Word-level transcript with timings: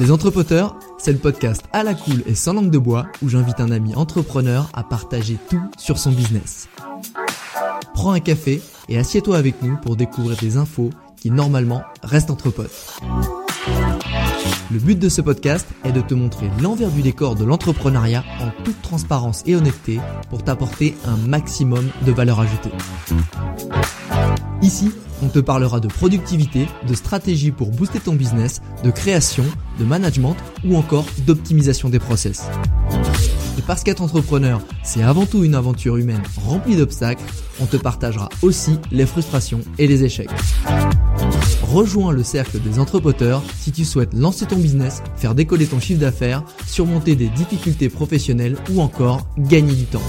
Les 0.00 0.10
Entrepoteurs, 0.10 0.76
c'est 0.96 1.12
le 1.12 1.18
podcast 1.18 1.62
à 1.74 1.82
la 1.82 1.92
cool 1.92 2.22
et 2.24 2.34
sans 2.34 2.54
langue 2.54 2.70
de 2.70 2.78
bois 2.78 3.04
où 3.22 3.28
j'invite 3.28 3.60
un 3.60 3.70
ami 3.70 3.94
entrepreneur 3.94 4.70
à 4.72 4.82
partager 4.82 5.36
tout 5.50 5.60
sur 5.76 5.98
son 5.98 6.10
business. 6.10 6.70
Prends 7.92 8.12
un 8.12 8.20
café 8.20 8.62
et 8.88 8.96
assieds-toi 8.96 9.36
avec 9.36 9.60
nous 9.62 9.76
pour 9.76 9.96
découvrir 9.96 10.38
des 10.38 10.56
infos 10.56 10.88
qui 11.16 11.30
normalement 11.30 11.82
restent 12.02 12.30
entre 12.30 12.48
potes. 12.48 12.98
Le 14.70 14.78
but 14.78 14.98
de 14.98 15.10
ce 15.10 15.20
podcast 15.20 15.68
est 15.84 15.92
de 15.92 16.00
te 16.00 16.14
montrer 16.14 16.48
l'envers 16.62 16.90
du 16.90 17.02
décor 17.02 17.34
de 17.34 17.44
l'entrepreneuriat 17.44 18.24
en 18.40 18.64
toute 18.64 18.80
transparence 18.80 19.42
et 19.44 19.54
honnêteté 19.54 20.00
pour 20.30 20.42
t'apporter 20.42 20.96
un 21.04 21.18
maximum 21.28 21.90
de 22.06 22.12
valeur 22.12 22.40
ajoutée. 22.40 22.72
Ici, 24.62 24.92
on 25.22 25.28
te 25.28 25.38
parlera 25.38 25.80
de 25.80 25.88
productivité, 25.88 26.66
de 26.86 26.94
stratégie 26.94 27.50
pour 27.50 27.70
booster 27.70 28.00
ton 28.00 28.14
business, 28.14 28.60
de 28.84 28.90
création, 28.90 29.44
de 29.78 29.84
management 29.84 30.36
ou 30.64 30.76
encore 30.76 31.06
d'optimisation 31.26 31.88
des 31.88 31.98
process. 31.98 32.44
Et 33.58 33.62
parce 33.62 33.82
qu'être 33.82 34.02
entrepreneur, 34.02 34.60
c'est 34.82 35.02
avant 35.02 35.26
tout 35.26 35.44
une 35.44 35.54
aventure 35.54 35.96
humaine 35.96 36.22
remplie 36.46 36.76
d'obstacles, 36.76 37.22
on 37.60 37.66
te 37.66 37.76
partagera 37.76 38.28
aussi 38.42 38.78
les 38.90 39.06
frustrations 39.06 39.60
et 39.78 39.86
les 39.86 40.04
échecs. 40.04 40.30
Rejoins 41.62 42.12
le 42.12 42.24
cercle 42.24 42.58
des 42.58 42.78
entrepreneurs 42.78 43.42
si 43.58 43.70
tu 43.70 43.84
souhaites 43.84 44.14
lancer 44.14 44.46
ton 44.46 44.56
business, 44.56 45.02
faire 45.16 45.34
décoller 45.34 45.66
ton 45.66 45.78
chiffre 45.78 46.00
d'affaires, 46.00 46.42
surmonter 46.66 47.14
des 47.14 47.28
difficultés 47.28 47.88
professionnelles 47.88 48.56
ou 48.72 48.80
encore 48.80 49.28
gagner 49.38 49.74
du 49.74 49.84
temps. 49.84 50.02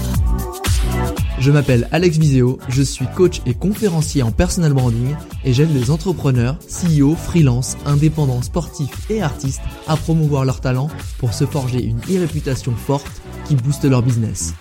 Je 1.42 1.50
m'appelle 1.50 1.88
Alex 1.90 2.18
Viseo, 2.18 2.60
je 2.68 2.82
suis 2.82 3.06
coach 3.16 3.42
et 3.46 3.54
conférencier 3.54 4.22
en 4.22 4.30
personal 4.30 4.72
branding 4.72 5.16
et 5.44 5.52
j'aide 5.52 5.74
les 5.74 5.90
entrepreneurs, 5.90 6.56
CEO, 6.68 7.16
freelance, 7.16 7.76
indépendants, 7.84 8.42
sportifs 8.42 9.10
et 9.10 9.22
artistes 9.22 9.60
à 9.88 9.96
promouvoir 9.96 10.44
leurs 10.44 10.60
talents 10.60 10.88
pour 11.18 11.34
se 11.34 11.44
forger 11.44 11.82
une 11.82 11.98
e-réputation 11.98 12.76
forte 12.76 13.20
qui 13.48 13.56
booste 13.56 13.84
leur 13.84 14.04
business. 14.04 14.54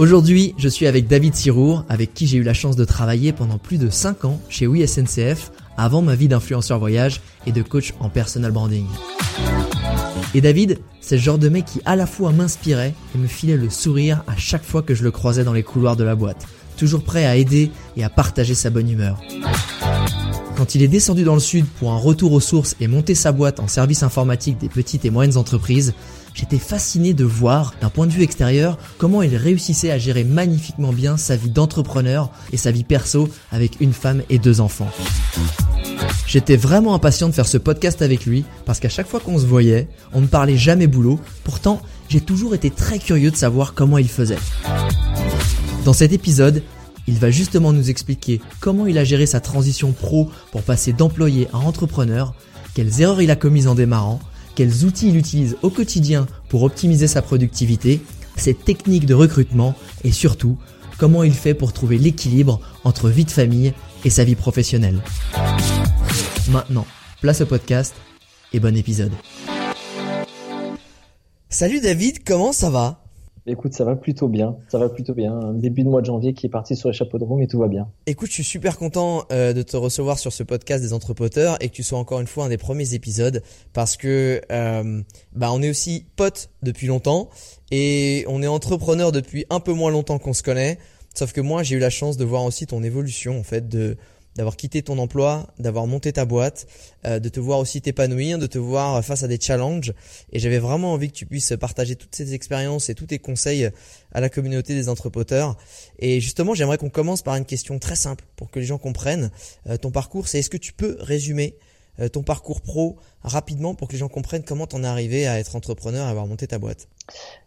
Aujourd'hui, 0.00 0.52
je 0.58 0.68
suis 0.68 0.88
avec 0.88 1.06
David 1.06 1.36
Sirour, 1.36 1.84
avec 1.88 2.12
qui 2.12 2.26
j'ai 2.26 2.38
eu 2.38 2.42
la 2.42 2.52
chance 2.52 2.74
de 2.74 2.84
travailler 2.84 3.32
pendant 3.32 3.58
plus 3.58 3.78
de 3.78 3.90
5 3.90 4.24
ans 4.24 4.40
chez 4.48 4.66
WeSNCF 4.66 5.52
avant 5.76 6.02
ma 6.02 6.14
vie 6.14 6.28
d'influenceur 6.28 6.78
voyage 6.78 7.20
et 7.46 7.52
de 7.52 7.62
coach 7.62 7.94
en 8.00 8.08
personal 8.08 8.52
branding. 8.52 8.86
Et 10.34 10.40
David, 10.40 10.78
c'est 11.00 11.16
le 11.16 11.22
genre 11.22 11.38
de 11.38 11.48
mec 11.48 11.64
qui 11.64 11.80
à 11.84 11.96
la 11.96 12.06
fois 12.06 12.32
m'inspirait 12.32 12.94
et 13.14 13.18
me 13.18 13.26
filait 13.26 13.56
le 13.56 13.70
sourire 13.70 14.24
à 14.26 14.36
chaque 14.36 14.64
fois 14.64 14.82
que 14.82 14.94
je 14.94 15.04
le 15.04 15.10
croisais 15.10 15.44
dans 15.44 15.52
les 15.52 15.62
couloirs 15.62 15.96
de 15.96 16.04
la 16.04 16.16
boîte, 16.16 16.46
toujours 16.76 17.04
prêt 17.04 17.24
à 17.24 17.36
aider 17.36 17.70
et 17.96 18.04
à 18.04 18.10
partager 18.10 18.54
sa 18.54 18.70
bonne 18.70 18.90
humeur. 18.90 19.20
Quand 20.56 20.76
il 20.76 20.82
est 20.82 20.88
descendu 20.88 21.24
dans 21.24 21.34
le 21.34 21.40
sud 21.40 21.66
pour 21.66 21.92
un 21.92 21.98
retour 21.98 22.32
aux 22.32 22.40
sources 22.40 22.76
et 22.80 22.86
monter 22.86 23.14
sa 23.16 23.32
boîte 23.32 23.58
en 23.58 23.66
service 23.66 24.04
informatique 24.04 24.58
des 24.58 24.68
petites 24.68 25.04
et 25.04 25.10
moyennes 25.10 25.36
entreprises, 25.36 25.94
j'étais 26.32 26.58
fasciné 26.58 27.12
de 27.12 27.24
voir, 27.24 27.74
d'un 27.80 27.90
point 27.90 28.06
de 28.06 28.12
vue 28.12 28.22
extérieur, 28.22 28.78
comment 28.96 29.22
il 29.22 29.36
réussissait 29.36 29.90
à 29.90 29.98
gérer 29.98 30.22
magnifiquement 30.22 30.92
bien 30.92 31.16
sa 31.16 31.34
vie 31.34 31.50
d'entrepreneur 31.50 32.30
et 32.52 32.56
sa 32.56 32.70
vie 32.70 32.84
perso 32.84 33.28
avec 33.50 33.80
une 33.80 33.92
femme 33.92 34.22
et 34.30 34.38
deux 34.38 34.60
enfants. 34.60 34.90
J'étais 36.26 36.56
vraiment 36.56 36.94
impatient 36.94 37.28
de 37.28 37.34
faire 37.34 37.46
ce 37.46 37.58
podcast 37.58 38.02
avec 38.02 38.26
lui 38.26 38.44
parce 38.64 38.80
qu'à 38.80 38.88
chaque 38.88 39.06
fois 39.06 39.20
qu'on 39.20 39.38
se 39.38 39.46
voyait, 39.46 39.88
on 40.12 40.20
ne 40.20 40.26
parlait 40.26 40.56
jamais 40.56 40.86
boulot. 40.86 41.20
Pourtant, 41.44 41.80
j'ai 42.08 42.20
toujours 42.20 42.54
été 42.54 42.70
très 42.70 42.98
curieux 42.98 43.30
de 43.30 43.36
savoir 43.36 43.74
comment 43.74 43.98
il 43.98 44.08
faisait. 44.08 44.38
Dans 45.84 45.92
cet 45.92 46.12
épisode, 46.12 46.62
il 47.06 47.18
va 47.18 47.30
justement 47.30 47.72
nous 47.72 47.90
expliquer 47.90 48.40
comment 48.60 48.86
il 48.86 48.98
a 48.98 49.04
géré 49.04 49.26
sa 49.26 49.40
transition 49.40 49.92
pro 49.92 50.30
pour 50.50 50.62
passer 50.62 50.92
d'employé 50.92 51.48
à 51.52 51.58
entrepreneur, 51.58 52.34
quelles 52.74 53.00
erreurs 53.00 53.22
il 53.22 53.30
a 53.30 53.36
commises 53.36 53.68
en 53.68 53.74
démarrant, 53.74 54.20
quels 54.54 54.84
outils 54.84 55.08
il 55.08 55.16
utilise 55.16 55.56
au 55.62 55.70
quotidien 55.70 56.26
pour 56.48 56.62
optimiser 56.62 57.06
sa 57.06 57.22
productivité, 57.22 58.00
ses 58.36 58.54
techniques 58.54 59.06
de 59.06 59.14
recrutement 59.14 59.74
et 60.02 60.12
surtout 60.12 60.56
comment 60.98 61.22
il 61.22 61.34
fait 61.34 61.54
pour 61.54 61.72
trouver 61.72 61.98
l'équilibre 61.98 62.60
entre 62.84 63.08
vie 63.08 63.24
de 63.24 63.30
famille 63.30 63.72
et 64.04 64.10
sa 64.10 64.24
vie 64.24 64.36
professionnelle. 64.36 65.02
Maintenant, 66.50 66.84
place 67.22 67.40
au 67.40 67.46
podcast 67.46 67.94
et 68.52 68.60
bon 68.60 68.76
épisode. 68.76 69.12
Salut 71.48 71.80
David, 71.80 72.22
comment 72.22 72.52
ça 72.52 72.68
va? 72.68 73.00
Écoute, 73.46 73.72
ça 73.72 73.84
va 73.84 73.96
plutôt 73.96 74.28
bien. 74.28 74.56
Ça 74.68 74.78
va 74.78 74.90
plutôt 74.90 75.14
bien. 75.14 75.54
début 75.54 75.84
de 75.84 75.88
mois 75.88 76.02
de 76.02 76.06
janvier 76.06 76.34
qui 76.34 76.46
est 76.46 76.50
parti 76.50 76.76
sur 76.76 76.90
les 76.90 76.94
chapeaux 76.94 77.18
de 77.18 77.24
roue, 77.24 77.38
mais 77.38 77.46
tout 77.46 77.58
va 77.58 77.68
bien. 77.68 77.88
Écoute, 78.06 78.28
je 78.28 78.34
suis 78.34 78.44
super 78.44 78.76
content 78.76 79.24
euh, 79.32 79.54
de 79.54 79.62
te 79.62 79.76
recevoir 79.78 80.18
sur 80.18 80.34
ce 80.34 80.42
podcast 80.42 80.82
des 80.82 80.92
entrepoteurs 80.92 81.56
et 81.60 81.70
que 81.70 81.74
tu 81.74 81.82
sois 81.82 81.98
encore 81.98 82.20
une 82.20 82.26
fois 82.26 82.44
un 82.44 82.48
des 82.50 82.58
premiers 82.58 82.92
épisodes 82.92 83.42
parce 83.72 83.96
que 83.96 84.42
euh, 84.52 85.02
bah 85.34 85.50
on 85.50 85.62
est 85.62 85.70
aussi 85.70 86.04
potes 86.16 86.50
depuis 86.62 86.88
longtemps 86.88 87.30
et 87.70 88.26
on 88.28 88.42
est 88.42 88.46
entrepreneur 88.46 89.12
depuis 89.12 89.46
un 89.48 89.60
peu 89.60 89.72
moins 89.72 89.90
longtemps 89.90 90.18
qu'on 90.18 90.34
se 90.34 90.42
connaît. 90.42 90.78
Sauf 91.14 91.32
que 91.32 91.40
moi, 91.40 91.62
j'ai 91.62 91.76
eu 91.76 91.78
la 91.78 91.90
chance 91.90 92.16
de 92.16 92.24
voir 92.24 92.44
aussi 92.44 92.66
ton 92.66 92.82
évolution 92.82 93.38
en 93.38 93.44
fait 93.44 93.68
de 93.68 93.96
d'avoir 94.36 94.56
quitté 94.56 94.82
ton 94.82 94.98
emploi, 94.98 95.46
d'avoir 95.58 95.86
monté 95.86 96.12
ta 96.12 96.24
boîte, 96.24 96.66
euh, 97.06 97.18
de 97.18 97.28
te 97.28 97.40
voir 97.40 97.58
aussi 97.58 97.80
t'épanouir, 97.80 98.38
de 98.38 98.46
te 98.46 98.58
voir 98.58 99.04
face 99.04 99.22
à 99.22 99.28
des 99.28 99.38
challenges. 99.40 99.92
Et 100.32 100.38
j'avais 100.38 100.58
vraiment 100.58 100.92
envie 100.92 101.08
que 101.08 101.14
tu 101.14 101.26
puisses 101.26 101.54
partager 101.58 101.96
toutes 101.96 102.14
ces 102.14 102.34
expériences 102.34 102.88
et 102.88 102.94
tous 102.94 103.06
tes 103.06 103.18
conseils 103.18 103.70
à 104.12 104.20
la 104.20 104.28
communauté 104.28 104.74
des 104.74 104.88
entrepreneurs. 104.88 105.56
Et 105.98 106.20
justement, 106.20 106.54
j'aimerais 106.54 106.78
qu'on 106.78 106.90
commence 106.90 107.22
par 107.22 107.36
une 107.36 107.44
question 107.44 107.78
très 107.78 107.96
simple 107.96 108.24
pour 108.36 108.50
que 108.50 108.58
les 108.58 108.66
gens 108.66 108.78
comprennent 108.78 109.30
euh, 109.68 109.76
ton 109.76 109.90
parcours. 109.90 110.28
C'est 110.28 110.40
est-ce 110.40 110.50
que 110.50 110.56
tu 110.56 110.72
peux 110.72 110.96
résumer 111.00 111.56
euh, 112.00 112.08
ton 112.08 112.24
parcours 112.24 112.60
pro 112.60 112.96
rapidement 113.22 113.74
pour 113.74 113.86
que 113.86 113.92
les 113.92 113.98
gens 113.98 114.08
comprennent 114.08 114.42
comment 114.42 114.66
t'en 114.66 114.82
es 114.82 114.86
arrivé 114.86 115.28
à 115.28 115.38
être 115.38 115.54
entrepreneur 115.54 116.06
et 116.06 116.10
avoir 116.10 116.26
monté 116.26 116.48
ta 116.48 116.58
boîte? 116.58 116.88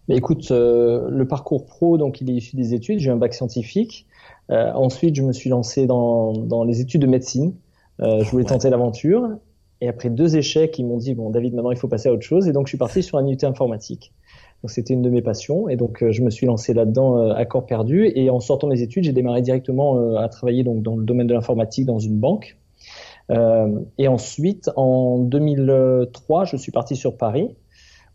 Mais 0.08 0.16
écoute, 0.16 0.52
le 0.52 1.26
parcours 1.26 1.66
pro, 1.66 1.98
donc 1.98 2.22
il 2.22 2.30
est 2.30 2.36
issu 2.36 2.56
des 2.56 2.74
études. 2.74 3.00
J'ai 3.00 3.10
un 3.10 3.18
bac 3.18 3.34
scientifique. 3.34 4.06
Euh, 4.52 4.72
ensuite, 4.74 5.16
je 5.16 5.24
me 5.24 5.34
suis 5.34 5.50
lancé 5.50 5.88
dans, 5.88 6.34
dans 6.34 6.64
les 6.64 6.82
études 6.82 7.02
de 7.02 7.08
médecine. 7.08 7.54
Euh, 8.02 8.24
je 8.24 8.30
voulais 8.30 8.46
tenter 8.46 8.70
l'aventure. 8.70 9.38
Et 9.80 9.88
après 9.88 10.10
deux 10.10 10.38
échecs, 10.38 10.80
ils 10.80 10.86
m'ont 10.86 10.98
dit 10.98 11.14
bon, 11.14 11.30
David, 11.30 11.54
maintenant 11.54 11.72
il 11.72 11.78
faut 11.78 11.88
passer 11.88 12.10
à 12.10 12.14
autre 12.14 12.24
chose. 12.24 12.48
Et 12.48 12.52
donc, 12.52 12.68
je 12.68 12.72
suis 12.72 12.78
parti 12.78 13.04
sur 13.04 13.18
un 13.18 13.28
UT 13.28 13.38
informatique. 13.44 14.14
Donc, 14.64 14.72
c'était 14.72 14.94
une 14.94 15.04
de 15.04 15.10
mes 15.10 15.22
passions. 15.22 15.70
Et 15.70 15.76
donc, 15.76 16.02
euh, 16.02 16.12
je 16.12 16.24
me 16.24 16.30
suis 16.30 16.48
lancé 16.48 16.74
là-dedans 16.74 17.18
euh, 17.18 17.34
à 17.34 17.46
corps 17.46 17.66
perdu. 17.66 18.12
Et 18.16 18.30
en 18.30 18.40
sortant 18.40 18.68
des 18.68 18.82
études, 18.82 19.04
j'ai 19.04 19.14
démarré 19.14 19.42
directement 19.42 19.98
euh, 19.98 20.16
à 20.16 20.30
travailler 20.30 20.64
donc 20.64 20.82
dans 20.82 20.96
le 20.96 21.04
domaine 21.04 21.28
de 21.28 21.34
l'informatique 21.34 21.86
dans 21.86 22.00
une 22.00 22.20
banque. 22.20 22.58
et 23.30 24.08
ensuite, 24.08 24.72
en 24.78 25.20
2003, 25.20 26.46
je 26.46 26.56
suis 26.56 26.72
parti 26.72 26.96
sur 26.96 27.18
Paris 27.18 27.56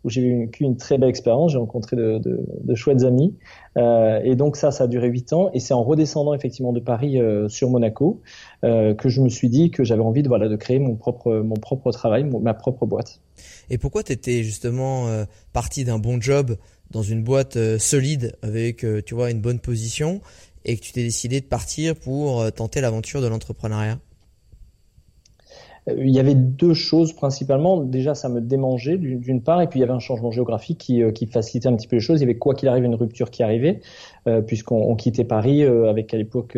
où 0.03 0.09
j'ai 0.09 0.21
eu 0.21 0.49
une 0.59 0.77
très 0.77 0.97
belle 0.97 1.09
expérience. 1.09 1.51
J'ai 1.51 1.57
rencontré 1.57 1.95
de, 1.95 2.19
de, 2.19 2.75
chouettes 2.75 3.03
amis. 3.03 3.35
Euh, 3.77 4.19
et 4.23 4.35
donc 4.35 4.57
ça, 4.57 4.71
ça 4.71 4.85
a 4.85 4.87
duré 4.87 5.07
huit 5.07 5.33
ans. 5.33 5.49
Et 5.53 5.59
c'est 5.59 5.73
en 5.73 5.83
redescendant 5.83 6.33
effectivement 6.33 6.73
de 6.73 6.79
Paris 6.79 7.19
euh, 7.19 7.47
sur 7.47 7.69
Monaco 7.69 8.21
euh, 8.63 8.93
que 8.93 9.09
je 9.09 9.21
me 9.21 9.29
suis 9.29 9.49
dit 9.49 9.71
que 9.71 9.83
j'avais 9.83 10.01
envie 10.01 10.23
de, 10.23 10.27
voilà, 10.27 10.49
de 10.49 10.55
créer 10.55 10.79
mon 10.79 10.95
propre, 10.95 11.33
mon 11.35 11.55
propre 11.55 11.91
travail, 11.91 12.23
ma 12.23 12.53
propre 12.53 12.85
boîte. 12.85 13.21
Et 13.69 13.77
pourquoi 13.77 14.03
tu 14.03 14.11
étais 14.11 14.43
justement 14.43 15.07
parti 15.53 15.85
d'un 15.85 15.99
bon 15.99 16.21
job 16.21 16.55
dans 16.91 17.01
une 17.01 17.23
boîte 17.23 17.57
solide 17.77 18.35
avec, 18.41 18.85
tu 19.05 19.15
vois, 19.15 19.31
une 19.31 19.41
bonne 19.41 19.59
position 19.59 20.21
et 20.65 20.77
que 20.77 20.81
tu 20.81 20.91
t'es 20.91 21.03
décidé 21.03 21.41
de 21.41 21.45
partir 21.45 21.95
pour 21.95 22.51
tenter 22.51 22.81
l'aventure 22.81 23.21
de 23.21 23.27
l'entrepreneuriat? 23.27 23.99
Il 25.87 26.09
y 26.11 26.19
avait 26.19 26.35
deux 26.35 26.73
choses 26.73 27.11
principalement. 27.11 27.77
Déjà, 27.77 28.15
ça 28.15 28.29
me 28.29 28.39
démangeait 28.39 28.97
d'une 28.97 29.41
part, 29.41 29.61
et 29.61 29.67
puis 29.67 29.79
il 29.79 29.81
y 29.81 29.83
avait 29.83 29.93
un 29.93 29.99
changement 29.99 30.31
géographique 30.31 30.77
qui, 30.77 31.03
euh, 31.03 31.11
qui, 31.11 31.25
facilitait 31.25 31.67
un 31.67 31.75
petit 31.75 31.87
peu 31.87 31.97
les 31.97 32.01
choses. 32.01 32.19
Il 32.19 32.21
y 32.21 32.23
avait 32.23 32.37
quoi 32.37 32.55
qu'il 32.55 32.69
arrive 32.69 32.85
une 32.85 32.95
rupture 32.95 33.29
qui 33.29 33.43
arrivait, 33.43 33.81
euh, 34.27 34.41
puisqu'on 34.41 34.95
quittait 34.95 35.25
Paris 35.25 35.63
avec 35.63 36.13
à 36.13 36.17
l'époque 36.17 36.57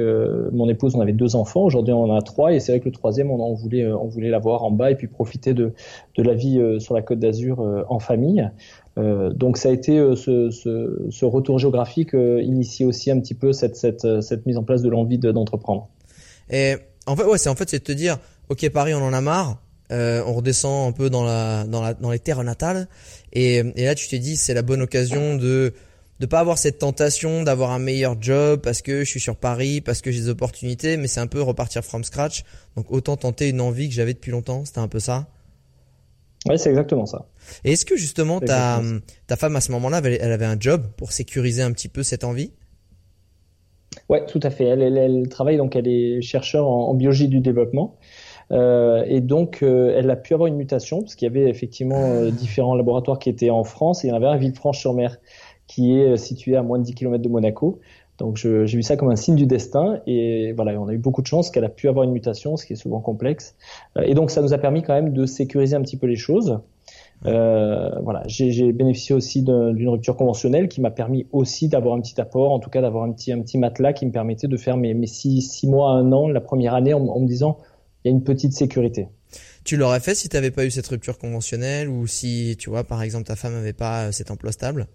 mon 0.51 0.69
épouse, 0.69 0.95
on 0.95 1.01
avait 1.01 1.13
deux 1.13 1.35
enfants. 1.35 1.63
Aujourd'hui, 1.63 1.93
on 1.93 2.03
en 2.03 2.15
a 2.15 2.21
trois, 2.21 2.53
et 2.53 2.59
c'est 2.59 2.71
vrai 2.71 2.79
que 2.79 2.85
le 2.85 2.91
troisième, 2.91 3.31
on, 3.31 3.39
on 3.39 3.53
voulait, 3.53 3.87
on 3.87 4.07
voulait 4.07 4.29
l'avoir 4.29 4.63
en 4.63 4.71
bas 4.71 4.91
et 4.91 4.95
puis 4.95 5.07
profiter 5.07 5.53
de, 5.53 5.73
de 6.17 6.23
la 6.23 6.33
vie 6.33 6.61
sur 6.79 6.93
la 6.93 7.01
Côte 7.01 7.19
d'Azur 7.19 7.85
en 7.89 7.99
famille. 7.99 8.47
Euh, 8.97 9.31
donc 9.31 9.57
ça 9.57 9.69
a 9.69 9.71
été 9.71 9.97
ce, 10.15 10.49
ce, 10.51 11.07
ce, 11.09 11.25
retour 11.25 11.59
géographique 11.59 12.13
initié 12.13 12.85
aussi 12.85 13.11
un 13.11 13.19
petit 13.19 13.33
peu 13.33 13.51
cette, 13.51 13.75
cette, 13.75 14.21
cette 14.21 14.45
mise 14.45 14.57
en 14.57 14.63
place 14.63 14.81
de 14.81 14.89
l'envie 14.89 15.17
d'entreprendre. 15.17 15.89
Et 16.49 16.75
en 17.07 17.15
fait, 17.15 17.23
ouais, 17.23 17.37
c'est 17.37 17.49
en 17.49 17.55
fait 17.55 17.69
c'est 17.69 17.79
de 17.79 17.83
te 17.83 17.91
dire, 17.91 18.17
ok 18.49 18.69
Paris, 18.69 18.93
on 18.93 19.03
en 19.03 19.13
a 19.13 19.21
marre, 19.21 19.61
euh, 19.91 20.23
on 20.25 20.33
redescend 20.33 20.89
un 20.89 20.91
peu 20.91 21.09
dans 21.09 21.23
la 21.23 21.65
dans 21.65 21.81
la 21.81 21.93
dans 21.93 22.11
les 22.11 22.19
terres 22.19 22.43
natales, 22.43 22.87
et, 23.33 23.57
et 23.75 23.85
là 23.85 23.95
tu 23.95 24.07
t'es 24.07 24.19
dit 24.19 24.37
c'est 24.37 24.53
la 24.53 24.61
bonne 24.61 24.81
occasion 24.81 25.35
de 25.35 25.73
de 26.19 26.25
pas 26.25 26.39
avoir 26.39 26.57
cette 26.57 26.79
tentation 26.79 27.43
d'avoir 27.43 27.71
un 27.71 27.79
meilleur 27.79 28.15
job 28.21 28.61
parce 28.61 28.81
que 28.81 29.03
je 29.03 29.09
suis 29.09 29.19
sur 29.19 29.35
Paris, 29.35 29.81
parce 29.81 30.01
que 30.01 30.11
j'ai 30.11 30.21
des 30.21 30.29
opportunités, 30.29 30.97
mais 30.97 31.07
c'est 31.07 31.19
un 31.19 31.27
peu 31.27 31.41
repartir 31.41 31.83
from 31.83 32.03
scratch. 32.03 32.43
Donc 32.75 32.85
autant 32.89 33.17
tenter 33.17 33.49
une 33.49 33.61
envie 33.61 33.89
que 33.89 33.95
j'avais 33.95 34.13
depuis 34.13 34.31
longtemps. 34.31 34.63
C'était 34.65 34.79
un 34.79 34.87
peu 34.87 34.99
ça. 34.99 35.27
Oui, 36.47 36.59
c'est 36.59 36.69
exactement 36.69 37.05
ça. 37.05 37.25
Et 37.63 37.73
est-ce 37.73 37.85
que 37.85 37.97
justement 37.97 38.39
ta, 38.39 38.81
ta 39.27 39.35
femme 39.35 39.55
à 39.55 39.61
ce 39.61 39.71
moment-là, 39.71 39.99
elle, 40.03 40.31
avait 40.31 40.45
un 40.45 40.59
job 40.59 40.85
pour 40.95 41.11
sécuriser 41.11 41.63
un 41.63 41.71
petit 41.71 41.89
peu 41.89 42.03
cette 42.03 42.23
envie? 42.23 42.51
Ouais, 44.09 44.25
tout 44.25 44.39
à 44.43 44.51
fait. 44.51 44.65
Elle, 44.65 44.81
elle, 44.97 45.27
travaille 45.29 45.57
donc, 45.57 45.75
elle 45.75 45.87
est 45.87 46.21
chercheur 46.21 46.67
en, 46.67 46.93
biologie 46.93 47.27
du 47.27 47.39
développement. 47.39 47.97
Euh, 48.51 49.03
et 49.07 49.21
donc, 49.21 49.59
euh, 49.63 49.93
elle 49.97 50.09
a 50.09 50.15
pu 50.15 50.33
avoir 50.33 50.47
une 50.47 50.55
mutation 50.55 51.01
parce 51.01 51.15
qu'il 51.15 51.27
y 51.27 51.29
avait 51.29 51.49
effectivement 51.49 52.01
euh, 52.01 52.31
différents 52.31 52.75
laboratoires 52.75 53.19
qui 53.19 53.29
étaient 53.29 53.49
en 53.49 53.63
France 53.63 54.03
et 54.03 54.07
il 54.07 54.09
y 54.11 54.13
en 54.13 54.17
avait 54.17 54.27
un 54.27 54.33
à 54.33 54.37
Villefranche-sur-Mer 54.37 55.17
qui 55.67 55.97
est 55.97 56.15
situé 56.17 56.55
à 56.55 56.61
moins 56.61 56.77
de 56.77 56.83
10 56.83 56.93
km 56.93 57.23
de 57.23 57.29
Monaco. 57.29 57.79
Donc 58.19 58.37
j'ai 58.37 58.65
vu 58.65 58.83
ça 58.83 58.95
comme 58.95 59.09
un 59.09 59.17
signe 59.17 59.35
du 59.35 59.45
destin 59.45 59.99
et 60.07 60.53
voilà, 60.53 60.79
on 60.79 60.87
a 60.87 60.93
eu 60.93 60.97
beaucoup 60.97 61.21
de 61.21 61.27
chance 61.27 61.49
qu'elle 61.49 61.65
a 61.65 61.69
pu 61.69 61.89
avoir 61.89 62.05
une 62.05 62.11
mutation, 62.11 62.55
ce 62.55 62.65
qui 62.65 62.73
est 62.73 62.77
souvent 62.77 63.01
complexe. 63.01 63.55
Et 64.01 64.13
donc 64.13 64.31
ça 64.31 64.41
nous 64.41 64.53
a 64.53 64.57
permis 64.57 64.83
quand 64.83 64.93
même 64.93 65.11
de 65.11 65.25
sécuriser 65.25 65.75
un 65.75 65.81
petit 65.81 65.97
peu 65.97 66.07
les 66.07 66.15
choses. 66.15 66.59
Voilà, 67.23 68.23
j'ai 68.27 68.71
bénéficié 68.71 69.15
aussi 69.15 69.41
d'une 69.41 69.89
rupture 69.89 70.15
conventionnelle 70.15 70.69
qui 70.69 70.79
m'a 70.79 70.91
permis 70.91 71.25
aussi 71.33 71.67
d'avoir 71.67 71.95
un 71.95 71.99
petit 71.99 72.21
apport, 72.21 72.53
en 72.53 72.59
tout 72.59 72.69
cas 72.69 72.81
d'avoir 72.81 73.03
un 73.03 73.11
petit 73.11 73.33
un 73.33 73.41
petit 73.41 73.57
matelas 73.57 73.91
qui 73.91 74.05
me 74.05 74.11
permettait 74.11 74.47
de 74.47 74.55
faire 74.55 74.77
mes, 74.77 74.93
mes 74.93 75.07
six, 75.07 75.41
six 75.41 75.67
mois, 75.67 75.91
un 75.91 76.13
an, 76.13 76.29
la 76.29 76.41
première 76.41 76.75
année, 76.75 76.93
en, 76.93 77.05
en 77.07 77.19
me 77.19 77.27
disant 77.27 77.57
il 78.05 78.09
y 78.09 78.13
a 78.13 78.15
une 78.15 78.23
petite 78.23 78.53
sécurité. 78.53 79.07
Tu 79.63 79.77
l'aurais 79.77 79.99
fait 79.99 80.13
si 80.13 80.29
tu 80.29 80.35
n'avais 80.35 80.51
pas 80.51 80.63
eu 80.63 80.69
cette 80.69 80.85
rupture 80.87 81.17
conventionnelle 81.17 81.89
ou 81.89 82.05
si 82.05 82.55
tu 82.59 82.69
vois 82.69 82.83
par 82.83 83.01
exemple 83.01 83.25
ta 83.25 83.35
femme 83.35 83.53
n'avait 83.53 83.73
pas 83.73 84.11
cet 84.11 84.29
emploi 84.29 84.51
stable? 84.51 84.87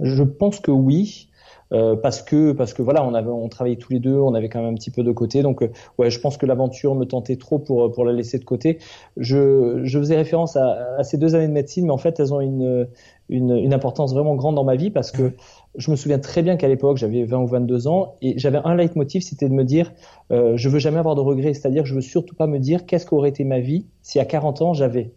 Je 0.00 0.24
pense 0.24 0.58
que 0.58 0.72
oui. 0.72 1.28
Euh, 1.72 1.96
parce 1.96 2.22
que 2.22 2.52
parce 2.52 2.74
que 2.74 2.82
voilà, 2.82 3.04
on 3.04 3.14
avait 3.14 3.30
on 3.30 3.48
travaillait 3.48 3.76
tous 3.76 3.92
les 3.92 4.00
deux, 4.00 4.16
on 4.16 4.34
avait 4.34 4.48
quand 4.48 4.60
même 4.60 4.72
un 4.72 4.76
petit 4.76 4.90
peu 4.90 5.02
de 5.02 5.12
côté. 5.12 5.42
Donc 5.42 5.62
euh, 5.62 5.70
ouais, 5.98 6.10
je 6.10 6.20
pense 6.20 6.36
que 6.36 6.46
l'aventure 6.46 6.94
me 6.94 7.04
tentait 7.04 7.36
trop 7.36 7.58
pour 7.58 7.90
pour 7.92 8.04
la 8.04 8.12
laisser 8.12 8.38
de 8.38 8.44
côté. 8.44 8.78
Je 9.16 9.80
je 9.84 9.98
faisais 9.98 10.16
référence 10.16 10.56
à, 10.56 10.96
à 10.98 11.04
ces 11.04 11.18
deux 11.18 11.34
années 11.34 11.48
de 11.48 11.52
médecine, 11.52 11.86
mais 11.86 11.92
en 11.92 11.98
fait 11.98 12.20
elles 12.20 12.34
ont 12.34 12.40
une 12.40 12.86
une, 13.28 13.56
une 13.56 13.72
importance 13.72 14.12
vraiment 14.12 14.34
grande 14.34 14.54
dans 14.54 14.64
ma 14.64 14.76
vie 14.76 14.90
parce 14.90 15.10
que 15.10 15.32
je 15.76 15.90
me 15.90 15.96
souviens 15.96 16.18
très 16.18 16.42
bien 16.42 16.56
qu'à 16.56 16.68
l'époque 16.68 16.98
j'avais 16.98 17.24
20 17.24 17.38
ou 17.38 17.46
22 17.46 17.88
ans 17.88 18.16
et 18.20 18.38
j'avais 18.38 18.58
un 18.64 18.74
leitmotiv, 18.74 19.22
c'était 19.22 19.48
de 19.48 19.54
me 19.54 19.64
dire 19.64 19.92
euh, 20.30 20.56
je 20.56 20.68
veux 20.68 20.78
jamais 20.78 20.98
avoir 20.98 21.14
de 21.14 21.20
regrets, 21.20 21.54
c'est-à-dire 21.54 21.86
je 21.86 21.94
veux 21.94 22.00
surtout 22.00 22.34
pas 22.34 22.46
me 22.46 22.58
dire 22.58 22.86
qu'est-ce 22.86 23.06
qu'aurait 23.06 23.30
été 23.30 23.44
ma 23.44 23.60
vie 23.60 23.86
si 24.02 24.20
à 24.20 24.24
40 24.24 24.62
ans 24.62 24.74
j'avais. 24.74 25.12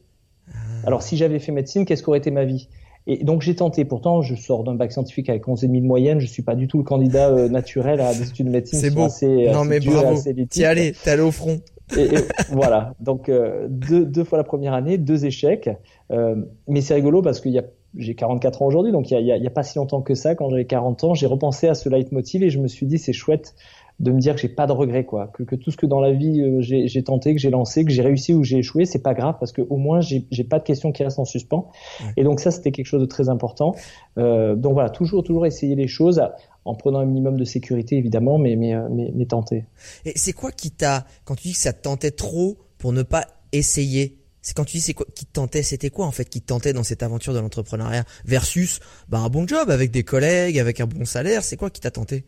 Ah. 0.49 0.57
Alors 0.85 1.01
si 1.01 1.17
j'avais 1.17 1.39
fait 1.39 1.51
médecine, 1.51 1.85
qu'est-ce 1.85 2.03
qu'aurait 2.03 2.19
été 2.19 2.31
ma 2.31 2.45
vie? 2.45 2.69
Et 3.07 3.23
donc 3.23 3.41
j'ai 3.41 3.55
tenté. 3.55 3.85
Pourtant, 3.85 4.21
je 4.21 4.35
sors 4.35 4.65
d'un 4.65 4.75
bac 4.75 4.91
scientifique 4.91 5.29
avec 5.29 5.47
11,5 5.47 5.81
de 5.81 5.87
moyenne. 5.87 6.19
Je 6.19 6.27
suis 6.27 6.43
pas 6.43 6.55
du 6.55 6.67
tout 6.67 6.77
le 6.77 6.83
candidat 6.83 7.29
euh, 7.29 7.47
naturel 7.47 8.01
à 8.01 8.13
des 8.13 8.29
études 8.29 8.47
de 8.47 8.51
médecine. 8.51 8.79
C'est 8.79 8.89
beau. 8.91 9.07
non 9.53 9.63
mais 9.63 9.79
bravo. 9.79 10.19
T'y 10.49 10.65
allais, 10.65 10.91
t'es 10.91 11.11
allé 11.11 11.21
au 11.21 11.31
front. 11.31 11.59
Et, 11.97 12.09
voilà. 12.51 12.93
Donc 12.99 13.29
euh, 13.29 13.67
deux, 13.69 14.05
deux, 14.05 14.25
fois 14.25 14.37
la 14.37 14.43
première 14.43 14.73
année, 14.73 14.97
deux 14.97 15.25
échecs. 15.25 15.69
Euh, 16.11 16.35
mais 16.67 16.81
c'est 16.81 16.95
rigolo 16.95 17.21
parce 17.21 17.39
qu'il 17.39 17.53
y 17.53 17.59
a 17.59 17.63
j'ai 17.95 18.13
44 18.13 18.61
ans 18.61 18.65
aujourd'hui, 18.67 18.91
donc 18.91 19.09
il 19.09 19.19
y 19.25 19.31
a, 19.31 19.35
a, 19.35 19.49
pas 19.49 19.63
si 19.63 19.79
longtemps 19.79 20.01
que 20.01 20.13
ça, 20.13 20.35
quand 20.35 20.49
j'avais 20.49 20.65
40 20.65 21.03
ans, 21.05 21.13
j'ai 21.13 21.25
repensé 21.25 21.67
à 21.67 21.73
ce 21.73 21.89
leitmotiv 21.89 22.43
et 22.43 22.49
je 22.49 22.59
me 22.59 22.67
suis 22.67 22.85
dit 22.85 22.99
c'est 22.99 23.13
chouette 23.13 23.55
de 23.99 24.11
me 24.11 24.19
dire 24.19 24.35
que 24.35 24.41
j'ai 24.41 24.49
pas 24.49 24.67
de 24.67 24.71
regrets 24.71 25.05
quoi, 25.05 25.27
que, 25.27 25.43
que, 25.43 25.55
tout 25.55 25.71
ce 25.71 25.77
que 25.77 25.87
dans 25.87 25.99
la 25.99 26.11
vie 26.11 26.41
euh, 26.41 26.61
j'ai 26.61 27.03
tenté, 27.03 27.33
que 27.33 27.41
j'ai 27.41 27.49
lancé, 27.49 27.83
que 27.83 27.91
j'ai 27.91 28.03
réussi 28.03 28.33
ou 28.33 28.43
j'ai 28.43 28.59
échoué, 28.59 28.85
c'est 28.85 29.01
pas 29.01 29.15
grave 29.15 29.35
parce 29.39 29.51
que 29.51 29.61
au 29.61 29.77
moins 29.77 30.01
j'ai 30.01 30.43
pas 30.43 30.59
de 30.59 30.63
questions 30.63 30.91
qui 30.91 31.03
restent 31.03 31.19
en 31.19 31.25
suspens. 31.25 31.69
Et 32.15 32.23
donc 32.23 32.39
ça 32.39 32.51
c'était 32.51 32.71
quelque 32.71 32.85
chose 32.85 33.01
de 33.01 33.07
très 33.07 33.29
important. 33.29 33.75
Euh, 34.17 34.55
donc 34.55 34.73
voilà, 34.73 34.89
toujours 34.89 35.23
toujours 35.23 35.45
essayer 35.45 35.75
les 35.75 35.87
choses 35.87 36.21
en 36.65 36.75
prenant 36.75 36.99
un 36.99 37.05
minimum 37.05 37.37
de 37.37 37.45
sécurité 37.45 37.97
évidemment, 37.97 38.37
mais 38.37 38.55
mais 38.55 38.75
euh, 38.75 38.87
mais, 38.91 39.11
mais 39.15 39.25
tenter. 39.25 39.65
Et 40.05 40.13
c'est 40.15 40.33
quoi 40.33 40.51
qui 40.51 40.69
t'a 40.69 41.05
quand 41.25 41.35
tu 41.35 41.47
dis 41.47 41.53
que 41.53 41.59
ça 41.59 41.73
te 41.73 41.81
tentait 41.81 42.11
trop 42.11 42.57
pour 42.77 42.93
ne 42.93 43.01
pas 43.01 43.25
essayer 43.51 44.17
c'est 44.47 44.55
quand 44.55 44.63
tu 44.63 44.77
dis 44.77 44.81
c'est 44.81 44.93
quoi 44.93 45.05
qui 45.13 45.25
te 45.25 45.33
tentait, 45.33 45.61
c'était 45.61 45.89
quoi 45.89 46.05
en 46.05 46.11
fait 46.11 46.29
qui 46.29 46.39
te 46.39 46.45
tentait 46.45 46.71
dans 46.71 46.83
cette 46.83 47.03
aventure 47.03 47.33
de 47.33 47.39
l'entrepreneuriat 47.39 48.05
versus 48.23 48.79
bah, 49.09 49.17
un 49.17 49.27
bon 49.27 49.45
job 49.45 49.69
avec 49.69 49.91
des 49.91 50.03
collègues, 50.03 50.57
avec 50.57 50.79
un 50.79 50.85
bon 50.85 51.03
salaire, 51.03 51.43
c'est 51.43 51.57
quoi 51.57 51.69
qui 51.69 51.81
t'a 51.81 51.91
tenté? 51.91 52.23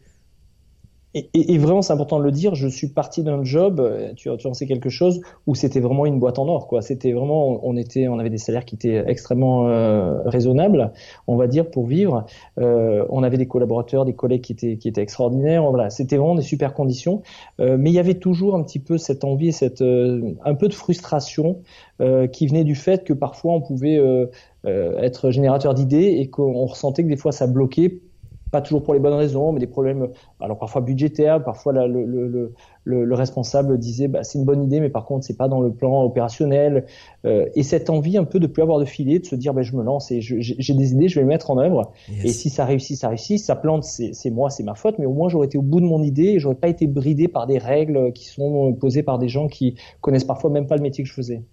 Et, 1.15 1.29
et, 1.33 1.57
vraiment, 1.57 1.81
c'est 1.81 1.93
important 1.93 2.19
de 2.19 2.23
le 2.23 2.31
dire. 2.31 2.53
Je 2.53 2.67
suis 2.67 2.87
parti 2.87 3.23
d'un 3.23 3.43
job, 3.43 3.79
euh, 3.79 4.13
tu, 4.15 4.29
tu 4.37 4.47
en 4.47 4.53
sais 4.53 4.67
quelque 4.67 4.89
chose, 4.89 5.21
où 5.47 5.55
c'était 5.55 5.79
vraiment 5.79 6.05
une 6.05 6.19
boîte 6.19 6.37
en 6.37 6.47
or. 6.47 6.67
Quoi. 6.67 6.83
C'était 6.83 7.13
vraiment, 7.13 7.59
on 7.63 7.75
était, 7.77 8.07
on 8.07 8.19
avait 8.19 8.29
des 8.29 8.37
salaires 8.37 8.63
qui 8.63 8.75
étaient 8.75 9.03
extrêmement 9.07 9.67
euh, 9.67 10.21
raisonnables, 10.25 10.93
on 11.25 11.35
va 11.35 11.47
dire, 11.47 11.69
pour 11.71 11.87
vivre. 11.87 12.25
Euh, 12.59 13.05
on 13.09 13.23
avait 13.23 13.37
des 13.37 13.47
collaborateurs, 13.47 14.05
des 14.05 14.13
collègues 14.13 14.41
qui 14.41 14.51
étaient, 14.51 14.77
qui 14.77 14.87
étaient 14.87 15.01
extraordinaires. 15.01 15.67
Voilà, 15.67 15.89
c'était 15.89 16.17
vraiment 16.17 16.35
des 16.35 16.43
super 16.43 16.75
conditions. 16.75 17.23
Euh, 17.59 17.77
mais 17.79 17.89
il 17.89 17.93
y 17.93 17.99
avait 17.99 18.19
toujours 18.19 18.55
un 18.55 18.61
petit 18.61 18.79
peu 18.79 18.99
cette 18.99 19.23
envie, 19.23 19.51
cette, 19.51 19.81
euh, 19.81 20.35
un 20.45 20.53
peu 20.53 20.67
de 20.67 20.73
frustration 20.73 21.61
qui 22.31 22.47
venait 22.47 22.63
du 22.63 22.75
fait 22.75 23.03
que 23.03 23.11
parfois 23.11 23.51
on 23.51 23.59
pouvait 23.59 23.99
être 24.63 25.31
générateur 25.31 25.73
d'idées 25.73 26.15
et 26.19 26.29
qu'on 26.29 26.65
ressentait 26.65 27.03
que 27.03 27.09
des 27.09 27.17
fois 27.17 27.33
ça 27.33 27.45
bloquait 27.45 27.99
pas 28.51 28.61
toujours 28.61 28.83
pour 28.83 28.93
les 28.93 28.99
bonnes 28.99 29.13
raisons, 29.13 29.51
mais 29.51 29.59
des 29.59 29.67
problèmes, 29.67 30.09
alors 30.39 30.57
parfois 30.57 30.81
budgétaires, 30.81 31.43
parfois 31.43 31.73
le, 31.73 32.05
le, 32.05 32.53
le, 32.83 33.05
le, 33.05 33.15
responsable 33.15 33.77
disait 33.77 34.07
bah, 34.07 34.23
c'est 34.23 34.39
une 34.39 34.45
bonne 34.45 34.63
idée, 34.63 34.79
mais 34.79 34.89
par 34.89 35.05
contre 35.05 35.25
c'est 35.25 35.37
pas 35.37 35.47
dans 35.47 35.61
le 35.61 35.71
plan 35.71 36.03
opérationnel. 36.03 36.85
Euh, 37.25 37.45
et 37.55 37.63
cette 37.63 37.89
envie 37.89 38.17
un 38.17 38.23
peu 38.23 38.39
de 38.39 38.47
plus 38.47 38.63
avoir 38.63 38.79
de 38.79 38.85
filet, 38.85 39.19
de 39.19 39.25
se 39.25 39.35
dire 39.35 39.53
bah, 39.53 39.61
je 39.61 39.75
me 39.75 39.83
lance 39.83 40.11
et 40.11 40.21
j'ai 40.21 40.73
des 40.73 40.91
idées, 40.93 41.09
je 41.09 41.15
vais 41.15 41.21
les 41.21 41.27
mettre 41.27 41.51
en 41.51 41.57
œuvre. 41.57 41.91
Et 42.23 42.29
si 42.29 42.49
ça 42.49 42.65
réussit, 42.65 42.97
ça 42.97 43.09
réussit. 43.09 43.39
Si 43.39 43.45
ça 43.45 43.55
plante, 43.55 43.83
c'est 43.83 44.29
moi, 44.31 44.49
c'est 44.49 44.63
ma 44.63 44.75
faute, 44.75 44.95
mais 44.99 45.05
au 45.05 45.13
moins 45.13 45.29
j'aurais 45.29 45.47
été 45.47 45.57
au 45.57 45.61
bout 45.61 45.81
de 45.81 45.85
mon 45.85 46.01
idée 46.01 46.29
et 46.29 46.39
j'aurais 46.39 46.55
pas 46.55 46.69
été 46.69 46.87
bridé 46.87 47.27
par 47.27 47.47
des 47.47 47.57
règles 47.57 48.11
qui 48.13 48.25
sont 48.25 48.73
posées 48.73 49.03
par 49.03 49.19
des 49.19 49.29
gens 49.29 49.47
qui 49.47 49.75
connaissent 50.01 50.23
parfois 50.23 50.49
même 50.49 50.67
pas 50.67 50.75
le 50.75 50.81
métier 50.81 51.03
que 51.03 51.09
je 51.09 51.13
faisais. 51.13 51.43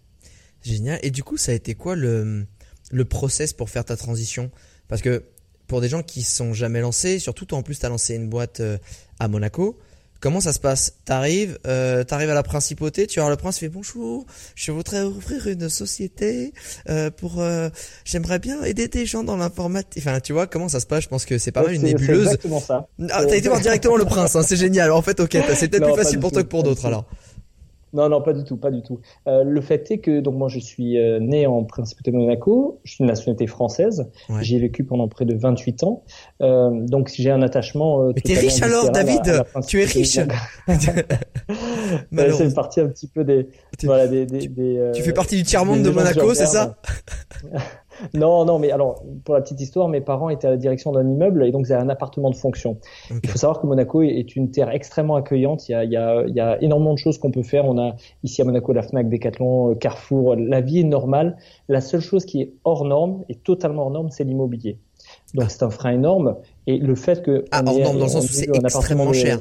Génial. 0.63 0.99
Et 1.03 1.11
du 1.11 1.23
coup, 1.23 1.37
ça 1.37 1.53
a 1.53 1.55
été 1.55 1.75
quoi 1.75 1.95
le, 1.95 2.47
le 2.91 3.05
process 3.05 3.53
pour 3.53 3.71
faire 3.71 3.85
ta 3.85 3.97
transition? 3.97 4.51
Parce 4.89 5.03
que 5.03 5.25
pour 5.67 5.81
des 5.81 5.89
gens 5.89 6.03
qui 6.03 6.23
sont 6.23 6.53
jamais 6.55 6.81
lancés, 6.81 7.19
surtout 7.19 7.45
toi 7.45 7.59
en 7.59 7.63
plus 7.63 7.79
tu 7.79 7.87
as 7.87 7.89
lancé 7.89 8.15
une 8.15 8.29
boîte 8.29 8.61
euh, 8.61 8.79
à 9.19 9.29
Monaco. 9.29 9.79
Comment 10.19 10.41
ça 10.41 10.55
se 10.55 10.61
passe? 10.61 10.95
T'arrives, 11.05 11.59
euh, 11.67 12.03
t'arrives 12.03 12.31
à 12.31 12.35
la 12.35 12.43
principauté, 12.43 13.07
tu 13.07 13.21
vois 13.21 13.29
le 13.29 13.37
prince 13.37 13.59
fait 13.59 13.69
bonjour, 13.69 14.25
je 14.55 14.73
voudrais 14.73 15.03
ouvrir 15.03 15.47
une 15.47 15.69
société 15.69 16.55
euh, 16.89 17.11
pour, 17.11 17.43
euh, 17.43 17.69
j'aimerais 18.07 18.39
bien 18.39 18.63
aider 18.65 18.89
des 18.89 19.05
gens 19.05 19.25
dans 19.25 19.37
l'informatique. 19.37 20.03
Enfin, 20.05 20.19
tu 20.21 20.33
vois 20.33 20.47
comment 20.47 20.71
ça 20.71 20.81
se 20.81 20.87
passe? 20.87 21.05
Je 21.05 21.09
pense 21.09 21.27
que 21.27 21.37
c'est 21.37 21.53
pas 21.53 21.63
mal 21.63 21.75
une 21.75 21.83
nébuleuse. 21.83 22.29
Exactement 22.29 22.61
ça. 22.61 22.89
Ah, 23.11 23.27
t'as 23.27 23.37
été 23.37 23.49
voir 23.49 23.61
directement 23.61 23.97
le 23.97 24.07
prince, 24.07 24.35
hein, 24.37 24.43
c'est 24.43 24.57
génial. 24.57 24.91
En 24.91 25.03
fait, 25.03 25.21
ok, 25.21 25.37
c'est 25.55 25.69
peut-être 25.69 25.85
plus 25.85 26.03
facile 26.03 26.19
pour 26.19 26.33
toi 26.33 26.43
que 26.43 26.49
pour 26.49 26.63
d'autres 26.63 26.87
alors. 26.87 27.05
Non, 27.93 28.09
non, 28.09 28.21
pas 28.21 28.33
du 28.33 28.45
tout, 28.45 28.57
pas 28.57 28.71
du 28.71 28.83
tout. 28.83 29.01
Euh, 29.27 29.45
le 29.45 29.61
fait 29.61 29.91
est 29.91 29.99
que 29.99 30.21
donc 30.21 30.35
moi 30.35 30.49
je 30.49 30.59
suis 30.59 30.99
euh, 30.99 31.21
né 31.21 31.47
en 31.47 31.65
Principauté 31.65 32.11
de 32.11 32.17
Monaco, 32.17 32.81
je 32.85 32.95
suis 32.95 33.05
de 33.05 33.09
nationalité 33.09 33.47
française, 33.47 34.11
j'ai 34.41 34.59
vécu 34.59 34.85
pendant 34.85 35.09
près 35.09 35.25
de 35.25 35.35
28 35.35 35.85
ans, 35.85 36.03
euh, 36.43 36.71
donc 36.73 37.11
j'ai 37.15 37.31
un 37.31 37.43
attachement. 37.43 38.03
Euh, 38.03 38.13
Mais 38.15 38.21
t'es 38.21 38.35
riche 38.35 38.61
alors, 38.63 38.91
David 38.91 39.45
Tu 39.67 39.81
es 39.81 39.85
riche. 39.85 40.19
c'est 40.69 42.45
une 42.45 42.55
partie 42.55 42.81
un 42.81 42.89
petit 42.89 43.07
peu 43.07 43.25
des, 43.25 43.49
voilà, 43.85 44.09
des, 44.09 44.27
des, 44.27 44.49
des 44.49 44.91
Tu 44.95 45.03
fais 45.03 45.13
partie 45.13 45.37
du 45.37 45.45
tiers 45.45 45.65
monde 45.65 45.83
de 45.83 45.91
Monaco, 45.91 46.35
c'est 46.35 46.47
ça 46.47 46.77
non, 48.15 48.45
non, 48.45 48.59
mais 48.59 48.71
alors, 48.71 49.03
pour 49.25 49.35
la 49.35 49.41
petite 49.41 49.61
histoire, 49.61 49.89
mes 49.89 50.01
parents 50.01 50.29
étaient 50.29 50.47
à 50.47 50.51
la 50.51 50.57
direction 50.57 50.93
d'un 50.93 51.09
immeuble 51.09 51.45
et 51.45 51.53
donc 51.53 51.67
ils 51.67 51.73
avaient 51.73 51.83
un 51.83 51.89
appartement 51.89 52.31
de 52.31 52.37
fonction. 52.37 52.79
Il 53.23 53.29
faut 53.29 53.39
savoir 53.39 53.61
que 53.61 53.67
Monaco 53.67 54.03
est 54.03 54.37
une 54.37 54.51
terre 54.51 54.71
extrêmement 54.71 55.17
accueillante. 55.17 55.69
Il 55.69 55.73
y 55.73 55.75
a, 55.75 55.85
il 55.85 55.91
y 55.91 55.97
a, 55.97 56.25
il 56.27 56.35
y 56.35 56.41
a 56.41 56.63
énormément 56.63 56.95
de 56.95 56.99
choses 56.99 57.19
qu'on 57.19 57.31
peut 57.31 57.43
faire. 57.43 57.65
On 57.67 57.79
a 57.79 57.95
ici 58.23 58.43
à 58.43 58.45
Monaco 58.45 58.73
la 58.73 58.83
Fnac, 58.83 59.09
Decathlon, 59.09 59.71
euh, 59.71 59.75
Carrefour. 59.75 60.37
La 60.37 60.61
vie 60.61 60.81
est 60.81 60.85
normale. 60.85 61.37
La 61.69 61.81
seule 61.81 62.01
chose 62.01 62.25
qui 62.25 62.43
est 62.43 62.53
hors 62.65 62.85
norme, 62.85 63.25
et 63.29 63.35
totalement 63.35 63.83
hors 63.83 63.91
norme, 63.91 64.11
c'est 64.11 64.25
l'immobilier. 64.25 64.79
Donc 65.35 65.51
c'est 65.51 65.63
un 65.63 65.71
frein 65.71 65.93
énorme. 65.93 66.37
Et 66.67 66.79
le 66.79 66.95
fait 66.95 67.23
que... 67.23 67.45
Ah, 67.51 67.63
hors 67.67 67.79
norme 67.79 67.99
dans 67.99 68.05
le 68.05 68.11
sens 68.11 68.25
où 68.25 68.33
c'est 68.33 68.49
extrêmement 68.55 69.13
cher. 69.13 69.39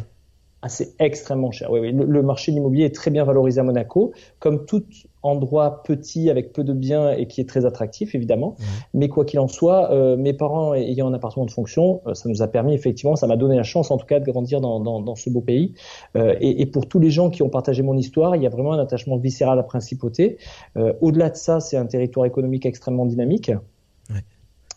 Ah, 0.66 0.70
c'est 0.70 0.96
extrêmement 0.98 1.52
cher. 1.52 1.70
Oui, 1.70 1.80
oui. 1.80 1.92
Le, 1.92 2.24
marché 2.24 2.52
de 2.52 2.56
l'immobilier 2.56 2.86
est 2.86 2.96
très 2.96 3.12
bien 3.12 3.24
valorisé 3.24 3.60
à 3.60 3.64
Monaco, 3.64 4.14
comme 4.40 4.66
tout 4.66 4.84
endroit 5.22 5.84
petit 5.84 6.32
avec 6.32 6.54
peu 6.54 6.64
de 6.64 6.74
biens 6.74 7.12
et 7.12 7.28
qui 7.28 7.40
est 7.40 7.48
très 7.48 7.68
attractif 7.68 8.16
évidemment. 8.16 8.56
Mais 8.96 9.08
quoi 9.08 9.26
qu'il 9.26 9.40
en 9.40 9.48
soit, 9.48 9.92
euh, 9.92 10.18
mes 10.18 10.34
parents 10.34 10.74
ayant 10.74 11.08
un 11.08 11.14
appartement 11.14 11.46
de 11.46 11.52
fonction, 11.52 12.02
euh, 12.08 12.16
ça 12.16 12.30
nous 12.30 12.42
a 12.42 12.48
permis 12.48 12.74
effectivement, 12.74 13.16
ça 13.16 13.28
m'a 13.28 13.36
donné 13.36 13.56
la 13.56 13.62
chance 13.62 13.92
en 13.92 13.98
tout 13.98 14.08
cas 14.08 14.20
de 14.20 14.26
grandir 14.26 14.60
dans, 14.60 14.80
dans, 14.80 15.02
dans 15.02 15.14
ce 15.14 15.30
beau 15.30 15.42
pays. 15.42 15.76
Euh, 16.16 16.36
et, 16.42 16.64
et, 16.64 16.66
pour 16.66 16.88
tous 16.88 16.98
les 16.98 17.12
gens 17.12 17.30
qui 17.30 17.44
ont 17.44 17.50
partagé 17.50 17.84
mon 17.84 17.96
histoire, 17.96 18.36
il 18.36 18.42
y 18.42 18.48
a 18.48 18.50
vraiment 18.50 18.74
un 18.74 18.80
attachement 18.80 19.18
viscéral 19.18 19.54
à 19.54 19.58
la 19.58 19.64
principauté. 19.64 20.40
Euh, 20.78 20.94
au-delà 21.00 21.30
de 21.30 21.36
ça, 21.36 21.60
c'est 21.60 21.78
un 21.78 21.86
territoire 21.86 22.26
économique 22.26 22.66
extrêmement 22.66 23.06
dynamique. 23.06 23.52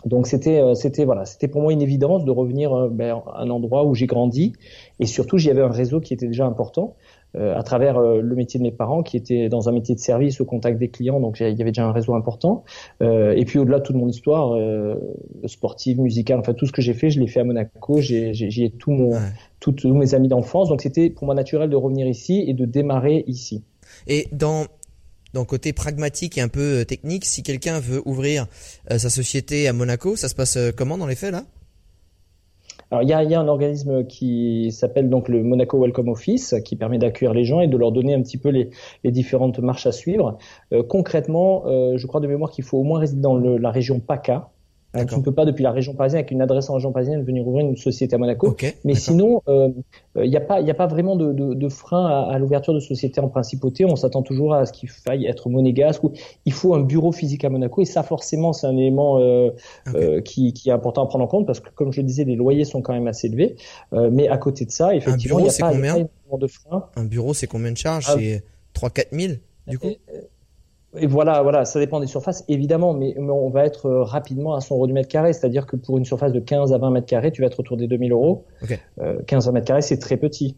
Donc 0.04 0.28
c'était 0.28 0.62
c'était 0.74 1.04
voilà 1.04 1.24
c'était 1.24 1.48
pour 1.48 1.60
moi 1.60 1.72
une 1.72 1.82
évidence 1.82 2.24
de 2.24 2.30
revenir 2.30 2.88
ben, 2.88 3.20
à 3.34 3.42
un 3.42 3.50
endroit 3.50 3.84
où 3.84 3.94
j'ai 3.94 4.06
grandi 4.06 4.52
et 5.00 5.06
surtout 5.06 5.38
j'y 5.38 5.50
avais 5.50 5.62
un 5.62 5.72
réseau 5.72 6.00
qui 6.00 6.14
était 6.14 6.28
déjà 6.28 6.46
important. 6.46 6.94
Euh, 7.36 7.54
à 7.54 7.62
travers 7.62 7.98
euh, 7.98 8.22
le 8.22 8.34
métier 8.34 8.58
de 8.58 8.62
mes 8.62 8.70
parents 8.70 9.02
qui 9.02 9.18
étaient 9.18 9.50
dans 9.50 9.68
un 9.68 9.72
métier 9.72 9.94
de 9.94 10.00
service 10.00 10.40
au 10.40 10.46
contact 10.46 10.78
des 10.78 10.88
clients, 10.88 11.20
donc 11.20 11.40
il 11.40 11.58
y 11.58 11.60
avait 11.60 11.72
déjà 11.72 11.84
un 11.84 11.92
réseau 11.92 12.14
important. 12.14 12.64
Euh, 13.02 13.34
et 13.36 13.44
puis 13.44 13.58
au-delà 13.58 13.80
de 13.80 13.82
toute 13.82 13.96
mon 13.96 14.08
histoire 14.08 14.58
sportive, 15.44 16.00
musicale, 16.00 16.38
enfin 16.38 16.54
tout 16.54 16.64
ce 16.66 16.72
que 16.72 16.80
j'ai 16.80 16.94
fait, 16.94 17.10
je 17.10 17.20
l'ai 17.20 17.26
fait 17.26 17.40
à 17.40 17.44
Monaco, 17.44 18.00
j'ai 18.00 18.32
ai 18.32 18.70
tout 18.70 18.92
mon, 18.92 19.12
tous 19.60 19.92
mes 19.92 20.14
amis 20.14 20.28
d'enfance, 20.28 20.70
donc 20.70 20.80
c'était 20.80 21.10
pour 21.10 21.26
moi 21.26 21.34
naturel 21.34 21.68
de 21.68 21.76
revenir 21.76 22.06
ici 22.06 22.44
et 22.46 22.54
de 22.54 22.64
démarrer 22.64 23.24
ici. 23.26 23.62
Et 24.06 24.28
dans 24.32 24.64
dans 25.34 25.44
côté 25.44 25.72
pragmatique 25.72 26.38
et 26.38 26.40
un 26.40 26.48
peu 26.48 26.84
technique, 26.84 27.24
si 27.24 27.42
quelqu'un 27.42 27.80
veut 27.80 28.02
ouvrir 28.06 28.46
sa 28.88 29.10
société 29.10 29.68
à 29.68 29.72
Monaco, 29.72 30.16
ça 30.16 30.28
se 30.28 30.34
passe 30.34 30.58
comment 30.76 30.98
dans 30.98 31.06
les 31.06 31.16
faits 31.16 31.32
là? 31.32 31.44
Alors 32.90 33.02
il 33.02 33.08
y 33.10 33.12
a, 33.12 33.40
un 33.40 33.48
organisme 33.48 34.06
qui 34.06 34.72
s'appelle 34.72 35.10
donc 35.10 35.28
le 35.28 35.42
Monaco 35.42 35.78
Welcome 35.78 36.08
Office, 36.08 36.54
qui 36.64 36.74
permet 36.74 36.96
d'accueillir 36.98 37.34
les 37.34 37.44
gens 37.44 37.60
et 37.60 37.66
de 37.66 37.76
leur 37.76 37.92
donner 37.92 38.14
un 38.14 38.22
petit 38.22 38.38
peu 38.38 38.48
les, 38.48 38.70
différentes 39.04 39.58
marches 39.58 39.86
à 39.86 39.92
suivre. 39.92 40.38
Euh, 40.72 40.82
concrètement, 40.82 41.64
euh, 41.66 41.98
je 41.98 42.06
crois 42.06 42.20
de 42.20 42.26
mémoire 42.26 42.50
qu'il 42.50 42.64
faut 42.64 42.78
au 42.78 42.84
moins 42.84 43.00
résider 43.00 43.20
dans 43.20 43.36
la 43.36 43.70
région 43.70 44.00
PACA, 44.00 44.48
tu 44.94 45.16
ne 45.16 45.22
peux 45.22 45.32
pas 45.32 45.44
depuis 45.44 45.62
la 45.62 45.70
région 45.70 45.94
parisienne 45.94 46.20
avec 46.20 46.30
une 46.30 46.40
adresse 46.40 46.70
en 46.70 46.74
région 46.74 46.92
parisienne 46.92 47.22
venir 47.22 47.46
ouvrir 47.46 47.66
une 47.66 47.76
société 47.76 48.14
à 48.14 48.18
Monaco. 48.18 48.56
mais 48.84 48.94
sinon, 48.94 49.42
il 49.46 49.52
euh, 49.52 50.26
n'y 50.26 50.36
a 50.36 50.40
pas, 50.40 50.60
il 50.60 50.70
a 50.70 50.74
pas 50.74 50.86
vraiment 50.86 51.16
de, 51.16 51.32
de, 51.32 51.54
de 51.54 51.68
frein 51.68 52.06
à, 52.06 52.32
à 52.32 52.38
l'ouverture 52.38 52.74
de 52.74 52.80
société 52.80 53.20
en 53.20 53.28
principauté. 53.28 53.84
On 53.84 53.96
s'attend 53.96 54.22
toujours 54.22 54.54
à 54.54 54.66
ce 54.66 54.72
qu'il 54.72 54.88
faille 54.88 55.26
être 55.26 55.48
monégasque 55.48 56.04
ou 56.04 56.12
il 56.44 56.52
faut 56.52 56.74
un 56.74 56.80
bureau 56.80 57.12
physique 57.12 57.44
à 57.44 57.50
Monaco 57.50 57.82
et 57.82 57.84
ça 57.84 58.02
forcément 58.02 58.52
c'est 58.52 58.66
un 58.66 58.76
élément 58.76 59.18
euh, 59.18 59.50
euh, 59.94 60.20
qui, 60.20 60.52
qui, 60.52 60.68
est 60.68 60.72
important 60.72 61.04
à 61.04 61.06
prendre 61.06 61.24
en 61.24 61.28
compte 61.28 61.46
parce 61.46 61.60
que 61.60 61.70
comme 61.74 61.92
je 61.92 62.00
le 62.00 62.06
disais, 62.06 62.24
les 62.24 62.36
loyers 62.36 62.64
sont 62.64 62.82
quand 62.82 62.92
même 62.92 63.06
assez 63.06 63.26
élevés. 63.26 63.56
Euh, 63.92 64.10
mais 64.12 64.28
à 64.28 64.38
côté 64.38 64.64
de 64.64 64.70
ça, 64.70 64.94
effectivement, 64.94 65.38
il 65.38 65.44
n'y 65.44 65.48
a, 65.48 65.52
pas, 65.58 66.36
de 66.36 66.46
frein. 66.46 66.86
Un 66.96 67.04
bureau, 67.04 67.34
c'est 67.34 67.46
combien 67.46 67.72
de 67.72 67.76
charges? 67.76 68.06
Ah. 68.08 68.16
C'est 68.18 68.42
3-4 68.74 69.06
000 69.12 69.32
du 69.66 69.78
coup? 69.78 69.88
Et 70.96 71.06
voilà, 71.06 71.42
voilà, 71.42 71.66
ça 71.66 71.78
dépend 71.78 72.00
des 72.00 72.06
surfaces, 72.06 72.44
évidemment, 72.48 72.94
mais, 72.94 73.14
on 73.18 73.50
va 73.50 73.66
être 73.66 73.86
euh, 73.86 74.02
rapidement 74.02 74.54
à 74.54 74.62
son 74.62 74.74
euro 74.76 74.86
du 74.86 74.94
mètre 74.94 75.08
carré, 75.08 75.34
c'est-à-dire 75.34 75.66
que 75.66 75.76
pour 75.76 75.98
une 75.98 76.06
surface 76.06 76.32
de 76.32 76.40
15 76.40 76.72
à 76.72 76.78
20 76.78 76.90
mètres 76.90 77.06
carrés, 77.06 77.30
tu 77.30 77.42
vas 77.42 77.48
être 77.48 77.60
autour 77.60 77.76
des 77.76 77.86
2000 77.86 78.12
euros. 78.12 78.46
Okay. 78.62 78.78
Euh, 79.00 79.18
15 79.26 79.48
à 79.48 79.52
mètres 79.52 79.66
carrés, 79.66 79.82
c'est 79.82 79.98
très 79.98 80.16
petit. 80.16 80.56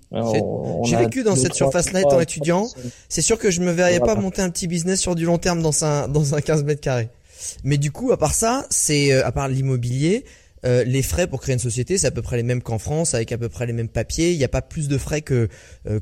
J'ai 0.85 0.97
vécu 0.97 1.25
dans 1.25 1.35
cette 1.35 1.55
surface-là 1.55 2.01
étant 2.01 2.21
étudiant. 2.21 2.67
C'est 3.09 3.23
sûr 3.23 3.39
que 3.39 3.51
je 3.51 3.61
me 3.61 3.73
verrais 3.73 3.99
pas 3.99 4.15
monter 4.15 4.41
un 4.41 4.51
petit 4.51 4.69
business 4.69 5.01
sur 5.01 5.17
du 5.17 5.25
long 5.25 5.39
terme 5.39 5.63
dans 5.63 5.85
un, 5.85 6.07
dans 6.07 6.35
un 6.35 6.41
15 6.41 6.63
mètres 6.65 6.81
carrés. 6.81 7.09
Mais 7.65 7.77
du 7.77 7.91
coup, 7.91 8.13
à 8.13 8.17
part 8.17 8.35
ça, 8.35 8.67
c'est, 8.71 9.13
euh, 9.13 9.27
à 9.27 9.33
part 9.33 9.49
l'immobilier, 9.49 10.25
euh, 10.65 10.85
les 10.85 11.03
frais 11.03 11.27
pour 11.27 11.41
créer 11.41 11.55
une 11.55 11.59
société, 11.59 11.99
c'est 11.99 12.07
à 12.07 12.11
peu 12.11 12.23
près 12.23 12.37
les 12.37 12.43
mêmes 12.43 12.63
qu'en 12.63 12.79
France, 12.79 13.15
avec 13.15 13.33
à 13.33 13.39
peu 13.39 13.49
près 13.49 13.67
les 13.67 13.73
mêmes 13.73 13.89
papiers. 13.89 14.33
Il 14.33 14.39
n'y 14.39 14.45
a 14.45 14.49
pas 14.49 14.63
plus 14.63 14.89
de 14.89 14.99
frais 14.99 15.23
que, 15.23 15.49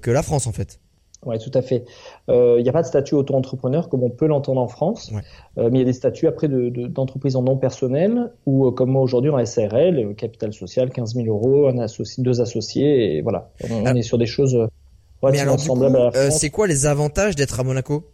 que 0.03 0.11
la 0.11 0.23
France, 0.23 0.47
en 0.47 0.53
fait. 0.53 0.81
Oui, 1.27 1.37
tout 1.39 1.51
à 1.53 1.63
fait. 1.63 1.85
Il 2.29 2.35
euh, 2.35 2.63
n'y 2.63 2.69
a 2.69 2.73
pas 2.73 2.83
de 2.83 2.87
statut 2.87 3.15
auto-entrepreneur 3.15 3.89
comme 3.89 4.05
on 4.05 4.11
peut 4.11 4.27
l'entendre 4.27 4.61
en 4.61 4.69
France, 4.69 5.11
euh, 5.59 5.69
mais 5.71 5.79
il 5.79 5.81
y 5.81 5.83
a 5.83 5.87
des 5.87 5.93
statuts 5.93 6.29
après 6.29 6.49
d'entreprise 6.49 7.33
de, 7.33 7.39
en 7.39 7.43
nom 7.43 7.57
personnel 7.57 8.31
ou 8.47 8.67
euh, 8.67 8.71
comme 8.71 8.91
moi 8.91 9.03
aujourd'hui 9.03 9.31
en 9.31 9.45
SARL, 9.45 10.15
capital 10.17 10.53
social, 10.53 10.91
15 10.91 11.15
000 11.17 11.27
euros, 11.27 11.67
un 11.67 11.79
associé, 11.79 12.23
deux 12.23 12.41
associés, 12.41 13.17
et 13.17 13.23
voilà. 13.23 13.51
On, 13.69 13.85
ah. 13.85 13.95
est 13.95 14.03
sur 14.03 14.17
des 14.17 14.27
choses 14.27 14.57
relativement 15.21 15.59
semblables 15.59 15.97
à 15.97 16.05
la 16.05 16.11
France. 16.13 16.39
c'est 16.39 16.51
quoi 16.51 16.69
les 16.69 16.87
avantages 16.87 17.35
d'être 17.35 17.59
à 17.59 17.65
Monaco? 17.65 18.05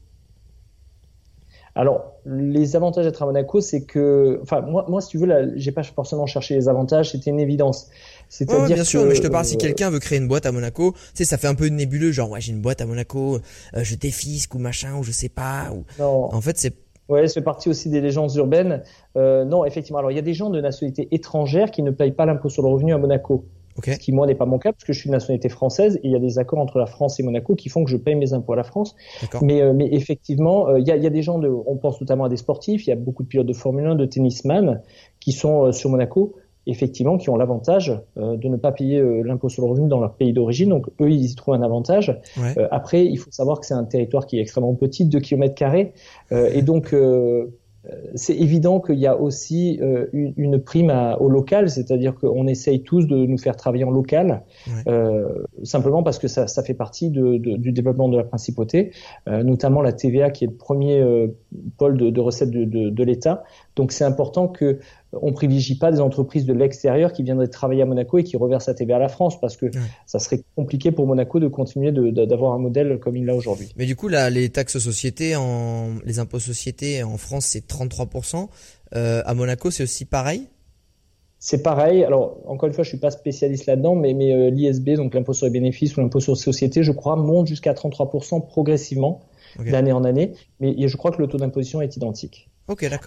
Alors, 1.77 2.13
les 2.25 2.77
avantages 2.77 3.05
d'être 3.05 3.23
à 3.23 3.27
Monaco, 3.27 3.61
c'est 3.61 3.85
que, 3.85 4.39
enfin, 4.43 4.61
moi, 4.61 4.87
moi, 4.89 5.01
si 5.01 5.09
tu 5.09 5.19
veux, 5.19 5.53
j'ai 5.57 5.73
pas 5.73 5.83
forcément 5.83 6.25
cherché 6.25 6.55
les 6.55 6.69
avantages, 6.69 7.11
c'était 7.11 7.31
une 7.31 7.41
évidence. 7.41 7.91
C'est-à-dire 8.35 8.75
bien 8.75 8.85
sûr, 8.85 9.05
mais 9.05 9.15
je 9.15 9.23
te 9.23 9.29
parle 9.29 9.45
si 9.45 9.55
euh, 9.55 9.59
quelqu'un 9.59 9.91
veut 9.91 10.01
créer 10.01 10.19
une 10.19 10.27
boîte 10.27 10.45
à 10.45 10.51
Monaco, 10.51 10.93
tu 10.93 10.99
sais, 11.15 11.25
ça 11.25 11.39
fait 11.39 11.47
un 11.47 11.55
peu 11.55 11.67
nébuleux, 11.67 12.11
genre 12.11 12.31
ouais, 12.31 12.41
j'ai 12.41 12.51
une 12.51 12.61
boîte 12.61 12.81
à 12.81 12.87
Monaco, 12.87 13.37
euh, 13.37 13.85
je 13.85 13.95
défisque 13.95 14.57
ou 14.57 14.59
machin 14.59 14.97
ou 14.99 15.05
je 15.05 15.13
sais 15.13 15.29
pas. 15.29 15.71
Ou... 15.73 15.85
Non. 16.01 16.35
En 16.35 16.41
fait, 16.41 16.59
c'est 16.59 16.75
Ouais, 17.09 17.29
c'est 17.29 17.43
parti 17.43 17.69
aussi 17.69 17.91
des 17.91 18.01
légendes 18.01 18.35
urbaines. 18.35 18.83
Euh, 19.17 19.45
non, 19.45 19.65
effectivement. 19.65 19.99
Alors, 19.99 20.11
il 20.11 20.15
y 20.15 20.19
a 20.19 20.23
des 20.23 20.33
gens 20.33 20.49
de 20.49 20.61
nationalité 20.61 21.07
étrangère 21.13 21.71
qui 21.71 21.83
ne 21.83 21.91
payent 21.91 22.13
pas 22.13 22.25
l'impôt 22.25 22.49
sur 22.49 22.63
le 22.63 22.69
revenu 22.71 22.95
à 22.95 22.99
Monaco. 22.99 23.45
Ce 23.85 23.99
qui, 23.99 24.13
moi, 24.13 24.27
n'est 24.27 24.37
pas 24.37 24.47
mon 24.47 24.59
cas, 24.59 24.73
parce 24.73 24.85
que 24.85 24.93
je 24.93 25.01
suis 25.01 25.09
de 25.11 25.13
nationalité 25.13 25.49
française, 25.49 25.97
et 25.97 26.07
il 26.07 26.13
y 26.13 26.17
a 26.17 26.21
des 26.21 26.39
accords 26.39 26.61
entre 26.61 26.79
la 26.79 26.87
France 26.87 27.19
et 27.19 27.25
Monaco 27.25 27.57
qui 27.57 27.69
font 27.69 27.85
que 27.85 27.91
je 27.91 27.97
paye 27.97 28.15
mes 28.15 28.33
impôts 28.33 28.53
à 28.53 28.57
la 28.57 28.63
France. 28.63 28.95
Mais, 29.43 29.61
euh, 29.61 29.73
mais 29.75 29.89
effectivement, 29.93 30.69
euh, 30.69 30.79
il 30.79 30.87
y, 30.87 30.93
a, 30.93 30.97
y, 30.97 31.07
a, 31.07 31.11
des 31.11 31.23
gens, 31.23 31.39
de, 31.41 31.49
on 31.49 31.77
pense 31.77 32.01
notamment 32.01 32.25
à 32.25 32.29
des 32.29 32.37
sportifs, 32.37 32.87
il 32.87 32.91
y 32.91 32.93
a 32.93 32.97
beaucoup 32.97 33.25
de 33.25 33.29
pilotes 33.29 33.47
de 33.47 33.53
Formule 33.53 33.87
1, 33.87 33.97
de 33.97 34.07
tennisman, 34.07 34.81
qui 35.19 35.33
sont 35.33 35.73
sur 35.73 35.91
Monaco, 35.91 36.37
effectivement, 36.67 37.19
qui 37.19 37.31
ont 37.31 37.37
l'avantage 37.37 38.01
de 38.17 38.49
ne 38.49 38.57
pas 38.57 38.73
payer 38.73 39.03
l'impôt 39.23 39.49
sur 39.49 39.65
le 39.65 39.71
revenu 39.71 39.89
dans 39.89 40.01
leur 40.01 40.15
pays 40.15 40.33
d'origine. 40.33 40.71
Donc, 40.71 40.87
eux, 41.01 41.11
ils 41.11 41.31
y 41.31 41.35
trouvent 41.35 41.55
un 41.55 41.63
avantage. 41.63 42.19
après, 42.71 43.05
il 43.05 43.17
faut 43.17 43.31
savoir 43.31 43.61
que 43.61 43.67
c'est 43.67 43.75
un 43.75 43.85
territoire 43.85 44.27
qui 44.27 44.39
est 44.39 44.41
extrêmement 44.41 44.75
petit, 44.75 45.05
2 45.05 45.21
km 45.21 45.55
carrés. 45.55 45.93
et 46.31 46.63
donc, 46.63 46.95
euh, 47.91 48.09
c'est 48.15 48.37
évident 48.37 48.81
qu'il 48.81 48.99
y 48.99 49.07
a 49.07 49.19
aussi 49.19 49.79
euh, 49.83 50.07
une, 50.13 50.61
prime 50.61 50.93
au 51.21 51.29
local, 51.29 51.69
c'est-à-dire 51.69 52.15
qu'on 52.15 52.47
essaye 52.47 52.83
tous 52.83 53.07
de 53.07 53.17
nous 53.17 53.39
faire 53.39 53.57
travailler 53.57 53.85
en 53.85 53.91
local, 53.91 54.43
euh, 54.87 55.29
simplement 55.63 56.03
parce 56.03 56.19
que 56.19 56.29
ça, 56.29 56.47
fait 56.63 56.75
partie 56.75 57.11
du 57.11 57.73
développement 57.73 58.09
de 58.09 58.17
la 58.17 58.25
principauté, 58.25 58.93
notamment 59.27 59.83
la 59.83 59.93
TVA 59.93 60.31
qui 60.31 60.45
est 60.45 60.49
le 60.49 60.55
premier 60.55 61.05
pôle 61.77 61.97
de, 61.97 62.21
recettes 62.21 62.51
de 62.51 63.05
l'État. 63.05 63.45
Donc 63.77 63.93
c'est 63.93 64.05
important 64.05 64.49
que 64.49 64.79
on 65.23 65.33
privilégie 65.33 65.77
pas 65.77 65.91
des 65.91 66.01
entreprises 66.01 66.47
de 66.47 66.53
l'extérieur 66.53 67.13
qui 67.13 67.23
viendraient 67.23 67.49
travailler 67.49 67.83
à 67.83 67.87
Monaco 67.87 68.19
et 68.19 68.25
qui 68.25 68.37
reversent 68.37 68.69
la 68.69 68.75
TVA 68.75 68.97
à 68.97 68.99
la 68.99 69.09
France 69.09 69.41
parce 69.41 69.57
que 69.57 69.67
ça 70.07 70.19
serait 70.19 70.43
compliqué 70.57 70.93
pour 70.93 71.07
Monaco 71.07 71.41
de 71.41 71.49
continuer 71.49 71.93
d'avoir 71.93 72.53
un 72.53 72.59
modèle 72.59 72.99
comme 72.99 73.17
il 73.17 73.27
l'a 73.27 73.35
aujourd'hui. 73.35 73.69
Mais 73.77 73.87
du 73.87 73.97
coup 73.97 74.09
là, 74.09 74.31
les 74.31 74.49
taxes 74.51 74.79
sociétés, 74.79 75.37
en, 75.37 75.97
les 76.05 76.19
impôts 76.19 76.39
sociétés 76.39 77.03
en 77.03 77.17
France 77.17 77.47
c'est 77.47 77.67
33%. 77.67 78.49
Euh, 78.97 79.23
à 79.25 79.35
Monaco 79.35 79.71
c'est 79.71 79.83
aussi 79.83 80.05
pareil? 80.05 80.49
C'est 81.47 81.63
pareil. 81.63 82.03
Alors, 82.05 82.39
encore 82.47 82.69
une 82.69 82.73
fois, 82.73 82.85
je 82.85 82.89
suis 82.89 82.99
pas 82.99 83.11
spécialiste 83.11 83.67
là-dedans, 83.67 83.95
mais, 83.95 84.15
mais 84.15 84.33
euh, 84.33 84.49
l'ISB, 84.49 84.93
donc 84.93 85.13
l'impôt 85.13 85.35
sur 85.35 85.45
les 85.45 85.53
bénéfices 85.53 85.95
ou 85.95 86.01
l'impôt 86.01 86.19
sur 86.19 86.33
les 86.33 86.39
sociétés, 86.39 86.83
je 86.83 86.91
crois, 86.91 87.17
monte 87.17 87.49
jusqu'à 87.49 87.75
33% 87.75 88.47
progressivement 88.47 89.21
d'année 89.59 89.93
en 89.93 90.05
année. 90.05 90.33
Mais 90.61 90.89
je 90.89 90.97
crois 90.97 91.11
que 91.11 91.21
le 91.21 91.27
taux 91.27 91.39
d'imposition 91.39 91.81
est 91.81 91.97
identique. 91.97 92.49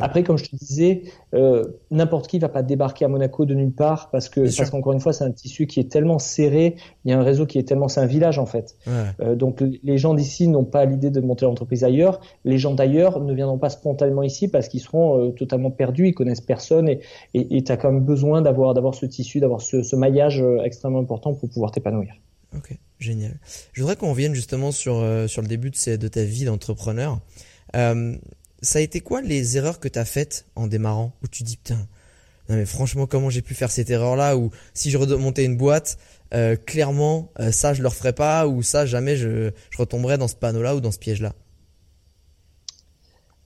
Après, 0.03 0.23
comme 0.23 0.37
je 0.37 0.45
te 0.45 0.55
disais, 0.55 1.03
euh, 1.33 1.63
n'importe 1.89 2.27
qui 2.27 2.37
va 2.37 2.47
pas 2.47 2.61
débarquer 2.61 3.05
à 3.05 3.07
Monaco 3.07 3.45
de 3.45 3.55
nulle 3.55 3.71
part 3.71 4.11
parce 4.11 4.29
que 4.29 4.41
parce 4.41 4.69
qu'encore 4.69 4.93
une 4.93 4.99
fois, 4.99 5.13
c'est 5.13 5.23
un 5.23 5.31
tissu 5.31 5.65
qui 5.65 5.79
est 5.79 5.91
tellement 5.91 6.19
serré. 6.19 6.75
Il 7.05 7.11
y 7.11 7.13
a 7.13 7.19
un 7.19 7.23
réseau 7.23 7.47
qui 7.47 7.57
est 7.57 7.63
tellement, 7.63 7.87
c'est 7.87 7.99
un 7.99 8.05
village 8.05 8.37
en 8.37 8.45
fait. 8.45 8.75
Euh, 8.87 9.35
donc 9.35 9.63
les 9.81 9.97
gens 9.97 10.13
d'ici 10.13 10.47
n'ont 10.47 10.63
pas 10.63 10.85
l'idée 10.85 11.09
de 11.09 11.21
monter 11.21 11.45
l'entreprise 11.45 11.83
ailleurs. 11.83 12.19
Les 12.45 12.59
gens 12.59 12.75
d'ailleurs 12.75 13.19
ne 13.19 13.33
viendront 13.33 13.57
pas 13.57 13.69
spontanément 13.69 14.21
ici 14.21 14.47
parce 14.47 14.67
qu'ils 14.67 14.81
seront 14.81 15.19
euh, 15.19 15.31
totalement 15.31 15.71
perdus, 15.71 16.09
ils 16.09 16.13
connaissent 16.13 16.41
personne 16.41 16.87
et 16.87 16.99
et 17.33 17.63
tu 17.63 17.71
as 17.71 17.77
quand 17.77 17.91
même 17.91 18.03
besoin 18.03 18.43
d'avoir 18.43 18.75
d'avoir 18.75 18.93
ce 18.93 19.07
tissu, 19.07 19.39
d'avoir 19.39 19.61
ce, 19.61 19.81
ce 19.81 19.95
maillage 19.95 20.41
euh, 20.41 20.61
extrêmement 20.63 20.99
important 20.99 21.33
pour 21.33 21.49
pouvoir 21.49 21.71
t'épanouir. 21.71 22.13
Ok, 22.55 22.77
génial. 22.99 23.37
Je 23.73 23.81
voudrais 23.81 23.95
qu'on 23.95 24.11
revienne 24.11 24.33
justement 24.33 24.71
sur 24.71 24.97
euh, 24.97 25.27
sur 25.27 25.41
le 25.41 25.47
début 25.47 25.69
de, 25.69 25.95
de 25.95 26.07
ta 26.07 26.23
vie 26.23 26.45
d'entrepreneur. 26.45 27.19
Euh, 27.75 28.15
ça 28.61 28.79
a 28.79 28.81
été 28.81 29.01
quoi 29.01 29.21
les 29.21 29.57
erreurs 29.57 29.79
que 29.79 29.87
tu 29.87 29.99
as 29.99 30.05
faites 30.05 30.45
en 30.55 30.67
démarrant 30.67 31.13
Où 31.23 31.27
tu 31.27 31.43
dis, 31.43 31.57
putain, 31.57 31.87
non 32.49 32.55
mais 32.55 32.65
franchement, 32.65 33.05
comment 33.05 33.29
j'ai 33.29 33.41
pu 33.41 33.53
faire 33.53 33.71
cette 33.71 33.89
erreur-là 33.89 34.37
Ou 34.37 34.51
si 34.73 34.89
je 34.89 34.97
remontais 34.97 35.43
une 35.43 35.57
boîte, 35.57 35.97
euh, 36.33 36.55
clairement, 36.55 37.31
euh, 37.39 37.51
ça 37.51 37.73
je 37.73 37.81
le 37.81 37.87
referais 37.87 38.13
pas, 38.13 38.47
ou 38.47 38.63
ça 38.63 38.85
jamais 38.85 39.15
je, 39.15 39.51
je 39.69 39.77
retomberais 39.77 40.17
dans 40.17 40.27
ce 40.27 40.35
panneau-là 40.35 40.75
ou 40.75 40.81
dans 40.81 40.91
ce 40.91 40.99
piège-là? 40.99 41.33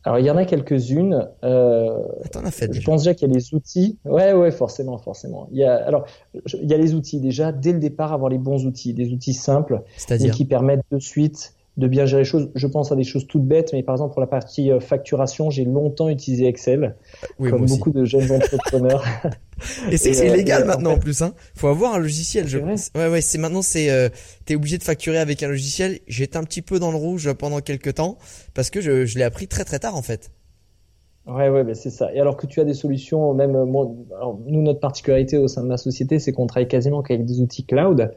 Alors 0.03 0.19
il 0.19 0.25
y 0.25 0.31
en 0.31 0.37
a 0.37 0.45
quelques-unes. 0.45 1.27
Euh, 1.43 1.99
T'en 2.31 2.43
as 2.43 2.51
fait. 2.51 2.73
Je 2.73 2.81
pense 2.81 3.03
déjà 3.03 3.13
qu'il 3.13 3.27
y 3.27 3.31
a 3.31 3.35
les 3.35 3.53
outils. 3.53 3.99
Ouais, 4.05 4.33
ouais, 4.33 4.51
forcément, 4.51 4.97
forcément. 4.97 5.47
Il 5.51 5.59
y 5.59 5.63
a 5.63 5.75
alors 5.75 6.05
il 6.33 6.69
y 6.69 6.73
a 6.73 6.77
les 6.77 6.93
outils 6.93 7.19
déjà 7.19 7.51
dès 7.51 7.73
le 7.73 7.79
départ 7.79 8.13
avoir 8.13 8.29
les 8.29 8.39
bons 8.39 8.65
outils, 8.65 8.93
des 8.93 9.11
outils 9.13 9.33
simples, 9.33 9.83
et 10.09 10.29
qui 10.31 10.45
permettent 10.45 10.85
de 10.91 10.99
suite 10.99 11.53
de 11.81 11.87
bien 11.87 12.05
gérer 12.05 12.21
les 12.21 12.25
choses. 12.25 12.49
Je 12.55 12.67
pense 12.67 12.91
à 12.91 12.95
des 12.95 13.03
choses 13.03 13.27
toutes 13.27 13.45
bêtes, 13.45 13.73
mais 13.73 13.83
par 13.83 13.95
exemple 13.95 14.13
pour 14.13 14.21
la 14.21 14.27
partie 14.27 14.71
euh, 14.71 14.79
facturation, 14.79 15.49
j'ai 15.49 15.65
longtemps 15.65 16.07
utilisé 16.07 16.45
Excel, 16.45 16.95
comme 17.37 17.65
beaucoup 17.65 17.89
de 17.89 18.05
jeunes 18.05 18.31
entrepreneurs. 18.31 19.03
Et 19.91 19.97
c'est 19.97 20.19
euh, 20.21 20.33
illégal 20.33 20.65
maintenant 20.65 20.93
en 20.93 20.97
plus. 20.99 21.21
Hein. 21.21 21.33
Faut 21.55 21.67
avoir 21.67 21.95
un 21.95 21.99
logiciel. 21.99 22.47
Je... 22.47 22.59
Ouais, 22.59 23.07
ouais. 23.07 23.21
C'est 23.21 23.37
maintenant 23.37 23.61
c'est 23.61 23.89
euh, 23.89 24.09
t'es 24.45 24.55
obligé 24.55 24.77
de 24.77 24.83
facturer 24.83 25.17
avec 25.17 25.43
un 25.43 25.47
logiciel. 25.47 25.99
J'étais 26.07 26.37
un 26.37 26.43
petit 26.43 26.61
peu 26.61 26.79
dans 26.79 26.91
le 26.91 26.97
rouge 26.97 27.33
pendant 27.33 27.59
quelques 27.59 27.95
temps 27.95 28.17
parce 28.53 28.69
que 28.69 28.79
je, 28.79 29.05
je 29.05 29.17
l'ai 29.17 29.23
appris 29.23 29.47
très 29.47 29.65
très 29.65 29.79
tard 29.79 29.95
en 29.95 30.01
fait. 30.01 30.31
Ouais, 31.27 31.49
ouais, 31.49 31.63
ben 31.63 31.75
c'est 31.75 31.91
ça. 31.91 32.11
Et 32.15 32.19
alors 32.19 32.35
que 32.35 32.47
tu 32.47 32.59
as 32.61 32.63
des 32.63 32.73
solutions, 32.73 33.35
même 33.35 33.65
moi, 33.65 33.87
alors, 34.17 34.39
nous 34.43 34.63
notre 34.63 34.79
particularité 34.79 35.37
au 35.37 35.47
sein 35.47 35.61
de 35.61 35.67
ma 35.67 35.77
société, 35.77 36.17
c'est 36.17 36.31
qu'on 36.31 36.47
travaille 36.47 36.67
quasiment 36.67 37.03
qu'avec 37.03 37.25
des 37.25 37.41
outils 37.41 37.63
cloud. 37.63 38.11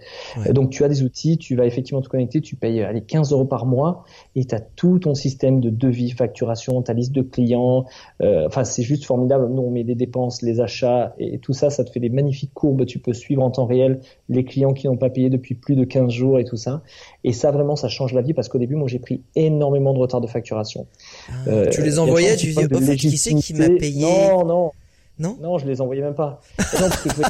Donc 0.51 0.71
tu 0.71 0.85
as 0.85 0.89
des 0.89 1.03
outils, 1.03 1.37
tu 1.37 1.55
vas 1.55 1.67
effectivement 1.67 2.01
te 2.01 2.09
connecter, 2.09 2.41
tu 2.41 2.57
payes 2.57 2.83
allez 2.83 3.03
15 3.03 3.33
euros 3.33 3.45
par 3.45 3.67
mois 3.67 4.05
et 4.37 4.45
tu 4.45 4.55
as 4.55 4.61
tout 4.61 4.99
ton 4.99 5.15
système 5.15 5.61
de 5.61 5.71
devis, 5.71 6.11
facturation, 6.11 6.83
ta 6.83 6.93
liste 6.93 7.13
de 7.13 7.23
clients. 7.23 7.85
Euh, 8.23 8.47
enfin, 8.47 8.65
c'est 8.65 8.83
juste 8.83 9.05
formidable. 9.05 9.49
Nous 9.49 9.63
on 9.63 9.71
met 9.71 9.83
les 9.83 9.95
dépenses, 9.95 10.43
les 10.43 10.61
achats 10.61 11.15
et 11.19 11.39
tout 11.39 11.53
ça, 11.53 11.71
ça 11.71 11.85
te 11.85 11.91
fait 11.91 12.01
des 12.01 12.09
magnifiques 12.09 12.53
courbes. 12.55 12.85
Tu 12.87 12.99
peux 12.99 13.13
suivre 13.13 13.43
en 13.43 13.51
temps 13.51 13.67
réel 13.67 14.01
les 14.29 14.45
clients 14.45 14.73
qui 14.73 14.87
n'ont 14.87 14.97
pas 14.97 15.11
payé 15.11 15.31
depuis 15.31 15.55
plus 15.55 15.77
de 15.77 15.85
15 15.85 16.11
jours 16.11 16.39
et 16.39 16.45
tout 16.45 16.57
ça. 16.57 16.83
Et 17.23 17.33
ça 17.33 17.51
vraiment, 17.51 17.77
ça 17.77 17.89
change 17.89 18.13
la 18.13 18.23
vie 18.23 18.35
parce 18.35 18.49
qu'au 18.49 18.59
début, 18.59 18.75
moi 18.75 18.89
j'ai 18.89 18.99
pris 18.99 19.23
énormément 19.37 19.95
de 19.95 19.99
retard 19.99 20.21
de 20.21 20.27
facturation. 20.27 20.87
Ah, 21.29 21.33
euh, 21.49 21.71
tu 21.71 21.83
les 21.83 21.99
envoyais, 21.99 22.37
tu 22.37 22.49
disais, 22.49 22.97
qui 22.97 23.17
c'est 23.17 23.35
qui 23.35 23.55
m'a 23.55 23.69
payé? 23.69 24.03
Non, 24.03 24.45
non. 24.45 24.73
Non? 25.19 25.37
Non, 25.41 25.59
je 25.59 25.67
les 25.67 25.81
envoyais 25.81 26.03
même 26.03 26.15
pas. 26.15 26.41
non, 26.59 26.89
parce 26.89 27.03
que 27.03 27.11
je 27.11 27.23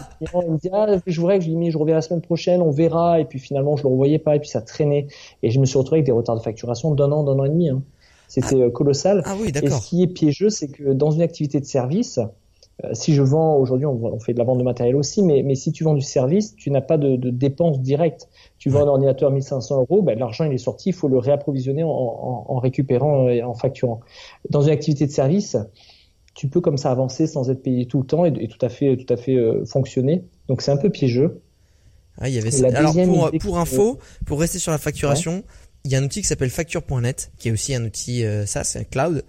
il 0.46 0.50
me 0.52 0.58
dit, 0.58 0.70
ah, 0.72 0.86
je 1.06 1.20
voudrais 1.20 1.38
que 1.38 1.44
je 1.44 1.50
lui 1.50 1.70
je 1.70 1.78
reviens 1.78 1.94
la 1.94 2.02
semaine 2.02 2.22
prochaine, 2.22 2.62
on 2.62 2.70
verra. 2.70 3.20
Et 3.20 3.24
puis 3.24 3.38
finalement, 3.38 3.76
je 3.76 3.82
le 3.82 3.88
revoyais 3.88 4.18
pas, 4.18 4.36
et 4.36 4.40
puis 4.40 4.48
ça 4.48 4.62
traînait. 4.62 5.08
Et 5.42 5.50
je 5.50 5.60
me 5.60 5.66
suis 5.66 5.76
retrouvé 5.76 5.98
avec 5.98 6.06
des 6.06 6.12
retards 6.12 6.36
de 6.36 6.42
facturation 6.42 6.94
d'un 6.94 7.12
an, 7.12 7.24
d'un 7.24 7.38
an 7.38 7.44
et 7.44 7.50
demi. 7.50 7.68
Hein. 7.68 7.82
C'était 8.28 8.62
ah. 8.62 8.66
Euh, 8.66 8.70
colossal. 8.70 9.22
Ah 9.26 9.34
oui, 9.38 9.52
d'accord. 9.52 9.68
Et 9.68 9.72
ce 9.72 9.86
qui 9.86 10.02
est 10.02 10.06
piégeux, 10.06 10.50
c'est 10.50 10.68
que 10.68 10.92
dans 10.92 11.10
une 11.10 11.22
activité 11.22 11.60
de 11.60 11.66
service, 11.66 12.18
euh, 12.82 12.88
si 12.92 13.14
je 13.14 13.22
vends 13.22 13.56
aujourd'hui, 13.56 13.86
on, 13.86 14.18
fait 14.18 14.32
de 14.32 14.38
la 14.38 14.44
vente 14.44 14.58
de 14.58 14.64
matériel 14.64 14.96
aussi, 14.96 15.22
mais, 15.22 15.42
mais 15.42 15.54
si 15.54 15.70
tu 15.70 15.84
vends 15.84 15.94
du 15.94 16.00
service, 16.00 16.56
tu 16.56 16.70
n'as 16.70 16.80
pas 16.80 16.96
de, 16.96 17.16
de 17.16 17.30
dépenses 17.30 17.80
directes. 17.80 18.28
Tu 18.58 18.70
vends 18.70 18.80
un 18.80 18.88
ordinateur 18.88 19.30
1500 19.30 19.80
euros, 19.80 20.02
ben, 20.02 20.18
l'argent 20.18 20.44
il 20.44 20.52
est 20.52 20.58
sorti, 20.58 20.88
il 20.88 20.92
faut 20.94 21.08
le 21.08 21.18
réapprovisionner 21.18 21.84
en, 21.84 21.90
en, 21.90 22.46
en 22.48 22.58
récupérant 22.58 23.28
et 23.28 23.42
en 23.42 23.54
facturant. 23.54 24.00
Dans 24.48 24.62
une 24.62 24.72
activité 24.72 25.06
de 25.06 25.12
service, 25.12 25.56
tu 26.34 26.48
peux 26.48 26.60
comme 26.60 26.76
ça 26.76 26.90
avancer 26.90 27.26
sans 27.26 27.50
être 27.50 27.62
payé 27.62 27.86
tout 27.86 28.00
le 28.00 28.06
temps 28.06 28.24
et, 28.24 28.48
tout 28.48 28.64
à 28.64 28.68
fait, 28.68 28.96
tout 28.96 29.12
à 29.12 29.16
fait 29.16 29.36
euh, 29.36 29.64
fonctionner. 29.64 30.24
Donc 30.48 30.62
c'est 30.62 30.72
un 30.72 30.76
peu 30.76 30.90
piégeux. 30.90 31.40
Ah, 32.18 32.28
il 32.28 32.34
y 32.34 32.38
avait 32.38 32.50
ça. 32.50 32.66
Alors 32.74 32.94
pour, 32.94 33.30
pour 33.40 33.58
info, 33.58 33.98
pour 34.26 34.40
rester 34.40 34.58
sur 34.58 34.72
la 34.72 34.78
facturation, 34.78 35.44
il 35.84 35.92
y 35.92 35.96
a 35.96 35.98
un 35.98 36.04
outil 36.04 36.22
qui 36.22 36.28
s'appelle 36.28 36.50
facture.net, 36.50 37.32
qui 37.38 37.48
est 37.48 37.52
aussi 37.52 37.74
un 37.74 37.84
outil 37.84 38.24
euh, 38.24 38.46
ça, 38.46 38.64
c'est 38.64 38.80
un 38.80 38.84
cloud, 38.84 39.24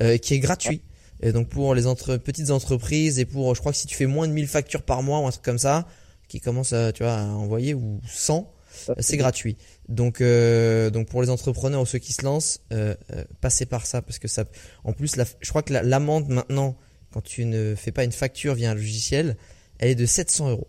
euh, 0.00 0.16
qui 0.16 0.34
est 0.34 0.38
gratuit. 0.38 0.82
Et 1.22 1.32
donc 1.32 1.48
pour 1.48 1.74
les 1.74 1.86
entre, 1.86 2.16
petites 2.16 2.50
entreprises 2.50 3.18
et 3.18 3.26
pour, 3.26 3.54
je 3.54 3.60
crois 3.60 3.72
que 3.72 3.78
si 3.78 3.86
tu 3.86 3.94
fais 3.94 4.06
moins 4.06 4.26
de 4.26 4.32
1000 4.32 4.46
factures 4.46 4.82
par 4.82 5.02
mois 5.02 5.20
ou 5.20 5.26
un 5.26 5.30
truc 5.30 5.44
comme 5.44 5.58
ça, 5.58 5.86
qui 6.28 6.40
commence 6.40 6.72
à, 6.72 6.92
tu 6.92 7.02
vois, 7.02 7.14
à 7.14 7.24
envoyer 7.24 7.74
ou 7.74 8.00
100, 8.06 8.50
c'est 8.98 9.16
gratuit. 9.16 9.56
Donc, 9.90 10.20
euh, 10.20 10.88
donc 10.90 11.08
pour 11.08 11.20
les 11.20 11.30
entrepreneurs 11.30 11.82
ou 11.82 11.86
ceux 11.86 11.98
qui 11.98 12.12
se 12.12 12.24
lancent, 12.24 12.60
euh, 12.72 12.94
euh, 13.12 13.24
passez 13.40 13.66
par 13.66 13.86
ça 13.86 14.00
parce 14.00 14.20
que 14.20 14.28
ça. 14.28 14.44
En 14.84 14.92
plus, 14.92 15.16
la, 15.16 15.24
je 15.40 15.50
crois 15.50 15.62
que 15.62 15.72
l'amende 15.72 16.28
maintenant, 16.28 16.76
quand 17.12 17.20
tu 17.20 17.44
ne 17.44 17.74
fais 17.74 17.90
pas 17.90 18.04
une 18.04 18.12
facture 18.12 18.54
via 18.54 18.70
un 18.70 18.74
logiciel, 18.74 19.36
elle 19.78 19.90
est 19.90 19.94
de 19.96 20.06
700 20.06 20.50
euros. 20.50 20.68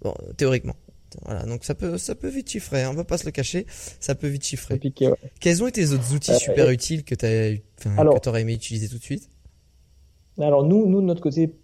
Bon, 0.00 0.14
théoriquement. 0.38 0.74
Voilà, 1.26 1.44
donc 1.44 1.64
ça 1.64 1.74
peut, 1.74 1.98
ça 1.98 2.14
peut 2.14 2.30
vite 2.30 2.48
chiffrer. 2.48 2.82
Hein, 2.82 2.88
on 2.92 2.94
va 2.94 3.04
pas 3.04 3.18
se 3.18 3.26
le 3.26 3.30
cacher, 3.30 3.66
ça 4.00 4.14
peut 4.14 4.28
vite 4.28 4.44
chiffrer. 4.44 4.80
Quels 5.38 5.62
ont 5.62 5.66
été 5.66 5.82
les 5.82 5.92
autres 5.92 6.14
outils 6.14 6.34
super 6.38 6.70
utiles 6.70 7.04
que 7.04 7.14
tu 7.14 8.28
aurais 8.28 8.40
aimé 8.40 8.54
utiliser 8.54 8.88
tout 8.88 8.96
de 8.96 9.02
suite? 9.02 9.28
Alors 10.38 10.64
nous, 10.64 10.86
nous 10.86 11.02
de 11.02 11.06
notre 11.06 11.20
côté, 11.20 11.54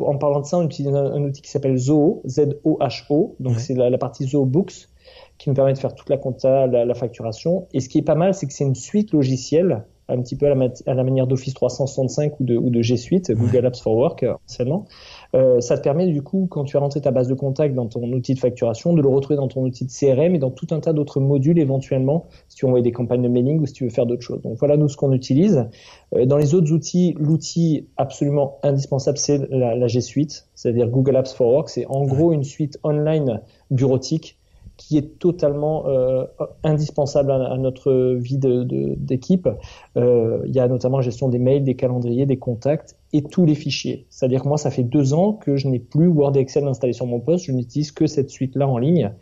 en 0.00 0.18
parlant 0.18 0.40
de 0.40 0.46
ça, 0.46 0.58
on 0.58 0.66
utilise 0.66 0.92
un, 0.92 1.22
outil 1.22 1.42
qui 1.42 1.50
s'appelle 1.50 1.76
Zoho, 1.76 2.24
Z-O-H-O. 2.26 3.36
Donc 3.38 3.60
c'est 3.60 3.74
la, 3.74 3.88
la, 3.88 3.98
partie 3.98 4.26
Zoho 4.26 4.46
Books 4.46 4.88
qui 5.38 5.50
me 5.50 5.54
permet 5.54 5.72
de 5.72 5.78
faire 5.78 5.94
toute 5.94 6.08
la 6.08 6.16
compta, 6.16 6.66
la, 6.66 6.94
facturation. 6.94 7.66
Et 7.72 7.80
ce 7.80 7.88
qui 7.88 7.98
est 7.98 8.02
pas 8.02 8.14
mal, 8.14 8.34
c'est 8.34 8.46
que 8.46 8.52
c'est 8.52 8.64
une 8.64 8.74
suite 8.74 9.12
logicielle, 9.12 9.84
un 10.08 10.20
petit 10.22 10.36
peu 10.36 10.46
à 10.46 10.54
la, 10.54 10.68
à 10.86 10.94
la 10.94 11.04
manière 11.04 11.26
d'Office 11.26 11.54
365 11.54 12.40
ou 12.40 12.44
de, 12.44 12.56
ou 12.56 12.70
de 12.70 12.80
G 12.80 12.96
Suite, 12.96 13.32
Google 13.32 13.66
Apps 13.66 13.80
for 13.80 13.96
Work 13.96 14.24
anciennement. 14.46 14.86
Euh, 15.34 15.60
ça 15.60 15.76
te 15.76 15.82
permet 15.82 16.06
du 16.06 16.22
coup, 16.22 16.46
quand 16.48 16.64
tu 16.64 16.76
as 16.76 16.80
rentré 16.80 17.00
ta 17.00 17.10
base 17.10 17.28
de 17.28 17.34
contact 17.34 17.74
dans 17.74 17.86
ton 17.86 18.02
outil 18.12 18.34
de 18.34 18.38
facturation, 18.38 18.92
de 18.92 19.02
le 19.02 19.08
retrouver 19.08 19.36
dans 19.36 19.48
ton 19.48 19.62
outil 19.62 19.84
de 19.84 19.90
CRM 19.90 20.34
et 20.34 20.38
dans 20.38 20.50
tout 20.50 20.68
un 20.70 20.80
tas 20.80 20.92
d'autres 20.92 21.20
modules 21.20 21.58
éventuellement, 21.58 22.26
si 22.48 22.56
tu 22.56 22.64
veux 22.64 22.68
envoyer 22.68 22.84
des 22.84 22.92
campagnes 22.92 23.22
de 23.22 23.28
mailing 23.28 23.60
ou 23.60 23.66
si 23.66 23.72
tu 23.72 23.84
veux 23.84 23.90
faire 23.90 24.06
d'autres 24.06 24.22
choses. 24.22 24.40
Donc 24.42 24.56
voilà 24.58 24.76
nous 24.76 24.88
ce 24.88 24.96
qu'on 24.96 25.12
utilise. 25.12 25.68
Euh, 26.14 26.24
dans 26.24 26.36
les 26.36 26.54
autres 26.54 26.72
outils, 26.72 27.14
l'outil 27.18 27.88
absolument 27.96 28.58
indispensable, 28.62 29.18
c'est 29.18 29.38
la, 29.50 29.74
la 29.74 29.88
G 29.88 30.00
Suite, 30.00 30.46
c'est-à-dire 30.54 30.88
Google 30.88 31.16
Apps 31.16 31.34
for 31.34 31.48
Work. 31.48 31.68
C'est 31.68 31.86
en 31.86 32.04
gros 32.04 32.32
une 32.32 32.44
suite 32.44 32.78
online 32.84 33.40
bureautique 33.70 34.38
qui 34.76 34.98
est 34.98 35.18
totalement 35.18 35.86
euh, 35.88 36.24
indispensable 36.62 37.30
à, 37.30 37.56
notre 37.56 38.14
vie 38.14 38.38
d'équipe. 38.38 39.48
De, 39.48 40.00
euh, 40.00 40.42
il 40.46 40.54
y 40.54 40.60
a 40.60 40.68
notamment 40.68 40.98
la 40.98 41.02
gestion 41.02 41.28
des 41.28 41.38
mails, 41.38 41.64
des 41.64 41.76
calendriers, 41.76 42.26
des 42.26 42.36
contacts 42.36 42.96
et 43.12 43.22
tous 43.22 43.46
les 43.46 43.54
fichiers. 43.54 44.06
C'est-à-dire 44.10 44.42
que 44.42 44.48
moi, 44.48 44.58
ça 44.58 44.70
fait 44.70 44.82
deux 44.82 45.14
ans 45.14 45.32
que 45.32 45.56
je 45.56 45.68
n'ai 45.68 45.78
plus 45.78 46.08
Word 46.08 46.36
et 46.36 46.40
Excel 46.40 46.66
installé 46.66 46.92
sur 46.92 47.06
mon 47.06 47.20
poste. 47.20 47.46
Je 47.46 47.52
n'utilise 47.52 47.90
que 47.92 48.06
cette 48.06 48.28
suite-là 48.28 48.68
en 48.68 48.76
ligne. 48.76 49.12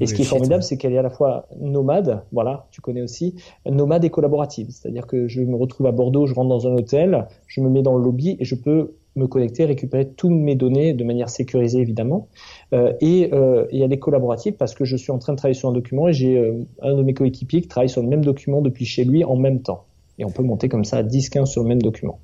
et 0.00 0.06
ce 0.06 0.14
qui 0.14 0.22
est 0.22 0.26
formidable, 0.26 0.62
c'est 0.62 0.78
qu'elle 0.78 0.94
est 0.94 0.98
à 0.98 1.02
la 1.02 1.10
fois 1.10 1.46
nomade, 1.60 2.22
voilà, 2.32 2.66
tu 2.70 2.80
connais 2.80 3.02
aussi, 3.02 3.34
nomade 3.66 4.04
et 4.04 4.10
collaborative. 4.10 4.68
C'est-à-dire 4.70 5.06
que 5.06 5.28
je 5.28 5.42
me 5.42 5.56
retrouve 5.56 5.86
à 5.86 5.92
Bordeaux, 5.92 6.26
je 6.26 6.34
rentre 6.34 6.48
dans 6.48 6.66
un 6.66 6.74
hôtel, 6.74 7.26
je 7.46 7.60
me 7.60 7.68
mets 7.68 7.82
dans 7.82 7.96
le 7.96 8.02
lobby 8.02 8.36
et 8.38 8.44
je 8.44 8.54
peux 8.54 8.94
me 9.16 9.26
connecter, 9.26 9.64
récupérer 9.64 10.08
toutes 10.08 10.32
mes 10.32 10.54
données 10.54 10.94
de 10.94 11.04
manière 11.04 11.28
sécurisée 11.28 11.80
évidemment, 11.80 12.28
euh, 12.72 12.92
et, 13.00 13.30
euh, 13.32 13.66
et, 13.70 13.80
elle 13.80 13.92
est 13.92 13.98
collaborative 13.98 14.54
parce 14.54 14.74
que 14.74 14.84
je 14.84 14.96
suis 14.96 15.12
en 15.12 15.18
train 15.18 15.32
de 15.32 15.38
travailler 15.38 15.58
sur 15.58 15.68
un 15.68 15.72
document 15.72 16.08
et 16.08 16.12
j'ai 16.12 16.38
euh, 16.38 16.64
un 16.80 16.96
de 16.96 17.02
mes 17.02 17.14
coéquipiers 17.14 17.60
qui 17.60 17.68
travaille 17.68 17.90
sur 17.90 18.02
le 18.02 18.08
même 18.08 18.24
document 18.24 18.62
depuis 18.62 18.86
chez 18.86 19.04
lui 19.04 19.24
en 19.24 19.36
même 19.36 19.60
temps. 19.60 19.84
Et 20.18 20.24
on 20.24 20.30
peut 20.30 20.42
monter 20.42 20.68
comme 20.68 20.84
ça 20.84 20.98
à 20.98 21.02
10-15 21.02 21.46
sur 21.46 21.62
le 21.62 21.68
même 21.68 21.82
document. 21.82 22.20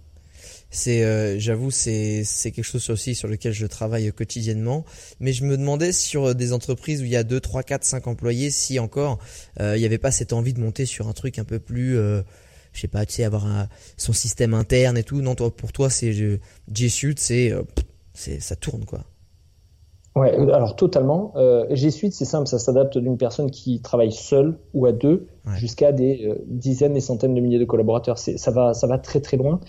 C'est, 0.71 1.03
euh, 1.03 1.39
j'avoue, 1.39 1.71
c'est 1.71 2.23
c'est 2.25 2.51
quelque 2.51 2.65
chose 2.65 2.91
aussi 2.91 3.15
sur 3.15 3.27
lequel 3.27 3.53
je 3.53 3.67
travaille 3.67 4.13
quotidiennement. 4.13 4.85
Mais 5.19 5.33
je 5.33 5.45
me 5.45 5.57
demandais 5.57 5.93
sur 5.93 6.35
des 6.35 6.53
entreprises 6.53 7.01
où 7.01 7.05
il 7.05 7.11
y 7.11 7.17
a 7.17 7.25
2, 7.25 7.41
3, 7.41 7.63
4, 7.63 7.85
5 7.85 8.07
employés, 8.07 8.51
si 8.51 8.79
encore 8.79 9.19
il 9.59 9.79
n'y 9.79 9.87
avait 9.87 9.99
pas 9.99 10.11
cette 10.11 10.33
envie 10.33 10.53
de 10.53 10.61
monter 10.61 10.85
sur 10.85 11.09
un 11.09 11.15
truc 11.15 11.39
un 11.39 11.45
peu 11.45 11.59
plus 11.59 11.99
je 12.79 12.83
sais 12.83 12.89
pas, 12.89 13.05
tu 13.05 13.15
sais, 13.15 13.25
avoir 13.25 13.45
un, 13.45 13.67
son 13.97 14.13
système 14.13 14.55
interne 14.55 14.97
et 14.97 15.03
tout. 15.03 15.21
Non, 15.21 15.35
toi, 15.35 15.51
pour 15.51 15.73
toi, 15.73 15.91
c'est 15.91 16.13
G 16.13 16.89
Suite, 16.89 17.19
c'est, 17.19 17.51
euh, 17.51 17.63
c'est, 18.15 18.41
ça 18.41 18.55
tourne 18.55 18.85
quoi. 18.85 19.01
Ouais, 20.15 20.33
alors 20.53 20.77
totalement. 20.77 21.33
Euh, 21.37 21.67
G 21.71 21.91
Suite, 21.91 22.13
c'est 22.13 22.25
simple, 22.25 22.47
ça 22.47 22.59
s'adapte 22.59 22.97
d'une 22.97 23.19
personne 23.19 23.51
qui 23.51 23.81
travaille 23.81 24.13
seule 24.13 24.59
ou 24.75 24.87
à 24.87 24.93
deux 24.93 25.27
jusqu'à 25.57 25.93
des 25.93 26.27
euh, 26.27 26.45
dizaines 26.47 26.97
et 26.97 27.01
centaines 27.01 27.35
de 27.35 27.41
milliers 27.41 27.59
de 27.59 27.65
collaborateurs. 27.65 28.19
Ça 28.19 28.51
va, 28.51 28.75
ça 28.75 28.87
va 28.87 28.99
très 28.99 29.21
très 29.21 29.37
loin. 29.37 29.61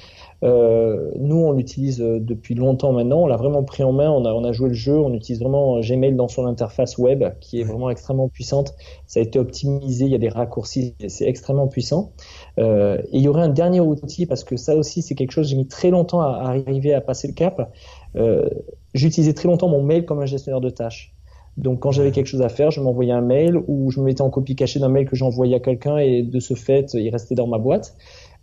Euh, 0.43 1.11
nous, 1.19 1.35
on 1.35 1.51
l'utilise 1.51 2.01
euh, 2.01 2.19
depuis 2.19 2.55
longtemps 2.55 2.93
maintenant. 2.93 3.23
On 3.23 3.27
l'a 3.27 3.35
vraiment 3.35 3.63
pris 3.63 3.83
en 3.83 3.91
main. 3.91 4.09
On 4.09 4.25
a, 4.25 4.33
on 4.33 4.43
a 4.43 4.51
joué 4.51 4.69
le 4.69 4.75
jeu. 4.75 4.97
On 4.97 5.13
utilise 5.13 5.41
vraiment 5.41 5.79
Gmail 5.79 6.15
dans 6.15 6.27
son 6.27 6.45
interface 6.45 6.97
web, 6.97 7.23
qui 7.39 7.59
est 7.59 7.63
vraiment 7.63 7.89
extrêmement 7.89 8.29
puissante. 8.29 8.73
Ça 9.05 9.19
a 9.19 9.23
été 9.23 9.39
optimisé. 9.39 10.05
Il 10.05 10.11
y 10.11 10.15
a 10.15 10.19
des 10.19 10.29
raccourcis. 10.29 10.95
C'est 11.07 11.25
extrêmement 11.25 11.67
puissant. 11.67 12.13
Euh, 12.57 12.99
et 13.11 13.17
il 13.17 13.21
y 13.21 13.27
aurait 13.27 13.41
un 13.43 13.49
dernier 13.49 13.81
outil 13.81 14.25
parce 14.25 14.43
que 14.43 14.55
ça 14.55 14.75
aussi, 14.75 15.01
c'est 15.01 15.15
quelque 15.15 15.31
chose. 15.31 15.49
J'ai 15.49 15.57
mis 15.57 15.67
très 15.67 15.89
longtemps 15.89 16.21
à, 16.21 16.41
arriver 16.43 16.93
à 16.93 17.01
passer 17.01 17.27
le 17.27 17.33
cap. 17.33 17.71
Euh, 18.15 18.49
J'utilisais 18.93 19.33
très 19.33 19.47
longtemps 19.47 19.67
mon 19.67 19.83
mail 19.83 20.05
comme 20.05 20.19
un 20.19 20.25
gestionnaire 20.25 20.61
de 20.61 20.69
tâches. 20.69 21.13
Donc 21.57 21.79
quand 21.79 21.91
j'avais 21.91 22.11
quelque 22.11 22.27
chose 22.27 22.41
à 22.41 22.49
faire, 22.49 22.71
je 22.71 22.79
m'envoyais 22.81 23.11
un 23.11 23.21
mail 23.21 23.59
ou 23.67 23.91
je 23.91 23.99
me 23.99 24.05
mettais 24.05 24.21
en 24.21 24.29
copie 24.29 24.55
cachée 24.55 24.79
d'un 24.79 24.89
mail 24.89 25.05
que 25.05 25.15
j'envoyais 25.15 25.55
à 25.55 25.59
quelqu'un 25.59 25.97
et 25.97 26.23
de 26.23 26.39
ce 26.39 26.53
fait, 26.53 26.93
il 26.93 27.09
restait 27.09 27.35
dans 27.35 27.47
ma 27.47 27.57
boîte. 27.57 27.95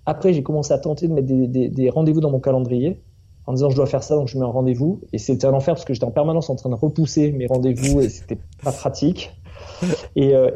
Après, 0.07 0.33
j'ai 0.33 0.43
commencé 0.43 0.73
à 0.73 0.79
tenter 0.79 1.09
de 1.09 1.13
mettre 1.13 1.27
des, 1.27 1.91
rendez-vous 1.91 2.21
dans 2.21 2.31
mon 2.31 2.41
calendrier 2.41 3.01
en 3.45 3.53
disant 3.53 3.71
je 3.71 3.77
dois 3.77 3.87
faire 3.87 4.03
ça, 4.03 4.15
donc 4.15 4.29
je 4.29 4.39
mets 4.39 4.45
un 4.45 4.49
rendez-vous. 4.49 5.01
Et 5.13 5.19
c'était 5.19 5.47
un 5.47 5.53
enfer 5.53 5.75
parce 5.75 5.85
que 5.85 5.93
j'étais 5.93 6.07
en 6.07 6.13
permanence 6.13 6.49
en 6.49 6.57
train 6.57 6.71
de 6.71 6.75
repousser 6.75 7.33
mes 7.33 7.47
rendez-vous 7.47 8.01
et 8.01 8.09
c'était 8.09 8.39
pas 8.63 8.73
pratique. 8.73 9.33
Et, 10.17 10.35
euh, 10.35 10.51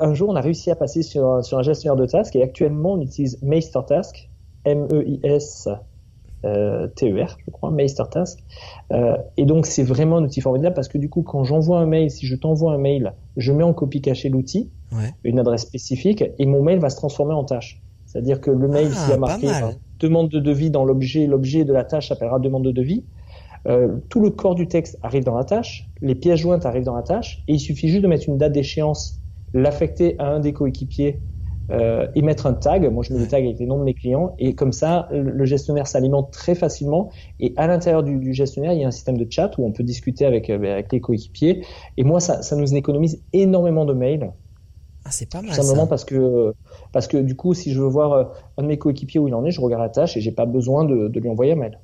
un 0.00 0.14
jour, 0.14 0.30
on 0.30 0.36
a 0.36 0.40
réussi 0.40 0.70
à 0.70 0.76
passer 0.76 1.02
sur 1.02 1.26
un, 1.26 1.42
sur 1.42 1.58
un 1.58 1.62
gestionnaire 1.62 1.96
de 1.96 2.06
tasks 2.06 2.36
et 2.36 2.42
actuellement, 2.42 2.92
on 2.92 3.00
utilise 3.00 3.38
Task, 3.86 4.30
M-E-I-S. 4.64 5.68
Euh, 6.44 6.88
TER, 6.88 7.38
je 7.46 7.50
crois, 7.50 7.74
Task. 8.10 8.38
Euh, 8.92 9.16
et 9.38 9.46
donc, 9.46 9.64
c'est 9.64 9.82
vraiment 9.82 10.18
un 10.18 10.24
outil 10.24 10.42
formidable 10.42 10.74
parce 10.74 10.88
que 10.88 10.98
du 10.98 11.08
coup, 11.08 11.22
quand 11.22 11.42
j'envoie 11.44 11.78
un 11.78 11.86
mail, 11.86 12.10
si 12.10 12.26
je 12.26 12.36
t'envoie 12.36 12.74
un 12.74 12.78
mail, 12.78 13.14
je 13.38 13.50
mets 13.50 13.64
en 13.64 13.72
copie 13.72 14.02
cachée 14.02 14.28
l'outil, 14.28 14.70
une 15.24 15.38
adresse 15.38 15.62
spécifique, 15.62 16.22
et 16.38 16.46
mon 16.46 16.62
mail 16.62 16.80
va 16.80 16.90
se 16.90 16.96
transformer 16.96 17.32
en 17.32 17.44
tâche. 17.44 17.82
C'est-à-dire 18.14 18.40
que 18.40 18.52
le 18.52 18.68
mail, 18.68 18.94
s'il 18.94 19.08
y 19.08 19.12
a 19.12 19.14
ah, 19.14 19.18
marqué 19.18 19.48
demande 19.98 20.28
de 20.28 20.38
devis 20.38 20.70
dans 20.70 20.84
l'objet, 20.84 21.26
l'objet 21.26 21.64
de 21.64 21.72
la 21.72 21.82
tâche 21.82 22.08
s'appellera 22.08 22.38
demande 22.38 22.64
de 22.64 22.70
devis. 22.70 23.04
Euh, 23.66 23.96
tout 24.08 24.20
le 24.20 24.30
corps 24.30 24.54
du 24.54 24.68
texte 24.68 24.98
arrive 25.02 25.24
dans 25.24 25.34
la 25.34 25.44
tâche, 25.44 25.90
les 26.00 26.14
pièces 26.14 26.38
jointes 26.38 26.64
arrivent 26.64 26.84
dans 26.84 26.94
la 26.94 27.02
tâche, 27.02 27.42
et 27.48 27.54
il 27.54 27.60
suffit 27.60 27.88
juste 27.88 28.02
de 28.02 28.08
mettre 28.08 28.28
une 28.28 28.38
date 28.38 28.52
d'échéance, 28.52 29.20
l'affecter 29.52 30.14
à 30.18 30.28
un 30.28 30.40
des 30.40 30.52
coéquipiers 30.52 31.20
euh, 31.70 32.06
et 32.14 32.22
mettre 32.22 32.46
un 32.46 32.52
tag. 32.52 32.88
Moi, 32.92 33.02
je 33.02 33.14
mets 33.14 33.18
des 33.18 33.26
tags 33.26 33.38
avec 33.38 33.58
les 33.58 33.66
noms 33.66 33.78
de 33.78 33.84
mes 33.84 33.94
clients, 33.94 34.34
et 34.38 34.54
comme 34.54 34.72
ça, 34.72 35.08
le 35.10 35.44
gestionnaire 35.44 35.86
s'alimente 35.86 36.30
très 36.30 36.54
facilement. 36.54 37.10
Et 37.40 37.54
à 37.56 37.66
l'intérieur 37.66 38.02
du, 38.02 38.32
gestionnaire, 38.34 38.74
il 38.74 38.80
y 38.80 38.84
a 38.84 38.88
un 38.88 38.92
système 38.92 39.16
de 39.16 39.26
chat 39.28 39.56
où 39.58 39.64
on 39.64 39.72
peut 39.72 39.82
discuter 39.82 40.26
avec, 40.26 40.50
euh, 40.50 40.56
avec 40.56 40.92
les 40.92 41.00
coéquipiers. 41.00 41.64
Et 41.96 42.04
moi, 42.04 42.20
ça, 42.20 42.42
ça 42.42 42.54
nous 42.54 42.74
économise 42.74 43.24
énormément 43.32 43.86
de 43.86 43.94
mails. 43.94 44.30
Ah, 45.04 45.10
c'est 45.10 45.28
pas 45.28 45.42
mal. 45.42 45.54
Simplement 45.54 45.86
parce 45.86 46.04
que 46.04 46.54
parce 46.92 47.06
que 47.06 47.18
du 47.18 47.36
coup, 47.36 47.54
si 47.54 47.72
je 47.72 47.80
veux 47.80 47.88
voir 47.88 48.12
euh, 48.12 48.24
un 48.56 48.62
de 48.62 48.68
mes 48.68 48.78
coéquipiers 48.78 49.20
où 49.20 49.28
il 49.28 49.34
en 49.34 49.44
est, 49.44 49.50
je 49.50 49.60
regarde 49.60 49.82
la 49.82 49.90
tâche 49.90 50.16
et 50.16 50.20
j'ai 50.20 50.32
pas 50.32 50.46
besoin 50.46 50.84
de, 50.84 51.08
de 51.08 51.20
lui 51.20 51.28
envoyer 51.28 51.52
un 51.52 51.56
mail. 51.56 51.78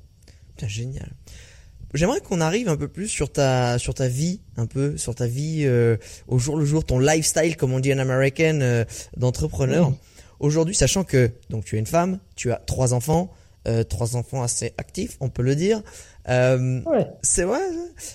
Putain, 0.56 0.68
génial. 0.68 1.10
J'aimerais 1.92 2.20
qu'on 2.20 2.40
arrive 2.40 2.68
un 2.68 2.76
peu 2.76 2.86
plus 2.86 3.08
sur 3.08 3.32
ta 3.32 3.78
sur 3.78 3.94
ta 3.94 4.06
vie, 4.06 4.40
un 4.56 4.66
peu 4.66 4.96
sur 4.96 5.14
ta 5.14 5.26
vie 5.26 5.62
euh, 5.64 5.96
au 6.28 6.38
jour 6.38 6.56
le 6.56 6.64
jour, 6.64 6.84
ton 6.84 6.98
lifestyle 7.00 7.56
comme 7.56 7.72
on 7.72 7.80
dit 7.80 7.92
en 7.92 7.98
américaine 7.98 8.62
euh, 8.62 8.84
d'entrepreneur. 9.16 9.92
Aujourd'hui, 10.38 10.74
sachant 10.74 11.04
que 11.04 11.30
donc 11.50 11.64
tu 11.64 11.76
es 11.76 11.78
une 11.78 11.86
femme, 11.86 12.18
tu 12.36 12.52
as 12.52 12.56
trois 12.56 12.94
enfants, 12.94 13.30
euh, 13.66 13.82
trois 13.82 14.16
enfants 14.16 14.42
assez 14.42 14.72
actifs, 14.78 15.16
on 15.20 15.28
peut 15.28 15.42
le 15.42 15.56
dire. 15.56 15.82
Ouais. 16.28 17.06
C'est 17.22 17.44
ouais, 17.44 17.58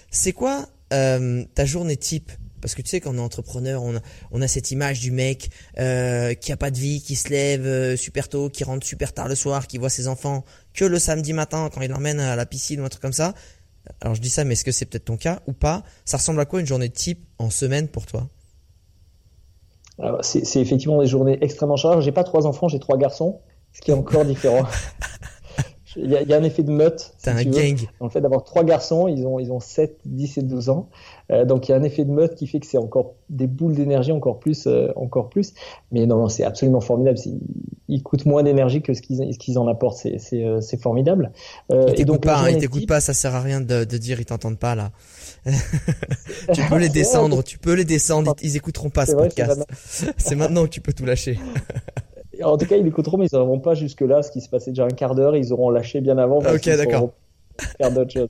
c'est 0.09 0.31
quoi 0.31 0.65
ta 0.89 1.65
journée 1.65 1.97
type 1.97 2.31
Parce 2.65 2.73
que 2.73 2.81
tu 2.81 2.89
sais, 2.89 2.99
quand 2.99 3.11
on 3.11 3.17
est 3.17 3.21
entrepreneur, 3.21 3.83
on 3.83 3.97
a, 3.97 3.99
on 4.31 4.41
a 4.41 4.47
cette 4.47 4.71
image 4.71 4.99
du 4.99 5.11
mec 5.11 5.51
euh, 5.77 6.33
qui 6.33 6.51
a 6.51 6.57
pas 6.57 6.71
de 6.71 6.77
vie, 6.79 6.99
qui 6.99 7.15
se 7.15 7.29
lève 7.29 7.63
euh, 7.63 7.95
super 7.95 8.27
tôt, 8.27 8.49
qui 8.49 8.63
rentre 8.63 8.83
super 8.87 9.13
tard 9.13 9.27
le 9.27 9.35
soir, 9.35 9.67
qui 9.67 9.77
voit 9.77 9.91
ses 9.91 10.07
enfants 10.07 10.43
que 10.73 10.83
le 10.83 10.97
samedi 10.97 11.31
matin 11.31 11.69
quand 11.71 11.81
il 11.81 11.91
l'emmène 11.91 12.19
à 12.19 12.35
la 12.35 12.47
piscine 12.47 12.81
ou 12.81 12.83
un 12.83 12.89
truc 12.89 13.03
comme 13.03 13.13
ça. 13.13 13.35
Alors 14.01 14.15
je 14.15 14.21
dis 14.21 14.31
ça, 14.31 14.43
mais 14.45 14.53
est-ce 14.53 14.63
que 14.63 14.71
c'est 14.71 14.87
peut-être 14.87 15.05
ton 15.05 15.15
cas 15.15 15.41
ou 15.45 15.53
pas? 15.53 15.83
Ça 16.05 16.17
ressemble 16.17 16.39
à 16.39 16.45
quoi 16.45 16.59
une 16.59 16.65
journée 16.65 16.89
type 16.89 17.23
en 17.37 17.51
semaine 17.51 17.87
pour 17.87 18.07
toi? 18.07 18.29
C'est 20.21 20.59
effectivement 20.59 20.99
des 20.99 21.07
journées 21.07 21.37
extrêmement 21.41 21.77
chargées. 21.77 22.01
J'ai 22.01 22.11
pas 22.11 22.23
trois 22.23 22.47
enfants, 22.47 22.67
j'ai 22.67 22.79
trois 22.79 22.97
garçons, 22.97 23.41
ce 23.73 23.81
qui 23.81 23.91
est 23.91 23.93
encore 23.93 24.25
différent. 24.25 24.65
Il 25.97 26.11
y, 26.11 26.15
a, 26.17 26.21
il 26.21 26.27
y 26.29 26.33
a 26.33 26.37
un 26.37 26.43
effet 26.43 26.63
de 26.63 26.71
meute. 26.71 26.99
si 26.99 27.11
T'as 27.23 27.31
un 27.33 27.43
veux. 27.43 27.51
gang. 27.51 27.77
Dans 27.99 28.05
le 28.07 28.11
fait 28.11 28.21
d'avoir 28.21 28.43
trois 28.43 28.63
garçons, 28.63 29.07
ils 29.07 29.25
ont, 29.25 29.39
ils 29.39 29.51
ont 29.51 29.59
7, 29.59 29.97
10 30.05 30.37
et 30.37 30.41
12 30.41 30.69
ans. 30.69 30.89
Euh, 31.31 31.45
donc 31.45 31.67
il 31.67 31.71
y 31.71 31.75
a 31.75 31.77
un 31.77 31.83
effet 31.83 32.03
de 32.05 32.11
meute 32.11 32.35
qui 32.35 32.45
fait 32.47 32.59
que 32.59 32.67
c'est 32.67 32.77
encore 32.77 33.13
des 33.29 33.47
boules 33.47 33.73
d'énergie 33.75 34.11
encore 34.11 34.39
plus, 34.39 34.67
euh, 34.67 34.91
encore 34.95 35.29
plus. 35.29 35.53
Mais 35.91 36.05
non, 36.05 36.17
non, 36.17 36.29
c'est 36.29 36.43
absolument 36.43 36.81
formidable. 36.81 37.17
C'est- 37.17 37.31
Ils 37.87 38.03
coûtent 38.03 38.25
moins 38.25 38.43
d'énergie 38.43 38.81
que 38.81 38.93
ce 38.93 39.01
qu'ils 39.01 39.57
en 39.59 39.67
apportent. 39.67 39.97
C'est 39.97 40.17
c'est, 40.19 40.43
euh, 40.43 40.59
c'est 40.61 40.81
formidable. 40.81 41.31
Ils 41.69 41.75
et 41.75 41.85
t'écoutent 41.85 42.05
donc 42.07 42.21
pas, 42.23 42.37
hein, 42.39 42.49
ils 42.49 42.57
t'écoutent 42.57 42.87
pas, 42.87 42.99
ça 42.99 43.13
sert 43.13 43.33
à 43.35 43.41
rien 43.41 43.61
de, 43.61 43.83
de 43.85 43.97
dire 43.97 44.19
ils 44.19 44.25
t'entendent 44.25 44.59
pas 44.59 44.75
là. 44.75 44.91
tu 45.45 45.51
peux 45.51 45.53
les 45.53 45.63
C'est 46.53 46.61
vrai, 46.67 46.89
descendre, 46.89 47.43
tu 47.43 47.57
peux 47.59 47.73
les 47.73 47.85
descendre, 47.85 48.35
ils, 48.41 48.49
ils 48.49 48.57
écouteront 48.57 48.89
pas 48.89 49.05
C'est 49.05 49.11
ce 49.13 49.17
vrai, 49.17 49.29
c'est 49.35 49.43
podcast. 49.45 49.65
C'est 50.17 50.35
maintenant 50.35 50.63
que 50.63 50.69
tu 50.69 50.81
peux 50.81 50.93
tout 50.93 51.05
lâcher. 51.05 51.39
En 52.43 52.57
tout 52.57 52.65
cas, 52.65 52.77
ils 52.77 52.87
écouteront, 52.87 53.17
mais 53.17 53.27
ils 53.31 53.35
n'auront 53.35 53.59
pas 53.59 53.73
jusque-là, 53.73 54.21
ce 54.23 54.31
qui 54.31 54.41
se 54.41 54.49
passait 54.49 54.71
déjà 54.71 54.85
un 54.85 54.89
quart 54.89 55.15
d'heure, 55.15 55.35
ils 55.35 55.53
auront 55.53 55.69
lâché 55.69 56.01
bien 56.01 56.17
avant. 56.17 56.41
parce 56.41 56.55
Ok, 56.55 56.65
d'accord. 56.77 57.11
Faire 57.77 57.91
d'autres 57.91 58.11
choses. 58.11 58.29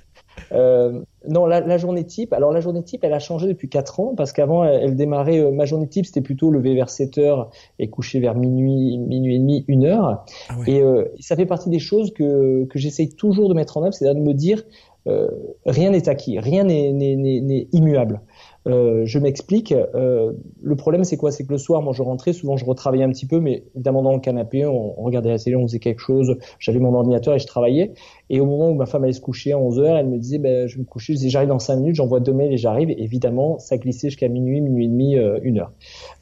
Euh, 0.52 1.02
non, 1.28 1.46
la, 1.46 1.62
la 1.62 1.78
journée 1.78 2.04
type, 2.04 2.34
alors 2.34 2.52
la 2.52 2.60
journée 2.60 2.84
type, 2.84 3.04
elle 3.04 3.13
a 3.13 3.20
changé 3.20 3.48
depuis 3.48 3.70
4 3.70 4.00
ans, 4.00 4.13
parce 4.15 4.32
qu'avant, 4.32 4.63
elle, 4.63 4.84
elle 4.84 4.96
démarrait, 4.96 5.39
euh, 5.39 5.52
ma 5.52 5.65
journée 5.65 5.88
type, 5.88 6.06
c'était 6.06 6.22
plutôt 6.22 6.52
lever 6.52 6.76
vers 6.76 6.89
7 6.89 7.18
heures 7.18 7.50
et 7.80 7.89
coucher 7.89 8.20
vers 8.20 8.36
minuit, 8.36 8.98
minuit 8.98 9.36
et 9.36 9.39
demi, 9.39 9.65
une 9.68 9.86
heure. 9.86 10.26
Ah 10.50 10.60
ouais. 10.60 10.72
Et 10.72 10.82
euh, 10.82 11.06
ça 11.20 11.36
fait 11.36 11.46
partie 11.46 11.70
des 11.70 11.80
choses 11.80 12.13
que, 12.13 12.65
que 12.65 12.78
j'essaye 12.78 13.10
toujours 13.10 13.50
de 13.50 13.54
mettre 13.54 13.78
en 13.78 13.84
œuvre, 13.84 13.94
c'est-à-dire 13.94 14.22
de 14.22 14.28
me 14.28 14.34
dire, 14.34 14.63
euh, 15.08 15.30
rien 15.65 15.91
n'est 15.91 16.10
acquis, 16.10 16.39
rien 16.39 16.63
n'est 16.63 17.68
immuable. 17.72 18.22
Euh, 18.67 19.04
je 19.06 19.19
m'explique. 19.19 19.71
Euh, 19.71 20.34
le 20.62 20.75
problème, 20.75 21.04
c'est 21.04 21.17
quoi? 21.17 21.32
C'est 21.32 21.45
que 21.45 21.51
le 21.51 21.58
soir, 21.58 21.82
moi, 21.82 21.93
je 21.93 22.01
rentrais, 22.01 22.34
souvent, 22.34 22.58
je 22.58 22.65
retravaillais 22.65 23.04
un 23.04 23.12
petit 23.12 23.28
peu, 23.28 23.39
mais 23.39 23.63
évidemment 23.75 24.01
dans 24.01 24.13
le 24.13 24.19
canapé, 24.19 24.65
on, 24.65 24.99
on 24.99 25.04
regardait 25.04 25.30
la 25.30 25.38
télé, 25.38 25.56
on 25.56 25.67
faisait 25.67 25.80
quelque 25.80 25.99
chose. 25.99 26.38
J'avais 26.60 26.80
mon 26.80 26.93
ordinateur 26.93 27.36
et 27.36 27.39
je 27.39 27.45
travaillais. 27.45 27.93
Et 28.30 28.39
au 28.39 28.45
moment 28.45 28.69
où 28.69 28.73
ma 28.73 28.86
femme 28.86 29.04
allait 29.04 29.13
se 29.13 29.21
coucher 29.21 29.51
à 29.51 29.60
11 29.60 29.80
heures, 29.80 29.97
elle 29.97 30.08
me 30.08 30.17
disait, 30.17 30.39
ben, 30.39 30.67
je 30.67 30.75
vais 30.75 30.82
me 30.82 30.88
coucher. 30.88 31.13
Je 31.13 31.19
disais, 31.19 31.30
j'arrive 31.30 31.49
dans 31.49 31.60
5 31.60 31.75
minutes, 31.75 31.95
j'envoie 31.95 32.19
deux 32.19 32.34
mails 32.34 32.54
et 32.54 32.58
j'arrive. 32.58 32.89
Et 32.89 33.04
évidemment, 33.04 33.60
ça 33.60 33.78
glissait 33.78 34.10
jusqu'à 34.10 34.30
minuit, 34.30 34.62
minuit 34.62 34.86
et 34.86 34.89
demi, 34.89 35.17
euh, 35.17 35.39
une 35.43 35.60
heure. 35.60 35.71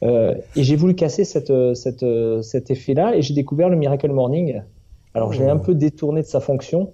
Euh, 0.02 0.34
et 0.56 0.62
j'ai 0.62 0.76
voulu 0.76 0.94
casser 0.94 1.24
cette, 1.24 1.52
cette, 1.74 2.04
cet 2.42 2.70
effet-là 2.70 3.16
et 3.16 3.22
j'ai 3.22 3.34
découvert 3.34 3.68
le 3.68 3.76
Miracle 3.76 4.10
Morning. 4.12 4.60
Alors, 5.14 5.32
je 5.32 5.40
l'ai 5.42 5.48
un 5.48 5.58
peu 5.58 5.74
détourné 5.74 6.22
de 6.22 6.26
sa 6.26 6.40
fonction. 6.40 6.92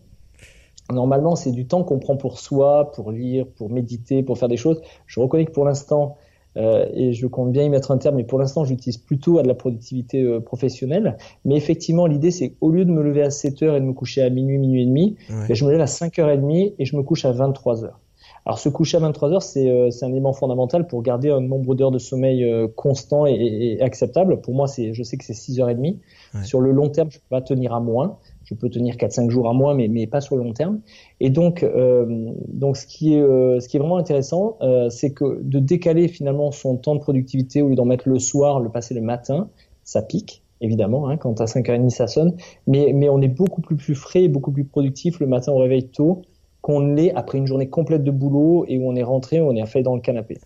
Normalement, 0.93 1.37
c'est 1.37 1.53
du 1.53 1.67
temps 1.67 1.85
qu'on 1.85 1.99
prend 1.99 2.17
pour 2.17 2.39
soi, 2.39 2.91
pour 2.93 3.13
lire, 3.13 3.47
pour 3.47 3.71
méditer, 3.71 4.23
pour 4.23 4.39
faire 4.39 4.49
des 4.49 4.57
choses. 4.57 4.81
Je 5.07 5.21
reconnais 5.21 5.45
que 5.45 5.53
pour 5.53 5.65
l'instant, 5.65 6.17
euh, 6.57 6.87
et 6.95 7.13
je 7.13 7.27
compte 7.29 7.53
bien 7.53 7.63
y 7.63 7.69
mettre 7.69 7.93
un 7.93 7.99
terme, 7.99 8.17
mais 8.17 8.25
pour 8.25 8.39
l'instant, 8.39 8.65
j'utilise 8.65 8.97
plutôt 8.99 9.39
à 9.39 9.43
de 9.43 9.49
la 9.49 9.55
productivité 9.55 10.23
euh, 10.23 10.41
professionnelle. 10.41 11.17
Mais 11.45 11.55
effectivement, 11.57 12.07
l'idée, 12.07 12.33
c'est 12.33 12.55
au 12.61 12.71
lieu 12.71 12.85
de 12.85 12.91
me 12.91 13.03
lever 13.03 13.23
à 13.23 13.31
7 13.31 13.63
heures 13.63 13.77
et 13.77 13.81
de 13.81 13.85
me 13.85 13.93
coucher 13.93 14.23
à 14.23 14.31
minuit, 14.31 14.59
minuit 14.59 14.83
et 14.83 14.87
demi, 14.87 15.17
Ouais. 15.31 15.47
ben, 15.49 15.55
je 15.55 15.65
me 15.65 15.71
lève 15.71 15.81
à 15.81 15.87
5h30 15.87 16.75
et 16.79 16.85
je 16.85 16.97
me 16.97 17.03
couche 17.03 17.25
à 17.25 17.33
23 17.33 17.85
heures. 17.85 18.01
Alors, 18.47 18.59
se 18.59 18.69
coucher 18.69 18.97
à 18.97 19.01
23 19.01 19.33
heures, 19.33 19.43
c'est 19.43 19.71
euh, 19.71 19.91
un 20.03 20.09
élément 20.09 20.33
fondamental 20.33 20.87
pour 20.87 21.03
garder 21.03 21.31
un 21.31 21.41
nombre 21.41 21.75
d'heures 21.75 21.91
de 21.91 21.99
sommeil 21.99 22.43
euh, 22.43 22.67
constant 22.75 23.27
et, 23.27 23.33
et- 23.35 23.73
et 23.75 23.83
acceptable. 23.83 24.41
Pour 24.41 24.55
moi, 24.55 24.67
c'est, 24.67 24.93
je 24.95 25.03
sais 25.03 25.17
que 25.19 25.25
c'est 25.25 25.35
6h30. 25.35 25.99
Ouais. 26.35 26.43
Sur 26.45 26.61
le 26.61 26.73
long 26.73 26.89
terme, 26.89 27.11
je 27.11 27.19
peux 27.19 27.25
pas 27.29 27.43
tenir 27.43 27.75
à 27.75 27.81
moins. 27.81 28.17
Je 28.51 28.57
peux 28.57 28.69
tenir 28.69 28.97
4-5 28.97 29.31
jours 29.31 29.49
à 29.49 29.53
moins, 29.53 29.75
mais, 29.75 29.87
mais 29.87 30.09
pas 30.09 30.21
sur 30.21 30.37
le 30.37 30.43
long 30.43 30.53
terme. 30.53 30.81
Et 31.21 31.31
donc, 31.31 31.63
euh, 31.63 32.33
donc 32.49 32.77
ce 32.77 32.85
qui 32.85 33.15
est, 33.15 33.21
euh, 33.21 33.61
ce 33.61 33.69
qui 33.69 33.77
est 33.77 33.81
vraiment 33.81 33.97
intéressant, 33.97 34.57
euh, 34.61 34.91
c'est 34.91 35.13
que 35.13 35.41
de 35.41 35.61
décaler 35.61 36.09
finalement 36.09 36.51
son 36.51 36.77
temps 36.77 36.97
de 36.97 37.01
productivité 37.01 37.63
au 37.63 37.69
lieu 37.69 37.77
d'en 37.77 37.85
mettre 37.85 38.09
le 38.09 38.19
soir, 38.19 38.59
le 38.59 38.69
passer 38.69 38.95
le 38.95 39.03
matin, 39.03 39.49
ça 39.85 40.03
pique 40.03 40.43
évidemment 40.61 41.09
hein, 41.09 41.17
quand 41.17 41.41
à 41.41 41.45
5h30 41.47 41.89
ça 41.91 42.07
sonne, 42.07 42.37
mais 42.67 42.93
mais 42.93 43.09
on 43.09 43.21
est 43.23 43.29
beaucoup 43.29 43.63
plus 43.63 43.77
plus 43.77 43.95
frais, 43.95 44.25
et 44.25 44.29
beaucoup 44.29 44.53
plus 44.53 44.65
productif 44.65 45.21
le 45.21 45.27
matin 45.27 45.53
au 45.53 45.59
réveil 45.59 45.89
tôt 45.89 46.23
qu'on 46.61 46.81
l'est 46.81 47.15
après 47.15 47.39
une 47.39 47.47
journée 47.47 47.71
complète 47.71 48.05
de 48.05 48.11
boulot 48.11 48.67
et 48.69 48.77
où 48.77 48.87
on 48.87 48.95
est 48.95 49.03
rentré, 49.03 49.41
où 49.41 49.45
on 49.45 49.57
est 49.57 49.65
fait 49.65 49.83
dans 49.83 49.95
le 49.95 50.03
canapé. 50.03 50.39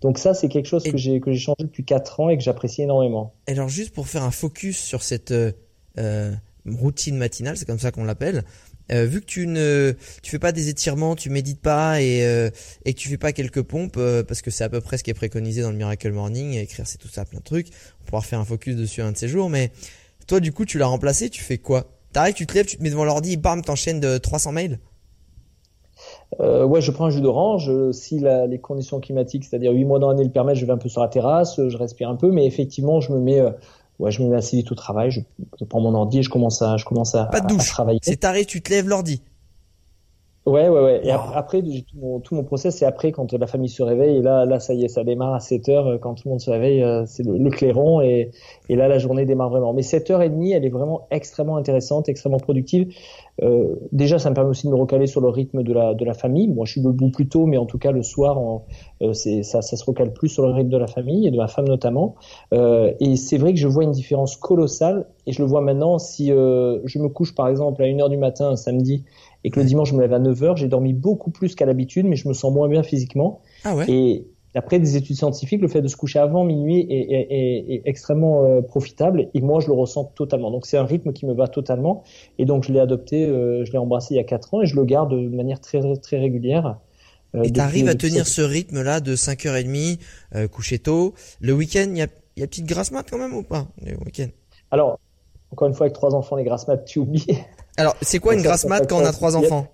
Donc 0.00 0.18
ça, 0.18 0.34
c'est 0.34 0.48
quelque 0.48 0.66
chose 0.66 0.82
que 0.82 0.96
j'ai 0.96 1.20
que 1.20 1.30
j'ai 1.30 1.38
changé 1.38 1.60
depuis 1.60 1.84
4 1.84 2.20
ans 2.20 2.28
et 2.30 2.36
que 2.36 2.42
j'apprécie 2.42 2.82
énormément. 2.82 3.32
Et 3.46 3.52
alors 3.52 3.68
juste 3.68 3.94
pour 3.94 4.08
faire 4.08 4.22
un 4.24 4.32
focus 4.32 4.78
sur 4.78 5.02
cette 5.02 5.30
euh, 5.30 6.32
routine 6.66 7.16
matinale, 7.16 7.56
c'est 7.56 7.66
comme 7.66 7.78
ça 7.78 7.90
qu'on 7.92 8.04
l'appelle. 8.04 8.44
euh, 8.92 9.04
vu 9.06 9.20
que 9.20 9.26
tu 9.26 9.46
ne 9.46 9.94
tu 10.22 10.30
fais 10.30 10.38
pas 10.38 10.52
des 10.52 10.68
étirements, 10.68 11.16
tu 11.16 11.30
médites 11.30 11.60
pas 11.60 12.00
et 12.02 12.24
euh, 12.26 12.50
et 12.84 12.94
que 12.94 12.98
tu 12.98 13.08
fais 13.08 13.18
pas 13.18 13.32
quelques 13.32 13.62
pompes 13.62 13.96
euh, 13.96 14.22
parce 14.22 14.42
que 14.42 14.50
c'est 14.50 14.64
à 14.64 14.68
peu 14.68 14.80
près 14.80 14.98
ce 14.98 15.04
qui 15.04 15.10
est 15.10 15.14
préconisé 15.14 15.62
dans 15.62 15.70
le 15.70 15.76
Miracle 15.76 16.12
Morning, 16.12 16.54
écrire 16.54 16.86
c'est 16.86 16.98
tout 16.98 17.08
ça 17.08 17.24
plein 17.24 17.38
de 17.40 17.44
trucs. 17.44 17.68
On 18.02 18.04
pourra 18.10 18.22
faire 18.22 18.40
un 18.40 18.44
focus 18.44 18.76
dessus 18.76 19.02
un 19.02 19.12
de 19.12 19.16
ces 19.16 19.28
jours 19.28 19.50
mais 19.50 19.72
toi 20.26 20.40
du 20.40 20.52
coup 20.52 20.64
tu 20.64 20.78
l'as 20.78 20.86
remplacé, 20.86 21.30
tu 21.30 21.42
fais 21.42 21.58
quoi? 21.58 21.86
T'arrives, 22.12 22.34
tu 22.34 22.46
te 22.46 22.54
lèves, 22.54 22.66
tu 22.66 22.76
te 22.76 22.82
mets 22.82 22.90
devant 22.90 23.04
l'ordi, 23.04 23.36
bam, 23.36 23.62
t'enchaînes 23.62 24.00
de 24.00 24.18
300 24.18 24.52
mails? 24.52 24.78
Euh, 26.40 26.64
ouais, 26.64 26.80
je 26.80 26.90
prends 26.90 27.06
un 27.06 27.10
jus 27.10 27.20
d'orange. 27.20 27.68
euh, 27.70 27.92
Si 27.92 28.18
les 28.20 28.58
conditions 28.60 29.00
climatiques, 29.00 29.44
c'est-à-dire 29.44 29.72
8 29.72 29.84
mois 29.84 29.98
dans 29.98 30.08
l'année 30.08 30.24
le 30.24 30.30
permettent, 30.30 30.56
je 30.56 30.66
vais 30.66 30.72
un 30.72 30.78
peu 30.78 30.88
sur 30.88 31.00
la 31.00 31.08
terrasse, 31.08 31.58
euh, 31.58 31.68
je 31.68 31.76
respire 31.76 32.08
un 32.08 32.16
peu, 32.16 32.30
mais 32.30 32.46
effectivement, 32.46 33.00
je 33.00 33.12
me 33.12 33.20
mets, 33.20 33.40
ouais, 33.98 34.10
je 34.10 34.22
me 34.22 34.28
mets 34.30 34.36
assez 34.36 34.56
vite 34.56 34.70
au 34.72 34.74
travail. 34.74 35.10
Je, 35.10 35.20
je 35.58 35.64
prends 35.64 35.80
mon 35.80 35.94
ordi 35.94 36.18
et 36.18 36.22
je 36.22 36.30
commence 36.30 36.62
à, 36.62 36.76
je 36.76 36.84
commence 36.84 37.14
à, 37.14 37.24
Pas 37.26 37.40
de 37.40 37.46
à 37.46 37.48
douche. 37.48 37.68
travailler. 37.68 37.98
C'est 38.02 38.16
taré, 38.20 38.44
tu 38.44 38.60
te 38.62 38.70
lèves 38.70 38.88
l'ordi. 38.88 39.22
Ouais, 40.46 40.68
ouais, 40.68 40.80
ouais. 40.82 41.00
Et 41.06 41.10
après, 41.10 41.62
tout 41.62 41.70
mon, 41.94 42.20
tout 42.20 42.34
mon 42.34 42.44
process, 42.44 42.76
c'est 42.76 42.84
après 42.84 43.12
quand 43.12 43.32
la 43.32 43.46
famille 43.46 43.70
se 43.70 43.82
réveille. 43.82 44.18
Et 44.18 44.20
là, 44.20 44.44
là, 44.44 44.60
ça 44.60 44.74
y 44.74 44.84
est, 44.84 44.88
ça 44.88 45.02
démarre 45.02 45.32
à 45.32 45.40
7 45.40 45.70
heures. 45.70 45.86
euh, 45.86 45.96
Quand 45.96 46.12
tout 46.16 46.24
le 46.26 46.32
monde 46.32 46.40
se 46.42 46.50
réveille, 46.50 46.82
euh, 46.82 47.04
c'est 47.06 47.22
le, 47.22 47.38
le 47.38 47.50
clairon. 47.50 48.02
Et, 48.02 48.30
et 48.68 48.76
là, 48.76 48.86
la 48.86 48.98
journée 48.98 49.24
démarre 49.24 49.48
vraiment. 49.48 49.72
Mais 49.72 49.80
7 49.80 50.10
heures 50.10 50.20
et 50.20 50.28
demie, 50.28 50.52
elle 50.52 50.66
est 50.66 50.70
vraiment 50.70 51.06
extrêmement 51.10 51.56
intéressante, 51.56 52.10
extrêmement 52.10 52.36
productive. 52.40 52.94
Euh, 53.42 53.74
déjà, 53.92 54.18
ça 54.18 54.30
me 54.30 54.34
permet 54.34 54.50
aussi 54.50 54.66
de 54.66 54.72
me 54.72 54.76
recaler 54.76 55.06
sur 55.06 55.20
le 55.20 55.28
rythme 55.28 55.62
de 55.62 55.72
la, 55.72 55.94
de 55.94 56.04
la 56.04 56.14
famille. 56.14 56.48
Moi, 56.48 56.66
je 56.66 56.72
suis 56.72 56.80
debout 56.80 57.10
plus 57.10 57.28
tôt, 57.28 57.46
mais 57.46 57.56
en 57.56 57.66
tout 57.66 57.78
cas, 57.78 57.90
le 57.90 58.02
soir, 58.02 58.38
en- 58.38 58.64
euh, 59.02 59.12
ça, 59.12 59.60
ça 59.60 59.76
se 59.76 59.84
recale 59.84 60.12
plus 60.12 60.28
sur 60.28 60.46
le 60.46 60.52
rythme 60.52 60.68
de 60.70 60.78
la 60.78 60.86
famille 60.86 61.26
et 61.26 61.30
de 61.30 61.36
ma 61.36 61.48
femme 61.48 61.66
notamment. 61.66 62.14
Euh, 62.52 62.92
et 63.00 63.16
c'est 63.16 63.38
vrai 63.38 63.52
que 63.52 63.58
je 63.58 63.66
vois 63.68 63.84
une 63.84 63.90
différence 63.90 64.36
colossale. 64.36 65.06
Et 65.26 65.32
je 65.32 65.42
le 65.42 65.48
vois 65.48 65.60
maintenant 65.62 65.98
si 65.98 66.30
euh, 66.30 66.78
je 66.84 66.98
me 66.98 67.08
couche, 67.08 67.34
par 67.34 67.48
exemple, 67.48 67.82
à 67.82 67.86
1 67.86 68.00
heure 68.00 68.08
du 68.10 68.18
matin 68.18 68.50
un 68.50 68.56
samedi 68.56 69.04
et 69.42 69.50
que 69.50 69.60
le 69.60 69.66
dimanche 69.66 69.90
je 69.90 69.94
me 69.96 70.00
lève 70.00 70.12
à 70.14 70.18
9 70.18 70.42
heures, 70.42 70.56
j'ai 70.56 70.68
dormi 70.68 70.92
beaucoup 70.94 71.30
plus 71.30 71.54
qu'à 71.54 71.66
l'habitude, 71.66 72.06
mais 72.06 72.16
je 72.16 72.28
me 72.28 72.32
sens 72.34 72.52
moins 72.52 72.68
bien 72.68 72.82
physiquement. 72.82 73.40
Ah 73.64 73.74
ouais. 73.74 73.84
Et 73.90 74.26
d'après 74.54 74.78
des 74.78 74.96
études 74.96 75.16
scientifiques, 75.16 75.60
le 75.60 75.68
fait 75.68 75.82
de 75.82 75.88
se 75.88 75.96
coucher 75.96 76.18
avant 76.20 76.44
minuit 76.44 76.80
est, 76.88 77.00
est- 77.00 77.26
est- 77.30 77.74
est 77.74 77.82
extrêmement 77.86 78.44
euh, 78.44 78.60
profitable 78.62 79.28
et 79.34 79.40
moi 79.40 79.60
je 79.60 79.66
le 79.66 79.72
ressens 79.72 80.04
totalement. 80.14 80.50
Donc 80.50 80.66
c'est 80.66 80.76
un 80.76 80.84
rythme 80.84 81.12
qui 81.12 81.26
me 81.26 81.32
va 81.34 81.48
totalement 81.48 82.02
et 82.38 82.44
donc 82.44 82.64
je 82.64 82.72
l'ai 82.72 82.80
adopté, 82.80 83.26
euh, 83.26 83.64
je 83.64 83.72
l'ai 83.72 83.78
embrassé 83.78 84.14
il 84.14 84.16
y 84.16 84.20
a 84.20 84.24
4 84.24 84.54
ans 84.54 84.62
et 84.62 84.66
je 84.66 84.76
le 84.76 84.84
garde 84.84 85.10
de 85.12 85.28
manière 85.28 85.60
très 85.60 85.80
très 85.96 86.18
régulière. 86.18 86.78
euh, 87.34 87.38
Et 87.40 87.46
depuis- 87.48 87.52
t'arrives 87.54 87.88
à 87.88 87.94
tenir 87.96 88.26
ce 88.28 88.42
rythme-là 88.42 89.00
de 89.00 89.16
5h30, 89.16 89.98
euh, 90.36 90.46
coucher 90.46 90.78
tôt? 90.78 91.14
Le 91.40 91.52
week-end, 91.52 91.86
il 91.90 91.96
y 91.98 92.02
a, 92.02 92.06
y 92.36 92.42
a 92.44 92.46
petite 92.46 92.66
grasse 92.66 92.92
mat 92.92 93.04
quand 93.10 93.18
même 93.18 93.34
ou 93.34 93.42
pas 93.42 93.66
Le 93.84 93.96
week-end? 94.04 94.28
Alors 94.70 94.98
encore 95.50 95.66
une 95.68 95.74
fois 95.74 95.86
avec 95.86 95.94
trois 95.94 96.14
enfants, 96.14 96.36
les 96.36 96.44
grasses 96.44 96.66
maths, 96.68 96.84
tu 96.84 96.98
oublies. 97.00 97.26
Alors, 97.76 97.96
c'est 98.02 98.20
quoi 98.20 98.34
une 98.34 98.42
grasse 98.42 98.66
mat 98.66 98.86
quand 98.88 99.00
on 99.02 99.04
a 99.04 99.10
trois 99.12 99.36
enfants? 99.36 99.66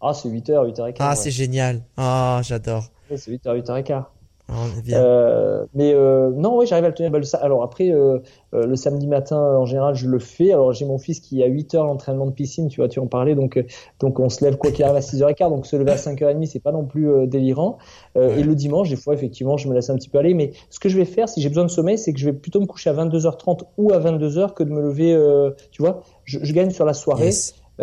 Ah 0.00 0.12
c'est 0.12 0.28
8 0.28 0.50
heures, 0.50 0.64
8 0.64 0.78
heures 0.80 0.88
et 0.88 0.92
quart. 0.92 1.06
Ah, 1.06 1.10
ouais. 1.12 1.16
c'est 1.16 1.30
génial. 1.30 1.82
Ah, 1.96 2.40
j'adore. 2.42 2.90
C'est 3.16 3.30
8 3.30 3.46
heures, 3.46 3.54
8 3.54 3.70
heures 3.70 3.76
et 3.76 3.84
quart. 3.84 4.12
Euh, 4.92 5.64
mais 5.74 5.94
euh, 5.94 6.30
non, 6.34 6.58
oui, 6.58 6.66
j'arrive 6.66 6.84
à 6.84 6.88
le 6.88 6.94
tenir. 6.94 7.10
Bah, 7.10 7.20
alors 7.40 7.62
après, 7.62 7.90
euh, 7.90 8.18
euh, 8.54 8.66
le 8.66 8.76
samedi 8.76 9.06
matin, 9.06 9.38
en 9.38 9.64
général, 9.64 9.94
je 9.94 10.08
le 10.08 10.18
fais. 10.18 10.52
Alors 10.52 10.72
j'ai 10.72 10.84
mon 10.84 10.98
fils 10.98 11.20
qui 11.20 11.42
a 11.42 11.46
8 11.46 11.74
heures 11.74 11.86
d'entraînement 11.86 12.26
de 12.26 12.32
piscine, 12.32 12.68
tu 12.68 12.80
vois, 12.80 12.88
tu 12.88 12.98
en 12.98 13.06
parlais. 13.06 13.34
Donc, 13.34 13.64
donc 14.00 14.20
on 14.20 14.28
se 14.28 14.44
lève 14.44 14.56
quoi 14.56 14.70
qu'il 14.70 14.84
arrive 14.84 14.96
à 14.96 15.00
6h15. 15.00 15.48
Donc 15.48 15.66
se 15.66 15.76
lever 15.76 15.92
à 15.92 15.96
5h30, 15.96 16.46
c'est 16.46 16.60
pas 16.60 16.72
non 16.72 16.84
plus 16.84 17.26
délirant. 17.26 17.78
Et 18.16 18.42
le 18.42 18.54
dimanche, 18.54 18.90
des 18.90 18.96
fois, 18.96 19.14
effectivement, 19.14 19.56
je 19.56 19.68
me 19.68 19.74
laisse 19.74 19.90
un 19.90 19.96
petit 19.96 20.08
peu 20.08 20.18
aller. 20.18 20.34
Mais 20.34 20.52
ce 20.70 20.78
que 20.78 20.88
je 20.88 20.98
vais 20.98 21.04
faire, 21.04 21.28
si 21.28 21.40
j'ai 21.40 21.48
besoin 21.48 21.64
de 21.64 21.70
sommeil, 21.70 21.98
c'est 21.98 22.12
que 22.12 22.18
je 22.18 22.26
vais 22.26 22.32
plutôt 22.32 22.60
me 22.60 22.66
coucher 22.66 22.90
à 22.90 22.94
22h30 22.94 23.62
ou 23.78 23.92
à 23.92 23.98
22h 23.98 24.52
que 24.52 24.64
de 24.64 24.70
me 24.70 24.82
lever, 24.82 25.18
tu 25.70 25.82
vois. 25.82 26.02
Je, 26.24 26.38
je, 26.42 26.52
gagne 26.52 26.70
sur 26.70 26.84
la 26.84 26.94
soirée. 26.94 27.30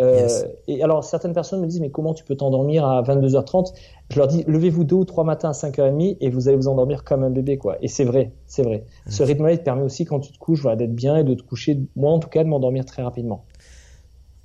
Euh, 0.00 0.28
et 0.66 0.82
alors, 0.82 1.04
certaines 1.04 1.32
personnes 1.32 1.60
me 1.60 1.66
disent, 1.66 1.80
mais 1.80 1.90
comment 1.90 2.14
tu 2.14 2.24
peux 2.24 2.36
t'endormir 2.36 2.84
à 2.84 3.02
22h30 3.02 3.72
Je 4.10 4.18
leur 4.18 4.26
dis, 4.26 4.44
levez-vous 4.46 4.84
deux 4.84 4.96
ou 4.96 5.04
trois 5.04 5.24
matins 5.24 5.50
à 5.50 5.52
5h30 5.52 6.16
et 6.20 6.30
vous 6.30 6.48
allez 6.48 6.56
vous 6.56 6.68
endormir 6.68 7.04
comme 7.04 7.22
un 7.22 7.30
bébé, 7.30 7.58
quoi. 7.58 7.76
Et 7.82 7.88
c'est 7.88 8.04
vrai, 8.04 8.32
c'est 8.46 8.62
vrai. 8.62 8.84
Ce 9.08 9.22
rythme-là, 9.22 9.52
il 9.52 9.58
te 9.58 9.64
permet 9.64 9.82
aussi, 9.82 10.04
quand 10.04 10.20
tu 10.20 10.32
te 10.32 10.38
couches, 10.38 10.62
voilà, 10.62 10.76
d'être 10.76 10.94
bien 10.94 11.16
et 11.16 11.24
de 11.24 11.34
te 11.34 11.42
coucher, 11.42 11.78
moi 11.96 12.12
en 12.12 12.18
tout 12.18 12.28
cas, 12.28 12.42
de 12.42 12.48
m'endormir 12.48 12.84
très 12.84 13.02
rapidement. 13.02 13.44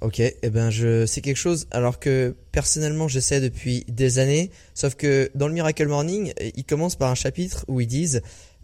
Ok, 0.02 0.20
et 0.20 0.36
eh 0.44 0.50
ben 0.50 0.70
je 0.70 1.06
c'est 1.06 1.22
quelque 1.22 1.38
chose 1.38 1.68
alors 1.72 2.00
que 2.00 2.36
personnellement 2.52 3.08
j'essaie 3.08 3.40
depuis 3.40 3.86
des 3.88 4.20
années, 4.20 4.52
sauf 4.74 4.94
que 4.94 5.32
dans 5.36 5.48
le 5.48 5.54
Miracle 5.54 5.88
Morning, 5.88 6.34
ils 6.56 6.66
commencent 6.66 6.98
par 6.98 7.10
un 7.10 7.16
chapitre 7.16 7.66
où 7.70 7.80
ils 7.80 7.88
disent 7.88 8.22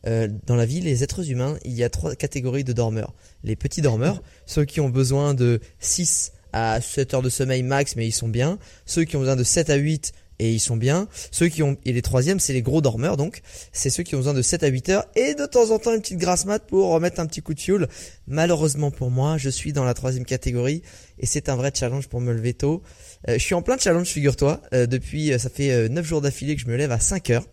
euh, 0.07 0.27
dans 0.45 0.55
la 0.55 0.65
vie, 0.65 0.81
les 0.81 1.03
êtres 1.03 1.29
humains, 1.29 1.57
il 1.63 1.73
y 1.73 1.83
a 1.83 1.89
trois 1.89 2.15
catégories 2.15 2.63
de 2.63 2.73
dormeurs. 2.73 3.13
Les 3.43 3.55
petits 3.55 3.81
dormeurs, 3.81 4.21
ceux 4.45 4.65
qui 4.65 4.81
ont 4.81 4.89
besoin 4.89 5.33
de 5.33 5.59
6 5.79 6.33
à 6.53 6.81
7 6.81 7.13
heures 7.13 7.21
de 7.21 7.29
sommeil 7.29 7.63
max, 7.63 7.95
mais 7.95 8.07
ils 8.07 8.11
sont 8.11 8.29
bien. 8.29 8.59
Ceux 8.85 9.03
qui 9.03 9.15
ont 9.15 9.19
besoin 9.19 9.35
de 9.35 9.43
7 9.43 9.69
à 9.69 9.75
8 9.75 10.13
et 10.41 10.51
ils 10.51 10.59
sont 10.59 10.75
bien. 10.75 11.07
Ceux 11.29 11.47
qui 11.49 11.61
ont 11.61 11.77
et 11.85 11.93
les 11.93 12.01
troisièmes, 12.01 12.39
c'est 12.39 12.53
les 12.53 12.63
gros 12.63 12.81
dormeurs 12.81 13.15
donc, 13.15 13.41
c'est 13.71 13.91
ceux 13.91 14.01
qui 14.01 14.15
ont 14.15 14.17
besoin 14.17 14.33
de 14.33 14.41
7 14.41 14.63
à 14.63 14.67
8 14.67 14.89
heures 14.89 15.05
et 15.15 15.35
de 15.35 15.45
temps 15.45 15.69
en 15.69 15.77
temps 15.77 15.93
une 15.93 16.01
petite 16.01 16.17
grasse 16.17 16.45
mat 16.45 16.59
pour 16.59 16.89
remettre 16.89 17.19
un 17.19 17.27
petit 17.27 17.41
coup 17.41 17.53
de 17.53 17.59
fioul. 17.59 17.87
Malheureusement 18.27 18.89
pour 18.89 19.11
moi, 19.11 19.37
je 19.37 19.49
suis 19.49 19.71
dans 19.71 19.83
la 19.83 19.93
troisième 19.93 20.25
catégorie 20.25 20.81
et 21.19 21.27
c'est 21.27 21.47
un 21.47 21.55
vrai 21.55 21.71
challenge 21.73 22.07
pour 22.07 22.21
me 22.21 22.33
lever 22.33 22.55
tôt. 22.55 22.81
Euh, 23.29 23.33
je 23.33 23.39
suis 23.39 23.53
en 23.53 23.61
plein 23.61 23.77
challenge, 23.77 24.07
figure-toi. 24.07 24.61
Euh, 24.73 24.87
depuis, 24.87 25.31
euh, 25.31 25.37
ça 25.37 25.49
fait 25.49 25.87
9 25.87 26.03
jours 26.05 26.21
d'affilée 26.21 26.55
que 26.55 26.61
je 26.61 26.67
me 26.67 26.75
lève 26.75 26.91
à 26.91 26.99
5 26.99 27.29
heures, 27.29 27.45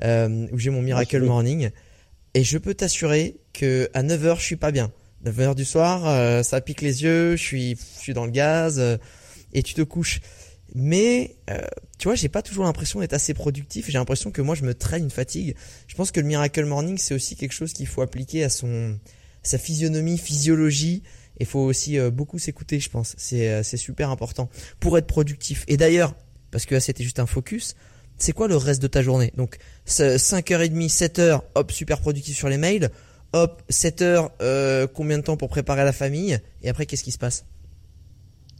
où 0.00 0.58
j'ai 0.58 0.70
mon 0.70 0.82
miracle 0.82 1.20
morning. 1.22 1.70
Et 2.34 2.44
je 2.44 2.56
peux 2.56 2.74
t'assurer 2.74 3.36
que 3.52 3.90
à 3.94 4.02
9 4.02 4.26
heures, 4.26 4.38
je 4.38 4.44
suis 4.44 4.56
pas 4.56 4.70
bien. 4.70 4.92
9h 5.24 5.54
du 5.54 5.64
soir, 5.64 6.06
euh, 6.06 6.42
ça 6.42 6.60
pique 6.60 6.80
les 6.80 7.02
yeux, 7.02 7.36
je 7.36 7.42
suis, 7.42 7.76
je 7.96 8.00
suis 8.00 8.14
dans 8.14 8.24
le 8.24 8.30
gaz, 8.30 8.78
euh, 8.78 8.96
et 9.52 9.62
tu 9.62 9.74
te 9.74 9.82
couches. 9.82 10.20
Mais, 10.74 11.36
euh, 11.50 11.60
tu 11.98 12.08
vois, 12.08 12.14
j'ai 12.14 12.28
pas 12.28 12.42
toujours 12.42 12.64
l'impression 12.64 13.00
d'être 13.00 13.12
assez 13.12 13.34
productif. 13.34 13.86
J'ai 13.88 13.98
l'impression 13.98 14.30
que 14.30 14.40
moi, 14.40 14.54
je 14.54 14.62
me 14.62 14.74
traîne 14.74 15.04
une 15.04 15.10
fatigue. 15.10 15.54
Je 15.86 15.94
pense 15.94 16.10
que 16.10 16.20
le 16.20 16.26
Miracle 16.26 16.64
Morning, 16.64 16.96
c'est 16.96 17.14
aussi 17.14 17.36
quelque 17.36 17.52
chose 17.52 17.72
qu'il 17.74 17.86
faut 17.86 18.00
appliquer 18.00 18.42
à 18.42 18.48
son, 18.48 18.98
sa 19.42 19.58
physionomie, 19.58 20.16
physiologie. 20.16 21.02
Il 21.40 21.46
faut 21.46 21.60
aussi 21.60 21.98
beaucoup 22.10 22.38
s'écouter, 22.38 22.80
je 22.80 22.88
pense. 22.88 23.14
C'est, 23.18 23.62
c'est 23.62 23.76
super 23.76 24.08
important 24.08 24.48
pour 24.80 24.96
être 24.96 25.06
productif. 25.06 25.64
Et 25.68 25.76
d'ailleurs, 25.76 26.14
parce 26.50 26.64
que 26.64 26.80
c'était 26.80 27.04
juste 27.04 27.18
un 27.18 27.26
focus, 27.26 27.74
c'est 28.16 28.32
quoi 28.32 28.48
le 28.48 28.56
reste 28.56 28.80
de 28.80 28.86
ta 28.86 29.02
journée? 29.02 29.32
Donc, 29.36 29.58
5h30, 29.86 30.90
7h, 30.90 31.40
hop, 31.54 31.70
super 31.72 32.00
productif 32.00 32.36
sur 32.36 32.48
les 32.48 32.58
mails 32.58 32.90
hop, 33.32 33.62
7 33.68 34.02
heures, 34.02 34.30
euh, 34.40 34.86
combien 34.92 35.18
de 35.18 35.22
temps 35.22 35.36
pour 35.36 35.48
préparer 35.48 35.84
la 35.84 35.92
famille 35.92 36.38
Et 36.62 36.68
après, 36.68 36.86
qu'est-ce 36.86 37.04
qui 37.04 37.12
se 37.12 37.18
passe? 37.18 37.46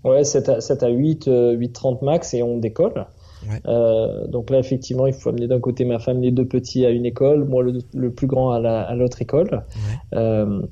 Ouais, 0.05 0.25
7 0.25 0.49
à, 0.49 0.61
7 0.61 0.83
à 0.83 0.89
8, 0.89 1.29
8h30 1.29 2.05
max 2.05 2.35
et 2.35 2.43
on 2.43 2.59
décolle. 2.59 3.07
Euh, 3.67 4.27
donc 4.29 4.51
là, 4.51 4.59
effectivement, 4.59 5.07
il 5.07 5.15
faut 5.15 5.29
amener 5.29 5.49
d'un 5.49 5.61
côté 5.61 5.85
ma 5.85 5.99
femme, 5.99 6.21
les 6.21 6.31
deux 6.31 6.47
petits 6.47 6.87
à 6.87 6.91
une 6.91 7.07
école, 7.07 7.45
moi 7.45 7.63
le, 7.63 8.11
plus 8.11 8.27
grand 8.27 8.53
à 8.53 8.95
l'autre 8.95 9.21
école. 9.23 9.65
Euh, 10.15 10.63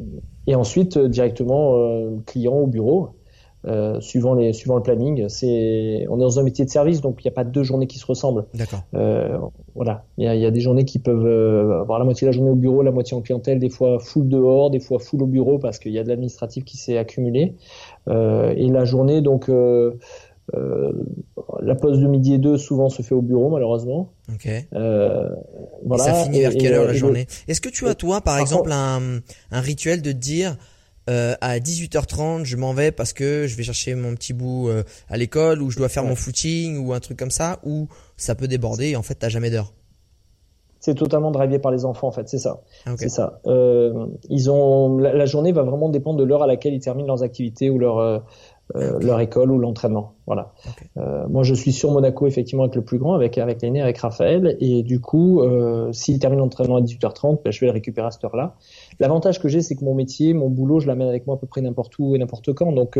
et 0.46 0.54
ensuite, 0.54 0.98
directement, 0.98 1.74
client 2.26 2.54
au 2.54 2.66
bureau. 2.66 3.10
Euh, 3.66 4.00
suivant 4.00 4.32
les 4.32 4.54
suivant 4.54 4.76
le 4.76 4.82
planning. 4.82 5.28
C'est 5.28 6.06
on 6.08 6.16
est 6.16 6.22
dans 6.22 6.40
un 6.40 6.42
métier 6.42 6.64
de 6.64 6.70
service, 6.70 7.02
donc 7.02 7.18
il 7.20 7.26
n'y 7.26 7.30
a 7.30 7.34
pas 7.34 7.44
deux 7.44 7.62
journées 7.62 7.86
qui 7.86 7.98
se 7.98 8.06
ressemblent. 8.06 8.46
D'accord. 8.54 8.84
Euh, 8.94 9.36
voilà, 9.74 10.06
il 10.16 10.24
y 10.24 10.28
a, 10.28 10.34
y 10.34 10.46
a, 10.46 10.50
des 10.50 10.60
journées 10.60 10.86
qui 10.86 10.98
peuvent 10.98 11.26
euh, 11.26 11.82
avoir 11.82 11.98
la 11.98 12.06
moitié 12.06 12.24
de 12.24 12.30
la 12.30 12.34
journée 12.34 12.50
au 12.50 12.54
bureau, 12.54 12.82
la 12.82 12.90
moitié 12.90 13.14
en 13.14 13.20
clientèle, 13.20 13.58
des 13.58 13.68
fois 13.68 13.98
full 13.98 14.28
dehors, 14.28 14.70
des 14.70 14.80
fois 14.80 14.98
full 14.98 15.22
au 15.22 15.26
bureau 15.26 15.58
parce 15.58 15.78
qu'il 15.78 15.92
y 15.92 15.98
a 15.98 16.04
de 16.04 16.08
l'administratif 16.08 16.64
qui 16.64 16.78
s'est 16.78 16.96
accumulé. 16.96 17.54
Et 18.08 18.68
la 18.68 18.84
journée, 18.86 19.20
donc 19.20 19.50
euh, 19.50 19.92
la 21.60 21.74
pause 21.74 22.00
de 22.00 22.06
midi 22.06 22.32
et 22.32 22.38
deux 22.38 22.56
souvent 22.56 22.88
se 22.88 23.02
fait 23.02 23.14
au 23.14 23.20
bureau 23.20 23.50
malheureusement. 23.50 24.10
Ok. 24.32 24.48
voilà. 24.72 26.04
Et 26.04 26.06
ça 26.06 26.14
finit 26.14 26.40
vers 26.40 26.54
quelle 26.54 26.72
heure 26.72 26.86
la 26.86 26.94
journée? 26.94 27.26
Est-ce 27.46 27.60
que 27.60 27.68
tu 27.68 27.86
as 27.88 27.94
toi 27.94 28.22
par, 28.22 28.38
exemple 28.38 28.72
un, 28.72 29.20
un 29.50 29.60
rituel 29.60 30.00
de 30.00 30.12
dire 30.12 30.56
euh, 31.08 31.34
à 31.40 31.58
18h30, 31.58 32.44
je 32.44 32.56
m'en 32.56 32.74
vais 32.74 32.92
parce 32.92 33.12
que 33.12 33.46
je 33.46 33.56
vais 33.56 33.62
chercher 33.62 33.94
mon 33.94 34.14
petit 34.14 34.32
bout 34.32 34.68
euh, 34.68 34.82
à 35.08 35.16
l'école 35.16 35.62
ou 35.62 35.70
je 35.70 35.76
dois 35.76 35.88
faire 35.88 36.04
mon 36.04 36.14
footing 36.14 36.78
ou 36.84 36.92
un 36.92 37.00
truc 37.00 37.18
comme 37.18 37.30
ça 37.30 37.58
ou 37.64 37.88
ça 38.16 38.34
peut 38.34 38.48
déborder 38.48 38.90
et 38.90 38.96
en 38.96 39.02
fait 39.02 39.14
t'as 39.14 39.28
jamais 39.28 39.50
d'heure. 39.50 39.72
C'est 40.78 40.94
totalement 40.94 41.30
drivé 41.30 41.58
par 41.58 41.72
les 41.72 41.84
enfants 41.84 42.08
en 42.08 42.12
fait, 42.12 42.28
c'est 42.28 42.38
ça. 42.38 42.60
Ah, 42.86 42.94
c'est 42.96 43.08
ça. 43.08 43.40
Euh, 43.46 44.06
ils 44.28 44.50
ont 44.50 44.98
la, 44.98 45.26
journée 45.26 45.52
va 45.52 45.62
vraiment 45.62 45.88
dépendre 45.88 46.18
de 46.18 46.24
l'heure 46.24 46.42
à 46.42 46.46
laquelle 46.46 46.74
ils 46.74 46.80
terminent 46.80 47.08
leurs 47.08 47.22
activités 47.22 47.70
ou 47.70 47.78
leur 47.78 48.22
euh, 48.76 48.80
euh, 48.80 48.98
leur 49.00 49.20
école 49.20 49.50
ou 49.50 49.58
l'entraînement. 49.58 50.14
Voilà. 50.26 50.52
Euh, 50.96 51.26
moi, 51.28 51.42
je 51.42 51.54
suis 51.54 51.72
sur 51.72 51.90
Monaco 51.90 52.26
effectivement 52.26 52.64
avec 52.64 52.76
le 52.76 52.82
plus 52.82 52.98
grand, 52.98 53.14
avec 53.14 53.38
avec 53.38 53.62
l'aîné, 53.62 53.80
avec 53.80 53.98
Raphaël, 53.98 54.56
et 54.60 54.82
du 54.82 55.00
coup, 55.00 55.40
euh, 55.42 55.92
s'il 55.92 56.18
termine 56.18 56.38
l'entraînement 56.38 56.76
à 56.76 56.80
18h30, 56.80 57.40
ben, 57.44 57.52
je 57.52 57.60
vais 57.60 57.66
le 57.66 57.72
récupérer 57.72 58.06
à 58.06 58.10
cette 58.10 58.24
heure-là. 58.24 58.54
L'avantage 58.98 59.40
que 59.40 59.48
j'ai, 59.48 59.60
c'est 59.60 59.74
que 59.74 59.84
mon 59.84 59.94
métier, 59.94 60.34
mon 60.34 60.48
boulot, 60.48 60.80
je 60.80 60.86
l'amène 60.86 61.08
avec 61.08 61.26
moi 61.26 61.36
à 61.36 61.38
peu 61.38 61.46
près 61.46 61.60
n'importe 61.60 61.98
où 61.98 62.14
et 62.14 62.18
n'importe 62.18 62.52
quand. 62.52 62.72
Donc, 62.72 62.98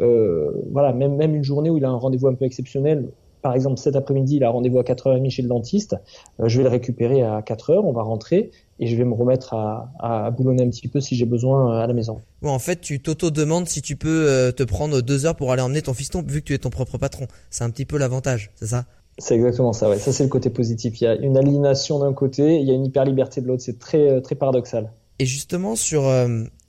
euh, 0.00 0.50
voilà, 0.72 0.92
même 0.92 1.16
même 1.16 1.34
une 1.34 1.44
journée 1.44 1.70
où 1.70 1.76
il 1.76 1.84
a 1.84 1.90
un 1.90 1.96
rendez-vous 1.96 2.28
un 2.28 2.34
peu 2.34 2.44
exceptionnel, 2.44 3.10
par 3.42 3.54
exemple, 3.54 3.78
cet 3.78 3.96
après-midi, 3.96 4.36
il 4.36 4.44
a 4.44 4.50
rendez-vous 4.50 4.78
à 4.78 4.82
4h30 4.82 5.30
chez 5.30 5.42
le 5.42 5.48
dentiste. 5.48 5.96
Euh, 6.40 6.48
je 6.48 6.58
vais 6.58 6.64
le 6.64 6.68
récupérer 6.68 7.22
à 7.22 7.40
4h, 7.40 7.80
on 7.84 7.92
va 7.92 8.02
rentrer 8.02 8.50
et 8.78 8.86
je 8.86 8.96
vais 8.96 9.04
me 9.04 9.14
remettre 9.14 9.54
à, 9.54 9.92
à, 9.98 10.30
boulonner 10.30 10.62
un 10.62 10.70
petit 10.70 10.88
peu 10.88 11.00
si 11.00 11.16
j'ai 11.16 11.26
besoin 11.26 11.70
euh, 11.70 11.84
à 11.84 11.86
la 11.86 11.92
maison. 11.92 12.20
Bon, 12.42 12.50
en 12.50 12.58
fait, 12.58 12.80
tu 12.80 13.00
t'auto-demandes 13.00 13.68
si 13.68 13.82
tu 13.82 13.96
peux 13.96 14.26
euh, 14.28 14.52
te 14.52 14.62
prendre 14.62 15.00
deux 15.00 15.26
heures 15.26 15.36
pour 15.36 15.52
aller 15.52 15.62
emmener 15.62 15.82
ton 15.82 15.94
fiston 15.94 16.22
vu 16.26 16.40
que 16.40 16.46
tu 16.46 16.54
es 16.54 16.58
ton 16.58 16.70
propre 16.70 16.98
patron. 16.98 17.26
C'est 17.50 17.64
un 17.64 17.70
petit 17.70 17.84
peu 17.84 17.98
l'avantage, 17.98 18.50
c'est 18.56 18.68
ça? 18.68 18.84
C'est 19.18 19.34
exactement 19.34 19.72
ça, 19.72 19.90
ouais. 19.90 19.98
Ça, 19.98 20.12
c'est 20.12 20.22
le 20.22 20.30
côté 20.30 20.48
positif. 20.48 21.00
Il 21.00 21.04
y 21.04 21.06
a 21.06 21.14
une 21.14 21.36
aliénation 21.36 21.98
d'un 21.98 22.14
côté, 22.14 22.58
il 22.58 22.66
y 22.66 22.70
a 22.70 22.74
une 22.74 22.86
hyper 22.86 23.04
liberté 23.04 23.42
de 23.42 23.46
l'autre. 23.46 23.62
C'est 23.62 23.78
très, 23.78 24.22
très 24.22 24.34
paradoxal. 24.34 24.90
Et 25.18 25.26
justement, 25.26 25.76
sur, 25.76 26.10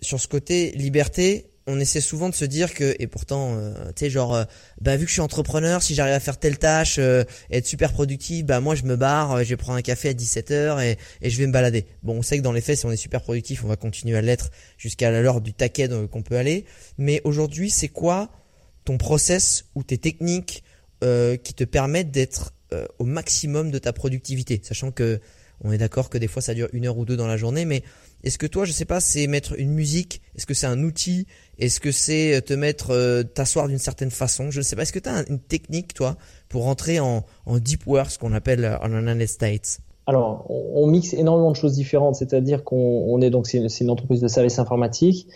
sur 0.02 0.20
ce 0.20 0.28
côté 0.28 0.72
liberté, 0.72 1.51
on 1.68 1.80
essaie 1.80 2.02
souvent 2.02 2.30
de 2.30 2.36
se 2.36 2.46
dire 2.46 2.74
que 2.74 2.96
et 3.00 3.08
pourtant 3.08 3.56
euh, 3.56 3.74
tu 3.96 4.06
sais 4.06 4.10
genre 4.10 4.34
euh, 4.34 4.44
bah 4.82 4.98
vu 4.98 5.06
que 5.06 5.10
je 5.10 5.14
suis 5.14 5.22
entrepreneur 5.22 5.82
si 5.82 5.94
j'arrive 5.94 6.14
à 6.14 6.20
faire 6.20 6.40
telle 6.40 6.58
tâche 6.58 6.98
euh, 7.00 7.24
être 7.52 7.68
super 7.68 7.94
productif 7.94 8.46
bah 8.46 8.60
moi 8.60 8.76
je 8.76 8.84
me 8.84 8.96
barre 8.96 9.44
je 9.44 9.50
vais 9.50 9.58
prendre 9.58 9.78
un 9.78 9.82
café 9.82 10.10
à 10.10 10.14
17h 10.14 10.84
et, 10.84 10.98
et 11.22 11.30
je 11.30 11.38
vais 11.38 11.48
me 11.48 11.52
balader. 11.52 11.86
Bon 12.04 12.18
on 12.18 12.22
sait 12.22 12.38
que 12.38 12.44
dans 12.44 12.52
les 12.52 12.62
faits 12.62 12.80
si 12.80 12.86
on 12.86 12.92
est 12.92 12.98
super 12.98 13.22
productif 13.22 13.64
on 13.64 13.68
va 13.68 13.76
continuer 13.76 14.18
à 14.18 14.22
l'être 14.22 14.50
jusqu'à 14.78 15.12
l'heure 15.12 15.42
du 15.42 15.54
taquet 15.54 15.90
qu'on 16.12 16.24
peut 16.24 16.38
aller. 16.38 16.66
Mais 16.98 17.22
aujourd'hui 17.24 17.70
c'est 17.70 17.90
quoi 17.90 18.32
ton 18.84 18.98
process 18.98 19.66
ou 19.76 19.84
tes 19.84 19.98
techniques 19.98 20.64
qui 21.02 21.54
te 21.56 21.64
permettent 21.64 22.12
d'être 22.12 22.54
au 23.00 23.06
maximum 23.06 23.72
de 23.72 23.80
ta 23.80 23.92
productivité 23.92 24.62
sachant 24.64 24.92
que 24.92 25.20
on 25.64 25.72
est 25.72 25.78
d'accord 25.78 26.10
que 26.10 26.18
des 26.18 26.28
fois 26.28 26.42
ça 26.42 26.54
dure 26.54 26.68
une 26.74 26.86
heure 26.86 26.98
ou 26.98 27.06
deux 27.06 27.18
dans 27.18 27.28
la 27.28 27.38
journée 27.38 27.66
mais 27.66 27.84
est-ce 28.24 28.38
que 28.38 28.46
toi, 28.46 28.66
je 28.66 28.72
sais 28.72 28.86
pas, 28.86 29.00
c'est 29.00 29.26
mettre 29.26 29.60
une 29.60 29.72
musique 29.72 30.22
Est-ce 30.36 30.46
que 30.46 30.54
c'est 30.54 30.68
un 30.68 30.84
outil 30.84 31.26
Est-ce 31.58 31.80
que 31.80 31.92
c'est 31.92 32.36
euh, 32.36 32.42
te 32.42 32.54
mettre, 32.54 32.92
euh, 32.92 33.24
t'asseoir 33.24 33.68
d'une 33.68 33.80
certaine 33.80 34.12
façon 34.12 34.52
Je 34.52 34.60
ne 34.60 34.64
sais 34.64 34.76
pas. 34.76 34.84
Est-ce 34.84 34.94
que 34.94 35.00
tu 35.00 35.10
as 35.10 35.28
une 35.28 35.40
technique, 35.40 35.94
toi, 35.94 36.18
pour 36.48 36.64
rentrer 36.64 37.00
en, 37.00 37.24
deep 37.48 37.88
work, 37.88 38.12
ce 38.12 38.20
qu'on 38.20 38.34
appelle 38.34 38.64
euh, 38.64 38.78
en 38.80 38.94
analyst 38.94 39.36
states? 39.36 39.80
Alors, 40.08 40.46
on, 40.50 40.88
mixe 40.88 41.14
énormément 41.14 41.52
de 41.52 41.56
choses 41.56 41.74
différentes, 41.74 42.16
c'est-à-dire 42.16 42.64
qu'on 42.64 43.22
est 43.22 43.30
donc 43.30 43.48
c'est 43.48 43.70
une 43.82 43.90
entreprise 43.90 44.20
de 44.20 44.28
services 44.28 44.58
informatiques, 44.58 45.28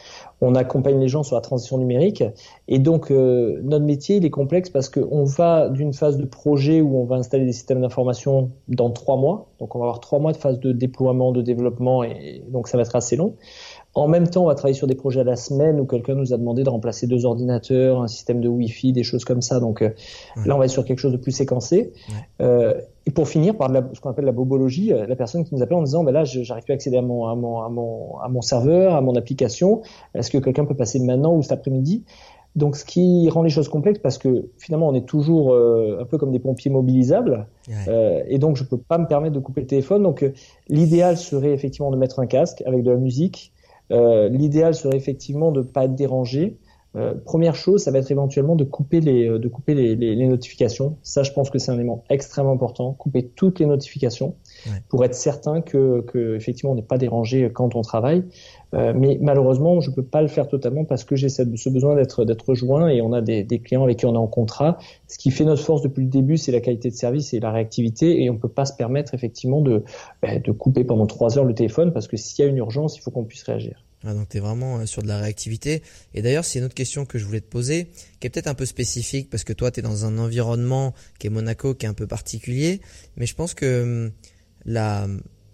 on 0.42 0.56
accompagne 0.56 1.00
les 1.00 1.08
gens 1.08 1.24
sur 1.24 1.36
la 1.36 1.42
transition 1.42 1.78
numérique, 1.78 2.24
et 2.68 2.80
donc 2.80 3.12
euh, 3.12 3.60
notre 3.64 3.86
métier 3.86 4.18
il 4.18 4.26
est 4.26 4.30
complexe 4.30 4.70
parce 4.70 4.90
qu'on 4.90 5.24
va 5.24 5.70
d'une 5.70 5.94
phase 5.94 6.18
de 6.18 6.26
projet 6.26 6.82
où 6.82 6.98
on 6.98 7.06
va 7.06 7.16
installer 7.16 7.46
des 7.46 7.54
systèmes 7.54 7.82
d'information 7.82 8.52
dans 8.68 8.90
trois 8.90 9.18
mois, 9.18 9.48
donc 9.60 9.76
on 9.76 9.80
va 9.80 9.86
avoir 9.86 10.00
trois 10.00 10.20
mois 10.20 10.32
de 10.32 10.38
phase 10.38 10.60
de 10.60 10.72
déploiement, 10.72 11.32
de 11.32 11.42
développement, 11.42 12.04
et 12.04 12.44
donc 12.50 12.68
ça 12.68 12.78
va 12.78 12.84
être 12.84 12.96
assez 12.96 13.16
long. 13.16 13.36
En 13.96 14.08
même 14.08 14.28
temps, 14.28 14.44
on 14.44 14.48
va 14.48 14.56
travailler 14.56 14.76
sur 14.76 14.88
des 14.88 14.96
projets 14.96 15.22
à 15.22 15.24
la 15.24 15.38
semaine 15.38 15.80
où 15.80 15.86
quelqu'un 15.86 16.16
nous 16.16 16.34
a 16.34 16.38
demandé 16.38 16.64
de 16.64 16.70
remplacer 16.70 17.08
deux 17.08 17.26
ordinateurs, 17.26 18.02
un 18.02 18.08
système 18.08 18.42
de 18.42 18.50
Wi-Fi, 18.50 18.92
des 18.92 19.04
choses 19.04 19.24
comme 19.24 19.42
ça. 19.42 19.60
Donc 19.62 19.82
euh, 19.82 19.90
là, 20.46 20.56
on 20.56 20.60
va 20.60 20.66
être 20.66 20.72
sur 20.72 20.84
quelque 20.84 21.00
chose 21.00 21.14
de 21.14 21.18
plus 21.18 21.32
séquencé. 21.32 21.94
Euh, 22.42 22.74
et 23.06 23.12
pour 23.12 23.28
finir, 23.30 23.56
par 23.56 23.72
ce 23.94 24.02
qu'on 24.02 24.10
appelle 24.10 24.26
la 24.26 24.34
bobologie, 24.34 24.92
euh, 24.92 25.06
la 25.08 25.16
personne 25.16 25.46
qui 25.46 25.56
nous 25.56 25.64
appelle 25.64 25.78
en 25.78 25.84
disant, 25.84 26.04
ben 26.04 26.12
là, 26.12 26.26
j'arrive 26.26 26.64
plus 26.64 26.74
à 26.74 26.76
accéder 26.76 26.98
à 26.98 27.02
mon, 27.02 27.28
à, 27.28 27.36
mon, 27.36 27.62
à, 27.62 27.70
mon, 27.70 28.18
à 28.20 28.28
mon 28.28 28.42
serveur, 28.42 28.96
à 28.96 29.02
mon 29.02 29.16
application. 29.16 29.82
Est-ce 30.14 30.30
que 30.30 30.40
quelqu'un 30.40 30.66
peut 30.66 30.76
passer 30.76 31.00
maintenant 31.00 31.34
ou 31.34 31.42
cet 31.42 31.54
après-midi? 31.54 32.04
Donc, 32.56 32.78
ce 32.78 32.86
qui 32.86 33.30
rend 33.30 33.44
les 33.44 33.50
choses 33.50 33.68
complexes 33.68 34.00
parce 34.00 34.18
que 34.18 34.48
finalement, 34.58 34.88
on 34.88 34.96
est 34.96 35.06
toujours 35.06 35.54
euh, 35.54 36.00
un 36.02 36.06
peu 36.06 36.18
comme 36.18 36.32
des 36.32 36.40
pompiers 36.40 36.72
mobilisables. 36.72 37.48
Euh, 37.88 38.24
et 38.28 38.40
donc, 38.40 38.56
je 38.56 38.64
peux 38.64 38.78
pas 38.78 38.98
me 38.98 39.08
permettre 39.08 39.36
de 39.36 39.40
couper 39.40 39.62
le 39.62 39.68
téléphone. 39.68 40.04
Donc, 40.04 40.24
euh, 40.24 40.32
l'idéal 40.70 41.18
serait 41.18 41.52
effectivement 41.52 41.92
de 41.92 41.98
mettre 41.98 42.20
un 42.20 42.28
casque 42.28 42.64
avec 42.66 42.84
de 42.84 42.92
la 42.92 42.98
musique. 42.98 43.52
Euh, 43.92 44.30
l'idéal 44.30 44.76
serait 44.76 44.98
effectivement 44.98 45.52
de 45.52 45.62
pas 45.62 45.86
être 45.86 45.96
dérangé. 45.96 46.58
première 47.26 47.56
chose, 47.56 47.84
ça 47.84 47.92
va 47.92 48.00
être 48.00 48.12
éventuellement 48.12 48.56
de 48.56 48.64
couper 48.64 49.02
les, 49.02 49.28
de 49.28 49.48
couper 49.50 49.74
les, 49.74 49.96
les 49.96 50.28
notifications. 50.28 50.98
Ça, 51.04 51.24
je 51.24 51.32
pense 51.34 51.50
que 51.50 51.60
c'est 51.60 51.72
un 51.72 51.76
élément 51.76 52.06
extrêmement 52.10 52.54
important. 52.54 52.94
Couper 52.94 53.28
toutes 53.36 53.60
les 53.60 53.66
notifications 53.66 54.36
pour 54.90 55.04
être 55.06 55.16
certain 55.16 55.62
que, 55.62 56.02
que 56.02 56.36
effectivement, 56.36 56.72
on 56.72 56.76
n'est 56.76 56.82
pas 56.82 56.98
dérangé 56.98 57.50
quand 57.54 57.76
on 57.76 57.82
travaille. 57.82 58.24
Euh, 58.74 58.94
mais 58.96 59.18
malheureusement, 59.22 59.80
je 59.80 59.92
peux 59.92 60.04
pas 60.04 60.22
le 60.22 60.28
faire 60.28 60.48
totalement 60.48 60.84
parce 60.86 61.04
que 61.04 61.16
j'ai 61.16 61.30
ce 61.30 61.44
besoin 61.70 61.96
d'être 61.96 62.26
d'être 62.26 62.50
rejoint 62.50 62.90
et 62.90 63.02
on 63.02 63.14
a 63.14 63.22
des, 63.22 63.44
des, 63.44 63.60
clients 63.60 63.84
avec 63.84 63.98
qui 63.98 64.06
on 64.06 64.14
est 64.14 64.18
en 64.18 64.28
contrat. 64.28 64.78
Ce 65.08 65.18
qui 65.18 65.32
fait 65.32 65.46
notre 65.46 65.64
force 65.64 65.82
depuis 65.82 66.04
le 66.04 66.10
début, 66.10 66.38
c'est 66.38 66.52
la 66.52 66.62
qualité 66.62 66.90
de 66.90 66.96
service 66.96 67.34
et 67.34 67.40
la 67.40 67.52
réactivité 67.52 68.22
et 68.24 68.30
on 68.30 68.38
peut 68.38 68.50
pas 68.50 68.66
se 68.66 68.74
permettre 68.74 69.14
effectivement 69.14 69.62
de 69.62 69.84
bah, 70.22 70.40
de 70.40 70.52
couper 70.52 70.84
pendant 70.84 71.06
trois 71.06 71.38
heures 71.38 71.46
le 71.46 71.54
téléphone 71.54 71.94
parce 71.94 72.08
que 72.08 72.18
s'il 72.18 72.44
y 72.44 72.48
a 72.48 72.52
une 72.52 72.58
urgence, 72.58 72.98
il 72.98 73.02
faut 73.02 73.12
qu'on 73.12 73.24
puisse 73.24 73.44
réagir. 73.44 73.86
Ah, 74.08 74.14
donc 74.14 74.30
tu 74.30 74.38
es 74.38 74.40
vraiment 74.40 74.78
euh, 74.78 74.86
sur 74.86 75.02
de 75.02 75.08
la 75.08 75.18
réactivité. 75.18 75.82
Et 76.14 76.22
d'ailleurs, 76.22 76.46
c'est 76.46 76.60
une 76.60 76.66
autre 76.66 76.76
question 76.76 77.06
que 77.06 77.18
je 77.18 77.26
voulais 77.26 77.42
te 77.42 77.50
poser, 77.50 77.90
qui 78.20 78.28
est 78.28 78.30
peut-être 78.30 78.48
un 78.48 78.54
peu 78.54 78.66
spécifique, 78.66 79.32
parce 79.32 79.44
que 79.44 79.54
toi, 79.54 79.72
tu 79.72 79.80
es 79.80 79.84
dans 79.84 80.06
un 80.06 80.20
environnement 80.20 80.94
qui 81.18 81.28
est 81.28 81.32
Monaco, 81.32 81.74
qui 81.74 81.88
est 81.88 81.90
un 81.90 81.96
peu 81.96 82.06
particulier. 82.06 82.82
Mais 83.18 83.26
je 83.26 83.34
pense 83.34 83.56
que 83.56 83.82
hum, 83.84 84.12
la, 84.66 85.08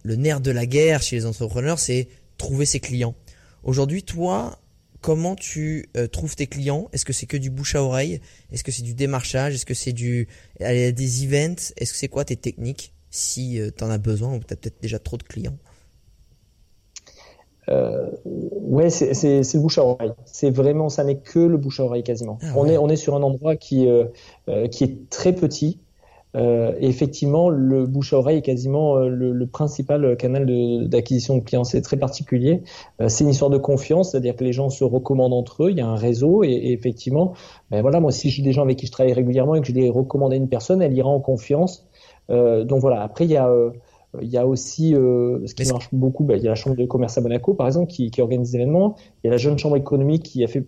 le 0.03 0.15
nerf 0.15 0.41
de 0.41 0.51
la 0.51 0.65
guerre 0.65 1.01
chez 1.01 1.15
les 1.15 1.25
entrepreneurs, 1.25 1.79
c'est 1.79 2.07
trouver 2.37 2.65
ses 2.65 2.79
clients. 2.79 3.15
Aujourd'hui, 3.63 4.03
toi, 4.03 4.57
comment 5.01 5.35
tu 5.35 5.89
euh, 5.97 6.07
trouves 6.07 6.35
tes 6.35 6.47
clients? 6.47 6.89
Est-ce 6.93 7.05
que 7.05 7.13
c'est 7.13 7.25
que 7.25 7.37
du 7.37 7.49
bouche 7.49 7.75
à 7.75 7.83
oreille? 7.83 8.21
Est-ce 8.51 8.63
que 8.63 8.71
c'est 8.71 8.83
du 8.83 8.93
démarchage? 8.93 9.53
Est-ce 9.53 9.65
que 9.65 9.73
c'est 9.73 9.93
du 9.93 10.27
des 10.59 11.23
events? 11.25 11.73
Est-ce 11.77 11.91
que 11.91 11.97
c'est 11.97 12.07
quoi 12.07 12.25
tes 12.25 12.35
techniques 12.35 12.93
si 13.09 13.59
euh, 13.59 13.69
tu 13.75 13.83
en 13.83 13.89
as 13.89 13.97
besoin 13.97 14.35
ou 14.35 14.39
tu 14.39 14.53
as 14.53 14.57
peut-être 14.57 14.81
déjà 14.81 14.99
trop 14.99 15.17
de 15.17 15.23
clients? 15.23 15.57
Euh, 17.69 18.09
ouais, 18.25 18.89
c'est 18.89 19.11
le 19.13 19.59
bouche 19.59 19.77
à 19.77 19.85
oreille. 19.85 20.13
C'est 20.25 20.49
vraiment, 20.49 20.89
ça 20.89 21.03
n'est 21.03 21.19
que 21.19 21.39
le 21.39 21.57
bouche 21.57 21.79
à 21.79 21.83
oreille 21.83 22.03
quasiment. 22.03 22.39
Ah 22.41 22.53
on 22.55 22.65
est 22.67 22.77
on 22.77 22.89
est 22.89 22.95
sur 22.95 23.15
un 23.15 23.21
endroit 23.21 23.55
qui 23.55 23.87
euh, 23.87 24.07
qui 24.69 24.83
est 24.83 25.09
très 25.09 25.33
petit. 25.33 25.79
Euh, 26.35 26.73
effectivement, 26.79 27.49
le 27.49 27.85
bouche 27.85 28.13
à 28.13 28.17
oreille 28.17 28.37
est 28.37 28.41
quasiment 28.41 28.97
euh, 28.97 29.09
le, 29.09 29.47
principal 29.47 30.15
canal 30.17 30.87
d'acquisition 30.87 31.37
de, 31.37 31.43
clients. 31.43 31.63
C'est 31.63 31.81
très 31.81 31.97
particulier. 31.97 32.63
Euh, 33.01 33.09
c'est 33.09 33.23
une 33.23 33.31
histoire 33.31 33.51
de 33.51 33.57
confiance, 33.57 34.11
c'est-à-dire 34.11 34.35
que 34.35 34.43
les 34.43 34.53
gens 34.53 34.69
se 34.69 34.83
recommandent 34.83 35.33
entre 35.33 35.65
eux. 35.65 35.71
Il 35.71 35.77
y 35.77 35.81
a 35.81 35.87
un 35.87 35.95
réseau 35.95 36.43
et, 36.43 36.71
effectivement, 36.71 37.33
ben 37.69 37.81
voilà, 37.81 37.99
moi 37.99 38.11
si 38.11 38.29
j'ai 38.29 38.43
des 38.43 38.53
gens 38.53 38.63
avec 38.63 38.77
qui 38.77 38.85
je 38.85 38.91
travaille 38.91 39.13
régulièrement 39.13 39.55
et 39.55 39.61
que 39.61 39.67
je 39.67 39.73
les 39.73 39.89
recommande 39.89 40.33
à 40.33 40.35
une 40.35 40.49
personne, 40.49 40.81
elle 40.81 40.93
ira 40.93 41.09
en 41.09 41.19
confiance. 41.19 41.87
donc 42.29 42.79
voilà. 42.79 43.01
Après, 43.01 43.25
il 43.25 43.31
y 43.31 43.37
a 43.37 43.51
il 44.21 44.27
y 44.27 44.37
a 44.37 44.45
aussi 44.45 44.91
ce 44.91 45.53
qui 45.53 45.69
marche 45.71 45.89
beaucoup, 45.93 46.23
ben, 46.25 46.37
il 46.37 46.43
y 46.43 46.47
a 46.47 46.49
la 46.49 46.55
chambre 46.55 46.75
de 46.75 46.85
commerce 46.85 47.17
à 47.17 47.21
Monaco 47.21 47.53
par 47.53 47.67
exemple 47.67 47.87
qui, 47.87 48.11
qui 48.11 48.21
organise 48.21 48.51
des 48.51 48.57
événements. 48.57 48.95
Il 49.23 49.27
y 49.27 49.29
a 49.29 49.31
la 49.31 49.37
jeune 49.37 49.57
chambre 49.57 49.77
économique 49.77 50.23
qui 50.23 50.43
a 50.43 50.47
fait 50.47 50.65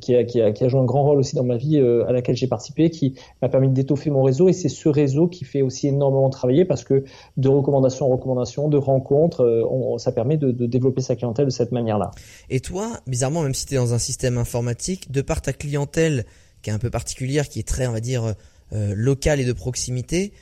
qui 0.00 0.14
a, 0.14 0.68
joué 0.68 0.80
un 0.80 0.84
grand 0.84 1.02
rôle 1.02 1.18
aussi 1.18 1.34
dans 1.34 1.44
ma 1.44 1.56
vie 1.56 1.78
euh, 1.78 2.06
à 2.06 2.12
laquelle 2.12 2.36
j'ai 2.36 2.46
participé, 2.46 2.90
qui 2.90 3.14
m'a 3.42 3.48
permis 3.48 3.68
d'étoffer 3.68 4.10
mon 4.10 4.22
réseau. 4.22 4.48
Et 4.48 4.52
c'est 4.52 4.68
ce 4.68 4.88
réseau 4.88 5.28
qui 5.28 5.44
fait 5.44 5.62
aussi 5.62 5.88
énormément 5.88 6.28
travailler 6.30 6.64
parce 6.64 6.84
que 6.84 7.04
de 7.36 7.48
recommandation 7.48 8.06
en 8.06 8.16
recommandation, 8.16 8.68
de 8.68 8.76
rencontres, 8.76 9.42
euh, 9.42 9.64
on, 9.68 9.98
ça 9.98 10.12
permet 10.12 10.36
de, 10.36 10.52
développer 10.66 11.00
sa 11.02 11.16
clientèle 11.16 11.46
de 11.46 11.50
cette 11.50 11.72
manière-là. 11.72 12.10
Et 12.50 12.60
toi, 12.60 13.00
bizarrement, 13.06 13.42
même 13.42 13.54
si 13.54 13.66
tu 13.66 13.74
es 13.74 13.76
dans 13.76 13.94
un 13.94 13.98
système 13.98 14.38
informatique, 14.38 15.10
de 15.10 15.22
par 15.22 15.42
ta 15.42 15.52
clientèle 15.52 16.24
qui 16.62 16.70
est 16.70 16.72
un 16.72 16.78
peu 16.78 16.90
particulière, 16.90 17.48
qui 17.48 17.58
est 17.58 17.68
très, 17.68 17.86
on 17.86 17.92
va 17.92 18.00
dire, 18.00 18.34
euh, 18.72 18.94
locale 18.96 19.40
et 19.40 19.44
de 19.44 19.52
proximité, 19.52 20.32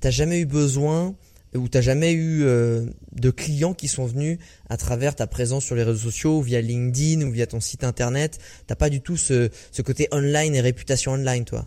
t'as 0.00 0.10
jamais 0.10 0.40
eu 0.40 0.46
besoin 0.46 1.14
ou 1.56 1.68
t'as 1.68 1.80
jamais 1.80 2.12
eu 2.12 2.42
euh, 2.44 2.86
de 3.12 3.30
clients 3.30 3.74
qui 3.74 3.88
sont 3.88 4.06
venus 4.06 4.38
à 4.68 4.76
travers 4.76 5.14
ta 5.14 5.26
présence 5.26 5.64
sur 5.64 5.74
les 5.74 5.82
réseaux 5.82 6.10
sociaux, 6.10 6.40
via 6.40 6.60
LinkedIn 6.60 7.26
ou 7.26 7.30
via 7.30 7.46
ton 7.46 7.60
site 7.60 7.84
internet. 7.84 8.38
T'as 8.66 8.76
pas 8.76 8.90
du 8.90 9.00
tout 9.00 9.16
ce, 9.16 9.50
ce 9.70 9.82
côté 9.82 10.08
online 10.12 10.54
et 10.54 10.60
réputation 10.60 11.12
online, 11.12 11.44
toi? 11.44 11.66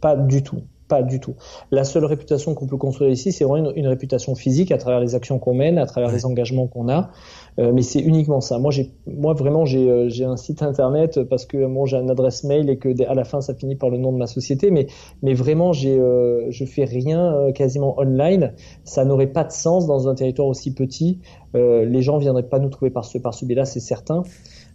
Pas 0.00 0.16
du 0.16 0.42
tout. 0.42 0.62
Pas 0.88 1.02
du 1.02 1.20
tout. 1.20 1.34
La 1.70 1.84
seule 1.84 2.06
réputation 2.06 2.54
qu'on 2.54 2.66
peut 2.66 2.78
construire 2.78 3.10
ici, 3.10 3.30
c'est 3.30 3.44
vraiment 3.44 3.72
une, 3.74 3.86
réputation 3.86 4.34
physique 4.34 4.72
à 4.72 4.78
travers 4.78 5.00
les 5.00 5.14
actions 5.14 5.38
qu'on 5.38 5.52
mène, 5.52 5.76
à 5.76 5.84
travers 5.84 6.10
les 6.10 6.24
engagements 6.24 6.66
qu'on 6.66 6.88
a. 6.88 7.10
Euh, 7.58 7.72
mais 7.72 7.82
c'est 7.82 8.00
uniquement 8.00 8.40
ça. 8.40 8.58
Moi, 8.58 8.70
j'ai, 8.70 8.92
moi 9.06 9.34
vraiment, 9.34 9.64
j'ai, 9.64 9.90
euh, 9.90 10.08
j'ai 10.08 10.24
un 10.24 10.36
site 10.36 10.62
internet 10.62 11.22
parce 11.24 11.44
que 11.44 11.56
moi 11.66 11.86
j'ai 11.86 11.96
une 11.96 12.10
adresse 12.10 12.44
mail 12.44 12.70
et 12.70 12.78
que 12.78 12.88
à 13.08 13.14
la 13.14 13.24
fin 13.24 13.40
ça 13.40 13.54
finit 13.54 13.74
par 13.74 13.90
le 13.90 13.98
nom 13.98 14.12
de 14.12 14.18
ma 14.18 14.26
société. 14.26 14.70
Mais, 14.70 14.86
mais 15.22 15.34
vraiment, 15.34 15.72
j'ai, 15.72 15.98
euh, 15.98 16.50
je 16.50 16.64
fais 16.64 16.84
rien 16.84 17.34
euh, 17.34 17.52
quasiment 17.52 17.98
online. 17.98 18.52
Ça 18.84 19.04
n'aurait 19.04 19.32
pas 19.32 19.44
de 19.44 19.52
sens 19.52 19.86
dans 19.86 20.08
un 20.08 20.14
territoire 20.14 20.48
aussi 20.48 20.72
petit. 20.72 21.20
les 21.54 22.02
gens 22.02 22.18
viendraient 22.18 22.48
pas 22.48 22.58
nous 22.58 22.68
trouver 22.68 22.90
par 22.90 23.04
ce, 23.04 23.18
par 23.18 23.34
ce 23.34 23.44
biais-là, 23.44 23.64
c'est 23.64 23.80
certain. 23.80 24.22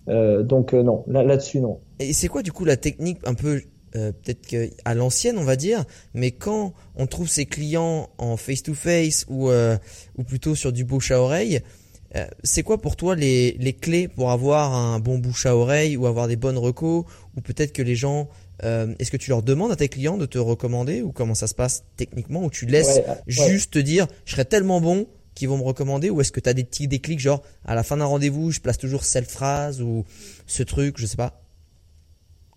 donc 0.07 0.73
non, 0.73 1.03
là, 1.07 1.23
là-dessus 1.23 1.61
non. 1.61 1.79
Et 1.99 2.13
c'est 2.13 2.27
quoi 2.27 2.41
du 2.41 2.51
coup 2.51 2.65
la 2.65 2.75
technique 2.77 3.19
un 3.25 3.33
peu 3.33 3.61
euh, 3.95 4.11
peut-être 4.11 4.73
à 4.85 4.95
l'ancienne 4.95 5.37
on 5.37 5.43
va 5.43 5.55
dire, 5.55 5.85
mais 6.15 6.31
quand 6.31 6.73
on 6.95 7.05
trouve 7.05 7.27
ses 7.27 7.45
clients 7.45 8.09
en 8.17 8.37
face-to-face 8.37 9.27
ou, 9.29 9.51
euh, 9.51 9.77
ou 10.17 10.23
plutôt 10.23 10.55
sur 10.55 10.73
du 10.73 10.83
bouche 10.83 11.11
à 11.11 11.21
oreille, 11.21 11.61
euh, 12.15 12.25
c'est 12.43 12.63
quoi 12.63 12.79
pour 12.79 12.95
toi 12.95 13.15
les, 13.15 13.57
les 13.59 13.73
clés 13.73 14.07
pour 14.07 14.31
avoir 14.31 14.73
un 14.73 14.99
bon 14.99 15.17
bouche 15.17 15.45
à 15.45 15.55
oreille 15.55 15.97
ou 15.97 16.05
avoir 16.05 16.27
des 16.27 16.35
bonnes 16.35 16.57
recos 16.57 17.05
ou 17.35 17.41
peut-être 17.41 17.73
que 17.73 17.81
les 17.81 17.95
gens 17.95 18.29
est-ce 18.61 19.11
que 19.11 19.17
tu 19.17 19.29
leur 19.29 19.43
demandes 19.43 19.73
à 19.73 19.75
tes 19.75 19.89
clients 19.89 20.15
de 20.15 20.25
te 20.25 20.37
recommander 20.37 21.01
ou 21.01 21.11
comment 21.11 21.35
ça 21.35 21.47
se 21.47 21.53
passe 21.53 21.83
techniquement 21.97 22.45
ou 22.45 22.49
tu 22.49 22.65
laisses 22.65 23.01
juste 23.27 23.73
te 23.73 23.79
dire 23.79 24.07
je 24.23 24.31
serais 24.31 24.45
tellement 24.45 24.79
bon 24.79 25.05
qu'ils 25.35 25.49
vont 25.49 25.57
me 25.57 25.63
recommander 25.63 26.09
ou 26.09 26.21
est-ce 26.21 26.31
que 26.31 26.39
tu 26.39 26.47
as 26.47 26.53
des 26.53 26.63
petits 26.63 26.87
déclics 26.87 27.19
genre 27.19 27.41
à 27.65 27.75
la 27.75 27.83
fin 27.83 27.97
d'un 27.97 28.05
rendez-vous 28.05 28.51
je 28.51 28.61
place 28.61 28.77
toujours 28.77 29.03
cette 29.03 29.29
phrase 29.29 29.81
ou 29.81 30.05
ce 30.47 30.63
truc 30.63 30.97
je 30.97 31.05
sais 31.05 31.17
pas 31.17 31.43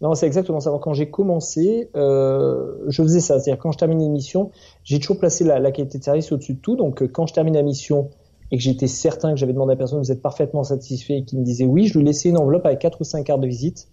non, 0.00 0.14
c'est 0.14 0.26
exactement 0.26 0.60
ça. 0.60 0.70
Quand 0.82 0.92
j'ai 0.92 1.08
commencé, 1.08 1.88
euh, 1.96 2.74
je 2.88 3.02
faisais 3.02 3.20
ça. 3.20 3.38
C'est-à-dire 3.40 3.58
quand 3.60 3.72
je 3.72 3.78
termine 3.78 4.00
une 4.00 4.12
mission, 4.12 4.50
j'ai 4.84 4.98
toujours 4.98 5.18
placé 5.18 5.44
la, 5.44 5.58
la, 5.58 5.72
qualité 5.72 5.98
de 5.98 6.04
service 6.04 6.30
au-dessus 6.32 6.54
de 6.54 6.58
tout. 6.58 6.76
Donc 6.76 7.02
euh, 7.02 7.08
quand 7.08 7.26
je 7.26 7.34
termine 7.34 7.54
la 7.54 7.62
mission 7.62 8.10
et 8.50 8.56
que 8.56 8.62
j'étais 8.62 8.87
certain 8.87 9.32
que 9.32 9.38
j'avais 9.38 9.52
demandé 9.52 9.72
à 9.72 9.76
personne 9.76 9.98
vous 9.98 10.12
êtes 10.12 10.22
parfaitement 10.22 10.62
satisfait 10.62 11.18
et 11.18 11.24
qu'il 11.24 11.38
me 11.38 11.44
disait 11.44 11.64
oui, 11.64 11.87
je 11.87 11.98
lui 11.98 12.04
laissais 12.04 12.28
une 12.28 12.38
enveloppe 12.38 12.66
avec 12.66 12.78
quatre 12.78 13.00
ou 13.00 13.04
cinq 13.04 13.24
cartes 13.24 13.40
de 13.40 13.46
visite. 13.46 13.88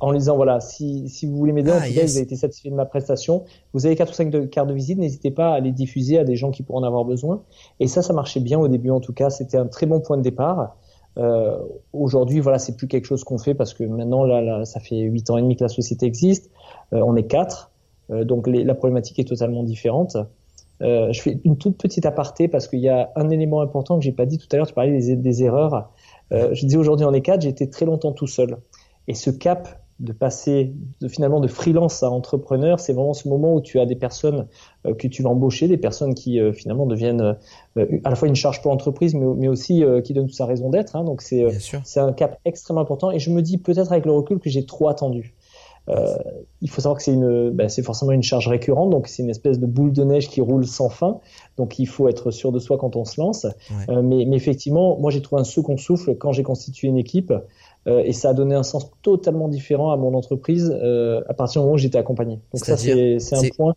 En 0.00 0.10
lui 0.10 0.18
disant 0.18 0.36
voilà 0.36 0.60
si, 0.60 1.06
si 1.10 1.26
vous 1.26 1.36
voulez 1.36 1.52
m'aider 1.52 1.70
en 1.70 1.74
ah, 1.74 1.86
tout 1.86 1.92
cas 1.92 2.06
vous 2.06 2.16
avez 2.16 2.22
été 2.22 2.34
satisfait 2.34 2.70
de 2.70 2.74
ma 2.74 2.86
prestation 2.86 3.44
vous 3.74 3.84
avez 3.84 3.94
quatre 3.94 4.12
ou 4.12 4.14
cinq 4.14 4.30
de, 4.30 4.40
cartes 4.46 4.68
de 4.68 4.72
visite 4.72 4.98
n'hésitez 4.98 5.30
pas 5.30 5.52
à 5.52 5.60
les 5.60 5.70
diffuser 5.70 6.18
à 6.18 6.24
des 6.24 6.34
gens 6.34 6.50
qui 6.50 6.62
pourront 6.62 6.78
en 6.78 6.82
avoir 6.82 7.04
besoin 7.04 7.42
et 7.78 7.86
ça 7.86 8.00
ça 8.00 8.14
marchait 8.14 8.40
bien 8.40 8.58
au 8.58 8.68
début 8.68 8.88
en 8.88 9.00
tout 9.00 9.12
cas 9.12 9.28
c'était 9.28 9.58
un 9.58 9.66
très 9.66 9.84
bon 9.84 10.00
point 10.00 10.16
de 10.16 10.22
départ 10.22 10.76
euh, 11.18 11.58
Aujourd'hui, 11.92 12.40
voilà, 12.40 12.58
c'est 12.58 12.76
plus 12.76 12.88
quelque 12.88 13.06
chose 13.06 13.24
qu'on 13.24 13.38
fait 13.38 13.54
parce 13.54 13.74
que 13.74 13.84
maintenant, 13.84 14.24
là, 14.24 14.40
là, 14.40 14.64
ça 14.64 14.80
fait 14.80 15.00
huit 15.00 15.30
ans 15.30 15.38
et 15.38 15.42
demi 15.42 15.56
que 15.56 15.64
la 15.64 15.68
société 15.68 16.06
existe. 16.06 16.50
Euh, 16.92 17.00
on 17.04 17.16
est 17.16 17.26
quatre, 17.26 17.70
euh, 18.10 18.24
donc 18.24 18.46
les, 18.46 18.64
la 18.64 18.74
problématique 18.74 19.18
est 19.18 19.24
totalement 19.24 19.62
différente. 19.62 20.16
Euh, 20.82 21.12
je 21.12 21.22
fais 21.22 21.40
une 21.44 21.56
toute 21.56 21.78
petite 21.78 22.06
aparté 22.06 22.48
parce 22.48 22.68
qu'il 22.68 22.80
y 22.80 22.88
a 22.88 23.10
un 23.16 23.30
élément 23.30 23.60
important 23.60 23.98
que 23.98 24.04
j'ai 24.04 24.12
pas 24.12 24.26
dit 24.26 24.38
tout 24.38 24.48
à 24.52 24.56
l'heure. 24.56 24.66
Tu 24.66 24.74
parlais 24.74 24.98
des, 24.98 25.16
des 25.16 25.42
erreurs. 25.42 25.92
Euh, 26.32 26.50
je 26.52 26.66
dis 26.66 26.76
aujourd'hui 26.76 27.06
on 27.06 27.12
est 27.12 27.22
quatre. 27.22 27.42
J'ai 27.42 27.48
été 27.48 27.70
très 27.70 27.86
longtemps 27.86 28.12
tout 28.12 28.26
seul. 28.26 28.58
Et 29.08 29.14
ce 29.14 29.30
cap 29.30 29.68
de 29.98 30.12
passer 30.12 30.74
de, 31.00 31.08
finalement 31.08 31.40
de 31.40 31.48
freelance 31.48 32.02
à 32.02 32.10
entrepreneur, 32.10 32.78
c'est 32.80 32.92
vraiment 32.92 33.14
ce 33.14 33.28
moment 33.28 33.54
où 33.54 33.62
tu 33.62 33.80
as 33.80 33.86
des 33.86 33.96
personnes 33.96 34.46
euh, 34.86 34.94
que 34.94 35.08
tu 35.08 35.22
vas 35.22 35.30
embaucher, 35.30 35.68
des 35.68 35.78
personnes 35.78 36.14
qui 36.14 36.38
euh, 36.38 36.52
finalement 36.52 36.84
deviennent 36.84 37.36
euh, 37.78 37.86
à 38.04 38.10
la 38.10 38.16
fois 38.16 38.28
une 38.28 38.34
charge 38.34 38.60
pour 38.60 38.70
l'entreprise, 38.70 39.14
mais, 39.14 39.24
mais, 39.36 39.48
aussi 39.48 39.82
qui 40.04 40.12
donnent 40.12 40.28
sa 40.28 40.44
raison 40.44 40.70
d'être. 40.70 40.96
Hein, 40.96 41.04
donc 41.04 41.22
c'est 41.22 41.46
c'est 41.84 42.00
un 42.00 42.12
cap 42.12 42.38
extrêmement 42.44 42.82
important. 42.82 43.10
Et 43.10 43.18
je 43.18 43.30
me 43.30 43.40
dis 43.40 43.58
peut-être 43.58 43.92
avec 43.92 44.04
le 44.04 44.12
recul 44.12 44.38
que 44.38 44.50
j'ai 44.50 44.66
trop 44.66 44.88
attendu. 44.88 45.34
Il 45.88 46.70
faut 46.70 46.80
savoir 46.80 46.96
que 46.96 47.02
c'est 47.02 47.12
une, 47.12 47.50
ben, 47.50 47.68
c'est 47.68 47.82
forcément 47.82 48.12
une 48.12 48.22
charge 48.22 48.48
récurrente, 48.48 48.90
donc 48.90 49.06
c'est 49.06 49.22
une 49.22 49.30
espèce 49.30 49.58
de 49.58 49.66
boule 49.66 49.92
de 49.92 50.04
neige 50.04 50.28
qui 50.28 50.40
roule 50.40 50.66
sans 50.66 50.88
fin. 50.88 51.20
Donc 51.56 51.78
il 51.78 51.86
faut 51.86 52.08
être 52.08 52.30
sûr 52.30 52.52
de 52.52 52.58
soi 52.58 52.76
quand 52.78 52.96
on 52.96 53.04
se 53.04 53.20
lance. 53.20 53.46
mais, 53.88 54.24
mais 54.26 54.36
effectivement, 54.36 54.98
moi 54.98 55.10
j'ai 55.10 55.22
trouvé 55.22 55.40
un 55.40 55.44
second 55.44 55.76
souffle 55.76 56.16
quand 56.16 56.32
j'ai 56.32 56.42
constitué 56.42 56.88
une 56.88 56.98
équipe. 56.98 57.32
Euh, 57.86 58.02
et 58.04 58.12
ça 58.12 58.30
a 58.30 58.34
donné 58.34 58.54
un 58.54 58.62
sens 58.62 58.90
totalement 59.02 59.48
différent 59.48 59.92
à 59.92 59.96
mon 59.96 60.14
entreprise 60.14 60.76
euh, 60.82 61.22
à 61.28 61.34
partir 61.34 61.60
du 61.60 61.66
moment 61.66 61.74
où 61.74 61.78
j'étais 61.78 61.98
accompagné. 61.98 62.40
Donc 62.52 62.64
ça 62.64 62.76
c'est 62.76 63.18
un 63.32 63.48
point. 63.56 63.74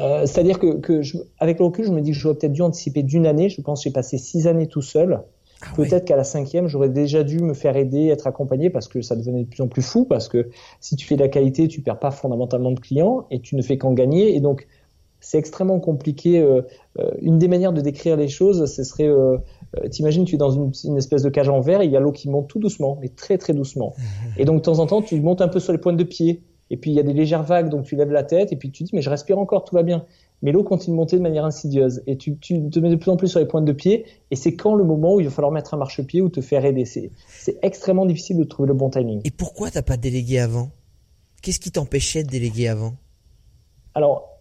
Euh, 0.00 0.26
C'est-à-dire 0.26 0.58
que, 0.58 0.78
que 0.78 1.02
je, 1.02 1.18
avec 1.38 1.58
le 1.58 1.66
recul, 1.66 1.84
je 1.84 1.90
me 1.90 2.00
dis 2.00 2.12
que 2.12 2.16
j'aurais 2.16 2.34
peut-être 2.34 2.52
dû 2.52 2.62
anticiper 2.62 3.02
d'une 3.02 3.26
année. 3.26 3.48
Je 3.48 3.60
pense 3.60 3.80
que 3.80 3.84
j'ai 3.84 3.92
passé 3.92 4.18
six 4.18 4.46
années 4.46 4.66
tout 4.66 4.82
seul. 4.82 5.22
Ah 5.64 5.74
peut-être 5.76 6.04
qu'à 6.04 6.16
la 6.16 6.24
cinquième, 6.24 6.66
j'aurais 6.66 6.88
déjà 6.88 7.22
dû 7.22 7.40
me 7.40 7.54
faire 7.54 7.76
aider, 7.76 8.08
être 8.08 8.26
accompagné, 8.26 8.70
parce 8.70 8.88
que 8.88 9.02
ça 9.02 9.16
devenait 9.16 9.44
de 9.44 9.48
plus 9.48 9.62
en 9.62 9.68
plus 9.68 9.82
fou. 9.82 10.04
Parce 10.04 10.28
que 10.28 10.50
si 10.80 10.96
tu 10.96 11.06
fais 11.06 11.16
de 11.16 11.22
la 11.22 11.28
qualité, 11.28 11.68
tu 11.68 11.80
perds 11.80 11.98
pas 11.98 12.10
fondamentalement 12.10 12.72
de 12.72 12.80
clients 12.80 13.26
et 13.30 13.40
tu 13.40 13.56
ne 13.56 13.62
fais 13.62 13.78
qu'en 13.78 13.92
gagner. 13.92 14.34
Et 14.34 14.40
donc, 14.40 14.66
c'est 15.22 15.38
extrêmement 15.38 15.80
compliqué. 15.80 16.40
Euh, 16.40 16.62
euh, 16.98 17.10
une 17.22 17.38
des 17.38 17.48
manières 17.48 17.72
de 17.72 17.80
décrire 17.80 18.16
les 18.16 18.28
choses, 18.28 18.70
ce 18.70 18.84
serait 18.84 19.08
euh, 19.08 19.38
t'imagines, 19.90 20.24
tu 20.24 20.34
es 20.34 20.38
dans 20.38 20.50
une, 20.50 20.72
une, 20.84 20.98
espèce 20.98 21.22
de 21.22 21.30
cage 21.30 21.48
en 21.48 21.60
verre, 21.60 21.80
et 21.80 21.86
il 21.86 21.90
y 21.92 21.96
a 21.96 22.00
l'eau 22.00 22.12
qui 22.12 22.28
monte 22.28 22.48
tout 22.48 22.58
doucement, 22.58 22.98
mais 23.00 23.08
très 23.08 23.38
très 23.38 23.54
doucement. 23.54 23.94
Et 24.36 24.44
donc 24.44 24.56
de 24.56 24.62
temps 24.62 24.80
en 24.80 24.86
temps, 24.86 25.00
tu 25.00 25.18
montes 25.20 25.40
un 25.40 25.48
peu 25.48 25.60
sur 25.60 25.72
les 25.72 25.78
pointes 25.78 25.96
de 25.96 26.04
pied, 26.04 26.42
et 26.70 26.76
puis 26.76 26.90
il 26.90 26.94
y 26.94 27.00
a 27.00 27.02
des 27.02 27.12
légères 27.12 27.44
vagues, 27.44 27.68
donc 27.68 27.84
tu 27.84 27.96
lèves 27.96 28.10
la 28.10 28.24
tête, 28.24 28.52
et 28.52 28.56
puis 28.56 28.70
tu 28.70 28.82
dis, 28.82 28.90
mais 28.92 29.00
je 29.00 29.10
respire 29.10 29.38
encore, 29.38 29.64
tout 29.64 29.74
va 29.74 29.82
bien. 29.82 30.04
Mais 30.42 30.50
l'eau 30.52 30.64
continue 30.64 30.96
de 30.96 31.00
monter 31.00 31.16
de 31.16 31.22
manière 31.22 31.44
insidieuse, 31.44 32.02
et 32.06 32.16
tu, 32.16 32.36
tu 32.36 32.68
te 32.68 32.78
mets 32.80 32.90
de 32.90 32.96
plus 32.96 33.10
en 33.10 33.16
plus 33.16 33.28
sur 33.28 33.38
les 33.38 33.46
pointes 33.46 33.64
de 33.64 33.72
pied, 33.72 34.06
et 34.30 34.36
c'est 34.36 34.56
quand 34.56 34.74
le 34.74 34.84
moment 34.84 35.14
où 35.14 35.20
il 35.20 35.24
va 35.24 35.30
falloir 35.30 35.52
mettre 35.52 35.74
un 35.74 35.76
marchepied 35.76 36.20
ou 36.20 36.28
te 36.28 36.40
faire 36.40 36.64
aider. 36.64 36.84
C'est 36.84 37.12
extrêmement 37.62 38.06
difficile 38.06 38.38
de 38.38 38.44
trouver 38.44 38.66
le 38.66 38.74
bon 38.74 38.90
timing. 38.90 39.20
Et 39.24 39.30
pourquoi 39.30 39.70
t'as 39.70 39.82
pas 39.82 39.96
délégué 39.96 40.40
avant? 40.40 40.70
Qu'est-ce 41.42 41.60
qui 41.60 41.70
t'empêchait 41.70 42.24
de 42.24 42.28
déléguer 42.28 42.68
avant? 42.68 42.94
Alors, 43.94 44.31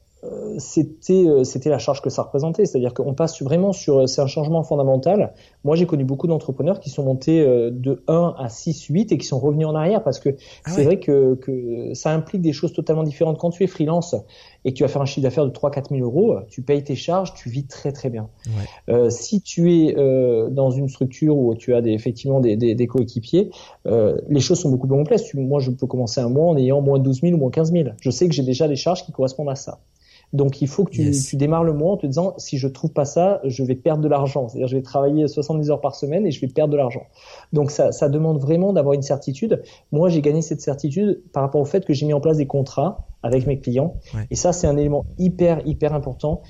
c'était 0.59 1.25
euh, 1.27 1.43
c'était 1.43 1.69
la 1.69 1.79
charge 1.79 2.01
que 2.01 2.09
ça 2.09 2.21
représentait. 2.21 2.65
C'est-à-dire 2.65 2.93
qu'on 2.93 3.13
passe 3.13 3.41
vraiment 3.41 3.73
sur 3.73 3.99
euh, 3.99 4.07
c'est 4.07 4.21
un 4.21 4.27
changement 4.27 4.61
fondamental. 4.63 5.33
Moi 5.63 5.75
j'ai 5.75 5.87
connu 5.87 6.03
beaucoup 6.03 6.27
d'entrepreneurs 6.27 6.79
qui 6.79 6.89
sont 6.89 7.03
montés 7.03 7.43
de 7.43 8.03
1 8.07 8.35
à 8.37 8.49
6 8.49 8.85
8 8.85 9.11
et 9.11 9.17
qui 9.17 9.25
sont 9.25 9.39
revenus 9.39 9.67
en 9.67 9.75
arrière 9.75 10.03
parce 10.03 10.19
que 10.19 10.29
ah 10.65 10.71
c'est 10.71 10.83
vrai 10.83 10.99
que, 10.99 11.35
que 11.35 11.93
ça 11.93 12.11
implique 12.11 12.41
des 12.41 12.53
choses 12.53 12.73
totalement 12.73 13.03
différentes. 13.03 13.39
Quand 13.39 13.49
tu 13.49 13.63
es 13.63 13.67
freelance 13.67 14.15
et 14.63 14.71
que 14.71 14.77
tu 14.77 14.83
vas 14.83 14.89
faire 14.89 15.01
un 15.01 15.05
chiffre 15.05 15.23
d'affaires 15.23 15.45
de 15.45 15.51
3 15.51 15.71
4 15.71 15.89
000 15.89 16.01
euros 16.01 16.35
tu 16.49 16.61
payes 16.61 16.83
tes 16.83 16.95
charges 16.95 17.33
tu 17.33 17.49
vis 17.49 17.65
très 17.65 17.91
très 17.91 18.09
bien. 18.09 18.29
Ouais. 18.87 19.09
si 19.09 19.41
tu 19.41 19.73
es 19.73 19.95
dans 20.51 20.69
une 20.71 20.87
structure 20.87 21.37
où 21.37 21.55
tu 21.55 21.73
as 21.73 21.81
des, 21.81 21.91
effectivement 21.91 22.39
des, 22.39 22.55
des, 22.55 22.75
des 22.75 22.87
coéquipiers 22.87 23.49
les 23.85 24.39
choses 24.39 24.59
sont 24.59 24.69
beaucoup 24.69 24.87
plus 24.87 24.97
complexes. 24.97 25.33
Moi 25.33 25.59
je 25.59 25.71
peux 25.71 25.87
commencer 25.87 26.21
un 26.21 26.29
mois 26.29 26.49
en 26.49 26.57
ayant 26.57 26.81
moins 26.81 26.99
12 26.99 27.21
000 27.21 27.33
ou 27.33 27.37
moins 27.37 27.49
15 27.49 27.71
000 27.71 27.89
je 27.99 28.09
sais 28.09 28.27
que 28.27 28.33
j'ai 28.33 28.43
déjà 28.43 28.67
des 28.67 28.75
charges 28.75 29.05
qui 29.05 29.11
correspondent 29.11 29.49
à 29.49 29.55
ça 29.55 29.79
donc 30.33 30.61
il 30.61 30.67
faut 30.67 30.85
que 30.85 30.91
tu, 30.91 31.11
tu, 31.11 31.35
démarres 31.35 31.63
le 31.63 31.73
mois 31.73 31.93
en 31.93 31.97
te 31.97 32.05
disant 32.05 32.33
si 32.37 32.57
je 32.57 32.67
trouve 32.67 32.91
pas 32.91 33.05
ça, 33.05 33.41
je 33.43 33.63
vais 33.63 33.75
perdre 33.75 34.01
de 34.01 34.07
l'argent. 34.07 34.47
C'est-à-dire 34.47 34.67
je 34.67 34.77
vais 34.77 34.81
travailler 34.81 35.27
70 35.27 35.69
heures 35.71 35.81
par 35.81 35.95
semaine 35.95 36.25
et 36.25 36.31
je 36.31 36.39
vais 36.39 36.47
perdre 36.47 36.71
de 36.71 36.77
l'argent. 36.77 37.03
Donc 37.51 37.71
ça, 37.71 37.91
ça 37.91 38.07
demande 38.07 38.39
vraiment 38.39 38.71
d'avoir 38.73 38.93
une 38.93 39.01
certitude. 39.01 39.61
Moi 39.91 40.09
j'ai 40.09 40.21
gagné 40.21 40.41
cette 40.41 40.61
certitude 40.61 41.21
par 41.33 41.43
rapport 41.43 41.59
au 41.59 41.65
fait 41.65 41.85
que 41.85 41.93
j'ai 41.93 42.05
mis 42.05 42.13
en 42.13 42.21
place 42.21 42.37
des 42.37 42.47
contrats 42.47 43.07
avec 43.23 43.45
mes 43.45 43.59
clients. 43.59 43.95
Et 44.29 44.35
ça 44.35 44.53
c'est 44.53 44.67
un 44.67 44.77
élément 44.77 45.05
hyper 45.17 45.61
hyper 45.65 45.93
important. 45.93 46.41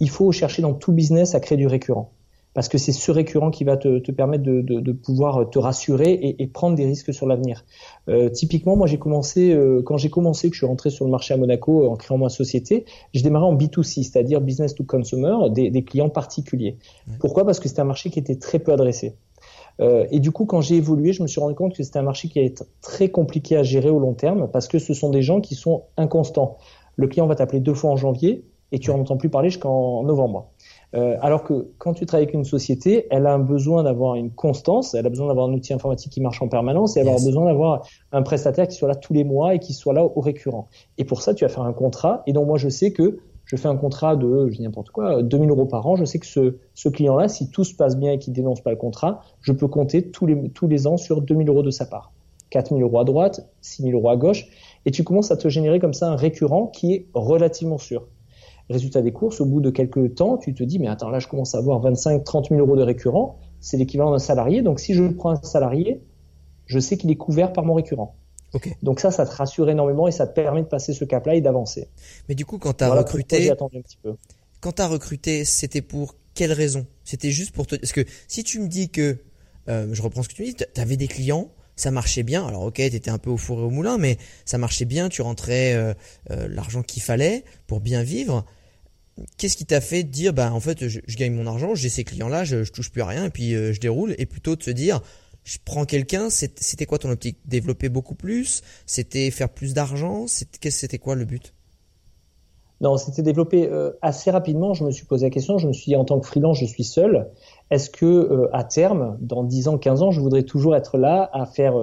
Il 0.00 0.10
faut 0.10 0.32
chercher 0.32 0.62
dans 0.62 0.74
tout 0.74 0.92
business 0.92 1.34
à 1.34 1.40
créer 1.40 1.58
du 1.58 1.66
récurrent 1.66 2.12
parce 2.58 2.66
que 2.66 2.76
c'est 2.76 2.90
ce 2.90 3.12
récurrent 3.12 3.52
qui 3.52 3.62
va 3.62 3.76
te, 3.76 4.00
te 4.00 4.10
permettre 4.10 4.42
de, 4.42 4.62
de, 4.62 4.80
de, 4.80 4.90
pouvoir 4.92 5.48
te 5.48 5.60
rassurer 5.60 6.10
et, 6.10 6.42
et 6.42 6.48
prendre 6.48 6.74
des 6.74 6.86
risques 6.86 7.14
sur 7.14 7.24
l'avenir. 7.28 7.64
Euh, 8.08 8.30
typiquement, 8.30 8.74
moi 8.74 8.88
j'ai 8.88 8.98
commencé 8.98 9.52
euh, 9.52 9.80
quand 9.80 9.96
j'ai 9.96 10.10
commencé 10.10 10.48
que 10.48 10.54
je 10.56 10.58
suis 10.58 10.66
rentré 10.66 10.90
sur 10.90 11.04
le 11.04 11.12
marché 11.12 11.32
à 11.32 11.36
Monaco 11.36 11.84
euh, 11.84 11.88
en 11.88 11.94
créant 11.94 12.18
ma 12.18 12.30
société, 12.30 12.84
j'ai 13.14 13.22
démarré 13.22 13.44
en 13.44 13.54
B2C, 13.54 14.02
c'est-à-dire 14.02 14.40
business 14.40 14.74
to 14.74 14.82
consumer, 14.82 15.36
des, 15.50 15.70
des 15.70 15.84
clients 15.84 16.08
particuliers. 16.08 16.78
Pourquoi? 17.20 17.44
Parce 17.44 17.60
que 17.60 17.68
c'était 17.68 17.82
un 17.82 17.84
marché 17.84 18.10
qui 18.10 18.18
était 18.18 18.34
très 18.34 18.58
peu 18.58 18.72
adressé. 18.72 19.14
Et 20.10 20.18
du 20.18 20.32
coup, 20.32 20.44
quand 20.44 20.60
j'ai 20.60 20.74
évolué, 20.74 21.12
je 21.12 21.22
me 21.22 21.28
suis 21.28 21.40
rendu 21.40 21.54
compte 21.54 21.76
que 21.76 21.84
c'était 21.84 22.00
un 22.00 22.02
marché 22.02 22.26
qui 22.26 22.40
allait 22.40 22.48
être 22.48 22.66
très 22.80 23.10
compliqué 23.10 23.56
à 23.56 23.62
gérer 23.62 23.90
au 23.90 24.00
long 24.00 24.14
terme 24.14 24.48
parce 24.52 24.66
que 24.66 24.80
ce 24.80 24.94
sont 24.94 25.10
des 25.10 25.22
gens 25.22 25.40
qui 25.40 25.54
sont 25.54 25.84
inconstants. 25.96 26.56
Le 26.96 27.06
client 27.06 27.28
va 27.28 27.36
t'appeler 27.36 27.60
deux 27.60 27.74
fois 27.74 27.92
en 27.92 27.96
janvier 27.96 28.42
et 28.72 28.80
tu 28.80 28.90
n'en 28.90 28.98
entends 28.98 29.16
plus 29.16 29.28
parler 29.28 29.50
jusqu'en 29.50 30.02
novembre. 30.02 30.50
Euh, 30.94 31.16
alors 31.20 31.44
que 31.44 31.68
quand 31.76 31.92
tu 31.92 32.06
travailles 32.06 32.24
avec 32.24 32.34
une 32.34 32.44
société, 32.44 33.06
elle 33.10 33.26
a 33.26 33.34
un 33.34 33.38
besoin 33.38 33.82
d'avoir 33.82 34.14
une 34.14 34.30
constance, 34.30 34.94
elle 34.94 35.06
a 35.06 35.10
besoin 35.10 35.26
d'avoir 35.28 35.48
un 35.48 35.52
outil 35.52 35.74
informatique 35.74 36.12
qui 36.12 36.20
marche 36.22 36.40
en 36.40 36.48
permanence 36.48 36.96
et 36.96 37.00
elle 37.00 37.08
a 37.08 37.12
besoin 37.12 37.44
d'avoir 37.44 37.86
un 38.12 38.22
prestataire 38.22 38.66
qui 38.66 38.76
soit 38.76 38.88
là 38.88 38.94
tous 38.94 39.12
les 39.12 39.24
mois 39.24 39.54
et 39.54 39.58
qui 39.58 39.74
soit 39.74 39.92
là 39.92 40.04
au 40.04 40.20
récurrent. 40.20 40.68
Et 40.96 41.04
pour 41.04 41.20
ça, 41.20 41.34
tu 41.34 41.44
vas 41.44 41.50
faire 41.50 41.64
un 41.64 41.74
contrat. 41.74 42.22
Et 42.26 42.32
donc 42.32 42.46
moi, 42.46 42.56
je 42.56 42.70
sais 42.70 42.92
que 42.92 43.18
je 43.44 43.56
fais 43.56 43.68
un 43.68 43.76
contrat 43.76 44.16
de, 44.16 44.48
je 44.48 44.56
dis 44.56 44.62
n'importe 44.62 44.90
quoi, 44.90 45.22
2000 45.22 45.50
euros 45.50 45.66
par 45.66 45.86
an. 45.86 45.96
Je 45.96 46.04
sais 46.04 46.18
que 46.18 46.26
ce, 46.26 46.56
ce 46.74 46.88
client-là, 46.88 47.28
si 47.28 47.50
tout 47.50 47.64
se 47.64 47.74
passe 47.74 47.96
bien 47.96 48.12
et 48.12 48.18
qu'il 48.18 48.32
dénonce 48.32 48.62
pas 48.62 48.70
le 48.70 48.76
contrat, 48.76 49.22
je 49.40 49.52
peux 49.52 49.68
compter 49.68 50.10
tous 50.10 50.26
les, 50.26 50.50
tous 50.50 50.68
les 50.68 50.86
ans 50.86 50.96
sur 50.96 51.22
2000 51.22 51.48
euros 51.48 51.62
de 51.62 51.70
sa 51.70 51.86
part. 51.86 52.12
4000 52.50 52.82
euros 52.82 52.98
à 52.98 53.04
droite, 53.04 53.46
6000 53.60 53.94
euros 53.94 54.10
à 54.10 54.16
gauche. 54.16 54.46
Et 54.86 54.90
tu 54.90 55.04
commences 55.04 55.30
à 55.30 55.36
te 55.36 55.48
générer 55.48 55.80
comme 55.80 55.94
ça 55.94 56.10
un 56.10 56.16
récurrent 56.16 56.66
qui 56.66 56.94
est 56.94 57.06
relativement 57.14 57.78
sûr. 57.78 58.06
Résultat 58.70 59.02
des 59.02 59.12
courses, 59.12 59.40
au 59.40 59.46
bout 59.46 59.60
de 59.60 59.70
quelques 59.70 60.14
temps, 60.16 60.36
tu 60.36 60.54
te 60.54 60.62
dis, 60.62 60.78
mais 60.78 60.88
attends, 60.88 61.10
là, 61.10 61.18
je 61.18 61.28
commence 61.28 61.54
à 61.54 61.58
avoir 61.58 61.80
25, 61.80 62.22
30 62.22 62.48
000 62.50 62.60
euros 62.60 62.76
de 62.76 62.82
récurrent. 62.82 63.38
C'est 63.60 63.76
l'équivalent 63.76 64.10
d'un 64.10 64.18
salarié. 64.18 64.62
Donc, 64.62 64.78
si 64.78 64.94
je 64.94 65.04
prends 65.04 65.30
un 65.30 65.42
salarié, 65.42 66.02
je 66.66 66.78
sais 66.78 66.96
qu'il 66.96 67.10
est 67.10 67.16
couvert 67.16 67.52
par 67.52 67.64
mon 67.64 67.74
récurrent. 67.74 68.14
Okay. 68.54 68.76
Donc 68.82 69.00
ça, 69.00 69.10
ça 69.10 69.26
te 69.26 69.34
rassure 69.34 69.68
énormément 69.68 70.08
et 70.08 70.12
ça 70.12 70.26
te 70.26 70.34
permet 70.34 70.62
de 70.62 70.68
passer 70.68 70.94
ce 70.94 71.04
cap-là 71.04 71.34
et 71.34 71.40
d'avancer. 71.40 71.88
Mais 72.28 72.34
du 72.34 72.46
coup, 72.46 72.58
quand 72.58 72.78
tu 72.78 72.84
as 72.84 72.90
recruté, 72.90 73.52
quand 74.60 74.72
tu 74.72 74.82
as 74.82 74.88
recruté, 74.88 75.44
c'était 75.44 75.82
pour 75.82 76.14
quelle 76.34 76.52
raison? 76.52 76.86
C'était 77.04 77.30
juste 77.30 77.52
pour 77.52 77.66
te... 77.66 77.76
Parce 77.76 77.92
que 77.92 78.04
si 78.26 78.44
tu 78.44 78.60
me 78.60 78.68
dis 78.68 78.88
que, 78.88 79.18
euh, 79.68 79.88
je 79.92 80.00
reprends 80.00 80.22
ce 80.22 80.28
que 80.28 80.34
tu 80.34 80.42
me 80.42 80.46
dis, 80.46 80.54
tu 80.54 80.80
avais 80.80 80.96
des 80.96 81.08
clients, 81.08 81.50
ça 81.76 81.90
marchait 81.90 82.22
bien. 82.22 82.46
Alors 82.46 82.62
ok, 82.62 82.76
tu 82.76 82.82
étais 82.82 83.10
un 83.10 83.18
peu 83.18 83.30
au 83.30 83.36
four 83.36 83.60
et 83.60 83.62
au 83.62 83.70
moulin, 83.70 83.98
mais 83.98 84.18
ça 84.44 84.56
marchait 84.56 84.86
bien, 84.86 85.08
tu 85.08 85.20
rentrais 85.20 85.74
euh, 85.74 85.92
euh, 86.30 86.48
l'argent 86.48 86.82
qu'il 86.82 87.02
fallait 87.02 87.44
pour 87.66 87.80
bien 87.80 88.02
vivre 88.02 88.46
qu'est-ce 89.36 89.56
qui 89.56 89.66
t'a 89.66 89.80
fait 89.80 90.04
dire 90.04 90.32
bah 90.32 90.52
en 90.52 90.60
fait 90.60 90.88
je, 90.88 91.00
gagne 91.16 91.34
mon 91.34 91.46
argent, 91.46 91.74
j'ai 91.74 91.88
ces 91.88 92.04
clients 92.04 92.28
là, 92.28 92.44
je, 92.44 92.64
je, 92.64 92.72
touche 92.72 92.90
plus 92.90 93.02
à 93.02 93.06
rien 93.06 93.24
et 93.24 93.30
puis 93.30 93.54
euh, 93.54 93.72
je 93.72 93.80
déroule 93.80 94.14
et 94.18 94.26
plutôt 94.26 94.56
de 94.56 94.62
se 94.62 94.70
dire 94.70 95.00
je 95.44 95.56
prends 95.64 95.86
quelqu'un, 95.86 96.28
c'était 96.28 96.84
quoi 96.84 96.98
ton 96.98 97.10
optique 97.10 97.38
Développer 97.46 97.88
beaucoup 97.88 98.14
plus? 98.14 98.60
C'était 98.84 99.30
faire 99.30 99.48
plus 99.48 99.72
d'argent? 99.72 100.26
C'était 100.26 100.98
quoi 100.98 101.14
le 101.14 101.24
but? 101.24 101.54
Non, 102.82 102.98
c'était 102.98 103.22
développé 103.22 103.66
euh, 103.66 103.92
assez 104.02 104.30
rapidement. 104.30 104.74
Je 104.74 104.84
me 104.84 104.90
suis 104.90 105.06
posé 105.06 105.24
la 105.24 105.30
question. 105.30 105.56
Je 105.56 105.66
me 105.66 105.72
suis 105.72 105.86
dit, 105.86 105.96
en 105.96 106.04
tant 106.04 106.20
que 106.20 106.26
freelance, 106.26 106.58
je 106.58 106.66
suis 106.66 106.84
seul. 106.84 107.30
Est-ce 107.70 107.88
que 107.88 108.04
euh, 108.04 108.48
à 108.52 108.62
terme, 108.62 109.16
dans 109.20 109.42
10 109.42 109.68
ans, 109.68 109.78
15 109.78 110.02
ans, 110.02 110.10
je 110.10 110.20
voudrais 110.20 110.42
toujours 110.42 110.76
être 110.76 110.98
là 110.98 111.30
à 111.32 111.46
faire 111.46 111.74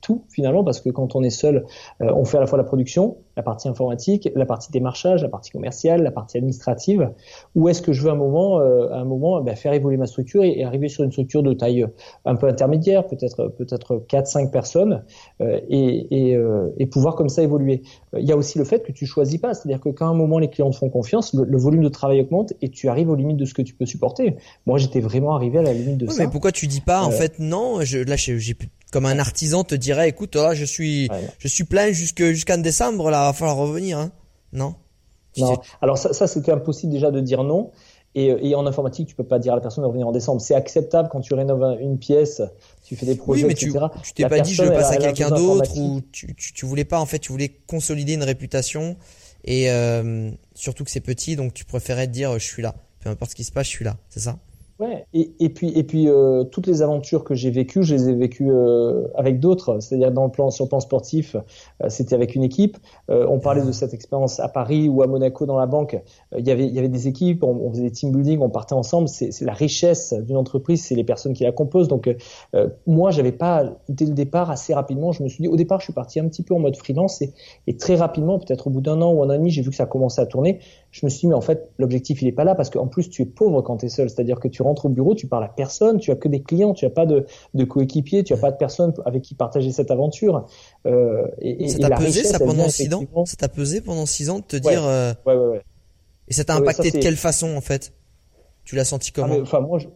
tout 0.00 0.24
finalement? 0.30 0.62
Parce 0.62 0.80
que 0.80 0.88
quand 0.90 1.16
on 1.16 1.24
est 1.24 1.30
seul, 1.30 1.66
on 1.98 2.24
fait 2.24 2.36
à 2.36 2.40
la 2.40 2.46
fois 2.46 2.56
la 2.56 2.64
production, 2.64 3.16
la 3.36 3.42
partie 3.42 3.68
informatique, 3.68 4.30
la 4.34 4.46
partie 4.46 4.70
démarchage, 4.70 5.22
la 5.22 5.28
partie 5.28 5.50
commerciale, 5.50 6.02
la 6.02 6.10
partie 6.10 6.36
administrative, 6.36 7.10
ou 7.54 7.68
est-ce 7.68 7.82
que 7.82 7.92
je 7.92 8.02
veux 8.02 8.10
un 8.10 8.16
moment, 8.16 8.60
euh, 8.60 8.90
un 8.92 9.04
moment 9.04 9.40
ben, 9.40 9.56
faire 9.56 9.72
évoluer 9.72 9.96
ma 9.96 10.06
structure 10.06 10.44
et, 10.44 10.62
arriver 10.64 10.88
sur 10.88 11.04
une 11.04 11.10
structure 11.10 11.42
de 11.42 11.52
taille 11.52 11.86
un 12.24 12.36
peu 12.36 12.46
intermédiaire, 12.46 13.06
peut-être 13.06 13.48
peut-être 13.48 14.04
4-5 14.08 14.50
personnes, 14.50 15.02
euh, 15.40 15.60
et, 15.68 16.28
et, 16.30 16.36
euh, 16.36 16.70
et, 16.78 16.86
pouvoir 16.86 17.14
comme 17.14 17.28
ça 17.28 17.42
évoluer. 17.42 17.82
Il 18.16 18.24
y 18.26 18.32
a 18.32 18.36
aussi 18.36 18.58
le 18.58 18.64
fait 18.64 18.80
que 18.80 18.92
tu 18.92 19.06
choisis 19.06 19.38
pas, 19.38 19.54
c'est-à-dire 19.54 19.80
que 19.80 19.88
quand 19.88 20.06
à 20.06 20.10
un 20.10 20.14
moment 20.14 20.38
les 20.38 20.48
clients 20.48 20.70
te 20.70 20.76
font 20.76 20.90
confiance, 20.90 21.34
le, 21.34 21.58
volume 21.58 21.82
de 21.82 21.88
travail 21.88 22.20
augmente 22.20 22.52
et 22.60 22.68
tu 22.68 22.88
arrives 22.88 23.08
aux 23.08 23.14
limites 23.14 23.36
de 23.36 23.44
ce 23.44 23.54
que 23.54 23.62
tu 23.62 23.74
peux 23.74 23.86
supporter. 23.86 24.36
Moi, 24.66 24.78
j'étais 24.78 25.00
vraiment 25.00 25.34
arrivé 25.34 25.58
à 25.58 25.62
la 25.62 25.72
limite 25.72 25.98
de 25.98 26.06
ça. 26.08 26.24
Mais 26.24 26.30
pourquoi 26.30 26.52
tu 26.52 26.66
dis 26.66 26.80
pas 26.80 27.02
en 27.02 27.10
fait 27.10 27.38
non 27.38 27.80
je, 27.82 27.98
Là, 27.98 28.16
j'ai 28.16 28.56
comme 28.92 29.06
un 29.06 29.18
artisan 29.18 29.64
te 29.64 29.74
dirait, 29.74 30.10
écoute, 30.10 30.36
là, 30.36 30.54
je 30.54 30.66
suis, 30.66 31.08
je 31.38 31.48
suis 31.48 31.64
plein 31.64 31.92
jusqu'en 31.92 32.58
décembre, 32.58 33.10
là, 33.10 33.21
va 33.26 33.32
falloir 33.32 33.56
revenir, 33.56 33.98
hein. 33.98 34.12
Non? 34.52 34.74
Non. 35.38 35.56
Alors 35.80 35.98
ça, 35.98 36.12
ça 36.12 36.26
c'était 36.26 36.52
impossible 36.52 36.92
déjà 36.92 37.10
de 37.10 37.20
dire 37.20 37.42
non. 37.42 37.70
Et, 38.14 38.26
et, 38.26 38.54
en 38.54 38.66
informatique, 38.66 39.08
tu 39.08 39.14
peux 39.14 39.24
pas 39.24 39.38
dire 39.38 39.54
à 39.54 39.56
la 39.56 39.62
personne 39.62 39.82
de 39.82 39.86
revenir 39.86 40.06
en 40.06 40.12
décembre. 40.12 40.42
C'est 40.42 40.54
acceptable 40.54 41.08
quand 41.10 41.22
tu 41.22 41.32
rénoves 41.32 41.78
une 41.80 41.98
pièce, 41.98 42.42
tu 42.84 42.94
fais 42.94 43.06
des 43.06 43.14
projets, 43.14 43.44
oui, 43.44 43.48
mais 43.48 43.52
etc. 43.54 43.86
Tu 44.02 44.12
t'es 44.12 44.28
pas 44.28 44.40
dit 44.40 44.52
je 44.52 44.62
veux 44.62 44.70
passer 44.70 44.96
à 44.96 44.98
quelqu'un 44.98 45.30
d'autre 45.30 45.74
ou 45.78 46.02
tu, 46.12 46.34
tu, 46.34 46.52
tu, 46.52 46.66
voulais 46.66 46.84
pas 46.84 47.00
en 47.00 47.06
fait, 47.06 47.18
tu 47.18 47.32
voulais 47.32 47.48
consolider 47.66 48.12
une 48.12 48.22
réputation 48.22 48.96
et 49.44 49.70
euh, 49.70 50.30
surtout 50.54 50.84
que 50.84 50.90
c'est 50.90 51.00
petit, 51.00 51.36
donc 51.36 51.54
tu 51.54 51.64
préférais 51.64 52.06
te 52.06 52.12
dire 52.12 52.34
je 52.34 52.44
suis 52.44 52.60
là, 52.60 52.74
peu 53.00 53.08
importe 53.08 53.30
ce 53.30 53.36
qui 53.36 53.44
se 53.44 53.52
passe, 53.52 53.66
je 53.66 53.70
suis 53.72 53.84
là, 53.84 53.96
c'est 54.10 54.20
ça? 54.20 54.36
Et, 55.12 55.48
puis, 55.50 56.08
euh, 56.08 56.44
toutes 56.44 56.66
les 56.66 56.82
aventures 56.82 57.24
que 57.24 57.34
j'ai 57.34 57.50
vécues, 57.50 57.82
je 57.82 57.94
les 57.94 58.08
ai 58.08 58.14
vécues 58.14 58.50
euh, 58.50 59.06
avec 59.14 59.40
d'autres. 59.40 59.78
C'est-à-dire 59.80 60.12
sur 60.50 60.64
le 60.64 60.68
plan 60.68 60.80
sportif, 60.80 61.36
euh, 61.36 61.88
c'était 61.88 62.14
avec 62.14 62.34
une 62.34 62.42
équipe. 62.42 62.78
On 63.08 63.38
parlait 63.38 63.62
de 63.62 63.72
cette 63.72 63.94
expérience 63.94 64.40
à 64.40 64.48
Paris 64.48 64.88
ou 64.88 65.02
à 65.02 65.06
Monaco 65.06 65.46
dans 65.46 65.58
la 65.58 65.66
banque. 65.66 66.00
Il 66.36 66.46
y 66.46 66.50
avait, 66.50 66.88
des 66.88 67.08
équipes, 67.08 67.44
on, 67.44 67.50
on, 67.50 67.70
faisait 67.70 67.82
des 67.82 67.90
team 67.90 68.12
building, 68.12 68.40
on 68.40 68.50
partait 68.50 68.74
ensemble. 68.74 69.08
C'est 69.08 69.40
la 69.42 69.52
richesse 69.52 70.12
d'une 70.12 70.36
entreprise, 70.36 70.84
c'est 70.84 70.94
les 70.94 71.04
personnes 71.04 71.34
qui 71.34 71.44
la 71.44 71.52
composent. 71.52 71.88
Donc 71.88 72.14
moi, 72.86 73.10
j'avais 73.10 73.32
pas 73.32 73.64
dès 73.88 74.06
le 74.06 74.14
départ 74.14 74.50
assez 74.50 74.74
rapidement. 74.74 75.12
Je 75.12 75.22
me 75.22 75.28
suis 75.28 75.42
dit, 75.42 75.48
au 75.48 75.56
départ, 75.56 75.80
je 75.80 75.84
suis 75.84 75.92
parti 75.92 76.20
un 76.20 76.28
petit 76.28 76.42
peu 76.42 76.54
en 76.54 76.58
mode 76.58 76.76
freelance 76.76 77.22
et, 77.22 77.32
et 77.66 77.76
très 77.76 77.96
rapidement, 77.96 78.38
peut-être 78.38 78.68
au 78.68 78.70
bout 78.70 78.80
d'un 78.80 79.00
an 79.02 79.12
ou 79.12 79.22
un 79.22 79.28
an 79.28 79.32
et 79.32 79.38
demi, 79.38 79.50
j'ai 79.50 79.62
vu 79.62 79.70
que 79.70 79.76
ça 79.76 79.86
commençait 79.86 80.22
à 80.22 80.26
tourner. 80.26 80.60
Je 80.92 81.06
me 81.06 81.10
suis 81.10 81.20
dit, 81.20 81.26
mais 81.26 81.34
en 81.34 81.40
fait, 81.40 81.70
l'objectif 81.78 82.20
il 82.20 82.28
est 82.28 82.32
pas 82.32 82.44
là 82.44 82.54
parce 82.54 82.68
qu'en 82.68 82.86
plus 82.86 83.08
tu 83.08 83.22
es 83.22 83.24
pauvre 83.24 83.62
quand 83.62 83.78
tu 83.78 83.86
es 83.86 83.88
seul. 83.88 84.10
C'est-à-dire 84.10 84.38
que 84.38 84.46
tu 84.46 84.62
rentres 84.62 84.84
au 84.84 84.88
bureau, 84.90 85.14
tu 85.14 85.26
parles 85.26 85.44
à 85.44 85.48
personne, 85.48 85.98
tu 85.98 86.10
as 86.10 86.16
que 86.16 86.28
des 86.28 86.42
clients, 86.42 86.74
tu 86.74 86.84
as 86.84 86.90
pas 86.90 87.06
de, 87.06 87.26
de 87.54 87.64
coéquipiers, 87.64 88.24
tu 88.24 88.34
as 88.34 88.36
pas 88.36 88.50
de 88.50 88.58
personne 88.58 88.92
avec 89.06 89.22
qui 89.22 89.34
partager 89.34 89.72
cette 89.72 89.90
aventure. 89.90 90.46
Euh, 90.86 91.26
et, 91.40 91.68
ça 91.68 91.88
t'a 91.88 91.96
pesé 91.96 92.24
ça 92.24 92.38
pendant 92.38 92.68
six 92.68 92.92
ans 92.92 93.04
Ça 93.24 93.36
t'a 93.36 93.48
pesé 93.48 93.80
pendant 93.80 94.04
six 94.04 94.28
ans 94.28 94.40
de 94.40 94.44
te 94.44 94.56
dire. 94.56 94.84
Euh... 94.84 95.14
Ouais, 95.24 95.34
ouais, 95.34 95.46
ouais. 95.46 95.62
Et 96.28 96.34
ça 96.34 96.44
t'a 96.44 96.56
impacté 96.56 96.90
de 96.90 96.98
quelle 96.98 97.16
façon 97.16 97.56
en 97.56 97.62
fait? 97.62 97.92
Tu 98.64 98.76
l'as 98.76 98.84
senti 98.84 99.12
ah, 99.16 99.22
comment? 99.22 99.38
Enfin 99.40 99.60
moi, 99.60 99.78
je... 99.78 99.88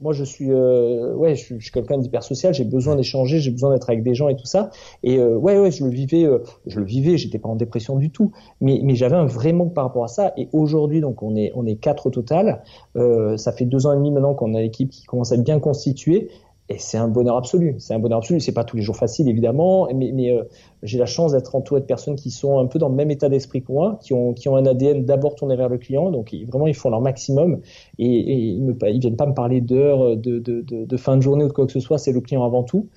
moi 0.00 0.12
je 0.12 0.24
suis 0.24 0.52
euh, 0.52 1.14
ouais 1.14 1.34
je, 1.34 1.58
suis 1.58 1.72
quelqu'un 1.72 1.98
d'hyper 1.98 2.22
social. 2.22 2.54
J'ai 2.54 2.64
besoin 2.64 2.96
d'échanger 2.96 3.40
j'ai 3.40 3.50
besoin 3.50 3.72
d'être 3.72 3.88
avec 3.90 4.02
des 4.02 4.14
gens 4.14 4.28
et 4.28 4.36
tout 4.36 4.46
ça. 4.46 4.70
Et 5.02 5.18
euh, 5.18 5.36
ouais 5.36 5.58
ouais 5.58 5.70
je 5.70 5.84
le 5.84 5.90
vivais 5.90 6.24
euh, 6.24 6.42
je 6.66 6.78
le 6.78 6.86
vivais. 6.86 7.16
J'étais 7.16 7.38
pas 7.38 7.48
en 7.48 7.56
dépression 7.56 7.96
du 7.96 8.10
tout. 8.10 8.32
Mais 8.60 8.80
mais 8.82 8.94
j'avais 8.94 9.16
un 9.16 9.26
vrai 9.26 9.52
manque 9.52 9.74
par 9.74 9.84
rapport 9.84 10.04
à 10.04 10.08
ça. 10.08 10.32
Et 10.36 10.48
aujourd'hui 10.52 11.00
donc 11.00 11.22
on 11.22 11.36
est 11.36 11.52
on 11.54 11.66
est 11.66 11.76
quatre 11.76 12.06
au 12.06 12.10
total. 12.10 12.62
Euh, 12.96 13.36
ça 13.36 13.52
fait 13.52 13.64
deux 13.64 13.86
ans 13.86 13.92
et 13.92 13.96
demi 13.96 14.10
maintenant 14.10 14.34
qu'on 14.34 14.54
a 14.54 14.60
l'équipe 14.60 14.90
qui 14.90 15.04
commence 15.04 15.32
à 15.32 15.34
être 15.34 15.44
bien 15.44 15.60
constituée 15.60 16.30
et 16.70 16.78
c'est 16.78 16.98
un 16.98 17.08
bonheur 17.08 17.36
absolu. 17.36 17.76
C'est 17.78 17.94
un 17.94 17.98
bonheur 17.98 18.18
absolu. 18.18 18.40
C'est 18.40 18.52
pas 18.52 18.64
tous 18.64 18.76
les 18.76 18.82
jours 18.82 18.96
facile, 18.96 19.28
évidemment, 19.28 19.88
mais, 19.94 20.30
euh, 20.30 20.44
j'ai 20.82 20.98
la 20.98 21.06
chance 21.06 21.32
d'être 21.32 21.54
entouré 21.54 21.80
de 21.80 21.86
personnes 21.86 22.14
qui 22.14 22.30
sont 22.30 22.58
un 22.58 22.66
peu 22.66 22.78
dans 22.78 22.88
le 22.90 22.94
même 22.94 23.10
état 23.10 23.28
d'esprit 23.28 23.62
que 23.62 23.72
moi, 23.72 23.98
qui 24.02 24.12
ont, 24.12 24.34
qui 24.34 24.48
ont 24.48 24.56
un 24.56 24.66
ADN 24.66 25.04
d'abord 25.04 25.34
tourné 25.34 25.56
vers 25.56 25.68
le 25.68 25.78
client, 25.78 26.10
donc 26.10 26.34
vraiment 26.46 26.66
ils 26.66 26.74
font 26.74 26.90
leur 26.90 27.00
maximum 27.00 27.60
et, 27.98 28.06
et 28.06 28.36
ils, 28.36 29.00
viennent 29.00 29.16
pas 29.16 29.26
me 29.26 29.34
parler 29.34 29.60
d'heures, 29.60 30.16
de, 30.16 30.38
de, 30.38 30.60
de, 30.60 30.84
de, 30.84 30.96
fin 30.96 31.16
de 31.16 31.22
journée 31.22 31.44
ou 31.44 31.48
de 31.48 31.52
quoi 31.52 31.66
que 31.66 31.72
ce 31.72 31.80
soit. 31.80 31.98
C'est 31.98 32.12
le 32.12 32.20
client 32.20 32.44
avant 32.44 32.62
tout. 32.62 32.88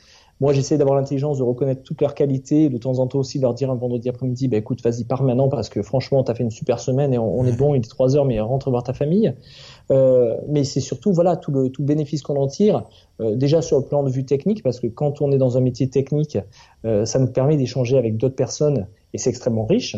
Moi, 0.41 0.53
j'essaie 0.53 0.79
d'avoir 0.79 0.97
l'intelligence 0.97 1.37
de 1.37 1.43
reconnaître 1.43 1.83
toutes 1.83 2.01
leurs 2.01 2.15
qualités, 2.15 2.63
et 2.63 2.69
de 2.69 2.77
temps 2.79 2.97
en 2.97 3.05
temps 3.05 3.19
aussi 3.19 3.37
leur 3.37 3.53
dire 3.53 3.69
un 3.69 3.75
vendredi 3.75 4.09
après-midi, 4.09 4.47
bah, 4.47 4.57
écoute, 4.57 4.81
vas-y, 4.81 5.03
pars 5.03 5.21
maintenant 5.21 5.49
parce 5.49 5.69
que 5.69 5.83
franchement, 5.83 6.23
tu 6.23 6.31
as 6.31 6.33
fait 6.33 6.41
une 6.41 6.49
super 6.49 6.79
semaine 6.79 7.13
et 7.13 7.19
on, 7.19 7.45
est 7.45 7.55
bon, 7.55 7.75
il 7.75 7.85
est 7.85 7.87
3 7.87 8.15
heures, 8.17 8.25
mais 8.25 8.39
rentre 8.39 8.71
voir 8.71 8.81
ta 8.81 8.93
famille. 8.93 9.35
Euh, 9.91 10.35
mais 10.47 10.63
c'est 10.63 10.79
surtout, 10.79 11.13
voilà, 11.13 11.37
tout 11.37 11.51
le, 11.51 11.69
tout 11.69 11.83
bénéfice 11.83 12.23
qu'on 12.23 12.37
en 12.37 12.47
tire, 12.47 12.85
euh, 13.19 13.35
déjà 13.35 13.61
sur 13.61 13.77
le 13.77 13.85
plan 13.85 14.01
de 14.01 14.09
vue 14.09 14.25
technique, 14.25 14.63
parce 14.63 14.79
que 14.79 14.87
quand 14.87 15.21
on 15.21 15.31
est 15.31 15.37
dans 15.37 15.57
un 15.57 15.61
métier 15.61 15.91
technique, 15.91 16.39
euh, 16.85 17.05
ça 17.05 17.19
nous 17.19 17.27
permet 17.27 17.55
d'échanger 17.55 17.99
avec 17.99 18.17
d'autres 18.17 18.35
personnes 18.35 18.87
et 19.13 19.19
c'est 19.19 19.29
extrêmement 19.29 19.65
riche. 19.65 19.95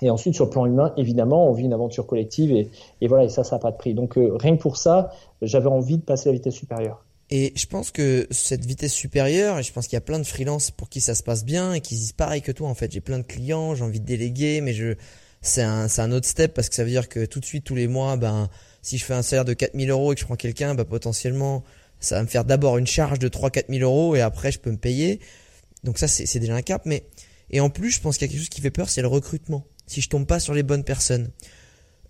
Et 0.00 0.10
ensuite, 0.10 0.36
sur 0.36 0.44
le 0.44 0.50
plan 0.50 0.64
humain, 0.64 0.92
évidemment, 0.96 1.48
on 1.48 1.52
vit 1.52 1.64
une 1.64 1.72
aventure 1.72 2.06
collective 2.06 2.52
et, 2.52 2.70
et 3.00 3.08
voilà, 3.08 3.24
et 3.24 3.28
ça, 3.28 3.42
ça 3.42 3.56
n'a 3.56 3.60
pas 3.60 3.72
de 3.72 3.76
prix. 3.78 3.94
Donc, 3.94 4.14
rien 4.16 4.56
que 4.56 4.62
pour 4.62 4.76
ça, 4.76 5.10
j'avais 5.42 5.66
envie 5.66 5.98
de 5.98 6.04
passer 6.04 6.28
à 6.28 6.32
la 6.32 6.38
vitesse 6.38 6.54
supérieure. 6.54 7.04
Et 7.30 7.52
je 7.56 7.66
pense 7.66 7.90
que 7.90 8.26
cette 8.30 8.64
vitesse 8.64 8.92
supérieure, 8.92 9.58
et 9.58 9.62
je 9.62 9.72
pense 9.72 9.86
qu'il 9.86 9.96
y 9.96 9.98
a 9.98 10.02
plein 10.02 10.18
de 10.18 10.24
freelances 10.24 10.70
pour 10.70 10.88
qui 10.88 11.00
ça 11.00 11.14
se 11.14 11.22
passe 11.22 11.44
bien 11.44 11.74
et 11.74 11.80
qui 11.80 11.94
disent 11.94 12.12
pareil 12.12 12.40
que 12.40 12.52
toi 12.52 12.68
en 12.68 12.74
fait. 12.74 12.90
J'ai 12.90 13.02
plein 13.02 13.18
de 13.18 13.24
clients, 13.24 13.74
j'ai 13.74 13.84
envie 13.84 14.00
de 14.00 14.06
déléguer, 14.06 14.60
mais 14.62 14.72
je 14.72 14.94
c'est 15.40 15.62
un, 15.62 15.86
un 15.98 16.12
autre 16.12 16.26
step 16.26 16.54
parce 16.54 16.68
que 16.68 16.74
ça 16.74 16.84
veut 16.84 16.90
dire 16.90 17.08
que 17.08 17.24
tout 17.24 17.40
de 17.40 17.44
suite, 17.44 17.64
tous 17.64 17.74
les 17.74 17.86
mois, 17.86 18.16
ben, 18.16 18.48
si 18.82 18.98
je 18.98 19.04
fais 19.04 19.14
un 19.14 19.22
salaire 19.22 19.44
de 19.44 19.52
4000 19.52 19.90
euros 19.90 20.12
et 20.12 20.14
que 20.14 20.20
je 20.20 20.26
prends 20.26 20.36
quelqu'un, 20.36 20.74
ben, 20.74 20.84
potentiellement, 20.84 21.64
ça 22.00 22.16
va 22.16 22.22
me 22.22 22.28
faire 22.28 22.44
d'abord 22.44 22.78
une 22.78 22.86
charge 22.86 23.18
de 23.18 23.28
3 23.28 23.50
4000 23.50 23.82
euros 23.82 24.16
et 24.16 24.20
après, 24.20 24.50
je 24.50 24.58
peux 24.58 24.70
me 24.70 24.78
payer. 24.78 25.20
Donc 25.84 25.98
ça, 25.98 26.08
c'est, 26.08 26.26
c'est 26.26 26.40
déjà 26.40 26.54
un 26.54 26.62
cap. 26.62 26.82
Mais, 26.86 27.04
et 27.50 27.60
en 27.60 27.70
plus, 27.70 27.90
je 27.90 28.00
pense 28.00 28.18
qu'il 28.18 28.26
y 28.26 28.30
a 28.30 28.32
quelque 28.32 28.40
chose 28.40 28.48
qui 28.48 28.60
fait 28.60 28.70
peur, 28.70 28.88
c'est 28.88 29.02
le 29.02 29.08
recrutement. 29.08 29.64
Si 29.86 30.00
je 30.00 30.08
tombe 30.08 30.26
pas 30.26 30.40
sur 30.40 30.54
les 30.54 30.62
bonnes 30.62 30.84
personnes. 30.84 31.30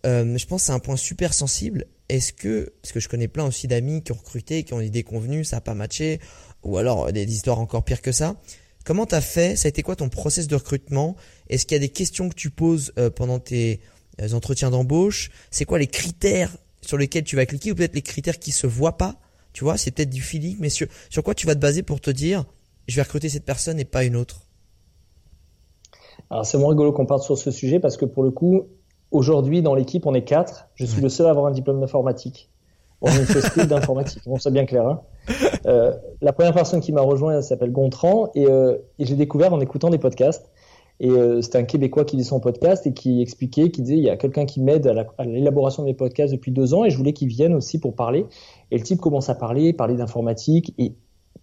Euh, 0.06 0.38
je 0.38 0.46
pense 0.46 0.62
que 0.62 0.66
c'est 0.66 0.72
un 0.72 0.78
point 0.78 0.96
super 0.96 1.34
sensible 1.34 1.86
est-ce 2.08 2.32
que, 2.32 2.72
parce 2.82 2.92
que 2.92 3.00
je 3.00 3.08
connais 3.08 3.28
plein 3.28 3.46
aussi 3.46 3.68
d'amis 3.68 4.02
qui 4.02 4.12
ont 4.12 4.16
recruté, 4.16 4.62
qui 4.62 4.72
ont 4.74 4.80
des 4.80 4.90
déconvenus, 4.90 5.48
ça 5.48 5.56
n'a 5.56 5.60
pas 5.60 5.74
matché, 5.74 6.20
ou 6.62 6.78
alors 6.78 7.12
des 7.12 7.32
histoires 7.32 7.60
encore 7.60 7.84
pires 7.84 8.02
que 8.02 8.12
ça. 8.12 8.36
Comment 8.84 9.06
t'as 9.06 9.20
fait? 9.20 9.56
Ça 9.56 9.66
a 9.66 9.68
été 9.68 9.82
quoi 9.82 9.96
ton 9.96 10.08
process 10.08 10.46
de 10.46 10.54
recrutement? 10.54 11.16
Est-ce 11.50 11.66
qu'il 11.66 11.74
y 11.74 11.76
a 11.76 11.80
des 11.80 11.90
questions 11.90 12.28
que 12.28 12.34
tu 12.34 12.50
poses 12.50 12.92
euh, 12.98 13.10
pendant 13.10 13.38
tes 13.38 13.80
euh, 14.22 14.32
entretiens 14.32 14.70
d'embauche? 14.70 15.30
C'est 15.50 15.66
quoi 15.66 15.78
les 15.78 15.86
critères 15.86 16.56
sur 16.80 16.96
lesquels 16.96 17.24
tu 17.24 17.36
vas 17.36 17.44
cliquer 17.44 17.72
ou 17.72 17.74
peut-être 17.74 17.94
les 17.94 18.02
critères 18.02 18.38
qui 18.38 18.50
se 18.50 18.66
voient 18.66 18.96
pas? 18.96 19.20
Tu 19.52 19.64
vois, 19.64 19.76
c'est 19.76 19.90
peut-être 19.90 20.10
du 20.10 20.22
feeling, 20.22 20.56
mais 20.60 20.70
sur, 20.70 20.86
sur 21.10 21.22
quoi 21.22 21.34
tu 21.34 21.46
vas 21.46 21.54
te 21.54 21.60
baser 21.60 21.82
pour 21.82 22.00
te 22.00 22.10
dire 22.10 22.44
je 22.86 22.96
vais 22.96 23.02
recruter 23.02 23.28
cette 23.28 23.44
personne 23.44 23.78
et 23.78 23.84
pas 23.84 24.04
une 24.04 24.16
autre? 24.16 24.40
Alors 26.30 26.46
c'est 26.46 26.58
moins 26.58 26.70
rigolo 26.70 26.92
qu'on 26.92 27.06
parte 27.06 27.22
sur 27.22 27.36
ce 27.36 27.50
sujet 27.50 27.80
parce 27.80 27.96
que 27.96 28.04
pour 28.04 28.22
le 28.22 28.30
coup, 28.30 28.68
Aujourd'hui, 29.10 29.62
dans 29.62 29.74
l'équipe, 29.74 30.06
on 30.06 30.14
est 30.14 30.22
quatre. 30.22 30.68
Je 30.74 30.84
suis 30.84 31.00
le 31.00 31.08
seul 31.08 31.26
à 31.26 31.30
avoir 31.30 31.46
un 31.46 31.50
diplôme 31.50 31.80
d'informatique. 31.80 32.50
On 33.00 33.08
est 33.08 33.18
une 33.18 33.26
société 33.26 33.66
d'informatique. 33.66 34.22
Bon, 34.26 34.38
c'est 34.38 34.52
bien 34.52 34.66
clair. 34.66 34.86
Hein 34.86 35.00
euh, 35.66 35.94
la 36.20 36.32
première 36.32 36.52
personne 36.52 36.80
qui 36.80 36.92
m'a 36.92 37.00
rejoint, 37.00 37.36
elle 37.36 37.42
s'appelle 37.42 37.72
Gontran, 37.72 38.30
et, 38.34 38.46
euh, 38.46 38.76
et 38.98 39.06
j'ai 39.06 39.14
découvert 39.14 39.54
en 39.54 39.60
écoutant 39.60 39.90
des 39.90 39.98
podcasts. 39.98 40.50
Et 41.00 41.10
euh, 41.10 41.40
c'était 41.40 41.58
un 41.58 41.62
Québécois 41.62 42.04
qui 42.04 42.16
faisait 42.16 42.28
son 42.28 42.40
podcast 42.40 42.86
et 42.86 42.92
qui 42.92 43.22
expliquait, 43.22 43.70
qui 43.70 43.82
disait, 43.82 43.96
il 43.96 44.02
y 44.02 44.10
a 44.10 44.16
quelqu'un 44.16 44.46
qui 44.46 44.60
m'aide 44.60 44.92
à 45.16 45.24
l'élaboration 45.24 45.84
des 45.84 45.94
podcasts 45.94 46.32
depuis 46.32 46.50
deux 46.50 46.74
ans, 46.74 46.84
et 46.84 46.90
je 46.90 46.96
voulais 46.96 47.12
qu'il 47.12 47.28
vienne 47.28 47.54
aussi 47.54 47.78
pour 47.78 47.94
parler. 47.94 48.26
Et 48.72 48.78
le 48.78 48.82
type 48.82 49.00
commence 49.00 49.28
à 49.28 49.36
parler, 49.36 49.72
parler 49.72 49.94
d'informatique, 49.94 50.74
et 50.76 50.94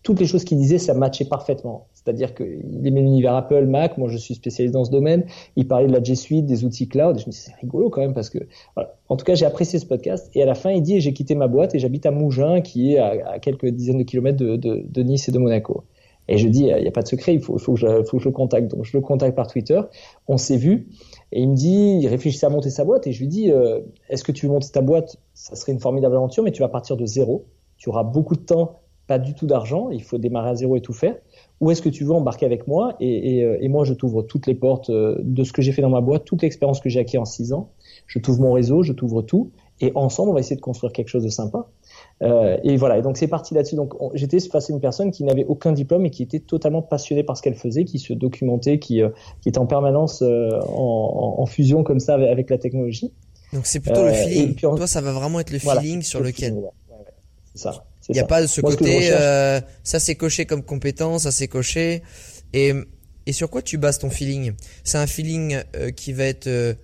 toutes 0.03 0.19
les 0.19 0.27
choses 0.27 0.43
qu'il 0.43 0.57
disait, 0.57 0.77
ça 0.77 0.93
matchait 0.93 1.25
parfaitement. 1.25 1.87
C'est-à-dire 1.93 2.35
qu'il 2.35 2.85
aimait 2.85 3.01
l'univers 3.01 3.33
Apple, 3.33 3.65
Mac. 3.65 3.97
Moi, 3.97 4.09
je 4.09 4.17
suis 4.17 4.35
spécialisé 4.35 4.71
dans 4.71 4.85
ce 4.85 4.91
domaine. 4.91 5.25
Il 5.55 5.67
parlait 5.67 5.87
de 5.87 5.91
la 5.91 6.03
G 6.03 6.13
Suite, 6.15 6.45
des 6.45 6.63
outils 6.63 6.87
cloud. 6.87 7.17
Et 7.17 7.19
je 7.19 7.25
me 7.25 7.31
dis, 7.31 7.37
c'est 7.37 7.55
rigolo 7.55 7.89
quand 7.89 8.01
même 8.01 8.13
parce 8.13 8.29
que, 8.29 8.39
voilà. 8.75 8.95
En 9.09 9.17
tout 9.17 9.25
cas, 9.25 9.35
j'ai 9.35 9.45
apprécié 9.45 9.79
ce 9.79 9.85
podcast. 9.85 10.29
Et 10.35 10.43
à 10.43 10.45
la 10.45 10.55
fin, 10.55 10.71
il 10.71 10.81
dit, 10.81 11.01
j'ai 11.01 11.13
quitté 11.13 11.33
ma 11.33 11.47
boîte 11.47 11.73
et 11.73 11.79
j'habite 11.79 12.05
à 12.05 12.11
Mougins, 12.11 12.61
qui 12.61 12.93
est 12.93 12.99
à, 12.99 13.39
quelques 13.39 13.67
dizaines 13.67 13.97
de 13.97 14.03
kilomètres 14.03 14.37
de, 14.37 15.01
Nice 15.01 15.27
et 15.29 15.31
de 15.31 15.39
Monaco. 15.39 15.83
Et 16.27 16.37
je 16.37 16.47
dis, 16.47 16.65
il 16.65 16.81
n'y 16.81 16.87
a 16.87 16.91
pas 16.91 17.03
de 17.03 17.07
secret, 17.07 17.35
il 17.35 17.39
faut, 17.39 17.57
faut, 17.57 17.73
que 17.73 17.79
je, 17.79 18.03
faut 18.03 18.17
que 18.17 18.23
je 18.23 18.29
le 18.29 18.33
contacte. 18.33 18.67
Donc, 18.69 18.83
je 18.83 18.95
le 18.95 19.01
contacte 19.01 19.35
par 19.35 19.47
Twitter. 19.47 19.81
On 20.27 20.37
s'est 20.37 20.57
vu. 20.57 20.87
Et 21.31 21.41
il 21.41 21.49
me 21.49 21.55
dit, 21.55 21.99
il 22.01 22.07
réfléchissait 22.07 22.45
à 22.45 22.49
monter 22.49 22.69
sa 22.69 22.83
boîte. 22.83 23.07
Et 23.07 23.11
je 23.11 23.19
lui 23.19 23.27
dis, 23.27 23.51
euh, 23.51 23.79
est-ce 24.09 24.23
que 24.23 24.31
tu 24.31 24.45
veux 24.45 24.51
monter 24.51 24.69
ta 24.69 24.81
boîte? 24.81 25.17
Ça 25.33 25.55
serait 25.55 25.71
une 25.71 25.79
formidable 25.79 26.15
aventure, 26.15 26.43
mais 26.43 26.51
tu 26.51 26.61
vas 26.61 26.69
partir 26.69 26.97
de 26.97 27.05
zéro. 27.05 27.45
Tu 27.77 27.89
auras 27.89 28.03
beaucoup 28.03 28.35
de 28.35 28.41
temps 28.41 28.79
pas 29.07 29.19
du 29.19 29.33
tout 29.33 29.45
d'argent, 29.45 29.89
il 29.89 30.03
faut 30.03 30.17
démarrer 30.17 30.49
à 30.49 30.55
zéro 30.55 30.75
et 30.75 30.81
tout 30.81 30.93
faire. 30.93 31.15
Ou 31.61 31.71
est-ce 31.71 31.81
que 31.81 31.89
tu 31.89 32.03
veux 32.03 32.11
embarquer 32.11 32.45
avec 32.45 32.67
moi 32.67 32.95
et, 32.99 33.37
et, 33.37 33.43
euh, 33.43 33.57
et, 33.61 33.69
moi, 33.69 33.85
je 33.85 33.93
t'ouvre 33.93 34.23
toutes 34.23 34.45
les 34.47 34.55
portes 34.55 34.89
euh, 34.89 35.15
de 35.21 35.43
ce 35.43 35.53
que 35.53 35.61
j'ai 35.61 35.71
fait 35.71 35.81
dans 35.81 35.89
ma 35.89 36.01
boîte, 36.01 36.25
toute 36.25 36.41
l'expérience 36.41 36.81
que 36.81 36.89
j'ai 36.89 36.99
acquis 36.99 37.17
en 37.17 37.25
six 37.25 37.53
ans. 37.53 37.69
Je 38.07 38.19
t'ouvre 38.19 38.41
mon 38.41 38.53
réseau, 38.53 38.83
je 38.83 38.93
t'ouvre 38.93 39.21
tout. 39.21 39.51
Et 39.79 39.91
ensemble, 39.95 40.31
on 40.31 40.33
va 40.33 40.39
essayer 40.39 40.55
de 40.55 40.61
construire 40.61 40.91
quelque 40.91 41.07
chose 41.07 41.23
de 41.23 41.29
sympa. 41.29 41.67
Euh, 42.23 42.57
et 42.63 42.77
voilà, 42.77 42.97
et 42.97 43.01
donc 43.01 43.17
c'est 43.17 43.27
parti 43.27 43.53
là-dessus. 43.53 43.75
Donc 43.75 43.93
j'étais 44.13 44.39
face 44.39 44.69
à 44.69 44.73
une 44.73 44.79
personne 44.79 45.11
qui 45.11 45.23
n'avait 45.23 45.45
aucun 45.45 45.71
diplôme 45.71 46.05
et 46.05 46.09
qui 46.09 46.23
était 46.23 46.39
totalement 46.39 46.81
passionnée 46.81 47.23
par 47.23 47.35
ce 47.35 47.41
qu'elle 47.41 47.55
faisait, 47.55 47.83
qui 47.83 47.99
se 47.99 48.13
documentait, 48.13 48.79
qui, 48.79 49.01
euh, 49.01 49.09
qui 49.41 49.49
était 49.49 49.59
en 49.59 49.65
permanence 49.65 50.21
en, 50.21 51.35
en, 51.37 51.45
fusion 51.45 51.83
comme 51.83 51.99
ça 51.99 52.13
avec, 52.15 52.29
avec 52.29 52.49
la 52.49 52.57
technologie. 52.57 53.11
Donc 53.53 53.65
c'est 53.65 53.81
plutôt 53.81 54.03
le 54.03 54.13
feeling. 54.13 54.55
Toi, 54.55 54.87
ça 54.87 55.01
va 55.01 55.11
vraiment 55.11 55.39
être 55.39 55.51
le 55.51 55.59
feeling 55.59 56.01
sur 56.01 56.21
lequel. 56.21 56.55
c'est 57.53 57.63
ça. 57.63 57.85
Il 58.09 58.13
n'y 58.13 58.19
a 58.19 58.25
pas 58.25 58.41
de 58.41 58.47
ce 58.47 58.61
côté, 58.61 59.09
euh, 59.11 59.59
ça 59.83 59.99
c'est 59.99 60.15
coché 60.15 60.45
comme 60.45 60.63
compétence, 60.63 61.23
ça 61.23 61.31
c'est 61.31 61.47
coché. 61.47 62.03
Et, 62.53 62.73
et 63.25 63.33
sur 63.33 63.49
quoi 63.49 63.63
tu 63.63 63.77
bases 63.79 63.97
ton 63.97 64.11
feeling? 64.11 64.53
C'est 64.83 64.99
un 64.99 65.07
feeling 65.07 65.57
euh, 65.75 65.89
qui 65.89 66.13
va 66.13 66.25
être 66.25 66.45
euh, 66.45 66.75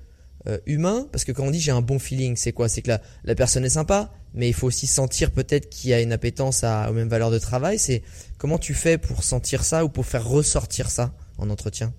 humain? 0.66 1.08
Parce 1.12 1.24
que 1.24 1.32
quand 1.32 1.46
on 1.46 1.52
dit 1.52 1.60
j'ai 1.60 1.72
un 1.72 1.82
bon 1.82 2.00
feeling, 2.00 2.36
c'est 2.36 2.54
quoi? 2.54 2.68
C'est 2.70 2.82
que 2.82 2.90
la, 2.90 3.02
la 3.24 3.36
personne 3.36 3.64
est 3.64 3.70
sympa, 3.70 4.12
mais 4.34 4.48
il 4.48 4.54
faut 4.54 4.66
aussi 4.66 4.88
sentir 4.88 5.30
peut-être 5.30 5.70
qu'il 5.70 5.92
y 5.92 5.94
a 5.94 6.02
une 6.02 6.12
appétence 6.12 6.64
à, 6.64 6.90
aux 6.90 6.94
mêmes 6.94 7.10
valeurs 7.10 7.30
de 7.30 7.38
travail. 7.38 7.78
C'est 7.78 8.02
comment 8.40 8.58
tu 8.58 8.74
fais 8.74 8.98
pour 8.98 9.24
sentir 9.24 9.64
ça 9.64 9.86
ou 9.86 9.90
pour 9.90 10.08
faire 10.08 10.28
ressortir 10.28 10.90
ça 10.90 11.14
en 11.38 11.52
entretien? 11.52 11.94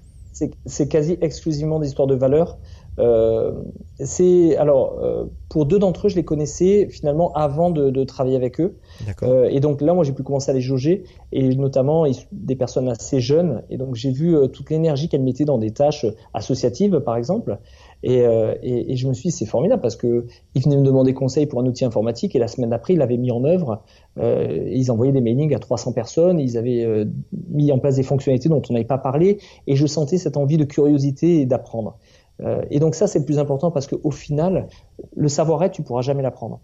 C'est 0.66 0.88
quasi 0.88 1.16
exclusivement 1.20 1.78
des 1.78 1.86
histoires 1.86 2.08
de 2.08 2.16
valeurs. 2.16 2.58
Euh, 2.98 3.52
c'est 3.98 4.56
alors 4.56 4.98
euh, 5.00 5.24
pour 5.52 5.66
deux 5.66 5.78
d'entre 5.78 6.06
eux, 6.06 6.08
je 6.08 6.16
les 6.16 6.24
connaissais 6.24 6.88
finalement 6.88 7.30
avant 7.34 7.68
de, 7.70 7.90
de 7.90 8.04
travailler 8.04 8.36
avec 8.36 8.58
eux. 8.58 8.78
Euh, 9.22 9.50
et 9.50 9.60
donc 9.60 9.82
là, 9.82 9.92
moi, 9.92 10.02
j'ai 10.02 10.12
pu 10.12 10.22
commencer 10.22 10.50
à 10.50 10.54
les 10.54 10.62
jauger 10.62 11.04
et 11.30 11.54
notamment 11.54 12.06
des 12.32 12.56
personnes 12.56 12.88
assez 12.88 13.20
jeunes. 13.20 13.62
Et 13.68 13.76
donc 13.76 13.94
j'ai 13.94 14.10
vu 14.10 14.34
euh, 14.34 14.46
toute 14.46 14.70
l'énergie 14.70 15.10
qu'elles 15.10 15.22
mettaient 15.22 15.44
dans 15.44 15.58
des 15.58 15.70
tâches 15.70 16.06
associatives, 16.32 17.00
par 17.00 17.16
exemple. 17.16 17.58
Et, 18.02 18.22
euh, 18.22 18.54
et, 18.62 18.92
et 18.92 18.96
je 18.96 19.06
me 19.06 19.12
suis 19.12 19.28
dit, 19.28 19.36
c'est 19.36 19.44
formidable 19.44 19.82
parce 19.82 19.94
que 19.94 20.26
ils 20.54 20.62
venaient 20.62 20.78
me 20.78 20.84
demander 20.84 21.12
conseil 21.12 21.44
pour 21.44 21.60
un 21.60 21.66
outil 21.66 21.84
informatique 21.84 22.34
et 22.34 22.38
la 22.38 22.48
semaine 22.48 22.70
d'après, 22.70 22.94
ils 22.94 22.98
l'avaient 22.98 23.18
mis 23.18 23.30
en 23.30 23.44
œuvre. 23.44 23.82
Euh, 24.18 24.70
ils 24.72 24.90
envoyaient 24.90 25.12
des 25.12 25.20
mailings 25.20 25.54
à 25.54 25.58
300 25.58 25.92
personnes. 25.92 26.40
Ils 26.40 26.56
avaient 26.56 27.06
mis 27.50 27.70
en 27.72 27.78
place 27.78 27.96
des 27.96 28.02
fonctionnalités 28.02 28.48
dont 28.48 28.62
on 28.70 28.72
n'avait 28.72 28.86
pas 28.86 28.96
parlé. 28.98 29.36
Et 29.66 29.76
je 29.76 29.86
sentais 29.86 30.16
cette 30.16 30.38
envie 30.38 30.56
de 30.56 30.64
curiosité 30.64 31.40
et 31.40 31.46
d'apprendre. 31.46 31.98
Euh, 32.42 32.62
et 32.70 32.80
donc 32.80 32.94
ça, 32.94 33.06
c'est 33.06 33.18
le 33.18 33.24
plus 33.24 33.38
important 33.38 33.70
parce 33.70 33.86
qu'au 33.86 34.10
final, 34.10 34.68
le 35.14 35.28
savoir-être, 35.28 35.72
tu 35.72 35.82
pourras 35.82 36.02
jamais 36.02 36.22
l'apprendre. 36.22 36.60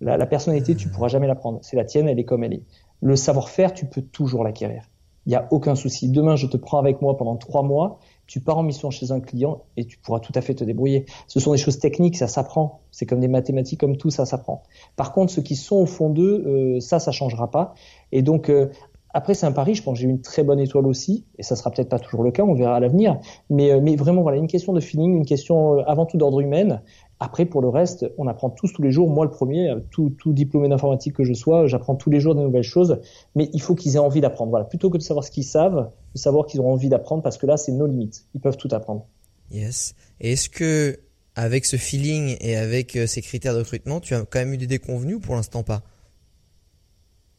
La, 0.00 0.26
personnalité, 0.26 0.76
tu 0.76 0.88
pourras 0.88 1.08
jamais 1.08 1.26
l'apprendre. 1.26 1.58
C'est 1.62 1.76
la 1.76 1.84
tienne, 1.84 2.06
elle 2.06 2.20
est 2.20 2.24
comme 2.24 2.44
elle 2.44 2.54
est. 2.54 2.62
Le 3.00 3.16
savoir-faire, 3.16 3.72
tu 3.72 3.86
peux 3.86 4.02
toujours 4.02 4.44
l'acquérir. 4.44 4.84
Il 5.26 5.30
n'y 5.30 5.36
a 5.36 5.48
aucun 5.50 5.74
souci. 5.74 6.08
Demain, 6.08 6.36
je 6.36 6.46
te 6.46 6.56
prends 6.56 6.78
avec 6.78 7.02
moi 7.02 7.16
pendant 7.16 7.36
trois 7.36 7.62
mois. 7.62 7.98
Tu 8.26 8.40
pars 8.40 8.58
en 8.58 8.62
mission 8.62 8.90
chez 8.90 9.10
un 9.10 9.20
client 9.20 9.64
et 9.76 9.84
tu 9.84 9.98
pourras 9.98 10.20
tout 10.20 10.32
à 10.36 10.40
fait 10.40 10.54
te 10.54 10.64
débrouiller. 10.64 11.04
Ce 11.26 11.40
sont 11.40 11.52
des 11.52 11.58
choses 11.58 11.78
techniques, 11.78 12.16
ça 12.16 12.28
s'apprend. 12.28 12.80
C'est 12.92 13.06
comme 13.06 13.20
des 13.20 13.28
mathématiques, 13.28 13.80
comme 13.80 13.96
tout, 13.96 14.10
ça 14.10 14.24
s'apprend. 14.24 14.62
Par 14.96 15.12
contre, 15.12 15.32
ceux 15.32 15.42
qui 15.42 15.56
sont 15.56 15.76
au 15.76 15.86
fond 15.86 16.10
d'eux, 16.10 16.44
euh, 16.46 16.80
ça, 16.80 16.98
ça 17.00 17.10
changera 17.10 17.50
pas. 17.50 17.74
Et 18.12 18.22
donc, 18.22 18.48
euh, 18.48 18.70
après, 19.18 19.34
c'est 19.34 19.46
un 19.46 19.52
pari. 19.52 19.74
Je 19.74 19.82
pense 19.82 19.94
que 19.94 20.00
j'ai 20.00 20.06
une 20.06 20.20
très 20.20 20.44
bonne 20.44 20.60
étoile 20.60 20.86
aussi, 20.86 21.24
et 21.38 21.42
ça 21.42 21.56
sera 21.56 21.72
peut-être 21.72 21.88
pas 21.88 21.98
toujours 21.98 22.22
le 22.22 22.30
cas. 22.30 22.44
On 22.44 22.54
verra 22.54 22.76
à 22.76 22.80
l'avenir. 22.80 23.18
Mais, 23.50 23.72
euh, 23.72 23.96
vraiment, 23.96 24.22
voilà, 24.22 24.38
une 24.38 24.46
question 24.46 24.72
de 24.72 24.78
feeling, 24.78 25.12
une 25.12 25.26
question 25.26 25.80
euh, 25.80 25.82
avant 25.88 26.06
tout 26.06 26.18
d'ordre 26.18 26.40
humain. 26.40 26.82
Après, 27.18 27.44
pour 27.44 27.60
le 27.60 27.68
reste, 27.68 28.06
on 28.16 28.28
apprend 28.28 28.48
tous 28.48 28.68
tous 28.68 28.80
les 28.80 28.92
jours. 28.92 29.10
Moi, 29.10 29.24
le 29.24 29.32
premier, 29.32 29.70
euh, 29.70 29.80
tout, 29.90 30.10
tout 30.10 30.32
diplômé 30.32 30.68
d'informatique 30.68 31.14
que 31.14 31.24
je 31.24 31.32
sois, 31.32 31.66
j'apprends 31.66 31.96
tous 31.96 32.10
les 32.10 32.20
jours 32.20 32.36
de 32.36 32.42
nouvelles 32.42 32.62
choses. 32.62 33.00
Mais 33.34 33.50
il 33.52 33.60
faut 33.60 33.74
qu'ils 33.74 33.96
aient 33.96 33.98
envie 33.98 34.20
d'apprendre. 34.20 34.50
Voilà, 34.50 34.64
plutôt 34.64 34.88
que 34.88 34.98
de 34.98 35.02
savoir 35.02 35.24
ce 35.24 35.32
qu'ils 35.32 35.42
savent, 35.42 35.90
de 36.14 36.18
savoir 36.18 36.46
qu'ils 36.46 36.60
ont 36.60 36.70
envie 36.70 36.88
d'apprendre, 36.88 37.24
parce 37.24 37.38
que 37.38 37.46
là, 37.46 37.56
c'est 37.56 37.72
nos 37.72 37.88
limites. 37.88 38.24
Ils 38.36 38.40
peuvent 38.40 38.56
tout 38.56 38.68
apprendre. 38.70 39.04
Yes. 39.50 39.96
Et 40.20 40.34
est-ce 40.34 40.48
que 40.48 41.00
avec 41.34 41.64
ce 41.64 41.74
feeling 41.74 42.36
et 42.40 42.56
avec 42.56 42.96
ces 43.06 43.20
critères 43.20 43.54
de 43.54 43.58
recrutement, 43.58 43.98
tu 43.98 44.14
as 44.14 44.20
quand 44.20 44.38
même 44.38 44.52
eu 44.52 44.58
des 44.58 44.68
déconvenus 44.68 45.16
ou 45.16 45.20
pour 45.20 45.34
l'instant 45.34 45.64
pas? 45.64 45.82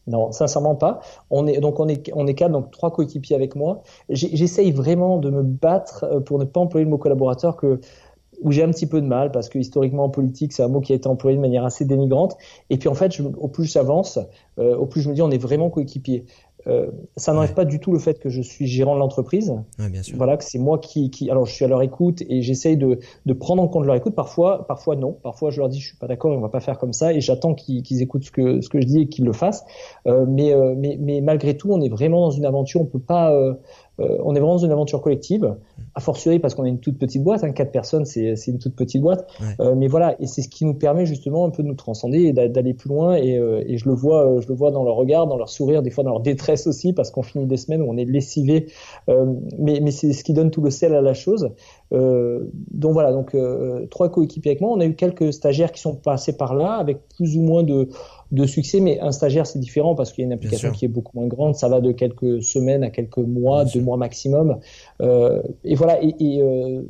Non, 0.07 0.31
sincèrement 0.31 0.75
pas. 0.75 1.01
On 1.29 1.45
est 1.45 1.59
donc 1.59 1.79
on 1.79 1.87
est 1.87 2.11
on 2.13 2.25
est 2.25 2.33
quatre, 2.33 2.51
donc 2.51 2.71
trois 2.71 2.91
coéquipiers 2.91 3.35
avec 3.35 3.55
moi. 3.55 3.83
J'essaye 4.09 4.71
vraiment 4.71 5.17
de 5.17 5.29
me 5.29 5.43
battre 5.43 6.05
euh, 6.05 6.19
pour 6.19 6.39
ne 6.39 6.45
pas 6.45 6.59
employer 6.59 6.85
le 6.85 6.89
mot 6.89 6.97
collaborateur 6.97 7.55
que 7.55 7.79
où 8.41 8.51
j'ai 8.51 8.63
un 8.63 8.69
petit 8.71 8.87
peu 8.87 9.01
de 9.01 9.05
mal 9.05 9.31
parce 9.31 9.49
que 9.49 9.59
historiquement 9.59 10.05
en 10.05 10.09
politique 10.09 10.53
c'est 10.53 10.63
un 10.63 10.69
mot 10.69 10.79
qui 10.79 10.93
a 10.93 10.95
été 10.95 11.07
employé 11.07 11.35
de 11.35 11.41
manière 11.41 11.65
assez 11.65 11.85
dénigrante. 11.85 12.37
Et 12.69 12.77
puis 12.77 12.87
en 12.89 12.95
fait, 12.95 13.19
au 13.19 13.47
plus 13.49 13.71
j'avance, 13.71 14.17
euh, 14.57 14.75
au 14.75 14.85
plus 14.85 15.01
je 15.01 15.09
me 15.09 15.13
dis 15.13 15.21
on 15.21 15.31
est 15.31 15.37
vraiment 15.37 15.69
coéquipiers. 15.69 16.25
Euh, 16.69 16.87
ça 17.17 17.33
n'enlève 17.33 17.53
pas 17.53 17.65
du 17.65 17.79
tout 17.79 17.91
le 17.91 17.99
fait 17.99 18.19
que 18.19 18.29
je 18.29 18.41
suis 18.41 18.67
gérant 18.67 18.93
de 18.93 18.99
l'entreprise. 18.99 19.53
Ouais, 19.79 19.89
bien 19.89 20.03
sûr. 20.03 20.15
Voilà, 20.17 20.37
que 20.37 20.43
c'est 20.43 20.59
moi 20.59 20.77
qui, 20.77 21.09
qui, 21.09 21.29
alors 21.29 21.45
je 21.45 21.53
suis 21.53 21.65
à 21.65 21.67
leur 21.67 21.81
écoute 21.81 22.21
et 22.29 22.41
j'essaye 22.41 22.77
de, 22.77 22.99
de 23.25 23.33
prendre 23.33 23.61
en 23.61 23.67
compte 23.67 23.85
leur 23.85 23.95
écoute. 23.95 24.15
Parfois, 24.15 24.67
parfois 24.67 24.95
non. 24.95 25.13
Parfois, 25.13 25.49
je 25.49 25.59
leur 25.59 25.69
dis 25.69 25.79
je 25.79 25.87
suis 25.87 25.97
pas 25.97 26.07
d'accord, 26.07 26.31
on 26.31 26.39
va 26.39 26.49
pas 26.49 26.59
faire 26.59 26.77
comme 26.77 26.93
ça 26.93 27.13
et 27.13 27.21
j'attends 27.21 27.55
qu'ils 27.55 28.01
écoutent 28.01 28.25
ce 28.25 28.31
que 28.31 28.61
ce 28.61 28.69
que 28.69 28.79
je 28.79 28.85
dis 28.85 29.01
et 29.01 29.07
qu'ils 29.07 29.25
le 29.25 29.33
fassent. 29.33 29.63
Euh, 30.07 30.25
mais, 30.27 30.53
euh, 30.53 30.75
mais 30.77 30.97
mais 30.99 31.21
malgré 31.21 31.57
tout, 31.57 31.71
on 31.71 31.81
est 31.81 31.89
vraiment 31.89 32.21
dans 32.21 32.31
une 32.31 32.45
aventure. 32.45 32.81
On 32.81 32.85
peut 32.85 32.99
pas 32.99 33.33
euh, 33.99 34.09
euh, 34.09 34.17
on 34.23 34.35
est 34.35 34.39
vraiment 34.39 34.55
dans 34.55 34.65
une 34.65 34.71
aventure 34.71 35.01
collective, 35.01 35.55
a 35.95 35.99
fortiori 35.99 36.39
parce 36.39 36.55
qu'on 36.55 36.65
est 36.65 36.69
une 36.69 36.79
toute 36.79 36.97
petite 36.97 37.23
boîte, 37.23 37.43
hein, 37.43 37.51
quatre 37.51 37.71
personnes, 37.71 38.05
c'est 38.05 38.35
une 38.47 38.59
toute 38.59 38.75
petite 38.75 39.01
boîte. 39.01 39.27
Euh, 39.59 39.75
mais 39.75 39.87
voilà, 39.87 40.15
et 40.21 40.27
c'est 40.27 40.41
ce 40.41 40.49
qui 40.49 40.65
nous 40.65 40.73
permet 40.73 41.05
justement 41.05 41.45
un 41.45 41.49
peu 41.49 41.63
de 41.63 41.67
nous 41.67 41.75
transcender 41.75 42.19
et 42.23 42.33
d'aller 42.33 42.73
plus 42.73 42.89
loin. 42.89 43.15
Et, 43.15 43.37
euh, 43.37 43.63
et, 43.65 43.77
je 43.77 43.87
le 43.87 43.95
vois, 43.95 44.39
je 44.39 44.47
le 44.47 44.53
vois 44.53 44.71
dans 44.71 44.83
leur 44.83 44.95
regard, 44.95 45.27
dans 45.27 45.37
leur 45.37 45.49
sourire, 45.49 45.81
des 45.81 45.89
fois 45.89 46.03
dans 46.03 46.11
leur 46.11 46.21
détresse 46.21 46.67
aussi, 46.67 46.93
parce 46.93 47.11
qu'on 47.11 47.23
finit 47.23 47.45
des 47.45 47.57
semaines 47.57 47.81
où 47.81 47.89
on 47.89 47.97
est 47.97 48.05
lessivé. 48.05 48.67
mais 49.07 49.79
mais 49.81 49.91
c'est 49.91 50.13
ce 50.13 50.23
qui 50.23 50.33
donne 50.33 50.51
tout 50.51 50.61
le 50.61 50.69
sel 50.69 50.93
à 50.93 51.01
la 51.01 51.13
chose. 51.13 51.49
donc 51.91 52.93
voilà, 52.93 53.11
donc 53.11 53.35
trois 53.89 54.09
coéquipiers 54.09 54.51
avec 54.51 54.61
moi. 54.61 54.71
On 54.71 54.79
a 54.79 54.85
eu 54.85 54.95
quelques 54.95 55.33
stagiaires 55.33 55.71
qui 55.71 55.81
sont 55.81 55.95
passés 55.95 56.35
par 56.35 56.55
là 56.55 56.73
avec 56.73 57.07
plus 57.09 57.37
ou 57.37 57.41
moins 57.41 57.63
de 57.63 57.89
de 58.31 58.45
succès, 58.45 58.79
mais 58.79 58.99
un 58.99 59.11
stagiaire 59.11 59.47
c'est 59.47 59.59
différent 59.59 59.95
parce 59.95 60.11
qu'il 60.11 60.21
y 60.21 60.25
a 60.25 60.27
une 60.27 60.33
application 60.33 60.71
qui 60.71 60.85
est 60.85 60.89
beaucoup 60.89 61.17
moins 61.17 61.27
grande, 61.27 61.55
ça 61.55 61.67
va 61.67 61.81
de 61.81 61.91
quelques 61.91 62.43
semaines 62.43 62.83
à 62.83 62.89
quelques 62.89 63.17
mois, 63.17 63.65
deux 63.65 63.81
mois 63.81 63.97
maximum, 63.97 64.59
euh, 65.01 65.41
et 65.63 65.75
voilà. 65.75 66.01
Et, 66.03 66.15
et 66.19 66.41
euh, 66.41 66.83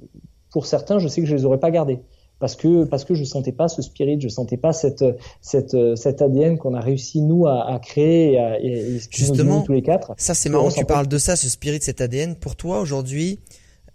pour 0.52 0.66
certains, 0.66 1.00
je 1.00 1.08
sais 1.08 1.22
que 1.22 1.28
je 1.28 1.36
les 1.36 1.46
aurais 1.46 1.60
pas 1.60 1.72
gardés 1.72 2.00
parce 2.40 2.56
que 2.56 2.86
parce 2.86 3.06
que 3.06 3.14
je 3.14 3.24
sentais 3.24 3.52
pas 3.52 3.68
ce 3.68 3.82
spirit, 3.82 4.20
je 4.20 4.28
sentais 4.28 4.58
pas 4.58 4.74
cette 4.74 5.06
cette 5.42 5.76
cet 5.96 6.22
ADN 6.22 6.58
qu'on 6.58 6.74
a 6.74 6.82
réussi 6.82 7.22
nous 7.22 7.48
à, 7.48 7.72
à 7.72 7.80
créer 7.80 8.34
et, 8.34 8.40
à, 8.40 8.60
et 8.60 9.00
justement 9.10 9.62
tous 9.62 9.74
les 9.74 9.82
quatre. 9.82 10.14
Ça 10.18 10.34
c'est 10.34 10.50
marrant 10.50 10.70
que 10.70 10.76
tu 10.76 10.86
parles 10.86 11.08
de 11.08 11.18
ça, 11.18 11.36
ce 11.36 11.50
spirit, 11.50 11.80
cet 11.82 12.02
ADN. 12.02 12.36
Pour 12.36 12.56
toi 12.56 12.80
aujourd'hui, 12.80 13.40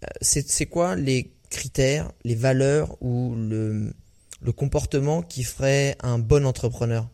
euh, 0.03 0.07
c'est 0.21 0.49
c'est 0.49 0.67
quoi 0.67 0.95
les 0.95 1.33
critères, 1.51 2.11
les 2.25 2.35
valeurs 2.35 2.97
ou 3.03 3.35
le 3.35 3.93
le 4.43 4.53
comportement 4.53 5.23
qui 5.23 5.43
ferait 5.43 5.97
un 6.03 6.19
bon 6.19 6.45
entrepreneur? 6.47 7.09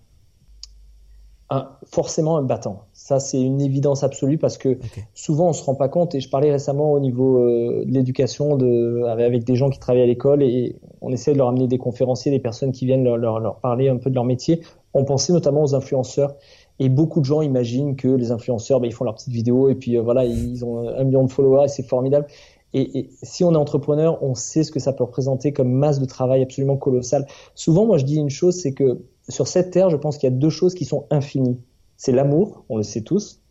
Forcément 1.85 2.37
un 2.37 2.43
battant. 2.43 2.85
Ça, 2.93 3.19
c'est 3.19 3.41
une 3.41 3.61
évidence 3.61 4.05
absolue 4.05 4.39
parce 4.39 4.57
que 4.57 4.79
souvent 5.15 5.49
on 5.49 5.53
se 5.53 5.65
rend 5.65 5.75
pas 5.75 5.89
compte. 5.89 6.15
Et 6.15 6.21
je 6.21 6.31
parlais 6.31 6.53
récemment 6.53 6.93
au 6.93 7.01
niveau 7.01 7.39
euh, 7.39 7.85
de 7.85 7.91
l'éducation 7.91 8.57
de, 8.57 9.03
avec 9.09 9.45
des 9.45 9.57
gens 9.57 9.69
qui 9.69 9.81
travaillent 9.81 10.03
à 10.03 10.07
l'école 10.07 10.43
et 10.43 10.77
on 11.01 11.11
essaie 11.11 11.33
de 11.33 11.39
leur 11.39 11.49
amener 11.49 11.67
des 11.67 11.79
conférenciers, 11.79 12.31
des 12.31 12.39
personnes 12.39 12.71
qui 12.71 12.87
viennent 12.87 13.03
leur, 13.03 13.17
leur, 13.17 13.41
leur 13.41 13.57
parler 13.57 13.89
un 13.89 13.97
peu 13.97 14.11
de 14.11 14.15
leur 14.15 14.25
métier. 14.25 14.61
On 14.95 15.05
pensait 15.05 15.33
notamment 15.33 15.65
aux 15.65 15.75
influenceurs. 15.75 16.37
Et 16.79 16.89
beaucoup 16.89 17.21
de 17.21 17.27
gens 17.27 17.43
imaginent 17.43 17.97
que 17.97 18.09
les 18.09 18.31
influenceurs, 18.31 18.81
ben, 18.81 18.87
ils 18.87 18.93
font 18.93 19.05
leurs 19.05 19.17
petites 19.17 19.35
vidéos 19.35 19.69
et 19.69 19.75
puis 19.75 19.97
euh, 19.97 20.03
voilà, 20.03 20.25
ils 20.25 20.65
ont 20.65 20.89
un 20.89 21.05
million 21.05 21.25
de 21.25 21.31
followers 21.31 21.65
et 21.65 21.69
c'est 21.69 21.83
formidable. 21.83 22.27
Et, 22.73 22.99
et, 22.99 23.11
si 23.23 23.43
on 23.43 23.53
est 23.53 23.57
entrepreneur, 23.57 24.23
on 24.23 24.37
sait 24.37 24.63
ce 24.63 24.71
que 24.71 24.79
ça 24.79 24.93
peut 24.93 25.03
représenter 25.03 25.53
comme 25.53 25.73
masse 25.73 25.99
de 25.99 26.05
travail 26.05 26.43
absolument 26.43 26.77
colossale. 26.77 27.27
Souvent, 27.57 27.85
moi, 27.87 27.99
je 27.99 28.05
dis 28.05 28.17
une 28.17 28.31
chose, 28.31 28.55
c'est 28.55 28.73
que 28.73 29.01
sur 29.31 29.49
cette 29.49 29.71
terre, 29.71 29.91
je 29.91 29.97
pense 29.97 30.19
qu'il 30.19 30.29
y 30.29 30.33
a 30.33 30.37
deux 30.37 30.51
choses 30.51 30.75
qui 30.75 30.85
sont 30.85 31.07
infinies. 31.11 31.61
C'est 31.97 32.13
l'amour, 32.13 32.65
on 32.69 32.77
le 32.77 32.83
sait 32.83 33.03
tous, 33.03 33.43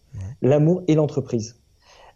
l'amour 0.41 0.83
et 0.87 0.95
l'entreprise. 0.95 1.59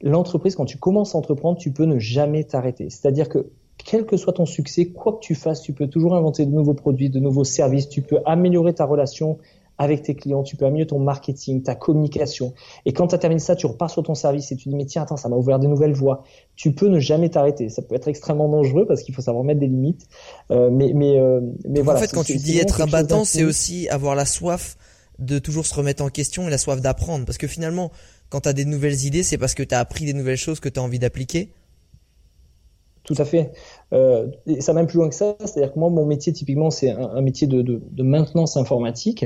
L'entreprise, 0.02 0.56
quand 0.56 0.66
tu 0.66 0.78
commences 0.78 1.16
à 1.16 1.18
entreprendre, 1.18 1.58
tu 1.58 1.72
peux 1.72 1.86
ne 1.86 2.00
jamais 2.00 2.44
t'arrêter. 2.44 2.90
C'est-à-dire 2.90 3.30
que 3.30 3.52
quel 3.78 4.06
que 4.06 4.18
soit 4.18 4.34
ton 4.34 4.46
succès, 4.46 4.88
quoi 4.88 5.14
que 5.14 5.20
tu 5.20 5.36
fasses, 5.36 5.62
tu 5.62 5.74
peux 5.74 5.88
toujours 5.88 6.16
inventer 6.16 6.46
de 6.46 6.52
nouveaux 6.52 6.74
produits, 6.74 7.10
de 7.10 7.20
nouveaux 7.20 7.44
services, 7.44 7.90
tu 7.90 8.02
peux 8.02 8.20
améliorer 8.26 8.74
ta 8.74 8.86
relation 8.86 9.38
avec 9.84 10.04
tes 10.04 10.16
clients, 10.16 10.44
tu 10.44 10.56
peux 10.56 10.66
améliorer 10.66 10.88
ton 10.88 11.00
marketing, 11.00 11.64
ta 11.64 11.76
communication. 11.76 12.54
Et 12.86 12.94
quand 12.94 13.08
tu 13.08 13.16
as 13.16 13.18
terminé 13.18 13.40
ça, 13.40 13.56
tu 13.56 13.66
repars 13.66 13.90
sur 13.90 14.04
ton 14.04 14.16
service 14.16 14.52
et 14.52 14.56
tu 14.56 14.70
dis 14.70 14.76
mais 14.76 14.86
tiens 14.86 15.04
attends 15.04 15.18
ça 15.18 15.30
m'a 15.30 15.36
ouvert 15.36 15.60
de 15.60 15.68
nouvelles 15.68 15.94
voies. 15.94 16.24
Tu 16.56 16.74
peux 16.74 16.88
ne 16.88 17.00
jamais 17.00 17.30
t'arrêter. 17.30 17.70
Ça 17.70 17.82
peut 17.82 17.96
être 17.96 18.08
extrêmement 18.08 18.50
dangereux 18.50 18.86
parce 18.86 19.04
qu'il 19.04 19.14
faut 19.14 19.22
savoir 19.22 19.44
mettre 19.44 19.60
des 19.60 19.68
limites. 19.68 20.08
Euh, 20.52 20.70
mais 20.72 20.94
mais 20.94 21.20
euh, 21.20 21.42
mais 21.68 21.82
voilà. 21.82 22.00
En 22.00 22.02
fait 22.02 22.12
quand 22.14 22.24
tu 22.24 22.38
dis 22.38 22.58
être 22.58 22.82
un 22.82 22.88
battant, 22.88 23.26
c'est 23.26 23.44
aussi 23.44 23.88
avoir 23.90 24.16
la 24.16 24.26
soif 24.26 24.78
de 25.20 25.40
toujours 25.40 25.66
se 25.66 25.76
remettre 25.76 26.04
en 26.04 26.10
question 26.10 26.48
et 26.48 26.52
la 26.52 26.58
soif 26.58 26.82
d'apprendre 26.82 27.26
parce 27.26 27.38
que 27.38 27.48
finalement 27.48 27.92
quand 28.30 28.42
tu 28.42 28.50
as 28.50 28.54
des 28.54 28.66
nouvelles 28.66 29.06
idées, 29.06 29.22
c'est 29.22 29.38
parce 29.38 29.54
que 29.54 29.64
tu 29.64 29.76
as 29.76 29.80
appris 29.80 30.06
des 30.06 30.14
nouvelles 30.14 30.38
choses 30.38 30.60
que 30.60 30.70
tu 30.70 30.80
as 30.80 30.84
envie 30.84 31.00
d'appliquer. 31.00 31.52
Tout 33.04 33.16
à 33.18 33.26
fait. 33.26 33.52
Euh, 33.92 34.28
et 34.48 34.62
ça 34.62 34.72
va 34.72 34.80
même 34.80 34.88
plus 34.88 34.98
loin 34.98 35.10
que 35.10 35.16
ça. 35.16 35.36
C'est-à-dire 35.40 35.74
que 35.74 35.80
moi, 35.80 35.90
mon 35.90 36.06
métier, 36.06 36.32
typiquement, 36.32 36.72
c'est 36.72 36.90
un, 36.90 37.22
métier 37.22 37.48
de, 37.48 37.62
de, 37.62 37.82
de, 37.92 38.04
maintenance 38.04 38.56
informatique. 38.56 39.26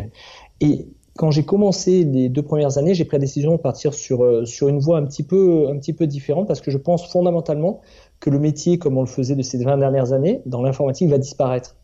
Et 0.61 0.87
quand 1.17 1.31
j'ai 1.31 1.43
commencé 1.43 2.03
les 2.03 2.29
deux 2.29 2.43
premières 2.43 2.77
années, 2.77 2.93
j'ai 2.93 3.05
pris 3.05 3.17
la 3.17 3.21
décision 3.21 3.53
de 3.53 3.57
partir 3.57 3.93
sur, 3.93 4.23
euh, 4.23 4.45
sur 4.45 4.67
une 4.67 4.79
voie 4.79 4.97
un 4.97 5.05
petit, 5.05 5.23
peu, 5.23 5.67
un 5.69 5.77
petit 5.77 5.93
peu 5.93 6.07
différente 6.07 6.47
parce 6.47 6.61
que 6.61 6.71
je 6.71 6.77
pense 6.77 7.11
fondamentalement 7.11 7.81
que 8.19 8.29
le 8.29 8.39
métier, 8.39 8.77
comme 8.77 8.97
on 8.97 9.01
le 9.01 9.07
faisait 9.07 9.35
de 9.35 9.41
ces 9.41 9.63
20 9.63 9.77
dernières 9.77 10.13
années, 10.13 10.41
dans 10.45 10.61
l'informatique, 10.61 11.09
va 11.09 11.17
disparaître. 11.17 11.75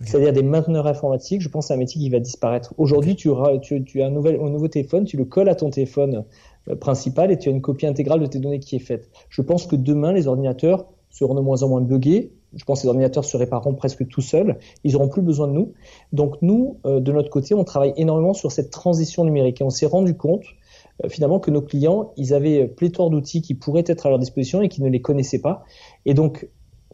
C'est-à-dire 0.00 0.32
des 0.32 0.42
mainteneurs 0.42 0.86
informatiques, 0.86 1.40
je 1.40 1.48
pense 1.48 1.70
à 1.70 1.74
un 1.74 1.76
métier 1.76 2.00
qui 2.00 2.08
va 2.08 2.20
disparaître. 2.20 2.74
Aujourd'hui, 2.78 3.16
tu, 3.16 3.30
tu, 3.62 3.82
tu, 3.84 4.02
as 4.02 4.06
un, 4.06 4.10
nouvel, 4.10 4.38
un 4.40 4.50
nouveau 4.50 4.68
téléphone, 4.68 5.04
tu 5.04 5.16
le 5.16 5.24
colles 5.24 5.48
à 5.48 5.54
ton 5.54 5.70
téléphone 5.70 6.24
euh, 6.68 6.76
principal 6.76 7.30
et 7.30 7.38
tu 7.38 7.48
as 7.48 7.52
une 7.52 7.60
copie 7.60 7.86
intégrale 7.86 8.20
de 8.20 8.26
tes 8.26 8.38
données 8.38 8.60
qui 8.60 8.76
est 8.76 8.80
faite. 8.80 9.10
Je 9.28 9.42
pense 9.42 9.66
que 9.66 9.76
demain, 9.76 10.12
les 10.12 10.26
ordinateurs 10.26 10.86
seront 11.10 11.34
de 11.34 11.40
moins 11.40 11.62
en 11.62 11.68
moins 11.68 11.80
buggés. 11.80 12.32
Je 12.54 12.64
pense 12.64 12.80
que 12.80 12.84
les 12.84 12.88
ordinateurs 12.88 13.24
se 13.24 13.36
répareront 13.36 13.74
presque 13.74 14.06
tout 14.08 14.20
seuls. 14.20 14.58
Ils 14.84 14.96
auront 14.96 15.08
plus 15.08 15.22
besoin 15.22 15.48
de 15.48 15.52
nous. 15.52 15.72
Donc 16.12 16.36
nous, 16.42 16.78
euh, 16.86 17.00
de 17.00 17.12
notre 17.12 17.30
côté, 17.30 17.54
on 17.54 17.64
travaille 17.64 17.94
énormément 17.96 18.34
sur 18.34 18.52
cette 18.52 18.70
transition 18.70 19.24
numérique 19.24 19.60
et 19.60 19.64
on 19.64 19.70
s'est 19.70 19.86
rendu 19.86 20.16
compte 20.16 20.44
euh, 21.04 21.08
finalement 21.08 21.40
que 21.40 21.50
nos 21.50 21.62
clients, 21.62 22.12
ils 22.16 22.34
avaient 22.34 22.66
pléthore 22.66 23.10
d'outils 23.10 23.42
qui 23.42 23.54
pourraient 23.54 23.84
être 23.86 24.06
à 24.06 24.10
leur 24.10 24.18
disposition 24.18 24.62
et 24.62 24.68
qui 24.68 24.82
ne 24.82 24.88
les 24.88 25.00
connaissaient 25.00 25.40
pas. 25.40 25.64
Et 26.04 26.14
donc 26.14 26.48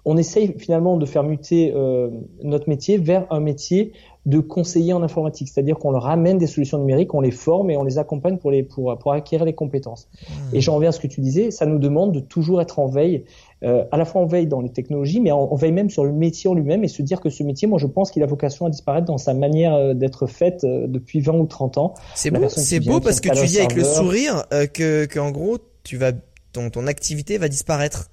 on 0.08 0.16
essaye 0.16 0.54
finalement 0.56 0.96
de 0.96 1.04
faire 1.04 1.22
muter 1.22 1.70
euh, 1.76 2.08
notre 2.42 2.66
métier 2.70 2.96
vers 2.96 3.26
un 3.28 3.40
métier 3.40 3.92
de 4.24 4.40
conseiller 4.40 4.94
en 4.94 5.02
informatique, 5.02 5.48
c'est-à-dire 5.48 5.76
qu'on 5.78 5.90
leur 5.90 6.06
amène 6.06 6.38
des 6.38 6.46
solutions 6.46 6.78
numériques, 6.78 7.12
on 7.14 7.20
les 7.20 7.30
forme 7.30 7.70
et 7.70 7.76
on 7.76 7.84
les 7.84 7.98
accompagne 7.98 8.38
pour 8.38 8.50
les 8.50 8.62
pour, 8.62 8.96
pour 8.98 9.12
acquérir 9.12 9.44
les 9.44 9.54
compétences. 9.54 10.08
Mmh. 10.12 10.56
Et 10.56 10.60
j'en 10.62 10.76
reviens 10.76 10.88
à 10.88 10.92
ce 10.92 11.00
que 11.00 11.06
tu 11.06 11.20
disais, 11.20 11.50
ça 11.50 11.66
nous 11.66 11.78
demande 11.78 12.12
de 12.12 12.20
toujours 12.20 12.60
être 12.62 12.78
en 12.78 12.86
veille, 12.86 13.24
euh, 13.62 13.84
à 13.90 13.98
la 13.98 14.06
fois 14.06 14.22
en 14.22 14.26
veille 14.26 14.46
dans 14.46 14.62
les 14.62 14.70
technologies, 14.70 15.20
mais 15.20 15.30
en, 15.30 15.54
veille 15.54 15.72
même 15.72 15.90
sur 15.90 16.04
le 16.04 16.12
métier 16.12 16.48
en 16.48 16.54
lui-même 16.54 16.84
et 16.84 16.88
se 16.88 17.02
dire 17.02 17.20
que 17.20 17.28
ce 17.28 17.42
métier, 17.42 17.68
moi 17.68 17.78
je 17.78 17.86
pense 17.86 18.10
qu'il 18.10 18.22
a 18.22 18.26
vocation 18.26 18.64
à 18.64 18.70
disparaître 18.70 19.06
dans 19.06 19.18
sa 19.18 19.34
manière 19.34 19.74
euh, 19.74 19.94
d'être 19.94 20.26
faite 20.26 20.64
euh, 20.64 20.86
depuis 20.86 21.20
20 21.20 21.32
ou 21.34 21.46
30 21.46 21.78
ans. 21.78 21.94
C'est 22.14 22.30
beau, 22.30 22.48
c'est 22.48 22.80
beau 22.80 23.00
parce 23.00 23.20
que 23.20 23.28
tu 23.28 23.46
dis 23.46 23.58
avec 23.58 23.74
le 23.74 23.84
sourire 23.84 24.44
euh, 24.54 24.66
que, 24.66 25.04
que 25.04 25.18
en 25.18 25.30
gros 25.30 25.58
tu 25.84 25.96
vas 25.96 26.12
ton 26.52 26.70
ton 26.70 26.86
activité 26.86 27.38
va 27.38 27.48
disparaître 27.48 28.10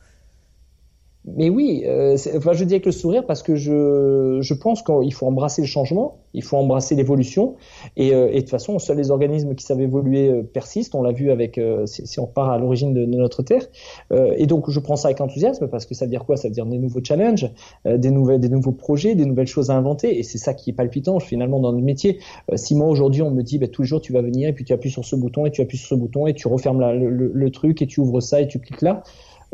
mais 1.28 1.49
oui, 1.49 1.84
euh, 1.86 2.17
enfin, 2.36 2.53
je 2.53 2.63
dis 2.63 2.73
avec 2.73 2.86
le 2.86 2.91
sourire 2.91 3.26
parce 3.26 3.41
que 3.41 3.55
je, 3.55 4.39
je 4.41 4.53
pense 4.53 4.84
qu'il 4.84 5.13
faut 5.13 5.26
embrasser 5.26 5.61
le 5.61 5.67
changement, 5.67 6.19
il 6.36 6.43
faut 6.43 6.57
embrasser 6.57 6.95
l'évolution. 6.95 7.55
Et, 7.97 8.13
euh, 8.13 8.30
et, 8.30 8.36
de 8.36 8.39
toute 8.41 8.49
façon, 8.49 8.78
seuls 8.78 8.97
les 8.97 9.09
organismes 9.09 9.55
qui 9.55 9.65
savent 9.65 9.82
évoluer 9.82 10.30
euh, 10.30 10.43
persistent. 10.43 10.93
On 10.93 11.01
l'a 11.01 11.13
vu 11.13 11.32
avec, 11.32 11.57
euh, 11.57 11.86
si, 11.88 12.05
si, 12.05 12.19
on 12.19 12.28
part 12.28 12.49
à 12.49 12.59
l'origine 12.59 12.93
de, 12.93 13.05
notre 13.05 13.43
Terre. 13.43 13.63
et 14.11 14.45
donc, 14.45 14.69
je 14.69 14.80
prends 14.80 14.97
ça 14.97 15.07
avec 15.07 15.21
enthousiasme 15.21 15.67
parce 15.67 15.86
que 15.86 15.95
ça 15.95 16.05
veut 16.05 16.11
dire 16.11 16.26
quoi? 16.26 16.36
Ça 16.36 16.49
veut 16.49 16.53
dire 16.53 16.65
des 16.65 16.78
nouveaux 16.78 16.99
challenges, 17.03 17.49
des, 17.86 18.11
nouvelles, 18.11 18.41
des 18.41 18.49
nouveaux 18.49 18.73
projets, 18.73 19.15
des 19.15 19.26
nouvelles 19.26 19.47
choses 19.47 19.69
à 19.69 19.76
inventer. 19.76 20.19
Et 20.19 20.23
c'est 20.23 20.38
ça 20.38 20.53
qui 20.53 20.71
est 20.71 20.73
palpitant 20.73 21.19
finalement 21.19 21.59
dans 21.59 21.71
le 21.71 21.82
métier. 21.82 22.19
si 22.55 22.76
moi, 22.76 22.88
aujourd'hui, 22.88 23.21
on 23.21 23.32
me 23.32 23.41
dit, 23.41 23.57
bah, 23.57 23.67
tous 23.67 23.84
les 23.84 23.88
jours, 23.88 24.01
tu 24.01 24.11
vas 24.11 24.21
venir 24.21 24.49
et 24.49 24.53
puis 24.53 24.65
tu 24.65 24.73
appuies 24.73 24.91
sur 24.91 25.05
ce 25.05 25.15
bouton 25.15 25.45
et 25.45 25.51
tu 25.51 25.61
appuies 25.61 25.78
sur 25.78 25.88
ce 25.88 25.95
bouton 25.95 26.28
et 26.28 26.34
tu 26.34 26.47
refermes 26.49 26.82
le, 26.82 27.09
le, 27.09 27.32
le 27.34 27.51
truc 27.51 27.82
et 27.82 27.88
tu 27.88 28.01
ouvres 28.01 28.19
ça 28.19 28.41
et 28.41 28.47
tu 28.47 28.59
cliques 28.59 28.82
là 28.82 29.03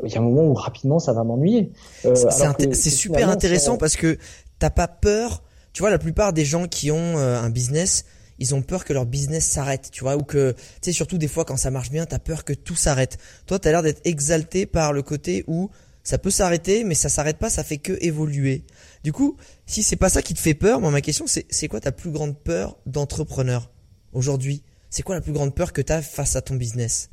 il 0.06 0.12
y 0.12 0.16
a 0.16 0.20
un 0.20 0.24
moment 0.24 0.44
où 0.44 0.54
rapidement 0.54 1.00
ça 1.00 1.14
va 1.14 1.24
m'ennuyer. 1.24 1.72
Euh, 2.06 2.16
c'est 2.16 2.90
super 2.90 3.30
intéressant 3.30 3.78
parce 3.78 3.96
que 3.96 4.18
t'as 4.60 4.70
pas 4.70 4.88
peur. 4.88 5.44
Tu 5.74 5.82
vois, 5.82 5.90
la 5.90 6.00
plupart 6.00 6.34
des 6.34 6.44
gens 6.44 6.68
qui 6.68 6.92
ont 6.92 7.18
euh, 7.18 7.40
un 7.40 7.50
business, 7.50 8.06
ils 8.40 8.54
ont 8.54 8.62
peur 8.62 8.84
que 8.84 8.92
leur 8.92 9.06
business 9.06 9.46
s'arrête, 9.46 9.90
tu 9.92 10.04
vois, 10.04 10.18
ou 10.18 10.24
que, 10.24 10.52
tu 10.52 10.60
sais, 10.82 10.92
surtout 10.92 11.18
des 11.18 11.30
fois 11.30 11.46
quand 11.46 11.58
ça 11.58 11.72
marche 11.72 11.92
bien, 11.92 12.06
t'as 12.06 12.20
peur 12.20 12.44
que 12.44 12.54
tout 12.54 12.76
s'arrête. 12.76 13.18
Toi, 13.46 13.58
t'as 13.58 13.72
l'air 13.72 13.82
d'être 13.82 14.02
exalté 14.04 14.66
par 14.66 14.92
le 14.92 15.02
côté 15.02 15.46
où 15.48 15.70
ça 16.04 16.18
peut 16.18 16.32
s'arrêter, 16.32 16.84
mais 16.84 16.96
ça 16.96 17.10
s'arrête 17.10 17.38
pas, 17.38 17.50
ça 17.50 17.64
fait 17.64 17.78
que 17.78 17.98
évoluer. 18.02 18.66
Du 19.04 19.14
coup, 19.14 19.38
si 19.66 19.84
c'est 19.84 19.96
pas 19.96 20.10
ça 20.10 20.22
qui 20.22 20.34
te 20.34 20.40
fait 20.40 20.54
peur, 20.54 20.82
moi 20.82 20.92
ma 20.92 21.02
question 21.02 21.26
c'est, 21.28 21.46
c'est 21.50 21.68
quoi 21.68 21.80
ta 21.80 21.92
plus 21.92 22.12
grande 22.12 22.38
peur 22.38 22.78
d'entrepreneur 22.86 23.70
aujourd'hui? 24.14 24.64
C'est 24.90 25.04
quoi 25.04 25.16
la 25.16 25.22
plus 25.22 25.34
grande 25.34 25.56
peur 25.56 25.72
que 25.74 25.82
t'as 25.82 26.02
face 26.02 26.36
à 26.36 26.42
ton 26.42 26.56
business? 26.56 27.10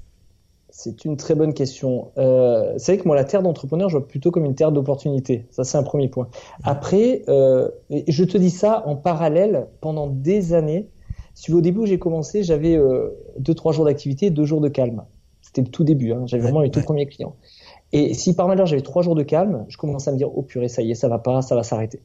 C'est 0.78 1.04
une 1.04 1.16
très 1.16 1.34
bonne 1.34 1.54
question. 1.54 2.12
Euh, 2.18 2.74
c'est 2.76 2.92
vrai 2.92 3.02
que 3.02 3.08
moi, 3.08 3.16
la 3.16 3.24
terre 3.24 3.42
d'entrepreneur, 3.42 3.88
je 3.88 3.98
vois 3.98 4.06
plutôt 4.06 4.30
comme 4.30 4.44
une 4.44 4.54
terre 4.54 4.70
d'opportunité. 4.70 5.44
Ça, 5.50 5.64
c'est 5.64 5.76
un 5.76 5.82
premier 5.82 6.06
point. 6.06 6.28
Après, 6.62 7.22
euh, 7.28 7.68
je 8.06 8.22
te 8.22 8.38
dis 8.38 8.50
ça 8.50 8.84
en 8.86 8.94
parallèle 8.94 9.66
pendant 9.80 10.06
des 10.06 10.54
années. 10.54 10.88
Si 11.34 11.52
au 11.52 11.60
début 11.60 11.80
où 11.80 11.86
j'ai 11.86 11.98
commencé, 11.98 12.44
j'avais 12.44 12.76
euh, 12.76 13.08
deux 13.40 13.54
trois 13.54 13.72
jours 13.72 13.86
d'activité, 13.86 14.30
deux 14.30 14.44
jours 14.44 14.60
de 14.60 14.68
calme. 14.68 15.02
C'était 15.40 15.62
le 15.62 15.68
tout 15.68 15.82
début. 15.82 16.12
Hein. 16.12 16.22
J'avais 16.26 16.44
vraiment 16.44 16.60
les 16.60 16.70
tout 16.70 16.82
premiers 16.82 17.06
clients. 17.06 17.34
Et 17.92 18.14
si 18.14 18.34
par 18.34 18.48
malheur 18.48 18.66
j'avais 18.66 18.82
trois 18.82 19.02
jours 19.02 19.14
de 19.14 19.22
calme, 19.22 19.64
je 19.68 19.76
commençais 19.76 20.10
à 20.10 20.12
me 20.12 20.18
dire 20.18 20.30
oh 20.34 20.42
purée 20.42 20.68
ça 20.68 20.82
y 20.82 20.90
est 20.90 20.94
ça 20.94 21.08
va 21.08 21.18
pas, 21.18 21.42
ça 21.42 21.54
va 21.54 21.62
s'arrêter. 21.62 22.00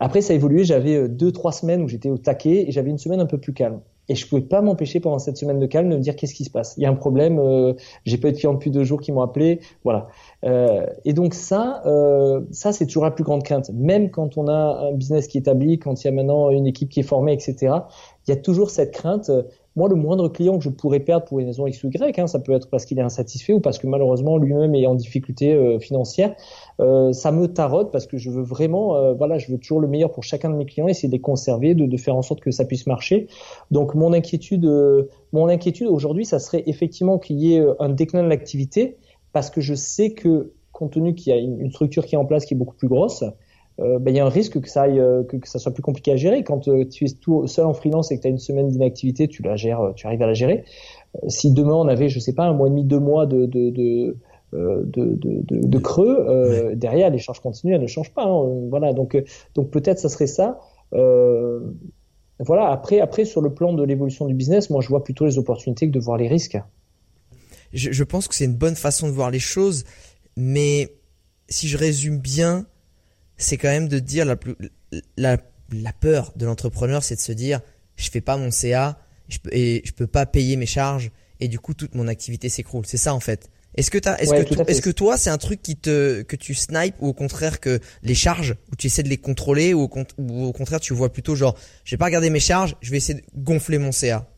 Après 0.00 0.20
ça 0.20 0.32
a 0.32 0.36
évolué, 0.36 0.64
j'avais 0.64 0.96
euh, 0.96 1.08
deux 1.08 1.32
trois 1.32 1.52
semaines 1.52 1.82
où 1.82 1.88
j'étais 1.88 2.10
au 2.10 2.18
taquet 2.18 2.68
et 2.68 2.72
j'avais 2.72 2.90
une 2.90 2.98
semaine 2.98 3.20
un 3.20 3.26
peu 3.26 3.38
plus 3.38 3.52
calme. 3.52 3.80
Et 4.08 4.14
je 4.14 4.26
pouvais 4.26 4.42
pas 4.42 4.60
m'empêcher 4.60 5.00
pendant 5.00 5.18
cette 5.18 5.36
semaine 5.36 5.58
de 5.58 5.66
calme 5.66 5.88
de 5.88 5.96
me 5.96 6.00
dire 6.00 6.14
qu'est-ce 6.14 6.34
qui 6.34 6.44
se 6.44 6.50
passe? 6.50 6.74
Il 6.76 6.82
y 6.82 6.86
a 6.86 6.90
un 6.90 6.94
problème, 6.94 7.38
euh, 7.38 7.74
j'ai 8.04 8.18
pas 8.18 8.28
eu 8.28 8.32
de 8.32 8.36
clients 8.36 8.54
depuis 8.54 8.70
deux 8.70 8.84
jours 8.84 9.00
qui 9.00 9.10
m'ont 9.10 9.22
appelé, 9.22 9.60
voilà. 9.82 10.08
Euh, 10.44 10.86
et 11.04 11.12
donc 11.12 11.34
ça, 11.34 11.82
euh, 11.86 12.42
ça 12.52 12.72
c'est 12.72 12.86
toujours 12.86 13.04
la 13.04 13.10
plus 13.10 13.24
grande 13.24 13.42
crainte. 13.42 13.70
Même 13.74 14.10
quand 14.10 14.38
on 14.38 14.48
a 14.48 14.88
un 14.88 14.92
business 14.92 15.26
qui 15.26 15.38
est 15.38 15.40
établi, 15.40 15.78
quand 15.78 16.02
il 16.02 16.06
y 16.06 16.08
a 16.08 16.12
maintenant 16.12 16.50
une 16.50 16.66
équipe 16.66 16.88
qui 16.88 17.00
est 17.00 17.04
formée, 17.04 17.32
etc. 17.32 17.74
Il 18.26 18.30
y 18.30 18.32
a 18.32 18.36
toujours 18.36 18.70
cette 18.70 18.92
crainte 18.92 19.30
moi, 19.76 19.90
le 19.90 19.94
moindre 19.94 20.28
client 20.28 20.56
que 20.56 20.64
je 20.64 20.70
pourrais 20.70 21.00
perdre 21.00 21.26
pour 21.26 21.38
une 21.38 21.46
raison 21.46 21.66
X 21.66 21.84
ou 21.84 21.88
Y, 21.88 22.18
hein, 22.18 22.26
ça 22.26 22.38
peut 22.38 22.52
être 22.52 22.70
parce 22.70 22.86
qu'il 22.86 22.98
est 22.98 23.02
insatisfait 23.02 23.52
ou 23.52 23.60
parce 23.60 23.78
que 23.78 23.86
malheureusement 23.86 24.38
lui-même 24.38 24.74
est 24.74 24.86
en 24.86 24.94
difficulté 24.94 25.52
euh, 25.52 25.78
financière, 25.78 26.34
euh, 26.80 27.12
ça 27.12 27.30
me 27.30 27.46
tarote 27.46 27.92
parce 27.92 28.06
que 28.06 28.16
je 28.16 28.30
veux 28.30 28.42
vraiment, 28.42 28.96
euh, 28.96 29.12
voilà, 29.12 29.36
je 29.36 29.52
veux 29.52 29.58
toujours 29.58 29.80
le 29.80 29.88
meilleur 29.88 30.10
pour 30.10 30.24
chacun 30.24 30.48
de 30.48 30.56
mes 30.56 30.64
clients, 30.64 30.88
essayer 30.88 31.08
de 31.08 31.12
les 31.12 31.20
conserver, 31.20 31.74
de, 31.74 31.84
de 31.84 31.96
faire 31.98 32.16
en 32.16 32.22
sorte 32.22 32.40
que 32.40 32.50
ça 32.50 32.64
puisse 32.64 32.86
marcher. 32.86 33.28
Donc 33.70 33.94
mon 33.94 34.14
inquiétude, 34.14 34.64
euh, 34.64 35.10
mon 35.32 35.48
inquiétude 35.48 35.88
aujourd'hui, 35.88 36.24
ça 36.24 36.38
serait 36.38 36.62
effectivement 36.66 37.18
qu'il 37.18 37.38
y 37.38 37.54
ait 37.54 37.66
un 37.78 37.90
déclin 37.90 38.22
de 38.22 38.28
l'activité 38.28 38.96
parce 39.32 39.50
que 39.50 39.60
je 39.60 39.74
sais 39.74 40.12
que 40.12 40.52
compte 40.72 40.92
tenu 40.92 41.14
qu'il 41.14 41.34
y 41.34 41.36
a 41.36 41.38
une, 41.38 41.70
structure 41.70 42.04
qui 42.04 42.14
est 42.14 42.18
en 42.18 42.26
place 42.26 42.44
qui 42.44 42.54
est 42.54 42.56
beaucoup 42.56 42.74
plus 42.74 42.88
grosse, 42.88 43.24
euh, 43.78 43.98
ben, 43.98 44.14
il 44.14 44.16
y 44.16 44.20
a 44.20 44.24
un 44.24 44.30
risque 44.30 44.60
que 44.60 44.68
ça 44.68 44.82
aille, 44.82 44.98
euh, 44.98 45.22
que, 45.22 45.36
que, 45.36 45.48
ça 45.48 45.58
soit 45.58 45.72
plus 45.72 45.82
compliqué 45.82 46.12
à 46.12 46.16
gérer. 46.16 46.42
Quand 46.42 46.66
euh, 46.68 46.86
tu 46.88 47.04
es 47.04 47.08
tout 47.08 47.46
seul 47.46 47.66
en 47.66 47.74
freelance 47.74 48.10
et 48.10 48.16
que 48.16 48.22
tu 48.22 48.26
as 48.26 48.30
une 48.30 48.38
semaine 48.38 48.68
d'inactivité, 48.68 49.28
tu 49.28 49.42
la 49.42 49.56
gères, 49.56 49.92
tu 49.94 50.06
arrives 50.06 50.22
à 50.22 50.26
la 50.26 50.34
gérer. 50.34 50.64
si 51.28 51.52
demain 51.52 51.74
on 51.74 51.88
avait, 51.88 52.08
je 52.08 52.18
sais 52.18 52.32
pas, 52.32 52.44
un 52.44 52.54
mois 52.54 52.68
et 52.68 52.70
demi, 52.70 52.84
deux 52.84 53.00
mois 53.00 53.26
de, 53.26 53.46
de, 53.46 53.70
de 53.70 54.16
de, 54.52 55.14
de, 55.14 55.66
de, 55.66 55.78
creux 55.78 56.24
euh, 56.28 56.74
derrière 56.74 57.10
les 57.10 57.18
charges 57.18 57.40
continuent 57.40 57.74
elles 57.74 57.82
ne 57.82 57.86
changent 57.86 58.14
pas 58.14 58.24
hein, 58.24 58.68
voilà. 58.70 58.94
Donc 58.94 59.16
donc 59.54 59.70
peut-être 59.70 59.98
ça 59.98 60.08
serait 60.08 60.28
ça. 60.28 60.60
Euh, 60.94 61.60
voilà. 62.38 62.70
Après 62.70 63.00
après 63.00 63.24
sur 63.26 63.42
le 63.42 63.52
plan 63.52 63.74
de 63.74 63.82
l'évolution 63.82 64.24
du 64.26 64.34
business 64.34 64.70
moi 64.70 64.80
je 64.80 64.88
vois 64.88 65.04
plutôt 65.04 65.26
les 65.26 65.36
opportunités 65.36 65.88
que 65.88 65.92
de 65.92 66.00
voir 66.00 66.16
les 66.16 66.28
risques. 66.28 66.58
Je, 67.74 67.90
je 67.90 68.04
pense 68.04 68.28
que 68.28 68.34
c'est 68.34 68.46
une 68.46 68.54
bonne 68.54 68.76
façon 68.76 69.08
de 69.08 69.12
voir 69.12 69.30
les 69.30 69.40
choses 69.40 69.84
mais 70.36 70.94
si 71.48 71.68
je 71.68 71.76
résume 71.76 72.18
bien 72.18 72.66
c'est 73.36 73.56
quand 73.56 73.68
même 73.68 73.88
de 73.88 73.98
dire 73.98 74.24
la, 74.24 74.36
plus, 74.36 74.54
la, 75.16 75.38
la 75.72 75.92
peur 75.92 76.32
de 76.36 76.46
l'entrepreneur, 76.46 77.02
c'est 77.02 77.16
de 77.16 77.20
se 77.20 77.32
dire 77.32 77.60
je 77.96 78.10
fais 78.10 78.20
pas 78.20 78.36
mon 78.36 78.50
CA 78.50 78.98
je 79.28 79.38
peux, 79.38 79.50
et 79.52 79.82
je 79.84 79.92
peux 79.92 80.06
pas 80.06 80.26
payer 80.26 80.56
mes 80.56 80.66
charges 80.66 81.10
et 81.40 81.48
du 81.48 81.58
coup 81.58 81.74
toute 81.74 81.94
mon 81.94 82.08
activité 82.08 82.48
s'écroule. 82.48 82.84
C'est 82.86 82.96
ça 82.96 83.14
en 83.14 83.20
fait. 83.20 83.50
Est-ce 83.76 83.90
que 83.90 83.98
est-ce 83.98 84.30
que, 84.30 84.70
est-ce 84.70 84.80
que 84.80 84.90
toi 84.90 85.18
c'est 85.18 85.28
un 85.28 85.36
truc 85.36 85.60
qui 85.60 85.76
te 85.76 86.22
que 86.22 86.36
tu 86.36 86.54
snipes 86.54 86.94
ou 87.00 87.08
au 87.08 87.12
contraire 87.12 87.60
que 87.60 87.78
les 88.02 88.14
charges 88.14 88.56
où 88.72 88.76
tu 88.76 88.86
essaies 88.86 89.02
de 89.02 89.08
les 89.08 89.18
contrôler 89.18 89.74
ou 89.74 89.82
au, 89.82 89.90
ou 90.18 90.44
au 90.44 90.52
contraire 90.52 90.80
tu 90.80 90.94
vois 90.94 91.12
plutôt 91.12 91.34
genre 91.34 91.58
je 91.84 91.90
vais 91.90 91.98
pas 91.98 92.06
regarder 92.06 92.30
mes 92.30 92.40
charges, 92.40 92.76
je 92.80 92.90
vais 92.90 92.96
essayer 92.96 93.20
de 93.20 93.24
gonfler 93.36 93.78
mon 93.78 93.92
CA. 93.92 94.28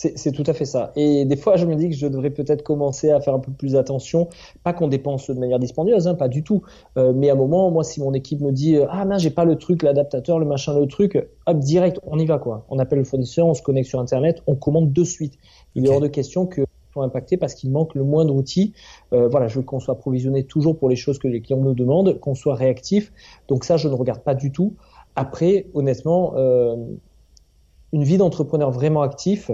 C'est 0.00 0.30
tout 0.30 0.44
à 0.46 0.52
fait 0.52 0.64
ça. 0.64 0.92
Et 0.94 1.24
des 1.24 1.36
fois, 1.36 1.56
je 1.56 1.66
me 1.66 1.74
dis 1.74 1.88
que 1.88 1.96
je 1.96 2.06
devrais 2.06 2.30
peut-être 2.30 2.62
commencer 2.62 3.10
à 3.10 3.20
faire 3.20 3.34
un 3.34 3.40
peu 3.40 3.50
plus 3.50 3.74
attention. 3.74 4.28
Pas 4.62 4.72
qu'on 4.72 4.86
dépense 4.86 5.28
de 5.28 5.34
manière 5.34 5.58
dispendieuse, 5.58 6.06
hein, 6.06 6.14
pas 6.14 6.28
du 6.28 6.44
tout. 6.44 6.62
Euh, 6.96 7.12
mais 7.12 7.30
à 7.30 7.32
un 7.32 7.36
moment, 7.36 7.68
moi, 7.72 7.82
si 7.82 8.00
mon 8.00 8.14
équipe 8.14 8.40
me 8.40 8.52
dit 8.52 8.76
ah 8.88 9.04
mince, 9.04 9.22
j'ai 9.22 9.30
pas 9.30 9.44
le 9.44 9.56
truc, 9.56 9.82
l'adaptateur, 9.82 10.38
le 10.38 10.46
machin, 10.46 10.78
le 10.78 10.86
truc, 10.86 11.28
hop, 11.46 11.58
direct, 11.58 11.98
on 12.06 12.16
y 12.16 12.26
va 12.26 12.38
quoi. 12.38 12.64
On 12.68 12.78
appelle 12.78 13.00
le 13.00 13.04
fournisseur, 13.04 13.48
on 13.48 13.54
se 13.54 13.62
connecte 13.62 13.88
sur 13.88 13.98
Internet, 13.98 14.40
on 14.46 14.54
commande 14.54 14.92
de 14.92 15.02
suite. 15.02 15.34
Il 15.74 15.84
est 15.84 15.88
hors 15.88 16.00
de 16.00 16.06
question 16.06 16.46
que 16.46 16.64
soit 16.92 17.04
impacté 17.04 17.36
parce 17.36 17.54
qu'il 17.54 17.72
manque 17.72 17.96
le 17.96 18.04
moindre 18.04 18.34
outil. 18.34 18.74
Euh, 19.12 19.28
voilà, 19.28 19.48
je 19.48 19.58
veux 19.58 19.64
qu'on 19.64 19.80
soit 19.80 19.96
provisionné 19.96 20.44
toujours 20.44 20.78
pour 20.78 20.88
les 20.88 20.96
choses 20.96 21.18
que 21.18 21.28
les 21.28 21.40
clients 21.40 21.60
nous 21.60 21.74
demandent, 21.74 22.20
qu'on 22.20 22.34
soit 22.36 22.54
réactif. 22.54 23.12
Donc 23.48 23.64
ça, 23.64 23.76
je 23.76 23.88
ne 23.88 23.94
regarde 23.94 24.20
pas 24.20 24.34
du 24.34 24.52
tout. 24.52 24.74
Après, 25.16 25.66
honnêtement, 25.74 26.34
euh, 26.36 26.76
une 27.92 28.04
vie 28.04 28.18
d'entrepreneur 28.18 28.70
vraiment 28.70 29.02
actif, 29.02 29.50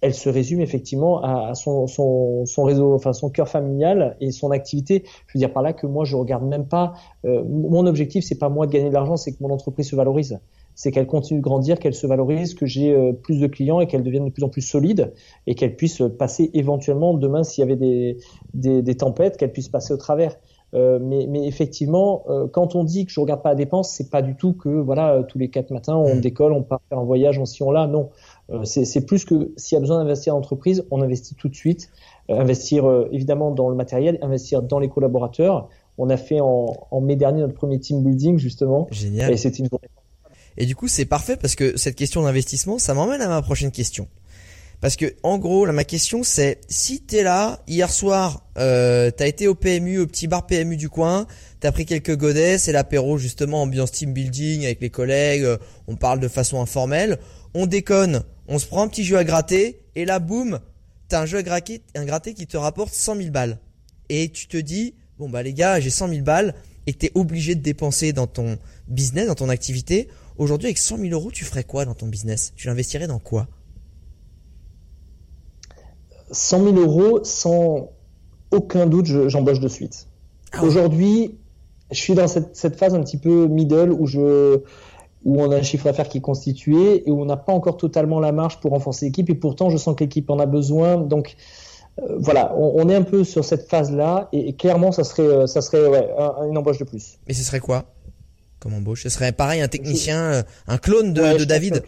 elle 0.00 0.14
se 0.14 0.28
résume 0.28 0.60
effectivement 0.60 1.22
à, 1.22 1.54
son, 1.54 1.86
son, 1.86 2.46
son, 2.46 2.62
réseau, 2.64 2.94
enfin 2.94 3.12
son 3.12 3.30
cœur 3.30 3.48
familial 3.48 4.16
et 4.20 4.30
son 4.30 4.50
activité. 4.50 5.04
Je 5.26 5.36
veux 5.36 5.38
dire 5.38 5.52
par 5.52 5.62
là 5.62 5.72
que 5.72 5.86
moi 5.86 6.04
je 6.04 6.16
regarde 6.16 6.44
même 6.44 6.66
pas. 6.66 6.94
Euh, 7.24 7.42
mon 7.44 7.86
objectif 7.86 8.24
c'est 8.24 8.38
pas 8.38 8.48
moi 8.48 8.66
de 8.66 8.72
gagner 8.72 8.88
de 8.88 8.94
l'argent, 8.94 9.16
c'est 9.16 9.32
que 9.32 9.42
mon 9.42 9.50
entreprise 9.50 9.88
se 9.88 9.96
valorise. 9.96 10.40
C'est 10.74 10.92
qu'elle 10.92 11.06
continue 11.06 11.40
de 11.40 11.44
grandir, 11.44 11.78
qu'elle 11.78 11.94
se 11.94 12.06
valorise, 12.06 12.54
que 12.54 12.64
j'ai 12.64 12.92
euh, 12.94 13.12
plus 13.12 13.40
de 13.40 13.46
clients 13.46 13.80
et 13.80 13.86
qu'elle 13.86 14.02
devienne 14.02 14.24
de 14.24 14.30
plus 14.30 14.44
en 14.44 14.48
plus 14.48 14.62
solide 14.62 15.12
et 15.46 15.54
qu'elle 15.54 15.76
puisse 15.76 16.02
passer 16.18 16.50
éventuellement 16.54 17.12
demain 17.12 17.42
s'il 17.42 17.62
y 17.62 17.64
avait 17.64 17.76
des, 17.76 18.16
des, 18.54 18.80
des 18.80 18.96
tempêtes, 18.96 19.36
qu'elle 19.36 19.52
puisse 19.52 19.68
passer 19.68 19.92
au 19.92 19.98
travers. 19.98 20.36
Euh, 20.74 20.98
mais, 21.02 21.26
mais, 21.28 21.46
effectivement, 21.46 22.22
euh, 22.28 22.46
quand 22.46 22.76
on 22.76 22.84
dit 22.84 23.04
que 23.04 23.12
je 23.12 23.18
regarde 23.18 23.42
pas 23.42 23.50
la 23.50 23.54
dépense, 23.56 23.90
c'est 23.90 24.08
pas 24.08 24.22
du 24.22 24.36
tout 24.36 24.52
que 24.52 24.68
voilà 24.68 25.24
tous 25.24 25.38
les 25.38 25.50
quatre 25.50 25.70
matins 25.72 25.96
on 25.96 26.14
mmh. 26.14 26.20
décolle, 26.20 26.52
on 26.52 26.62
part 26.62 26.80
faire 26.88 26.98
un 26.98 27.04
voyage, 27.04 27.38
on 27.38 27.44
s'y 27.44 27.62
on 27.62 27.72
là. 27.72 27.86
Non, 27.86 28.10
c'est 28.64 29.06
plus 29.06 29.24
que 29.24 29.52
s'il 29.56 29.76
y 29.76 29.78
a 29.78 29.80
besoin 29.80 29.98
d'investir 29.98 30.34
en 30.34 30.38
entreprise, 30.38 30.84
on 30.90 31.02
investit 31.02 31.34
tout 31.34 31.48
de 31.48 31.54
suite. 31.54 31.90
investir 32.28 32.84
évidemment 33.12 33.50
dans 33.50 33.68
le 33.68 33.76
matériel, 33.76 34.18
investir 34.22 34.62
dans 34.62 34.78
les 34.78 34.88
collaborateurs. 34.88 35.68
On 35.98 36.08
a 36.10 36.16
fait 36.16 36.40
en, 36.40 36.72
en 36.90 37.00
mai 37.00 37.16
dernier 37.16 37.40
notre 37.40 37.54
premier 37.54 37.78
team 37.78 38.02
building 38.02 38.38
justement. 38.38 38.88
Génial. 38.90 39.32
Et 39.32 39.36
c'était 39.36 39.58
une 39.58 39.68
journée. 39.68 39.88
Et 40.56 40.66
du 40.66 40.74
coup, 40.76 40.88
c'est 40.88 41.04
parfait 41.04 41.36
parce 41.36 41.54
que 41.54 41.76
cette 41.76 41.94
question 41.94 42.22
d'investissement, 42.22 42.78
ça 42.78 42.94
m'emmène 42.94 43.22
à 43.22 43.28
ma 43.28 43.42
prochaine 43.42 43.70
question. 43.70 44.08
Parce 44.80 44.96
que 44.96 45.14
en 45.22 45.38
gros, 45.38 45.66
là, 45.66 45.72
ma 45.72 45.84
question 45.84 46.22
c'est 46.22 46.60
si 46.68 47.02
t'es 47.02 47.22
là 47.22 47.60
hier 47.68 47.90
soir, 47.90 48.46
euh, 48.56 49.10
t'as 49.10 49.26
été 49.26 49.46
au 49.46 49.54
PMU, 49.54 49.98
au 49.98 50.06
petit 50.06 50.26
bar 50.26 50.46
PMU 50.46 50.78
du 50.78 50.88
coin, 50.88 51.26
t'as 51.60 51.70
pris 51.70 51.84
quelques 51.84 52.16
godets, 52.16 52.56
c'est 52.56 52.72
l'apéro 52.72 53.18
justement 53.18 53.60
ambiance 53.60 53.92
team 53.92 54.14
building 54.14 54.64
avec 54.64 54.80
les 54.80 54.88
collègues, 54.88 55.44
euh, 55.44 55.58
on 55.86 55.96
parle 55.96 56.18
de 56.18 56.28
façon 56.28 56.62
informelle, 56.62 57.18
on 57.54 57.66
déconne, 57.66 58.22
on 58.48 58.58
se 58.58 58.66
prend 58.66 58.82
un 58.82 58.88
petit 58.88 59.04
jeu 59.04 59.16
à 59.16 59.24
gratter 59.24 59.80
et 59.94 60.04
là 60.04 60.18
boum, 60.18 60.60
t'as 61.08 61.22
un 61.22 61.26
jeu 61.26 61.38
à 61.38 61.42
gratter, 61.42 61.82
un 61.94 62.20
qui 62.20 62.46
te 62.46 62.56
rapporte 62.56 62.92
100 62.92 63.16
000 63.16 63.30
balles 63.30 63.58
et 64.08 64.28
tu 64.30 64.46
te 64.46 64.56
dis 64.56 64.94
bon 65.18 65.28
bah 65.28 65.42
les 65.42 65.54
gars 65.54 65.80
j'ai 65.80 65.90
100 65.90 66.08
000 66.08 66.22
balles 66.22 66.54
et 66.86 66.94
t'es 66.94 67.10
obligé 67.14 67.54
de 67.54 67.60
dépenser 67.60 68.12
dans 68.12 68.26
ton 68.26 68.58
business, 68.88 69.26
dans 69.26 69.34
ton 69.34 69.48
activité. 69.48 70.08
Aujourd'hui 70.38 70.66
avec 70.66 70.78
100 70.78 70.98
000 70.98 71.10
euros 71.10 71.30
tu 71.30 71.44
ferais 71.44 71.64
quoi 71.64 71.84
dans 71.84 71.94
ton 71.94 72.06
business? 72.06 72.52
Tu 72.56 72.68
l'investirais 72.68 73.06
dans 73.06 73.18
quoi? 73.18 73.48
100 76.30 76.64
000 76.64 76.76
euros, 76.76 77.20
sans 77.24 77.90
aucun 78.50 78.86
doute, 78.86 79.06
j'embauche 79.06 79.60
de 79.60 79.68
suite. 79.68 80.06
Ah 80.52 80.62
Aujourd'hui, 80.64 81.36
je 81.90 81.98
suis 81.98 82.14
dans 82.14 82.28
cette, 82.28 82.56
cette, 82.56 82.76
phase 82.76 82.94
un 82.94 83.02
petit 83.02 83.16
peu 83.16 83.46
middle 83.46 83.92
où 83.92 84.06
je 84.06 84.60
où 85.24 85.40
on 85.42 85.50
a 85.50 85.56
un 85.56 85.62
chiffre 85.62 85.84
d'affaires 85.84 86.08
qui 86.08 86.18
est 86.18 86.22
constitué 86.22 87.06
et 87.06 87.10
où 87.10 87.20
on 87.20 87.26
n'a 87.26 87.36
pas 87.36 87.52
encore 87.52 87.76
totalement 87.76 88.20
la 88.20 88.32
marge 88.32 88.60
pour 88.60 88.72
renforcer 88.72 89.06
l'équipe 89.06 89.28
et 89.30 89.34
pourtant 89.34 89.70
je 89.70 89.76
sens 89.76 89.94
que 89.94 90.04
l'équipe 90.04 90.28
en 90.30 90.38
a 90.38 90.46
besoin 90.46 90.96
donc 90.96 91.36
euh, 92.00 92.16
voilà 92.18 92.54
on, 92.56 92.72
on, 92.76 92.88
est 92.88 92.94
un 92.94 93.02
peu 93.02 93.24
sur 93.24 93.44
cette 93.44 93.68
phase 93.68 93.92
là 93.92 94.28
et, 94.32 94.54
clairement 94.54 94.92
ça 94.92 95.04
serait 95.04 95.22
euh, 95.22 95.46
ça 95.46 95.60
serait 95.60 95.86
ouais, 95.86 96.08
une 96.48 96.56
embauche 96.56 96.78
de 96.78 96.84
plus. 96.84 97.18
Mais 97.28 97.34
ce 97.34 97.42
serait 97.42 97.60
quoi 97.60 97.84
comme 98.60 98.74
embauche? 98.74 99.02
Ce 99.02 99.08
serait 99.08 99.32
pareil 99.32 99.62
un 99.62 99.68
technicien, 99.68 100.20
euh, 100.20 100.42
un 100.68 100.76
clone 100.76 101.14
de, 101.14 101.38
de 101.38 101.44
David? 101.44 101.82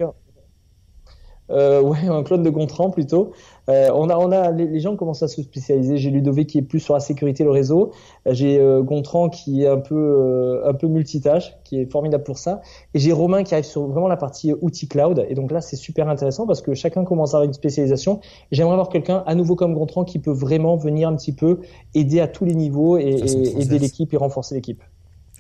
Euh, 1.51 1.83
ouais, 1.83 2.07
un 2.09 2.23
clone 2.23 2.43
de 2.43 2.51
Gontran 2.51 2.91
plutôt. 2.91 3.33
Euh, 3.69 3.91
on 3.95 4.09
a, 4.09 4.17
on 4.17 4.33
a, 4.33 4.51
les, 4.51 4.81
gens 4.81 4.97
commencent 4.97 5.23
à 5.23 5.29
se 5.29 5.43
spécialiser. 5.43 5.97
J'ai 5.97 6.11
Ludovic 6.11 6.49
qui 6.49 6.59
est 6.59 6.63
plus 6.63 6.81
sur 6.81 6.95
la 6.95 7.01
sécurité, 7.01 7.45
le 7.45 7.51
réseau. 7.51 7.93
Euh, 8.27 8.35
j'ai 8.35 8.59
euh, 8.59 8.83
Gontran 8.83 9.29
qui 9.29 9.63
est 9.63 9.69
un 9.69 9.79
peu, 9.79 9.95
euh, 9.95 10.69
un 10.69 10.75
peu 10.75 10.87
multitâche, 10.87 11.55
qui 11.65 11.81
est 11.81 11.91
formidable 11.91 12.25
pour 12.25 12.39
ça. 12.39 12.63
Et 12.95 12.99
j'ai 12.99 13.13
Romain 13.13 13.43
qui 13.43 13.55
arrive 13.55 13.67
sur 13.67 13.87
vraiment 13.87 14.09
la 14.09 14.17
partie 14.17 14.53
outils 14.61 14.89
cloud. 14.89 15.25
Et 15.29 15.35
donc 15.35 15.51
là, 15.51 15.61
c'est 15.61 15.77
super 15.77 16.09
intéressant 16.09 16.47
parce 16.47 16.63
que 16.63 16.75
chacun 16.75 17.05
commence 17.05 17.35
à 17.35 17.39
avoir 17.39 17.47
une 17.47 17.55
spécialisation. 17.55 18.21
J'aimerais 18.51 18.73
avoir 18.73 18.89
quelqu'un 18.89 19.23
à 19.27 19.35
nouveau 19.35 19.57
comme 19.57 19.75
Gontran 19.75 20.05
qui 20.05 20.19
peut 20.19 20.33
vraiment 20.33 20.77
venir 20.77 21.09
un 21.09 21.17
petit 21.17 21.33
peu 21.33 21.61
aider 21.95 22.21
à 22.21 22.29
tous 22.29 22.45
les 22.45 22.55
niveaux 22.55 22.99
et, 22.99 23.05
et 23.05 23.61
aider 23.61 23.79
l'équipe 23.79 24.13
et 24.13 24.17
renforcer 24.17 24.55
l'équipe. 24.55 24.83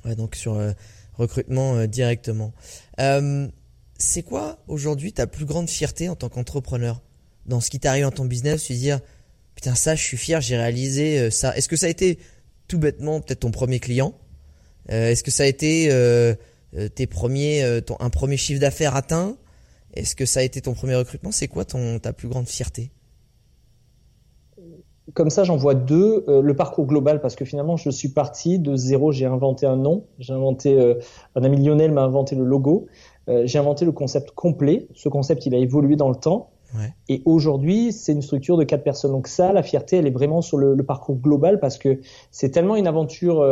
Ouais, 0.05 0.15
donc 0.15 0.35
sur 0.35 0.59
recrutement 1.17 1.87
directement. 1.87 2.53
C'est 3.99 4.23
quoi 4.23 4.59
aujourd'hui 4.69 5.13
ta 5.13 5.27
plus 5.27 5.45
grande 5.45 5.69
fierté 5.69 6.09
en 6.09 6.17
tant 6.17 6.29
qu'entrepreneur? 6.29 7.01
Dans 7.47 7.61
ce 7.61 7.71
qui 7.71 7.81
t'arrive 7.81 8.05
dans 8.05 8.11
ton 8.11 8.25
business, 8.25 8.65
tu 8.65 8.75
dire 8.75 9.01
putain 9.55 9.75
ça 9.75 9.95
je 9.95 10.03
suis 10.03 10.17
fier, 10.17 10.41
j'ai 10.41 10.57
réalisé 10.57 11.19
euh, 11.19 11.31
ça. 11.31 11.57
Est-ce 11.57 11.69
que 11.69 11.77
ça 11.77 11.87
a 11.87 11.89
été 11.89 12.19
tout 12.69 12.79
bêtement 12.79 13.21
peut-être 13.21 13.41
ton 13.41 13.51
premier 13.51 13.81
client? 13.81 14.15
Euh, 14.91 15.11
Est-ce 15.11 15.23
que 15.23 15.31
ça 15.31 15.45
a 15.45 15.47
été 15.47 15.89
euh, 15.91 16.35
un 16.75 16.91
premier 16.91 18.37
chiffre 18.37 18.61
d'affaires 18.61 18.97
atteint? 18.97 19.37
Est-ce 19.95 20.17
que 20.17 20.25
ça 20.25 20.41
a 20.41 20.43
été 20.43 20.61
ton 20.61 20.73
premier 20.73 20.95
recrutement? 20.95 21.33
C'est 21.33 21.49
quoi 21.49 21.65
ta 21.65 22.13
plus 22.13 22.29
grande 22.29 22.49
fierté? 22.49 22.91
Comme 25.15 25.31
ça, 25.31 25.45
j'en 25.45 25.57
vois 25.57 25.75
deux. 25.75 26.25
le 26.27 26.57
parcours 26.57 26.87
global, 26.87 27.21
parce 27.21 27.35
que 27.35 27.45
finalement, 27.45 27.77
je 27.77 27.91
suis 27.91 28.09
parti 28.09 28.59
de 28.59 28.75
zéro. 28.75 29.13
J'ai 29.13 29.27
inventé 29.27 29.67
un 29.67 29.77
nom. 29.77 30.07
J'ai 30.19 30.33
inventé. 30.33 30.97
un 31.35 31.45
ami 31.45 31.63
Lionel 31.63 31.93
m'a 31.93 32.05
inventé 32.05 32.37
le 32.37 32.45
logo. 32.45 32.87
J'ai 33.29 33.59
inventé 33.59 33.85
le 33.85 33.93
concept 33.93 34.33
complet. 34.33 34.89
Ce 34.95 35.09
concept, 35.09 35.47
il 35.47 35.55
a 35.55 35.59
évolué 35.59 35.97
dans 35.97 36.09
le 36.09 36.17
temps. 36.17 36.51
Et 37.09 37.23
aujourd'hui, 37.27 37.93
c'est 37.93 38.13
une 38.13 38.23
structure 38.23 38.57
de 38.57 38.65
quatre 38.65 38.83
personnes. 38.83 39.13
Donc 39.13 39.29
ça, 39.29 39.53
la 39.53 39.63
fierté, 39.63 39.99
elle 39.99 40.07
est 40.07 40.13
vraiment 40.13 40.41
sur 40.41 40.57
le, 40.57 40.75
le 40.75 40.83
parcours 40.83 41.17
global 41.17 41.61
parce 41.61 41.77
que 41.77 42.01
c'est 42.31 42.51
tellement 42.51 42.77
une 42.77 42.87
aventure 42.87 43.47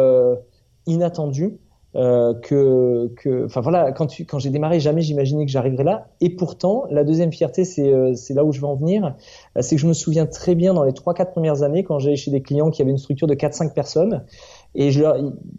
inattendue 0.86 1.58
euh, 1.96 2.34
que, 2.34 3.12
que, 3.16 3.46
enfin 3.46 3.60
voilà, 3.60 3.90
quand, 3.90 4.06
tu, 4.06 4.24
quand 4.24 4.38
j'ai 4.38 4.50
démarré, 4.50 4.78
jamais 4.78 5.02
j'imaginais 5.02 5.44
que 5.44 5.50
j'arriverais 5.50 5.82
là. 5.82 6.06
Et 6.20 6.30
pourtant, 6.30 6.84
la 6.88 7.02
deuxième 7.02 7.32
fierté, 7.32 7.64
c'est 7.64 7.92
euh, 7.92 8.14
là 8.30 8.44
où 8.44 8.52
je 8.52 8.60
veux 8.60 8.66
en 8.66 8.76
venir, 8.76 9.16
euh, 9.56 9.62
c'est 9.62 9.74
que 9.74 9.82
je 9.82 9.88
me 9.88 9.92
souviens 9.92 10.26
très 10.26 10.54
bien 10.54 10.72
dans 10.72 10.84
les 10.84 10.92
trois 10.92 11.14
quatre 11.14 11.32
premières 11.32 11.64
années 11.64 11.82
quand 11.82 11.98
j'allais 11.98 12.14
chez 12.14 12.30
des 12.30 12.42
clients 12.42 12.70
qui 12.70 12.80
avaient 12.80 12.92
une 12.92 12.98
structure 12.98 13.26
de 13.26 13.34
4-5 13.34 13.72
personnes. 13.72 14.24
Et 14.74 14.90
je 14.92 15.02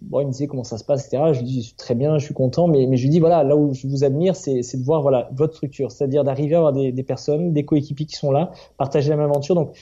bon, 0.01 0.22
ils 0.22 0.28
me 0.28 0.32
disaient 0.32 0.47
comment 0.47 0.64
ça 0.64 0.78
se 0.78 0.84
passe, 0.84 1.05
etc. 1.05 1.34
Je 1.34 1.39
lui 1.39 1.45
dis 1.45 1.74
très 1.78 1.95
bien, 1.95 2.18
je 2.18 2.26
suis 2.26 2.34
content, 2.34 2.68
mais, 2.68 2.88
mais 2.88 2.97
je 2.97 3.03
lui 3.03 3.09
dis 3.09 3.20
voilà, 3.20 3.43
là 3.43 3.57
où 3.57 3.74
je 3.74 3.88
vous 3.88 4.03
admire, 4.03 4.36
c'est 4.36 4.62
de 4.62 4.84
voir 4.84 5.01
voilà 5.01 5.30
votre 5.34 5.55
structure, 5.55 5.91
c'est-à-dire 5.91 6.24
d'arriver 6.24 6.55
à 6.55 6.59
avoir 6.59 6.74
des, 6.74 6.91
des 6.91 7.03
personnes, 7.03 7.51
des 7.51 7.66
coéquipiers 7.66 8.05
qui 8.05 8.16
sont 8.16 8.32
là, 8.32 8.51
partager 8.78 9.09
la 9.09 9.18
même 9.18 9.30
aventure. 9.30 9.55
Donc 9.55 9.76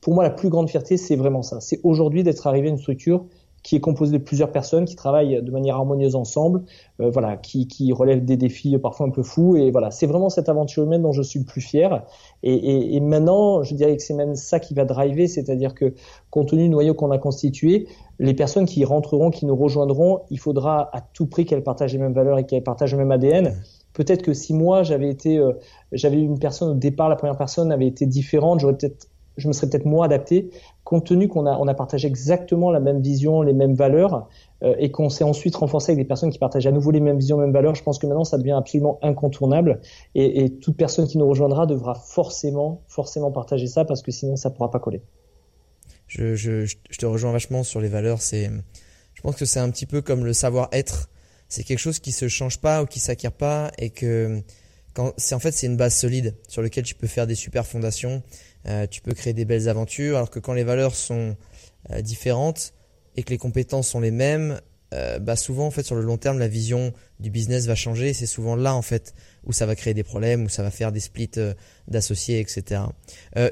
pour 0.00 0.14
moi, 0.14 0.24
la 0.24 0.30
plus 0.30 0.48
grande 0.48 0.70
fierté, 0.70 0.96
c'est 0.96 1.16
vraiment 1.16 1.42
ça. 1.42 1.60
C'est 1.60 1.80
aujourd'hui 1.82 2.22
d'être 2.22 2.46
arrivé 2.46 2.68
à 2.68 2.70
une 2.70 2.78
structure 2.78 3.26
qui 3.62 3.76
est 3.76 3.80
composé 3.80 4.12
de 4.12 4.22
plusieurs 4.22 4.52
personnes 4.52 4.84
qui 4.84 4.96
travaillent 4.96 5.42
de 5.42 5.50
manière 5.50 5.76
harmonieuse 5.76 6.16
ensemble, 6.16 6.62
euh, 7.00 7.10
voilà, 7.10 7.36
qui, 7.36 7.68
qui 7.68 7.92
relèvent 7.92 8.24
des 8.24 8.36
défis 8.36 8.76
parfois 8.78 9.06
un 9.06 9.10
peu 9.10 9.22
fous. 9.22 9.56
Et 9.56 9.70
voilà, 9.70 9.90
c'est 9.90 10.06
vraiment 10.06 10.30
cette 10.30 10.48
aventure 10.48 10.84
humaine 10.84 11.02
dont 11.02 11.12
je 11.12 11.22
suis 11.22 11.40
le 11.40 11.44
plus 11.44 11.60
fier. 11.60 12.04
Et, 12.42 12.54
et, 12.54 12.96
et 12.96 13.00
maintenant, 13.00 13.62
je 13.62 13.74
dirais 13.74 13.96
que 13.96 14.02
c'est 14.02 14.14
même 14.14 14.34
ça 14.34 14.60
qui 14.60 14.74
va 14.74 14.84
driver, 14.84 15.28
c'est-à-dire 15.28 15.74
que 15.74 15.94
compte 16.30 16.48
tenu 16.48 16.62
du 16.62 16.68
noyau 16.70 16.94
qu'on 16.94 17.10
a 17.10 17.18
constitué, 17.18 17.86
les 18.18 18.34
personnes 18.34 18.66
qui 18.66 18.84
rentreront, 18.84 19.30
qui 19.30 19.46
nous 19.46 19.56
rejoindront, 19.56 20.20
il 20.30 20.38
faudra 20.38 20.94
à 20.94 21.00
tout 21.00 21.26
prix 21.26 21.44
qu'elles 21.44 21.62
partagent 21.62 21.92
les 21.92 21.98
mêmes 21.98 22.12
valeurs 22.12 22.38
et 22.38 22.44
qu'elles 22.44 22.62
partagent 22.62 22.92
le 22.92 22.98
même 22.98 23.10
ADN. 23.10 23.54
Peut-être 23.92 24.22
que 24.22 24.32
si 24.34 24.54
moi 24.54 24.82
j'avais 24.82 25.10
été, 25.10 25.38
euh, 25.38 25.52
j'avais 25.92 26.20
une 26.20 26.38
personne 26.38 26.70
au 26.70 26.74
départ, 26.74 27.08
la 27.08 27.16
première 27.16 27.36
personne 27.36 27.72
avait 27.72 27.86
été 27.86 28.06
différente, 28.06 28.60
j'aurais 28.60 28.76
peut-être 28.76 29.08
je 29.40 29.48
me 29.48 29.52
serais 29.52 29.68
peut-être 29.68 29.84
moins 29.84 30.04
adapté, 30.04 30.50
compte 30.84 31.06
tenu 31.06 31.28
qu'on 31.28 31.46
a, 31.46 31.74
partagé 31.74 32.08
exactement 32.08 32.70
la 32.70 32.80
même 32.80 33.00
vision, 33.00 33.42
les 33.42 33.52
mêmes 33.52 33.74
valeurs, 33.74 34.28
euh, 34.62 34.74
et 34.78 34.90
qu'on 34.90 35.08
s'est 35.08 35.24
ensuite 35.24 35.56
renforcé 35.56 35.92
avec 35.92 36.04
des 36.04 36.08
personnes 36.08 36.30
qui 36.30 36.38
partagent 36.38 36.66
à 36.66 36.72
nouveau 36.72 36.90
les 36.90 37.00
mêmes 37.00 37.18
visions, 37.18 37.38
les 37.38 37.46
mêmes 37.46 37.52
valeurs. 37.52 37.74
Je 37.74 37.82
pense 37.82 37.98
que 37.98 38.06
maintenant, 38.06 38.24
ça 38.24 38.38
devient 38.38 38.52
absolument 38.52 38.98
incontournable, 39.02 39.80
et, 40.14 40.50
toute 40.60 40.76
personne 40.76 41.06
qui 41.06 41.18
nous 41.18 41.28
rejoindra 41.28 41.66
devra 41.66 41.94
forcément, 41.94 42.82
forcément 42.88 43.30
partager 43.30 43.66
ça, 43.66 43.84
parce 43.84 44.02
que 44.02 44.10
sinon, 44.10 44.36
ça 44.36 44.50
pourra 44.50 44.70
pas 44.70 44.78
coller. 44.80 45.02
Je, 46.06 46.66
te 46.98 47.06
rejoins 47.06 47.32
vachement 47.32 47.62
sur 47.62 47.80
les 47.80 47.88
valeurs. 47.88 48.20
C'est, 48.20 48.50
je 49.14 49.22
pense 49.22 49.36
que 49.36 49.44
c'est 49.44 49.60
un 49.60 49.70
petit 49.70 49.86
peu 49.86 50.02
comme 50.02 50.24
le 50.24 50.32
savoir-être. 50.32 51.08
C'est 51.48 51.62
quelque 51.62 51.78
chose 51.78 52.00
qui 52.00 52.12
se 52.12 52.28
change 52.28 52.58
pas 52.58 52.82
ou 52.82 52.86
qui 52.86 53.00
s'acquiert 53.00 53.32
pas, 53.32 53.70
et 53.78 53.90
que 53.90 54.42
c'est 55.16 55.34
en 55.34 55.38
fait 55.38 55.52
c'est 55.52 55.66
une 55.66 55.76
base 55.76 55.94
solide 55.94 56.34
sur 56.48 56.62
laquelle 56.62 56.84
tu 56.84 56.94
peux 56.94 57.06
faire 57.06 57.26
des 57.26 57.34
super 57.34 57.66
fondations 57.66 58.22
euh, 58.66 58.86
tu 58.86 59.00
peux 59.00 59.12
créer 59.12 59.32
des 59.32 59.44
belles 59.44 59.68
aventures, 59.68 60.16
alors 60.16 60.30
que 60.30 60.38
quand 60.38 60.52
les 60.52 60.64
valeurs 60.64 60.94
sont 60.94 61.36
euh, 61.90 62.02
différentes 62.02 62.74
et 63.16 63.22
que 63.22 63.30
les 63.30 63.38
compétences 63.38 63.88
sont 63.88 64.00
les 64.00 64.10
mêmes, 64.10 64.60
euh, 64.92 65.18
bah 65.18 65.36
souvent 65.36 65.66
en 65.66 65.70
fait 65.70 65.84
sur 65.84 65.94
le 65.94 66.02
long 66.02 66.16
terme 66.16 66.38
la 66.38 66.48
vision 66.48 66.92
du 67.20 67.30
business 67.30 67.66
va 67.66 67.74
changer. 67.74 68.12
C'est 68.12 68.26
souvent 68.26 68.56
là 68.56 68.74
en 68.74 68.82
fait 68.82 69.14
où 69.44 69.52
ça 69.52 69.66
va 69.66 69.74
créer 69.76 69.94
des 69.94 70.02
problèmes, 70.02 70.44
où 70.44 70.48
ça 70.48 70.62
va 70.62 70.70
faire 70.70 70.92
des 70.92 71.00
splits 71.00 71.30
d'associés, 71.88 72.40
etc. 72.40 72.82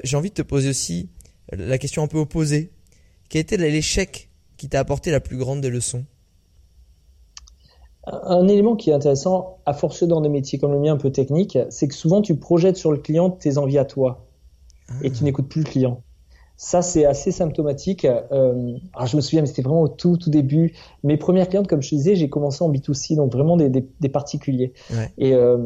J'ai 0.03 0.17
envie 0.17 0.29
de 0.29 0.35
te 0.35 0.41
poser 0.41 0.69
aussi 0.69 1.09
la 1.51 1.77
question 1.77 2.03
un 2.03 2.07
peu 2.07 2.17
opposée. 2.17 2.71
Quel 3.29 3.41
était 3.41 3.57
l'échec 3.57 4.29
qui 4.57 4.69
t'a 4.69 4.79
apporté 4.79 5.11
la 5.11 5.19
plus 5.19 5.37
grande 5.37 5.61
des 5.61 5.69
leçons? 5.69 6.05
Un 8.05 8.47
élément 8.47 8.75
qui 8.75 8.89
est 8.89 8.93
intéressant, 8.93 9.59
à 9.65 9.73
force 9.73 10.03
dans 10.03 10.21
des 10.21 10.29
métiers 10.29 10.57
comme 10.57 10.71
le 10.71 10.79
mien 10.79 10.93
un 10.93 10.97
peu 10.97 11.11
technique, 11.11 11.57
c'est 11.69 11.87
que 11.87 11.93
souvent 11.93 12.21
tu 12.21 12.35
projettes 12.35 12.77
sur 12.77 12.91
le 12.91 12.97
client 12.97 13.29
tes 13.29 13.57
envies 13.57 13.77
à 13.77 13.85
toi 13.85 14.28
et 15.01 15.11
tu 15.11 15.23
n'écoutes 15.23 15.47
plus 15.47 15.61
le 15.61 15.69
client. 15.69 16.03
Ça, 16.57 16.81
c'est 16.81 17.05
assez 17.05 17.31
symptomatique. 17.31 18.03
Euh, 18.03 18.73
alors 18.93 19.07
je 19.07 19.15
me 19.15 19.21
souviens, 19.21 19.41
mais 19.41 19.47
c'était 19.47 19.61
vraiment 19.61 19.83
au 19.83 19.87
tout, 19.87 20.17
tout 20.17 20.29
début. 20.29 20.73
Mes 21.03 21.15
premières 21.15 21.47
clientes, 21.47 21.67
comme 21.67 21.81
je 21.81 21.89
te 21.89 21.95
disais, 21.95 22.15
j'ai 22.15 22.29
commencé 22.29 22.63
en 22.63 22.69
B2C, 22.69 23.15
donc 23.15 23.31
vraiment 23.31 23.55
des, 23.55 23.69
des, 23.69 23.87
des 24.01 24.09
particuliers. 24.09 24.73
Ouais. 24.91 25.09
Et, 25.17 25.33
euh, 25.33 25.57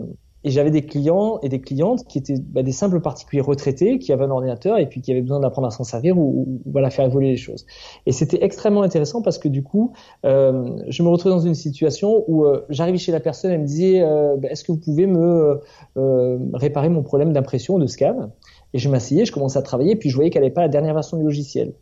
et 0.44 0.52
j'avais 0.52 0.72
des 0.72 0.86
clients 0.86 1.40
et 1.42 1.50
des 1.50 1.62
clientes 1.62 2.06
qui 2.08 2.18
étaient 2.18 2.36
bah, 2.40 2.64
des 2.64 2.72
simples 2.72 3.00
particuliers 3.00 3.42
retraités, 3.42 3.98
qui 3.98 4.12
avaient 4.12 4.26
un 4.26 4.32
ordinateur 4.32 4.78
et 4.78 4.88
puis 4.88 5.02
qui 5.02 5.12
avaient 5.12 5.22
besoin 5.22 5.40
d'apprendre 5.40 5.68
à 5.68 5.72
s'en 5.72 5.84
servir 5.84 6.18
ou, 6.18 6.46
ou, 6.46 6.62
voilà 6.66 6.90
faire 6.90 7.06
évoluer 7.06 7.30
les 7.30 7.38
choses. 7.38 7.66
Et 8.06 8.12
c'était 8.12 8.44
extrêmement 8.44 8.84
intéressant 8.84 9.22
parce 9.22 9.38
que 9.38 9.48
du 9.48 9.64
coup, 9.64 9.94
euh, 10.26 10.70
je 10.90 11.04
me 11.04 11.08
retrouvais 11.08 11.34
dans 11.34 11.42
une 11.42 11.56
situation 11.56 12.26
où 12.28 12.46
euh, 12.46 12.66
j'arrivais 12.70 12.98
chez 12.98 13.12
la 13.12 13.22
personne, 13.22 13.52
elle 13.52 13.62
me 13.62 13.66
disait, 13.66 14.02
euh, 14.02 14.36
bah, 14.38 14.50
est-ce 14.50 14.64
que 14.64 14.74
vous 14.74 14.80
pouvez 14.80 15.08
me 15.08 15.62
euh, 15.98 16.38
réparer 16.54 16.90
mon 16.90 17.04
problème 17.04 17.32
d'impression 17.32 17.80
de 17.80 17.88
scan? 17.88 18.32
Et 18.74 18.80
je 18.80 18.90
m'asseyais, 18.90 19.26
je 19.26 19.32
commençais 19.32 19.60
à 19.60 19.62
travailler, 19.62 19.96
puis 19.96 20.10
je 20.10 20.16
voyais 20.16 20.30
qu'elle 20.30 20.42
n'avait 20.42 20.54
pas 20.54 20.62
la 20.62 20.68
dernière 20.68 20.94
version 20.94 21.18
du 21.18 21.24
logiciel. 21.24 21.74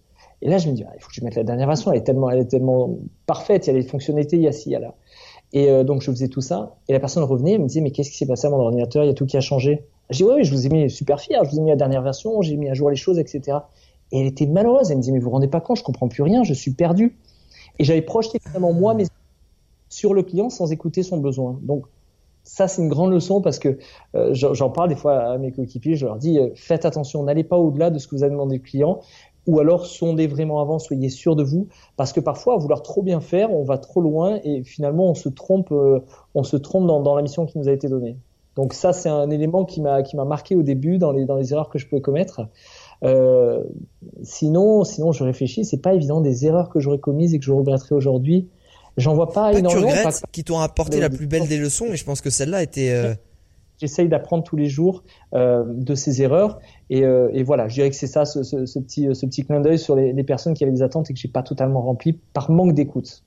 Et 0.42 0.50
là, 0.50 0.58
je 0.58 0.70
me 0.70 0.74
dis, 0.74 0.84
ah, 0.88 0.92
il 0.96 1.02
faut 1.02 1.10
que 1.10 1.16
je 1.16 1.24
mette 1.24 1.36
la 1.36 1.44
dernière 1.44 1.68
version, 1.68 1.92
elle 1.92 2.00
est 2.00 2.04
tellement, 2.04 2.30
elle 2.30 2.40
est 2.40 2.46
tellement 2.46 2.98
parfaite, 3.26 3.68
il 3.68 3.74
y 3.74 3.76
a 3.76 3.80
les 3.80 3.86
fonctionnalités, 3.86 4.38
il 4.38 4.44
y 4.44 4.48
a 4.48 4.52
ci, 4.52 4.70
il 4.70 4.74
y 4.74 4.76
a 4.76 4.80
là. 4.80 4.96
Et 5.54 5.70
euh, 5.70 5.84
donc, 5.84 6.02
je 6.02 6.10
faisais 6.10 6.30
tout 6.30 6.42
ça, 6.42 6.76
et 6.88 6.94
la 6.94 7.00
personne 7.00 7.24
revenait, 7.24 7.54
elle 7.54 7.62
me 7.62 7.68
disait, 7.68 7.82
mais 7.82 7.92
qu'est-ce 7.92 8.10
qui 8.10 8.18
s'est 8.18 8.26
passé 8.26 8.48
à 8.48 8.50
mon 8.50 8.58
ordinateur, 8.58 9.04
il 9.04 9.08
y 9.08 9.12
a 9.12 9.14
tout 9.14 9.26
qui 9.26 9.38
a 9.38 9.42
changé? 9.42 9.86
Je 10.10 10.18
dis, 10.18 10.24
oui, 10.24 10.44
je 10.44 10.52
vous 10.52 10.66
ai 10.66 10.70
mis 10.70 10.90
super 10.90 11.20
fier, 11.20 11.44
je 11.46 11.52
vous 11.52 11.60
ai 11.60 11.62
mis 11.62 11.70
la 11.70 11.76
dernière 11.76 12.02
version, 12.02 12.42
j'ai 12.42 12.58
mis 12.58 12.70
à 12.70 12.74
jour 12.74 12.90
les 12.90 12.96
choses, 12.96 13.20
etc. 13.20 13.60
Et 14.12 14.22
elle 14.22 14.28
était 14.28 14.48
malheureuse, 14.48 14.90
elle 14.90 14.98
me 14.98 15.02
disait, 15.02 15.14
mais 15.14 15.20
vous 15.20 15.26
vous 15.26 15.32
rendez 15.32 15.48
pas 15.48 15.62
compte, 15.62 15.78
je 15.78 15.84
comprends 15.84 16.08
plus 16.08 16.24
rien, 16.24 16.44
je 16.44 16.54
suis 16.54 16.72
perdu. 16.72 17.18
Et 17.80 17.84
j'avais 17.84 18.02
projeté 18.02 18.40
finalement 18.40 18.74
moi, 18.74 18.94
mais 18.94 19.06
sur 19.90 20.14
le 20.14 20.24
client 20.24 20.50
sans 20.50 20.72
écouter 20.72 21.04
son 21.04 21.18
besoin. 21.18 21.60
Donc, 21.62 21.86
ça, 22.44 22.68
c'est 22.68 22.82
une 22.82 22.90
grande 22.90 23.12
leçon 23.12 23.42
parce 23.42 23.60
que 23.60 23.78
euh, 24.16 24.34
j'en 24.34 24.70
parle 24.70 24.90
des 24.90 24.96
fois 24.96 25.18
à 25.20 25.38
mes 25.38 25.52
coéquipiers, 25.52 25.96
je 25.96 26.06
leur 26.06 26.18
dis 26.18 26.40
euh, 26.40 26.50
faites 26.56 26.86
attention, 26.86 27.24
n'allez 27.24 27.44
pas 27.44 27.58
au-delà 27.58 27.90
de 27.90 28.00
ce 28.00 28.08
que 28.08 28.16
vous 28.16 28.24
avez 28.24 28.32
demandé 28.32 28.58
au 28.58 28.62
client 28.62 29.00
ou 29.48 29.60
alors 29.60 29.86
sondez 29.86 30.28
vraiment 30.28 30.62
avant, 30.62 30.80
soyez 30.80 31.10
sûr 31.10 31.36
de 31.36 31.44
vous 31.44 31.68
parce 31.98 32.14
que 32.14 32.20
parfois 32.20 32.56
à 32.56 32.58
vouloir 32.58 32.84
trop 32.84 33.02
bien 33.02 33.22
faire, 33.22 33.52
on 33.54 33.64
va 33.64 33.78
trop 33.78 34.02
loin 34.02 34.40
et 34.44 34.64
finalement 34.64 35.10
on 35.10 35.16
se 35.16 35.30
trompe, 35.30 35.72
euh, 35.72 36.00
on 36.36 36.44
se 36.44 36.58
trompe 36.58 36.88
dans, 36.88 37.02
dans, 37.02 37.16
la 37.16 37.22
mission 37.22 37.46
qui 37.46 37.58
nous 37.58 37.70
a 37.70 37.72
été 37.72 37.88
donnée. 37.88 38.18
Donc 38.56 38.74
ça, 38.74 38.92
c'est 38.92 39.10
un 39.10 39.30
élément 39.30 39.64
qui 39.64 39.80
m'a 39.80 40.04
qui 40.04 40.18
m'a 40.18 40.26
marqué 40.26 40.56
au 40.56 40.62
début 40.62 40.98
dans 40.98 41.12
les 41.12 41.26
dans 41.26 41.38
les 41.38 41.54
erreurs 41.54 41.70
que 41.70 41.80
je 41.80 41.88
pouvais 41.88 42.02
commettre. 42.02 42.42
Euh, 43.04 43.64
sinon, 44.24 44.84
sinon 44.84 45.12
je 45.12 45.24
réfléchis, 45.24 45.64
c'est 45.64 45.82
pas 45.82 45.94
évident 45.94 46.22
des 46.22 46.46
erreurs 46.46 46.70
que 46.70 46.80
j'aurais 46.80 47.00
commises 47.00 47.34
et 47.34 47.40
que 47.40 47.46
je 47.46 47.52
regretterais 47.52 47.96
aujourd'hui. 47.96 48.50
J'en 48.98 49.14
vois 49.14 49.32
pas, 49.32 49.52
pas 49.52 49.60
énormément. 49.60 49.88
Que 49.88 49.94
tu 49.94 50.00
regrettes, 50.00 50.24
qui 50.32 50.44
t'ont 50.44 50.60
apporté 50.60 51.00
la 51.00 51.10
plus 51.10 51.28
belle 51.28 51.48
des 51.48 51.58
leçons, 51.58 51.88
mais 51.90 51.98
je 51.98 52.06
pense 52.06 52.22
que 52.22 52.30
celle-là 52.30 52.64
était. 52.64 52.92
Euh... 52.92 53.16
J'essaye 53.80 54.10
d'apprendre 54.10 54.44
tous 54.44 54.56
les 54.56 54.70
jours 54.70 55.04
euh, 55.34 55.64
de 55.66 55.96
ces 55.96 56.22
erreurs 56.22 56.60
et, 56.92 57.04
euh, 57.04 57.30
et, 57.34 57.42
voilà, 57.42 57.68
je 57.68 57.74
dirais 57.74 57.90
que 57.90 57.96
c'est 57.96 58.06
ça, 58.06 58.26
ce, 58.26 58.44
ce, 58.44 58.68
ce, 58.68 58.78
petit, 58.78 59.08
ce 59.16 59.26
petit 59.26 59.44
clin 59.44 59.60
d'œil 59.60 59.80
sur 59.80 59.96
les, 59.96 60.14
les, 60.14 60.24
personnes 60.24 60.54
qui 60.54 60.64
avaient 60.64 60.74
des 60.74 60.84
attentes 60.84 61.10
et 61.10 61.14
que 61.14 61.20
j'ai 61.20 61.28
pas 61.28 61.42
totalement 61.42 61.82
rempli 61.82 62.14
par 62.14 62.52
manque 62.52 62.76
d'écoute. 62.76 63.24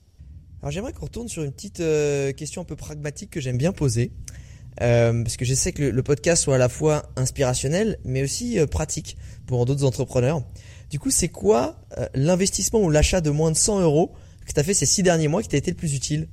Alors 0.61 0.71
j'aimerais 0.71 0.93
qu'on 0.93 1.05
retourne 1.05 1.27
sur 1.27 1.43
une 1.43 1.51
petite 1.51 1.81
euh, 1.81 2.31
question 2.31 2.61
un 2.61 2.65
peu 2.65 2.77
pragmatique 2.77 3.31
que 3.31 3.41
j'aime 3.41 3.57
bien 3.57 3.71
poser. 3.71 4.11
Euh, 4.81 5.23
parce 5.23 5.37
que 5.37 5.45
j'essaie 5.45 5.71
que 5.71 5.83
le, 5.83 5.91
le, 5.91 6.03
podcast 6.03 6.43
soit 6.43 6.55
à 6.55 6.57
la 6.57 6.67
fois 6.67 7.03
inspirationnel 7.15 7.97
mais 8.03 8.23
aussi 8.23 8.59
euh, 8.59 8.65
pratique 8.65 9.15
pour 9.45 9.65
d'autres 9.65 9.85
entrepreneurs. 9.85 10.41
Du 10.89 10.99
coup, 10.99 11.11
c'est 11.11 11.29
quoi 11.29 11.75
euh, 11.97 12.07
l'investissement 12.13 12.79
ou 12.81 12.89
l'achat 12.89 13.21
de 13.21 13.29
moins 13.29 13.51
de 13.51 13.55
100 13.55 13.81
euros 13.81 14.11
que 14.45 14.53
tu 14.53 14.59
as 14.59 14.63
fait 14.63 14.73
ces 14.73 14.85
six 14.85 15.03
derniers 15.03 15.27
mois 15.27 15.41
qui 15.41 15.49
t'a 15.49 15.57
été 15.57 15.71
le 15.71 15.77
plus 15.77 15.95
utile 15.95 16.29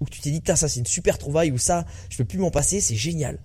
Ou 0.00 0.04
que 0.04 0.10
tu 0.10 0.20
t'es 0.20 0.30
dit, 0.30 0.42
ça 0.44 0.68
c'est 0.68 0.80
une 0.80 0.86
super 0.86 1.18
trouvaille, 1.18 1.52
ou 1.52 1.58
ça, 1.58 1.86
je 2.10 2.16
peux 2.18 2.24
plus 2.24 2.38
m'en 2.38 2.50
passer, 2.50 2.80
c'est 2.80 2.94
génial. 2.94 3.38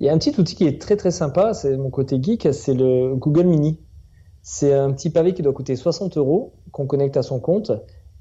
Il 0.00 0.06
y 0.06 0.08
a 0.10 0.12
un 0.12 0.18
petit 0.18 0.38
outil 0.38 0.54
qui 0.54 0.64
est 0.64 0.80
très 0.80 0.96
très 0.96 1.10
sympa, 1.10 1.54
c'est 1.54 1.76
mon 1.76 1.90
côté 1.90 2.22
geek, 2.22 2.48
c'est 2.52 2.74
le 2.74 3.16
Google 3.16 3.46
Mini. 3.46 3.80
C'est 4.42 4.72
un 4.72 4.92
petit 4.92 5.10
pavé 5.10 5.34
qui 5.34 5.42
doit 5.42 5.52
coûter 5.52 5.74
60 5.74 6.16
euros, 6.16 6.54
qu'on 6.70 6.86
connecte 6.86 7.16
à 7.16 7.22
son 7.22 7.40
compte, 7.40 7.72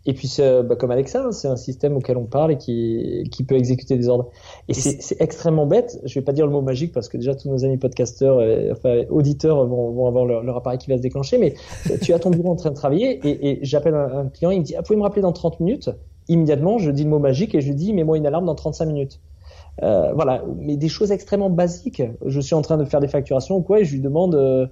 et 0.08 0.14
puis, 0.14 0.34
bah, 0.40 0.76
comme 0.76 0.90
Alexa, 0.90 1.26
hein, 1.26 1.32
c'est 1.32 1.48
un 1.48 1.58
système 1.58 1.96
auquel 1.98 2.18
on 2.18 2.26
parle 2.26 2.54
et 2.54 2.58
qui, 2.58 3.30
qui 3.30 3.44
peut 3.44 3.56
exécuter 3.56 3.98
des 3.98 4.08
ordres. 4.08 4.30
Et, 4.70 4.74
c'est 4.74 5.22
extrêmement 5.22 5.68
bête. 5.68 6.00
Je 6.06 6.16
vais 6.16 6.24
pas 6.24 6.32
dire 6.32 6.46
le 6.46 6.52
mot 6.52 6.62
magique 6.62 6.94
parce 6.94 7.10
que 7.10 7.18
déjà 7.18 7.36
tous 7.36 7.50
nos 7.50 7.66
amis 7.66 7.78
podcasteurs, 7.78 8.40
euh, 8.40 8.72
enfin 8.72 9.04
auditeurs 9.10 9.66
vont, 9.68 9.92
vont 9.92 10.08
avoir 10.08 10.26
leur, 10.26 10.44
leur, 10.44 10.58
appareil 10.58 10.80
qui 10.80 10.90
va 10.90 10.98
se 10.98 11.02
déclencher. 11.02 11.38
Mais 11.38 11.54
tu 12.02 12.14
as 12.14 12.20
ton 12.20 12.32
bureau 12.32 12.52
en 12.52 12.56
train 12.56 12.70
de 12.70 12.76
travailler 12.76 13.20
et, 13.28 13.50
et 13.50 13.60
j'appelle 13.64 13.96
un, 13.96 14.20
un, 14.20 14.30
client, 14.30 14.52
il 14.52 14.60
me 14.60 14.64
dit, 14.64 14.76
ah, 14.76 14.82
pouvez 14.82 14.98
me 14.98 15.04
rappeler 15.04 15.22
dans 15.22 15.34
30 15.34 15.60
minutes? 15.60 15.90
Immédiatement, 16.30 16.78
je 16.78 16.90
dis 16.90 17.04
le 17.04 17.10
mot 17.10 17.20
magique 17.20 17.54
et 17.54 17.62
je 17.62 17.68
lui 17.68 17.76
dis, 17.76 17.94
mets-moi 17.94 18.18
une 18.18 18.26
alarme 18.26 18.46
dans 18.46 18.56
35 18.56 18.86
minutes. 18.86 19.20
Euh, 19.84 20.12
voilà, 20.14 20.44
mais 20.58 20.76
des 20.78 20.90
choses 20.90 21.12
extrêmement 21.12 21.50
basiques. 21.50 22.02
Je 22.26 22.40
suis 22.40 22.56
en 22.56 22.62
train 22.62 22.78
de 22.78 22.86
faire 22.86 23.00
des 23.00 23.08
facturations 23.08 23.58
ou 23.58 23.62
quoi 23.62 23.80
et 23.80 23.86
je 23.86 23.94
lui 23.94 24.02
demande 24.02 24.36
euh, 24.36 24.68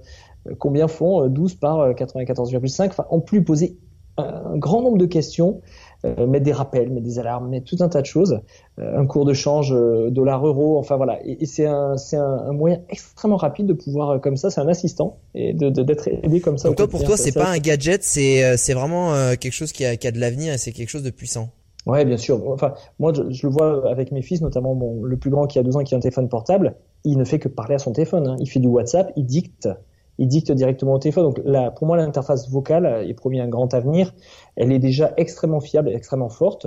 combien 0.58 0.88
font 0.88 1.28
12 1.28 1.52
euh, 1.52 1.56
par 1.60 1.90
94,5. 1.90 2.88
Enfin, 2.88 3.06
en 3.10 3.20
plus 3.20 3.44
poser 3.44 3.78
un 4.18 4.56
grand 4.56 4.82
nombre 4.82 4.98
de 4.98 5.06
questions, 5.06 5.60
euh, 6.04 6.26
mettre 6.26 6.44
des 6.44 6.52
rappels, 6.52 6.90
mettre 6.90 7.06
des 7.06 7.18
alarmes, 7.18 7.48
mettre 7.48 7.66
tout 7.66 7.82
un 7.82 7.88
tas 7.88 8.00
de 8.00 8.06
choses, 8.06 8.40
euh, 8.78 8.98
un 8.98 9.06
cours 9.06 9.24
de 9.24 9.32
change 9.32 9.72
euh, 9.72 10.10
dollar-euro, 10.10 10.78
enfin 10.78 10.96
voilà. 10.96 11.18
Et, 11.24 11.42
et 11.42 11.46
c'est 11.46 11.66
un, 11.66 11.96
c'est 11.96 12.16
un, 12.16 12.44
un, 12.48 12.52
moyen 12.52 12.80
extrêmement 12.88 13.36
rapide 13.36 13.66
de 13.66 13.72
pouvoir 13.72 14.10
euh, 14.10 14.18
comme 14.18 14.36
ça, 14.36 14.50
c'est 14.50 14.60
un 14.60 14.68
assistant 14.68 15.18
et 15.34 15.52
de, 15.52 15.70
de, 15.70 15.82
d'être 15.82 16.08
aidé 16.08 16.40
comme 16.40 16.58
ça. 16.58 16.68
Donc 16.68 16.76
toi, 16.76 16.88
pour 16.88 17.04
toi, 17.04 17.16
c'est 17.16 17.32
pas 17.32 17.48
un 17.48 17.58
gadget, 17.58 18.02
c'est 18.02 18.56
c'est 18.56 18.74
vraiment 18.74 19.12
quelque 19.40 19.52
chose 19.52 19.72
qui 19.72 19.84
a, 19.84 19.96
qui 19.96 20.06
a 20.06 20.12
de 20.12 20.18
l'avenir 20.18 20.52
et 20.52 20.58
c'est 20.58 20.72
quelque 20.72 20.88
chose 20.88 21.02
de 21.02 21.10
puissant. 21.10 21.50
Ouais, 21.86 22.04
bien 22.04 22.16
sûr. 22.16 22.48
Enfin, 22.50 22.74
moi, 22.98 23.12
je, 23.14 23.46
le 23.46 23.52
vois 23.52 23.88
avec 23.88 24.10
mes 24.10 24.20
fils, 24.20 24.40
notamment 24.40 24.74
bon, 24.74 25.04
le 25.04 25.16
plus 25.16 25.30
grand 25.30 25.46
qui 25.46 25.58
a 25.58 25.62
12 25.62 25.76
ans, 25.76 25.84
qui 25.84 25.94
a 25.94 25.96
un 25.96 26.00
téléphone 26.00 26.28
portable. 26.28 26.74
Il 27.04 27.16
ne 27.16 27.24
fait 27.24 27.38
que 27.38 27.48
parler 27.48 27.76
à 27.76 27.78
son 27.78 27.92
téléphone. 27.92 28.26
Hein. 28.26 28.36
Il 28.40 28.50
fait 28.50 28.58
du 28.58 28.66
WhatsApp, 28.66 29.12
il 29.16 29.24
dicte, 29.24 29.68
il 30.18 30.28
dicte 30.28 30.52
directement 30.52 30.94
au 30.94 30.98
téléphone. 30.98 31.24
Donc, 31.24 31.40
là, 31.44 31.70
pour 31.70 31.86
moi, 31.86 31.96
l'interface 31.96 32.48
vocale 32.50 33.06
est 33.08 33.14
promis 33.14 33.40
un 33.40 33.48
grand 33.48 33.72
avenir. 33.74 34.14
Elle 34.56 34.72
est 34.72 34.78
déjà 34.78 35.12
extrêmement 35.16 35.60
fiable, 35.60 35.90
extrêmement 35.90 36.28
forte. 36.28 36.66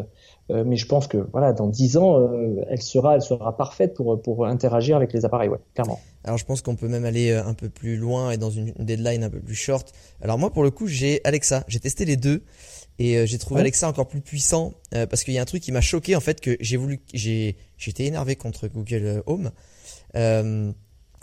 Euh, 0.51 0.63
mais 0.65 0.77
je 0.77 0.87
pense 0.87 1.07
que 1.07 1.17
voilà, 1.31 1.53
dans 1.53 1.67
10 1.67 1.97
ans, 1.97 2.19
euh, 2.19 2.65
elle 2.69 2.81
sera, 2.81 3.15
elle 3.15 3.21
sera 3.21 3.55
parfaite 3.55 3.93
pour 3.93 4.19
pour 4.21 4.45
interagir 4.45 4.95
avec 4.95 5.13
les 5.13 5.25
appareils, 5.25 5.49
ouais, 5.49 5.59
clairement. 5.75 5.99
Alors, 6.23 6.37
je 6.37 6.45
pense 6.45 6.61
qu'on 6.61 6.75
peut 6.75 6.87
même 6.87 7.05
aller 7.05 7.31
euh, 7.31 7.45
un 7.45 7.53
peu 7.53 7.69
plus 7.69 7.97
loin 7.97 8.31
et 8.31 8.37
dans 8.37 8.49
une 8.49 8.73
deadline 8.79 9.23
un 9.23 9.29
peu 9.29 9.39
plus 9.39 9.55
short. 9.55 9.91
Alors 10.21 10.37
moi, 10.37 10.51
pour 10.51 10.63
le 10.63 10.71
coup, 10.71 10.87
j'ai 10.87 11.21
Alexa. 11.23 11.63
J'ai 11.67 11.79
testé 11.79 12.05
les 12.05 12.17
deux. 12.17 12.43
Et 12.99 13.17
euh, 13.17 13.25
j'ai 13.25 13.37
trouvé 13.37 13.61
Alexa 13.61 13.87
encore 13.87 14.07
plus 14.07 14.19
puissant 14.19 14.73
euh, 14.93 15.07
parce 15.07 15.23
qu'il 15.23 15.33
y 15.33 15.39
a 15.39 15.41
un 15.41 15.45
truc 15.45 15.63
qui 15.63 15.71
m'a 15.71 15.81
choqué 15.81 16.17
en 16.17 16.19
fait 16.19 16.41
que 16.41 16.57
j'ai 16.59 16.75
voulu, 16.75 16.99
j'ai, 17.13 17.55
j'étais 17.77 18.05
énervé 18.05 18.35
contre 18.35 18.67
Google 18.67 19.23
Home. 19.25 19.51
Euh, 20.15 20.71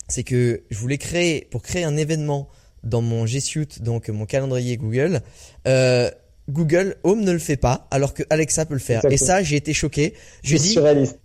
c'est 0.09 0.23
que 0.23 0.63
je 0.71 0.79
voulais 0.79 0.99
créer 0.99 1.47
pour 1.51 1.63
créer 1.63 1.85
un 1.85 1.97
événement 1.97 2.49
dans 2.85 3.03
mon 3.03 3.27
G 3.27 3.41
Suite, 3.41 3.83
donc 3.83 4.09
mon 4.09 4.27
calendrier 4.27 4.77
Google. 4.77 5.21
Euh, 5.67 6.11
Google 6.49 6.95
Home 7.03 7.23
ne 7.23 7.33
le 7.33 7.41
fait 7.41 7.57
pas, 7.57 7.89
alors 7.91 8.15
que 8.15 8.23
Alexa 8.31 8.67
peut 8.67 8.75
le 8.75 8.81
faire. 8.81 9.05
Et 9.11 9.17
ça, 9.17 9.43
j'ai 9.43 9.57
été 9.57 9.73
choqué. 9.73 10.15
J'ai 10.45 10.59
dit, 10.59 10.79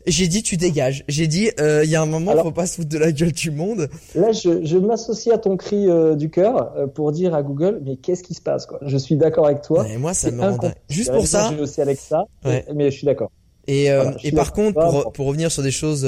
j'ai 0.08 0.28
dit, 0.28 0.42
tu 0.42 0.58
dégages. 0.58 1.04
J'ai 1.08 1.28
dit, 1.28 1.52
euh, 1.60 1.84
il 1.84 1.92
y 1.92 1.96
a 1.96 2.02
un 2.02 2.08
moment, 2.08 2.32
alors, 2.32 2.46
faut 2.46 2.52
pas 2.52 2.66
se 2.66 2.78
foutre 2.78 2.90
de 2.90 2.98
la 2.98 3.12
gueule 3.12 3.32
du 3.32 3.52
monde. 3.52 3.88
Là, 4.16 4.32
je, 4.32 4.66
je 4.66 4.78
m'associe 4.78 5.34
à 5.34 5.38
ton 5.38 5.58
cri 5.58 5.88
euh, 5.88 6.16
du 6.16 6.32
cœur 6.32 6.74
euh, 6.76 6.88
pour 6.88 7.12
dire 7.12 7.36
à 7.36 7.44
Google, 7.44 7.82
mais 7.86 7.98
qu'est-ce 7.98 8.24
qui 8.24 8.34
se 8.34 8.42
passe 8.42 8.66
quoi? 8.66 8.80
Je 8.84 8.98
suis 8.98 9.16
d'accord 9.16 9.46
avec 9.46 9.62
toi. 9.62 9.88
Et 9.88 9.98
moi, 9.98 10.16
ça 10.16 10.32
me 10.32 10.42
rend 10.42 10.58
Juste 10.90 11.12
pour 11.12 11.28
ça. 11.28 11.52
J'ai 11.56 11.62
aussi 11.62 11.82
Alexa, 11.82 12.24
ouais. 12.44 12.66
mais 12.74 12.90
je 12.90 12.98
suis 12.98 13.06
d'accord. 13.06 13.30
Et, 13.68 13.90
et 14.24 14.32
par 14.32 14.54
contre, 14.54 14.80
pour, 14.80 15.14
pour 15.14 15.28
revenir 15.28 15.52
sur 15.52 15.62
des 15.62 15.70
choses 15.72 16.08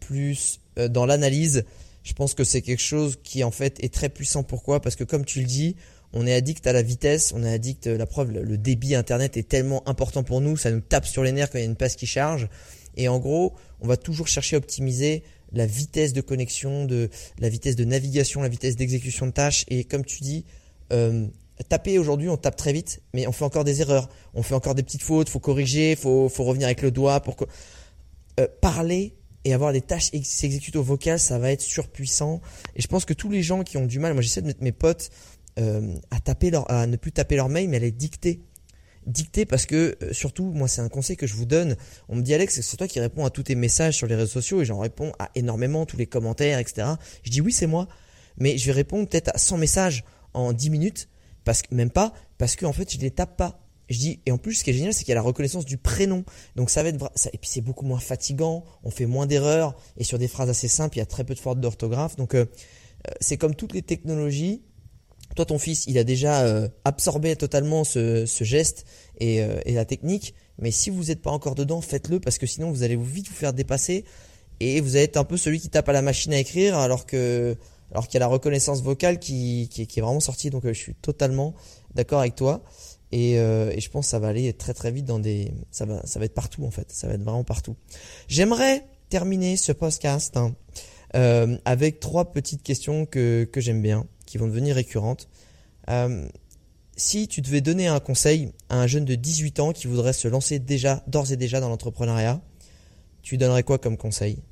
plus 0.00 0.61
dans 0.76 1.06
l'analyse, 1.06 1.64
je 2.02 2.12
pense 2.14 2.34
que 2.34 2.44
c'est 2.44 2.62
quelque 2.62 2.82
chose 2.82 3.18
qui 3.22 3.44
en 3.44 3.50
fait 3.50 3.82
est 3.84 3.92
très 3.92 4.08
puissant. 4.08 4.42
Pourquoi? 4.42 4.80
Parce 4.80 4.96
que 4.96 5.04
comme 5.04 5.24
tu 5.24 5.40
le 5.40 5.46
dis, 5.46 5.76
on 6.12 6.26
est 6.26 6.34
addict 6.34 6.66
à 6.66 6.72
la 6.72 6.82
vitesse, 6.82 7.32
on 7.34 7.42
est 7.42 7.52
addict, 7.52 7.86
la 7.86 8.06
preuve, 8.06 8.32
le 8.32 8.58
débit 8.58 8.94
internet 8.94 9.36
est 9.36 9.48
tellement 9.48 9.86
important 9.88 10.22
pour 10.22 10.40
nous, 10.40 10.56
ça 10.56 10.70
nous 10.70 10.80
tape 10.80 11.06
sur 11.06 11.22
les 11.22 11.32
nerfs 11.32 11.50
quand 11.50 11.58
il 11.58 11.62
y 11.62 11.64
a 11.64 11.68
une 11.68 11.76
passe 11.76 11.96
qui 11.96 12.06
charge. 12.06 12.48
Et 12.96 13.08
en 13.08 13.18
gros, 13.18 13.54
on 13.80 13.86
va 13.86 13.96
toujours 13.96 14.28
chercher 14.28 14.56
à 14.56 14.58
optimiser 14.58 15.22
la 15.52 15.66
vitesse 15.66 16.12
de 16.12 16.20
connexion, 16.20 16.84
de 16.84 17.08
la 17.38 17.48
vitesse 17.48 17.76
de 17.76 17.84
navigation, 17.84 18.42
la 18.42 18.48
vitesse 18.48 18.76
d'exécution 18.76 19.26
de 19.26 19.32
tâches. 19.32 19.64
Et 19.68 19.84
comme 19.84 20.04
tu 20.04 20.22
dis, 20.22 20.44
euh, 20.92 21.26
taper 21.68 21.98
aujourd'hui, 21.98 22.28
on 22.28 22.36
tape 22.36 22.56
très 22.56 22.72
vite, 22.72 23.00
mais 23.14 23.26
on 23.26 23.32
fait 23.32 23.44
encore 23.44 23.64
des 23.64 23.80
erreurs, 23.80 24.08
on 24.34 24.42
fait 24.42 24.54
encore 24.54 24.74
des 24.74 24.82
petites 24.82 25.02
fautes, 25.02 25.28
faut 25.28 25.40
corriger, 25.40 25.96
faut, 25.96 26.28
faut 26.28 26.44
revenir 26.44 26.66
avec 26.66 26.82
le 26.82 26.90
doigt 26.90 27.20
pour 27.20 27.36
euh, 28.40 28.46
parler 28.60 29.14
et 29.44 29.54
avoir 29.54 29.72
des 29.72 29.80
tâches 29.80 30.10
s'exécuter 30.22 30.78
au 30.78 30.82
vocal, 30.82 31.18
ça 31.18 31.38
va 31.38 31.50
être 31.50 31.60
surpuissant. 31.60 32.40
Et 32.76 32.82
je 32.82 32.86
pense 32.86 33.04
que 33.04 33.12
tous 33.12 33.30
les 33.30 33.42
gens 33.42 33.62
qui 33.62 33.76
ont 33.76 33.86
du 33.86 33.98
mal, 33.98 34.12
moi 34.12 34.22
j'essaie 34.22 34.42
de 34.42 34.46
mettre 34.46 34.62
mes 34.62 34.72
potes 34.72 35.10
euh, 35.58 35.94
à 36.10 36.20
taper 36.20 36.50
à 36.68 36.86
ne 36.86 36.96
plus 36.96 37.12
taper 37.12 37.36
leur 37.36 37.48
mail, 37.48 37.68
mais 37.68 37.76
à 37.78 37.80
les 37.80 37.92
dicter. 37.92 38.40
Dicter 39.06 39.46
parce 39.46 39.66
que 39.66 39.96
euh, 40.02 40.12
surtout, 40.12 40.52
moi 40.52 40.68
c'est 40.68 40.80
un 40.80 40.88
conseil 40.88 41.16
que 41.16 41.26
je 41.26 41.34
vous 41.34 41.44
donne. 41.44 41.76
On 42.08 42.16
me 42.16 42.22
dit 42.22 42.34
Alex, 42.34 42.60
c'est 42.60 42.76
toi 42.76 42.86
qui 42.86 43.00
réponds 43.00 43.24
à 43.24 43.30
tous 43.30 43.42
tes 43.44 43.56
messages 43.56 43.96
sur 43.96 44.06
les 44.06 44.14
réseaux 44.14 44.30
sociaux 44.30 44.62
et 44.62 44.64
j'en 44.64 44.78
réponds 44.78 45.12
à 45.18 45.30
énormément 45.34 45.86
tous 45.86 45.96
les 45.96 46.06
commentaires, 46.06 46.58
etc. 46.58 46.88
Je 47.24 47.30
dis 47.30 47.40
oui 47.40 47.52
c'est 47.52 47.66
moi, 47.66 47.88
mais 48.38 48.58
je 48.58 48.66
vais 48.66 48.72
répondre 48.72 49.08
peut-être 49.08 49.30
à 49.34 49.38
100 49.38 49.58
messages 49.58 50.04
en 50.34 50.52
10 50.52 50.70
minutes, 50.70 51.08
parce 51.44 51.62
même 51.70 51.90
pas, 51.90 52.12
parce 52.38 52.54
que 52.54 52.64
en 52.64 52.72
fait 52.72 52.92
je 52.92 52.98
les 52.98 53.10
tape 53.10 53.36
pas. 53.36 53.61
Et 54.26 54.32
en 54.32 54.38
plus 54.38 54.54
ce 54.54 54.64
qui 54.64 54.70
est 54.70 54.74
génial 54.74 54.92
c'est 54.92 55.04
qu'il 55.04 55.10
y 55.10 55.12
a 55.12 55.16
la 55.16 55.22
reconnaissance 55.22 55.64
du 55.64 55.76
prénom, 55.78 56.24
donc 56.56 56.70
ça 56.70 56.82
va 56.82 56.88
être 56.90 57.10
ça, 57.14 57.30
et 57.32 57.38
puis 57.38 57.50
c'est 57.50 57.60
beaucoup 57.60 57.84
moins 57.84 58.00
fatigant, 58.00 58.64
on 58.84 58.90
fait 58.90 59.06
moins 59.06 59.26
d'erreurs 59.26 59.74
et 59.96 60.04
sur 60.04 60.18
des 60.18 60.28
phrases 60.28 60.48
assez 60.48 60.68
simples 60.68 60.96
il 60.96 61.00
y 61.00 61.02
a 61.02 61.06
très 61.06 61.24
peu 61.24 61.34
de 61.34 61.38
fautes 61.38 61.60
d'orthographe, 61.60 62.16
donc 62.16 62.34
euh, 62.34 62.46
c'est 63.20 63.36
comme 63.36 63.54
toutes 63.54 63.74
les 63.74 63.82
technologies. 63.82 64.62
Toi, 65.34 65.46
ton 65.46 65.58
fils, 65.58 65.86
il 65.86 65.96
a 65.96 66.04
déjà 66.04 66.42
euh, 66.42 66.68
absorbé 66.84 67.34
totalement 67.36 67.84
ce, 67.84 68.26
geste 68.42 68.84
euh, 69.22 69.60
et, 69.64 69.72
la 69.72 69.84
technique. 69.84 70.34
Mais 70.58 70.70
si 70.70 70.90
vous 70.90 71.04
n'êtes 71.04 71.22
pas 71.22 71.30
encore 71.30 71.54
dedans, 71.54 71.80
faites-le 71.80 72.20
parce 72.20 72.36
que 72.36 72.46
sinon 72.46 72.70
vous 72.70 72.82
allez 72.82 72.96
vite 72.96 73.28
vous 73.28 73.34
faire 73.34 73.54
dépasser. 73.54 74.04
Et 74.60 74.80
vous 74.80 74.96
allez 74.96 75.06
être 75.06 75.16
un 75.16 75.24
peu 75.24 75.36
celui 75.36 75.58
qui 75.58 75.70
tape 75.70 75.88
à 75.88 75.92
la 75.92 76.02
machine 76.02 76.32
à 76.34 76.38
écrire 76.38 76.76
alors 76.76 77.06
que 77.06 77.56
alors 77.90 78.06
qu'il 78.06 78.14
y 78.14 78.16
a 78.18 78.20
la 78.20 78.26
reconnaissance 78.26 78.82
vocale 78.82 79.18
qui, 79.18 79.68
est 79.76 80.00
vraiment 80.00 80.20
sortie. 80.20 80.50
Donc 80.50 80.64
euh, 80.64 80.72
je 80.72 80.78
suis 80.78 80.94
totalement 80.94 81.54
d'accord 81.94 82.20
avec 82.20 82.36
toi 82.36 82.62
et, 83.12 83.34
je 83.36 83.88
pense 83.90 84.06
que 84.06 84.10
ça 84.10 84.18
va 84.18 84.28
aller 84.28 84.52
très 84.52 84.74
très 84.74 84.90
vite 84.90 85.04
dans 85.04 85.18
des 85.18 85.52
ça 85.70 85.84
va 85.84 86.04
ça 86.06 86.18
va 86.18 86.24
être 86.24 86.34
partout 86.34 86.64
en 86.64 86.70
fait. 86.70 86.90
Ça 86.90 87.06
va 87.06 87.14
être 87.14 87.22
vraiment 87.22 87.44
partout. 87.44 87.76
J'aimerais 88.28 88.84
terminer 89.08 89.56
ce 89.56 89.72
podcast 89.72 90.36
hein, 90.36 90.54
avec 91.64 92.00
trois 92.00 92.32
petites 92.32 92.62
questions 92.62 93.06
que 93.06 93.44
que 93.44 93.60
j'aime 93.60 93.82
bien 93.82 94.06
qui 94.26 94.38
vont 94.38 94.46
devenir 94.46 94.74
récurrentes. 94.74 95.28
Euh, 95.90 96.26
si 96.96 97.28
tu 97.28 97.40
devais 97.40 97.60
donner 97.60 97.86
un 97.86 98.00
conseil 98.00 98.52
à 98.68 98.80
un 98.80 98.86
jeune 98.86 99.04
de 99.04 99.14
18 99.14 99.60
ans 99.60 99.72
qui 99.72 99.86
voudrait 99.86 100.12
se 100.12 100.28
lancer 100.28 100.58
déjà, 100.58 101.02
d'ores 101.06 101.32
et 101.32 101.36
déjà 101.36 101.60
dans 101.60 101.68
l'entrepreneuriat, 101.68 102.40
tu 103.22 103.36
donnerais 103.36 103.62
quoi 103.62 103.78
comme 103.78 103.96
conseil? 103.96 104.42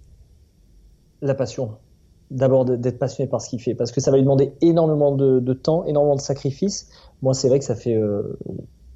La 1.23 1.35
passion. 1.35 1.77
D'abord 2.31 2.65
d'être 2.65 2.99
passionné 2.99 3.29
par 3.29 3.41
ce 3.41 3.49
qu'il 3.49 3.61
fait, 3.61 3.75
parce 3.75 3.91
que 3.91 4.01
ça 4.01 4.11
va 4.11 4.17
lui 4.17 4.23
demander 4.23 4.53
énormément 4.61 5.15
de, 5.15 5.53
temps, 5.53 5.85
énormément 5.85 6.15
de 6.15 6.21
sacrifices. 6.21 6.89
Moi, 7.23 7.35
c'est 7.35 7.49
vrai 7.49 7.59
que 7.59 7.65
ça 7.65 7.75
fait. 7.75 7.97
Euh, 7.97 8.39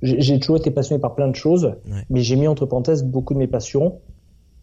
j'ai 0.03 0.39
toujours 0.39 0.57
été 0.57 0.71
passionné 0.71 1.01
par 1.01 1.15
plein 1.15 1.29
de 1.29 1.35
choses, 1.35 1.75
mais 2.11 2.21
j'ai 2.21 2.37
mis 2.37 2.47
entre 2.47 2.67
parenthèses 2.67 3.03
beaucoup 3.03 3.35
de 3.35 3.39
mes 3.39 3.47
passions 3.47 4.01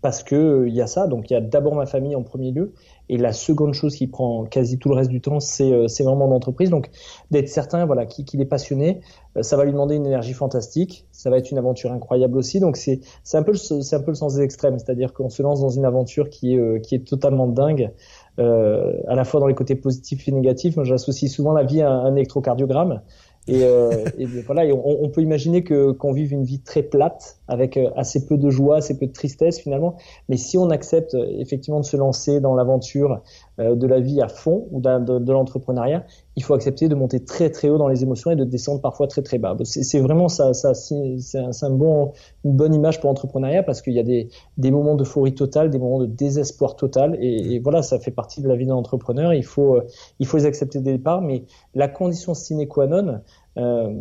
parce 0.01 0.23
que 0.23 0.35
euh, 0.35 0.67
il 0.67 0.75
y 0.75 0.81
a 0.81 0.87
ça. 0.87 1.07
Donc 1.07 1.29
il 1.29 1.33
y 1.33 1.35
a 1.35 1.41
d'abord 1.41 1.75
ma 1.75 1.85
famille 1.85 2.15
en 2.15 2.23
premier 2.23 2.51
lieu, 2.51 2.73
et 3.09 3.17
la 3.17 3.33
seconde 3.33 3.73
chose 3.73 3.95
qui 3.95 4.07
prend 4.07 4.45
quasi 4.45 4.77
tout 4.77 4.89
le 4.89 4.95
reste 4.95 5.09
du 5.09 5.21
temps, 5.21 5.39
c'est 5.39 5.71
euh, 5.71 5.87
c'est 5.87 6.03
vraiment 6.03 6.27
l'entreprise. 6.27 6.69
Donc 6.69 6.89
d'être 7.29 7.47
certain, 7.47 7.85
voilà, 7.85 8.05
qu'il 8.05 8.41
est 8.41 8.45
passionné, 8.45 9.01
euh, 9.37 9.43
ça 9.43 9.57
va 9.57 9.63
lui 9.63 9.71
demander 9.71 9.95
une 9.95 10.05
énergie 10.05 10.33
fantastique, 10.33 11.05
ça 11.11 11.29
va 11.29 11.37
être 11.37 11.51
une 11.51 11.57
aventure 11.57 11.91
incroyable 11.91 12.37
aussi. 12.37 12.59
Donc 12.59 12.77
c'est 12.77 12.99
c'est 13.23 13.37
un 13.37 13.43
peu 13.43 13.53
c'est 13.53 13.95
un 13.95 14.01
peu 14.01 14.11
le 14.11 14.15
sens 14.15 14.35
des 14.35 14.41
extrêmes, 14.41 14.77
c'est-à-dire 14.79 15.13
qu'on 15.13 15.29
se 15.29 15.43
lance 15.43 15.61
dans 15.61 15.69
une 15.69 15.85
aventure 15.85 16.29
qui 16.29 16.55
est 16.55 16.81
qui 16.81 16.95
est 16.95 17.07
totalement 17.07 17.47
dingue. 17.47 17.91
Euh, 18.39 18.93
à 19.07 19.15
la 19.15 19.25
fois 19.25 19.41
dans 19.41 19.47
les 19.47 19.53
côtés 19.53 19.75
positifs 19.75 20.27
et 20.27 20.31
négatifs. 20.31 20.77
Moi, 20.77 20.85
j'associe 20.85 21.29
souvent 21.29 21.51
la 21.51 21.63
vie 21.63 21.81
à 21.81 21.91
un 21.91 22.15
électrocardiogramme. 22.15 23.01
Et, 23.47 23.63
euh, 23.63 24.05
et 24.17 24.25
voilà, 24.25 24.63
on, 24.73 25.03
on, 25.03 25.09
peut 25.09 25.21
imaginer 25.21 25.63
que 25.63 25.91
qu'on 25.91 26.13
vive 26.13 26.31
une 26.31 26.43
vie 26.43 26.61
très 26.61 26.83
plate, 26.83 27.39
avec 27.51 27.75
euh, 27.75 27.89
assez 27.95 28.25
peu 28.25 28.37
de 28.37 28.49
joie, 28.49 28.77
assez 28.77 28.97
peu 28.97 29.05
de 29.05 29.11
tristesse 29.11 29.59
finalement. 29.59 29.95
Mais 30.29 30.37
si 30.37 30.57
on 30.57 30.69
accepte 30.69 31.13
euh, 31.13 31.25
effectivement 31.43 31.81
de 31.81 31.85
se 31.85 31.97
lancer 31.97 32.39
dans 32.39 32.55
l'aventure 32.55 33.21
euh, 33.59 33.75
de 33.75 33.87
la 33.87 33.99
vie 33.99 34.21
à 34.21 34.29
fond 34.29 34.67
ou 34.71 34.79
de, 34.79 34.99
de, 34.99 35.19
de 35.19 35.31
l'entrepreneuriat, 35.31 36.05
il 36.37 36.43
faut 36.43 36.53
accepter 36.53 36.87
de 36.87 36.95
monter 36.95 37.19
très 37.25 37.49
très 37.49 37.67
haut 37.69 37.77
dans 37.77 37.89
les 37.89 38.03
émotions 38.03 38.31
et 38.31 38.37
de 38.37 38.45
descendre 38.45 38.79
parfois 38.79 39.07
très 39.07 39.21
très 39.21 39.37
bas. 39.37 39.55
C'est 39.65 39.99
vraiment 39.99 40.29
ça, 40.29 40.53
ça 40.53 40.73
c'est 40.73 41.37
un, 41.37 41.51
un, 41.61 41.69
bon, 41.69 42.13
une 42.45 42.53
bonne 42.53 42.73
image 42.73 43.01
pour 43.01 43.09
l'entrepreneuriat 43.09 43.63
parce 43.63 43.81
qu'il 43.81 43.93
y 43.93 43.99
a 43.99 44.03
des, 44.03 44.29
des 44.57 44.71
moments 44.71 44.95
d'euphorie 44.95 45.35
totale, 45.35 45.69
des 45.69 45.79
moments 45.79 45.99
de 45.99 46.05
désespoir 46.05 46.77
total, 46.77 47.17
et, 47.19 47.55
et 47.55 47.59
voilà, 47.59 47.81
ça 47.81 47.99
fait 47.99 48.11
partie 48.11 48.41
de 48.41 48.47
la 48.47 48.55
vie 48.55 48.65
d'un 48.65 48.75
entrepreneur. 48.75 49.33
Il 49.33 49.43
faut, 49.43 49.81
il 50.19 50.25
faut 50.25 50.37
les 50.37 50.45
accepter 50.45 50.79
dès 50.79 50.91
le 50.91 50.97
départ, 50.99 51.21
mais 51.21 51.43
la 51.75 51.89
condition 51.89 52.33
sine 52.33 52.65
qua 52.65 52.87
non, 52.87 53.19
euh, 53.57 53.93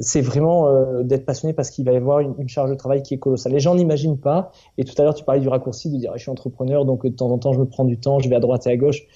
c'est 0.00 0.20
vraiment 0.20 0.68
euh, 0.68 1.02
d'être 1.02 1.24
passionné 1.24 1.54
parce 1.54 1.70
qu'il 1.70 1.84
va 1.84 1.92
y 1.92 1.96
avoir 1.96 2.20
une, 2.20 2.48
charge 2.48 2.70
de 2.70 2.74
travail 2.74 3.02
qui 3.02 3.14
est 3.14 3.18
colossale. 3.18 3.52
Les 3.52 3.60
gens 3.60 3.74
n'imaginent 3.74 4.18
pas. 4.18 4.52
Et 4.76 4.84
tout 4.84 4.94
à 5.00 5.04
l'heure, 5.04 5.14
tu 5.14 5.24
parlais 5.24 5.40
du 5.40 5.48
raccourci 5.48 5.90
de 5.90 5.96
dire 5.96 6.12
je 6.16 6.22
suis 6.22 6.30
entrepreneur, 6.30 6.84
donc 6.84 7.04
de 7.04 7.14
temps 7.14 7.30
en 7.30 7.38
temps, 7.38 7.52
je 7.52 7.60
me 7.60 7.66
prends 7.66 7.84
du 7.84 7.98
temps, 7.98 8.18
je 8.18 8.28
vais 8.28 8.36
à 8.36 8.40
droite 8.40 8.66
et 8.66 8.70
à 8.70 8.76
gauche. 8.76 9.06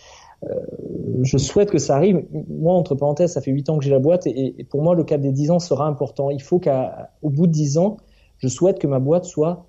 Euh, 0.44 0.54
je 1.22 1.38
souhaite 1.38 1.70
que 1.70 1.78
ça 1.78 1.96
arrive. 1.96 2.24
Moi, 2.48 2.74
entre 2.74 2.94
parenthèses, 2.94 3.32
ça 3.32 3.40
fait 3.40 3.50
8 3.50 3.70
ans 3.70 3.78
que 3.78 3.84
j'ai 3.84 3.90
la 3.90 3.98
boîte 3.98 4.26
et, 4.26 4.54
et, 4.58 4.64
pour 4.64 4.82
moi, 4.82 4.94
le 4.94 5.04
cap 5.04 5.20
des 5.20 5.32
10 5.32 5.50
ans 5.50 5.58
sera 5.58 5.86
important. 5.86 6.30
Il 6.30 6.42
faut 6.42 6.58
qu'au 6.58 7.30
bout 7.30 7.46
de 7.46 7.52
10 7.52 7.78
ans, 7.78 7.98
je 8.38 8.48
souhaite 8.48 8.78
que 8.78 8.86
ma 8.86 8.98
boîte 8.98 9.24
soit 9.24 9.66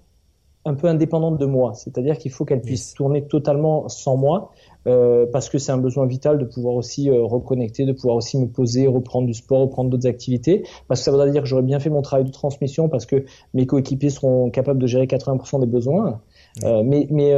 un 0.65 0.73
peu 0.73 0.87
indépendante 0.87 1.37
de 1.37 1.45
moi. 1.45 1.73
C'est-à-dire 1.75 2.17
qu'il 2.17 2.31
faut 2.31 2.43
qu'elle 2.43 2.61
puisse 2.61 2.93
tourner 2.93 3.25
totalement 3.25 3.87
sans 3.87 4.17
moi. 4.17 4.51
Euh, 4.87 5.25
parce 5.31 5.49
que 5.49 5.57
c'est 5.57 5.71
un 5.71 5.79
besoin 5.79 6.05
vital 6.05 6.37
de 6.37 6.45
pouvoir 6.45 6.75
aussi 6.75 7.09
euh, 7.09 7.23
reconnecter, 7.23 7.85
de 7.85 7.91
pouvoir 7.91 8.15
aussi 8.17 8.37
me 8.37 8.47
poser, 8.47 8.85
reprendre 8.85 9.25
du 9.25 9.33
sport, 9.33 9.61
reprendre 9.61 9.89
d'autres 9.89 10.07
activités, 10.07 10.63
parce 10.87 10.99
que 10.99 11.05
ça 11.05 11.11
voudrait 11.11 11.31
dire 11.31 11.41
que 11.41 11.47
j'aurais 11.47 11.63
bien 11.63 11.79
fait 11.79 11.89
mon 11.89 12.03
travail 12.03 12.25
de 12.25 12.31
transmission, 12.31 12.87
parce 12.87 13.07
que 13.07 13.25
mes 13.55 13.65
coéquipiers 13.65 14.11
seront 14.11 14.51
capables 14.51 14.79
de 14.79 14.85
gérer 14.85 15.07
80% 15.07 15.59
des 15.59 15.65
besoins. 15.65 16.21
Euh, 16.63 16.83
mais 16.83 17.07
mais 17.09 17.33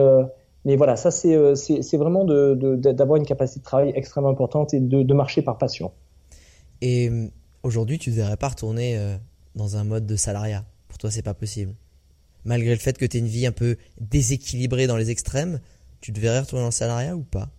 mais 0.66 0.76
voilà, 0.76 0.98
ça 0.98 1.12
c'est 1.12 1.56
c'est 1.56 1.98
vraiment 1.98 2.26
d'avoir 2.26 3.18
de, 3.18 3.20
une 3.20 3.26
capacité 3.26 3.60
de 3.62 3.66
travail 3.66 3.94
extrêmement 3.96 4.30
importante 4.30 4.74
et 4.74 4.82
de, 4.82 5.04
de 5.04 5.14
marcher 5.14 5.42
par 5.42 5.58
passion. 5.58 5.92
Et 6.82 7.10
aujourd'hui, 7.64 7.98
tu 7.98 8.10
ne 8.10 8.18
devrais 8.18 8.38
pas 8.38 8.50
retourner 8.50 9.00
dans 9.56 9.78
un 9.78 9.86
mode 9.86 10.06
de 10.06 10.18
salariat. 10.18 10.66
Pour 10.90 10.98
toi, 10.98 11.12
c'est 11.12 11.22
pas 11.22 11.34
possible. 11.34 11.74
Malgré 12.44 12.72
le 12.72 12.80
fait 12.80 12.98
que 12.98 13.06
tu 13.06 13.18
aies 13.18 13.20
une 13.22 13.28
vie 13.28 13.46
un 13.46 13.52
peu 13.52 13.78
déséquilibrée 14.00 14.88
dans 14.88 14.98
les 14.98 15.10
extrêmes, 15.10 15.60
tu 16.02 16.14
te 16.14 16.20
verrais 16.20 16.40
retourner 16.40 16.66
en 16.66 16.72
salariat 16.72 17.16
ou 17.16 17.24
pas? 17.24 17.50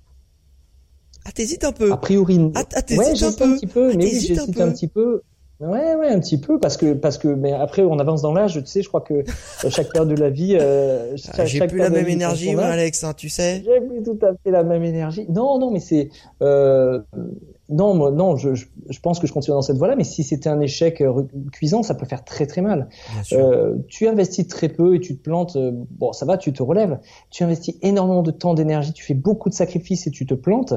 Ah, 1.25 1.33
t'hésites 1.33 1.65
un 1.65 1.73
peu. 1.73 1.93
A 1.93 1.97
priori, 1.97 2.41
ah, 2.55 2.65
ah 2.75 2.83
t'hésites 2.83 3.43
un 3.43 3.55
petit 3.57 3.67
peu, 3.67 3.91
ah, 3.93 3.97
mais 3.97 4.05
oui, 4.05 4.11
j'hésite 4.11 4.61
un, 4.61 4.69
un, 4.69 4.73
petit 4.73 4.89
peu. 4.89 5.23
Ouais, 5.61 5.97
ouais, 5.97 6.09
un 6.09 6.21
petit 6.21 6.39
peu, 6.41 6.61
parce 6.61 6.77
que, 6.77 6.95
parce 6.95 7.19
que, 7.19 7.29
mais 7.29 7.53
après, 7.53 7.83
on 7.83 7.99
avance 7.99 8.23
dans 8.23 8.33
l'âge, 8.33 8.55
tu 8.55 8.67
sais, 8.67 8.81
je 8.81 8.89
crois 8.89 9.01
que 9.01 9.25
chaque 9.69 9.93
période 9.93 10.09
de 10.09 10.15
la 10.15 10.31
vie, 10.31 10.57
euh, 10.59 11.17
ah, 11.37 11.45
j'ai 11.45 11.67
plus 11.67 11.79
la 11.79 11.91
même 11.91 12.09
énergie, 12.09 12.55
moi, 12.55 12.65
Alex, 12.65 13.03
hein, 13.05 13.13
tu 13.13 13.29
sais. 13.29 13.63
J'ai 13.65 13.81
plus 13.81 14.03
tout 14.05 14.19
à 14.23 14.35
fait 14.43 14.53
la 14.53 14.63
même 14.63 14.85
énergie. 14.85 15.27
Non, 15.29 15.59
non, 15.59 15.71
mais 15.71 15.81
c'est, 15.81 16.11
euh, 16.43 17.01
non, 17.69 17.95
moi, 17.95 18.11
non, 18.11 18.37
je, 18.37 18.55
je, 18.55 18.67
je, 18.89 19.01
pense 19.01 19.19
que 19.19 19.27
je 19.27 19.33
continue 19.33 19.55
dans 19.55 19.63
cette 19.63 19.77
voie-là, 19.77 19.95
mais 19.95 20.05
si 20.05 20.25
c'était 20.25 20.49
un 20.49 20.61
échec 20.61 21.03
euh, 21.03 21.25
cuisant, 21.53 21.83
ça 21.83 21.95
peut 21.95 22.07
faire 22.07 22.25
très 22.25 22.47
très 22.47 22.63
mal. 22.63 22.89
Euh, 23.33 23.77
tu 23.89 24.09
investis 24.09 24.47
très 24.49 24.71
peu 24.71 24.95
et 24.95 25.01
tu 25.01 25.17
te 25.17 25.23
plantes, 25.23 25.57
euh, 25.57 25.73
bon, 25.91 26.13
ça 26.13 26.25
va, 26.25 26.39
tu 26.39 26.53
te 26.53 26.63
relèves. 26.63 26.99
Tu 27.31 27.45
investis 27.45 27.77
énormément 27.83 28.23
de 28.23 28.31
temps, 28.31 28.55
d'énergie, 28.55 28.95
tu 28.95 29.05
fais 29.05 29.15
beaucoup 29.15 29.51
de 29.51 29.55
sacrifices 29.55 30.07
et 30.07 30.11
tu 30.11 30.25
te 30.25 30.35
plantes, 30.35 30.73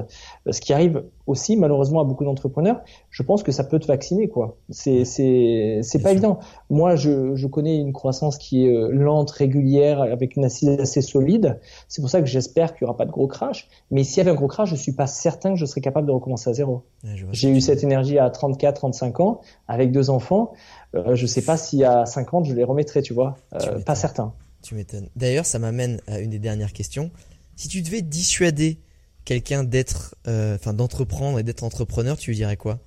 ce 0.49 0.59
qui 0.59 0.73
arrive 0.73 1.03
aussi 1.27 1.55
malheureusement 1.55 2.01
à 2.01 2.03
beaucoup 2.03 2.25
d'entrepreneurs. 2.25 2.81
Je 3.11 3.23
pense 3.23 3.43
que 3.43 3.51
ça 3.51 3.63
peut 3.63 3.77
te 3.77 3.87
vacciner, 3.87 4.29
quoi. 4.29 4.57
C'est 4.69 5.05
c'est 5.05 5.81
c'est 5.83 6.01
pas 6.01 6.11
évident. 6.11 6.39
Moi, 6.69 6.95
je, 6.95 7.35
je 7.35 7.47
connais 7.47 7.77
une 7.77 7.93
croissance 7.93 8.37
qui 8.37 8.65
est 8.65 8.73
lente, 8.89 9.29
régulière, 9.31 10.01
avec 10.01 10.35
une 10.35 10.45
assise 10.45 10.69
assez 10.69 11.01
solide. 11.01 11.59
C'est 11.87 12.01
pour 12.01 12.09
ça 12.09 12.21
que 12.21 12.27
j'espère 12.27 12.73
qu'il 12.73 12.83
y 12.83 12.85
aura 12.85 12.97
pas 12.97 13.05
de 13.05 13.11
gros 13.11 13.27
crash. 13.27 13.67
Mais 13.91 14.03
s'il 14.03 14.17
y 14.17 14.21
avait 14.21 14.31
un 14.31 14.35
gros 14.35 14.47
crash, 14.47 14.69
je 14.69 14.75
suis 14.75 14.93
pas 14.93 15.07
certain 15.07 15.53
que 15.53 15.59
je 15.59 15.65
serais 15.65 15.81
capable 15.81 16.07
de 16.07 16.11
recommencer 16.11 16.49
à 16.49 16.53
zéro. 16.53 16.83
J'ai 17.31 17.49
eu 17.49 17.61
cette 17.61 17.83
énergie 17.83 18.17
à 18.17 18.29
34, 18.29 18.75
35 18.75 19.19
ans 19.19 19.41
avec 19.67 19.91
deux 19.91 20.09
enfants. 20.09 20.53
Euh, 20.95 21.15
je 21.15 21.25
sais 21.25 21.41
pas 21.41 21.57
si 21.57 21.83
à 21.83 22.05
50 22.05 22.45
je 22.45 22.53
les 22.53 22.63
remettrai, 22.63 23.01
tu 23.01 23.13
vois. 23.13 23.35
Euh, 23.53 23.79
pas 23.79 23.95
certain. 23.95 24.33
Tu 24.61 24.75
m'étonnes. 24.75 25.09
D'ailleurs, 25.15 25.45
ça 25.45 25.59
m'amène 25.59 26.01
à 26.07 26.19
une 26.19 26.29
des 26.29 26.39
dernières 26.39 26.73
questions. 26.73 27.11
Si 27.55 27.67
tu 27.67 27.81
devais 27.81 28.01
dissuader 28.01 28.79
quelqu'un 29.25 29.63
d'être, 29.63 30.15
euh, 30.27 30.55
enfin 30.55 30.73
d'entreprendre 30.73 31.39
et 31.39 31.43
d'être 31.43 31.63
entrepreneur, 31.63 32.17
tu 32.17 32.31
lui 32.31 32.37
dirais 32.37 32.57
quoi? 32.57 32.79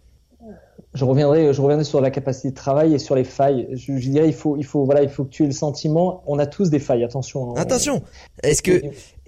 Je 0.95 1.05
reviendrai, 1.05 1.53
je 1.53 1.61
reviendrai 1.61 1.85
sur 1.85 2.01
la 2.01 2.11
capacité 2.11 2.51
de 2.51 2.55
travail 2.55 2.95
et 2.95 2.99
sur 2.99 3.17
les 3.17 3.25
failles. 3.25 3.69
Je, 3.73 3.93
dirais, 3.93 4.29
il 4.29 4.35
faut, 4.35 4.57
il 4.57 4.65
faut, 4.65 4.85
voilà, 4.85 5.03
il 5.03 5.09
faut 5.09 5.25
que 5.25 5.31
tu 5.31 5.43
aies 5.43 5.47
le 5.47 5.53
sentiment. 5.53 6.23
On 6.27 6.39
a 6.39 6.47
tous 6.47 6.71
des 6.71 6.79
failles. 6.79 7.03
Attention. 7.03 7.51
Hein. 7.51 7.55
Attention. 7.61 8.03
Est-ce 8.45 8.63
que, 8.63 8.81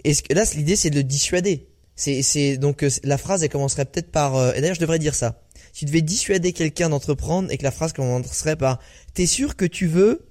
est-ce 0.04 0.22
que 0.22 0.32
là, 0.32 0.44
l'idée, 0.54 0.76
c'est 0.76 0.90
de 0.90 0.96
le 0.96 1.02
dissuader. 1.02 1.66
C'est, 1.96 2.22
c'est 2.22 2.58
donc 2.58 2.82
euh, 2.82 2.90
la 3.04 3.16
phrase 3.16 3.42
elle 3.42 3.48
commencerait 3.48 3.86
peut-être 3.86 4.12
par 4.12 4.36
euh, 4.36 4.52
et 4.52 4.60
d'ailleurs 4.60 4.74
je 4.74 4.80
devrais 4.80 4.98
dire 4.98 5.14
ça. 5.14 5.40
Si 5.72 5.80
tu 5.80 5.84
devais 5.86 6.02
dissuader 6.02 6.52
quelqu'un 6.52 6.90
d'entreprendre 6.90 7.50
et 7.50 7.56
que 7.56 7.64
la 7.64 7.70
phrase 7.70 7.94
commencerait 7.94 8.56
par 8.56 8.80
"T'es 9.14 9.24
sûr 9.24 9.56
que 9.56 9.64
tu 9.64 9.86
veux? 9.86 10.26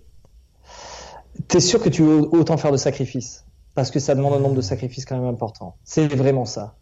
T'es 1.48 1.60
sûr 1.60 1.82
que 1.82 1.90
tu 1.90 2.04
veux 2.04 2.20
autant 2.20 2.58
faire 2.58 2.72
de 2.72 2.78
sacrifices? 2.78 3.46
Parce 3.74 3.90
que 3.90 4.00
ça 4.00 4.14
demande 4.14 4.36
un 4.36 4.40
nombre 4.40 4.54
de 4.56 4.62
sacrifices 4.62 5.06
quand 5.06 5.18
même 5.18 5.28
important. 5.28 5.76
C'est 5.84 6.08
vraiment 6.08 6.46
ça. 6.46 6.76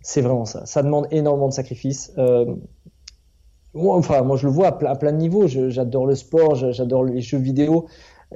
C'est 0.00 0.22
vraiment 0.22 0.46
ça. 0.46 0.64
Ça 0.64 0.82
demande 0.82 1.06
énormément 1.10 1.48
de 1.48 1.52
sacrifices. 1.54 2.10
Euh, 2.16 2.56
enfin, 3.86 4.22
moi 4.22 4.36
je 4.36 4.46
le 4.46 4.52
vois 4.52 4.68
à, 4.68 4.96
plein 4.96 5.12
de 5.12 5.18
niveaux. 5.18 5.46
j'adore 5.46 6.06
le 6.06 6.14
sport, 6.14 6.54
j'adore 6.54 7.04
les 7.04 7.20
jeux 7.20 7.38
vidéo 7.38 7.86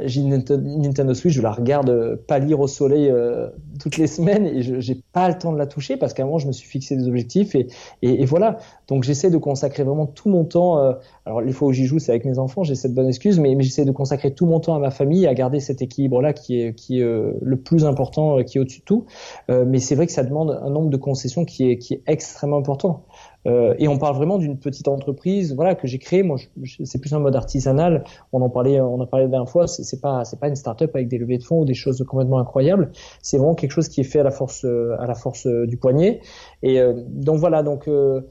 j'ai 0.00 0.22
une 0.22 0.42
Nintendo 0.80 1.12
Switch, 1.12 1.34
je 1.34 1.42
la 1.42 1.52
regarde 1.52 1.90
euh, 1.90 2.16
pâlir 2.16 2.60
au 2.60 2.66
soleil 2.66 3.10
euh, 3.10 3.48
toutes 3.78 3.98
les 3.98 4.06
semaines 4.06 4.46
et 4.46 4.62
je 4.62 4.80
j'ai 4.80 5.02
pas 5.12 5.28
le 5.28 5.36
temps 5.36 5.52
de 5.52 5.58
la 5.58 5.66
toucher 5.66 5.96
parce 5.98 6.14
qu'à 6.14 6.22
un 6.22 6.26
moment 6.26 6.38
je 6.38 6.46
me 6.46 6.52
suis 6.52 6.66
fixé 6.66 6.96
des 6.96 7.06
objectifs 7.06 7.54
et, 7.54 7.68
et, 8.00 8.24
voilà. 8.24 8.58
Donc 8.88 9.04
j'essaie 9.04 9.30
de 9.30 9.36
consacrer 9.36 9.84
vraiment 9.84 10.06
tout 10.06 10.30
mon 10.30 10.44
temps. 10.44 10.78
Euh, 10.78 10.94
alors 11.26 11.40
les 11.40 11.52
fois 11.52 11.68
où 11.68 11.72
j'y 11.72 11.84
joue, 11.84 11.98
c'est 11.98 12.10
avec 12.10 12.24
mes 12.24 12.38
enfants, 12.38 12.64
j'ai 12.64 12.74
cette 12.74 12.94
bonne 12.94 13.08
excuse, 13.08 13.38
mais, 13.38 13.54
mais 13.54 13.62
j'essaie 13.62 13.84
de 13.84 13.92
consacrer 13.92 14.34
tout 14.34 14.46
mon 14.46 14.60
temps 14.60 14.74
à 14.74 14.78
ma 14.78 14.90
famille, 14.90 15.26
à 15.26 15.34
garder 15.34 15.60
cet 15.60 15.82
équilibre-là 15.82 16.32
qui 16.32 16.60
est 16.60 16.74
qui 16.74 17.00
est 17.00 17.04
le 17.04 17.56
plus 17.56 17.84
important, 17.84 18.42
qui 18.42 18.58
est 18.58 18.60
au-dessus 18.60 18.80
de 18.80 18.84
tout. 18.84 19.06
mais 19.48 19.78
c'est 19.78 19.94
vrai 19.94 20.06
que 20.06 20.12
ça 20.12 20.24
demande 20.24 20.58
un 20.62 20.70
nombre 20.70 20.90
de 20.90 20.96
concessions 20.96 21.44
qui 21.44 21.70
est 21.70 21.78
qui 21.78 21.94
est 21.94 22.02
extrêmement 22.06 22.58
important. 22.58 23.04
Euh, 23.46 23.74
et 23.78 23.88
on 23.88 23.98
parle 23.98 24.16
vraiment 24.16 24.38
d'une 24.38 24.58
petite 24.58 24.88
entreprise, 24.88 25.54
voilà, 25.54 25.74
que 25.74 25.86
j'ai 25.86 25.98
créée. 25.98 26.22
Moi, 26.22 26.38
c'est 26.84 27.00
plus 27.00 27.12
un 27.12 27.18
mode 27.18 27.34
artisanal. 27.34 28.04
On 28.32 28.40
en 28.40 28.50
parlait, 28.50 28.80
on 28.80 29.00
en 29.00 29.06
parlait 29.06 29.24
la 29.26 29.30
dernière 29.30 29.50
fois. 29.50 29.66
C'est 29.66 30.00
pas, 30.00 30.24
c'est 30.24 30.38
pas 30.38 30.48
une 30.48 30.56
start-up 30.56 30.94
avec 30.94 31.08
des 31.08 31.18
levées 31.18 31.38
de 31.38 31.44
fonds 31.44 31.60
ou 31.60 31.64
des 31.64 31.74
choses 31.74 32.04
complètement 32.06 32.38
incroyables. 32.38 32.92
C'est 33.20 33.38
vraiment 33.38 33.54
quelque 33.54 33.72
chose 33.72 33.88
qui 33.88 34.00
est 34.00 34.04
fait 34.04 34.20
à 34.20 34.24
la 34.24 34.30
force, 34.30 34.64
à 34.64 35.06
la 35.06 35.14
force 35.14 35.46
du 35.46 35.76
poignet. 35.76 36.20
Et 36.62 36.80
euh, 36.80 36.92
donc 37.08 37.38
voilà. 37.38 37.62
Donc, 37.62 37.88
euh, 37.88 38.22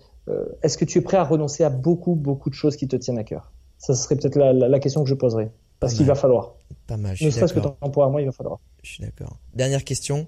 est-ce 0.64 0.78
que 0.78 0.86
tu 0.86 1.00
es 1.00 1.02
prêt 1.02 1.18
à 1.18 1.24
renoncer 1.24 1.64
à 1.64 1.70
beaucoup, 1.70 2.16
beaucoup 2.16 2.50
de 2.50 2.56
choses 2.56 2.76
qui 2.76 2.88
te 2.88 2.96
tiennent 2.96 3.20
à 3.20 3.24
cœur? 3.24 3.52
Ça 3.78 3.96
serait 3.96 4.16
peut-être 4.16 4.36
la, 4.36 4.54
la, 4.54 4.80
question 4.80 5.04
que 5.04 5.10
je 5.10 5.16
poserais. 5.16 5.52
Parce 5.80 5.96
qu'il 5.96 6.06
va 6.06 6.14
falloir. 6.14 6.56
Pas 6.86 6.98
mal. 6.98 7.16
Ne 7.20 7.30
serait-ce 7.32 7.54
que 7.54 7.60
temporairement, 7.60 8.20
il 8.20 8.28
va 8.28 8.32
falloir. 8.32 8.60
Je 8.84 8.92
suis 8.92 9.04
d'accord. 9.04 9.38
Dernière 9.56 9.84
question. 9.84 10.28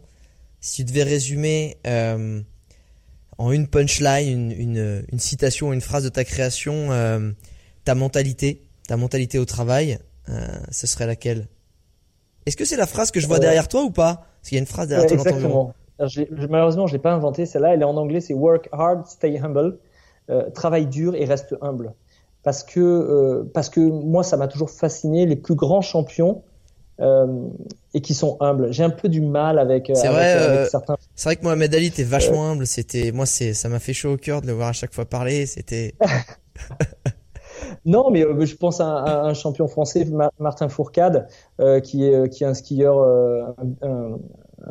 Si 0.60 0.84
tu 0.84 0.92
devais 0.92 1.04
résumer 1.04 1.78
euh, 1.86 2.42
en 3.38 3.52
une 3.52 3.68
punchline, 3.68 4.28
une, 4.28 4.52
une, 4.52 5.06
une, 5.12 5.20
citation, 5.20 5.74
une 5.74 5.82
phrase 5.82 6.04
de 6.04 6.10
ta 6.10 6.24
création, 6.24 6.92
euh, 6.92 7.32
ta 7.84 7.96
mentalité, 7.96 8.64
ta 8.88 8.98
mentalité 8.98 9.40
au 9.40 9.46
travail, 9.46 10.00
euh, 10.30 10.48
ce 10.72 10.88
serait 10.88 11.08
laquelle? 11.08 11.48
Est-ce 12.46 12.58
que 12.58 12.66
c'est 12.66 12.78
la 12.78 12.88
phrase 12.88 13.12
que 13.12 13.20
je 13.20 13.28
vois 13.28 13.40
derrière 13.40 13.68
toi 13.68 13.84
ou 13.84 13.92
pas? 13.92 14.16
Parce 14.16 14.50
qu'il 14.50 14.58
y 14.58 14.60
a 14.60 14.62
une 14.62 14.68
phrase 14.68 14.90
derrière 14.90 15.08
toi 15.08 15.18
Exactement. 15.18 15.74
malheureusement, 16.50 16.88
je 16.88 16.94
l'ai 16.94 17.00
pas 17.00 17.14
inventée 17.14 17.46
celle-là. 17.46 17.74
Elle 17.74 17.82
est 17.82 17.86
en 17.86 17.96
anglais, 17.96 18.20
c'est 18.20 18.34
work 18.34 18.68
hard, 18.72 19.08
stay 19.08 19.40
humble. 19.40 19.80
Euh, 20.30 20.50
travaille 20.50 20.88
dur 20.88 21.16
et 21.16 21.26
reste 21.26 21.56
humble. 21.62 21.94
Parce 22.44 22.64
que 22.64 22.80
euh, 22.80 23.50
parce 23.54 23.70
que 23.70 23.80
moi, 23.80 24.24
ça 24.24 24.36
m'a 24.36 24.48
toujours 24.48 24.70
fasciné. 24.70 25.26
Les 25.26 25.36
plus 25.36 25.56
grands 25.56 25.82
champions, 25.82 26.44
euh, 26.44 26.53
et 27.94 28.02
qui 28.02 28.14
sont 28.14 28.38
humbles. 28.40 28.72
J'ai 28.72 28.84
un 28.84 28.90
peu 28.90 29.10
du 29.10 29.22
mal 29.22 29.60
avec, 29.60 29.90
euh, 29.90 29.94
vrai, 29.94 30.36
euh, 30.36 30.66
certains. 30.66 30.98
C'est 31.16 31.30
vrai 31.30 31.36
que 31.36 31.44
Mohamed 31.44 31.74
Ali 31.74 31.88
était 31.88 32.04
vachement 32.04 32.50
humble. 32.50 32.66
C'était 32.66 33.12
moi, 33.12 33.26
c'est 33.26 33.54
ça 33.54 33.70
m'a 33.70 33.80
fait 33.80 33.94
chaud 33.94 34.14
au 34.14 34.18
cœur 34.18 34.42
de 34.42 34.48
le 34.48 34.54
voir 34.54 34.70
à 34.70 34.74
chaque 34.74 34.94
fois 34.94 35.06
parler. 35.06 35.46
C'était. 35.46 35.94
non, 37.86 38.10
mais 38.10 38.22
je 38.46 38.56
pense 38.56 38.82
à 38.82 39.24
un, 39.26 39.34
champion 39.34 39.68
français, 39.68 40.08
Martin 40.40 40.70
Fourcade, 40.70 41.28
qui 41.84 42.06
est 42.06 42.30
qui 42.30 42.44
est 42.44 42.48
un 42.48 42.56
skieur, 42.56 42.98
un, 43.84 44.18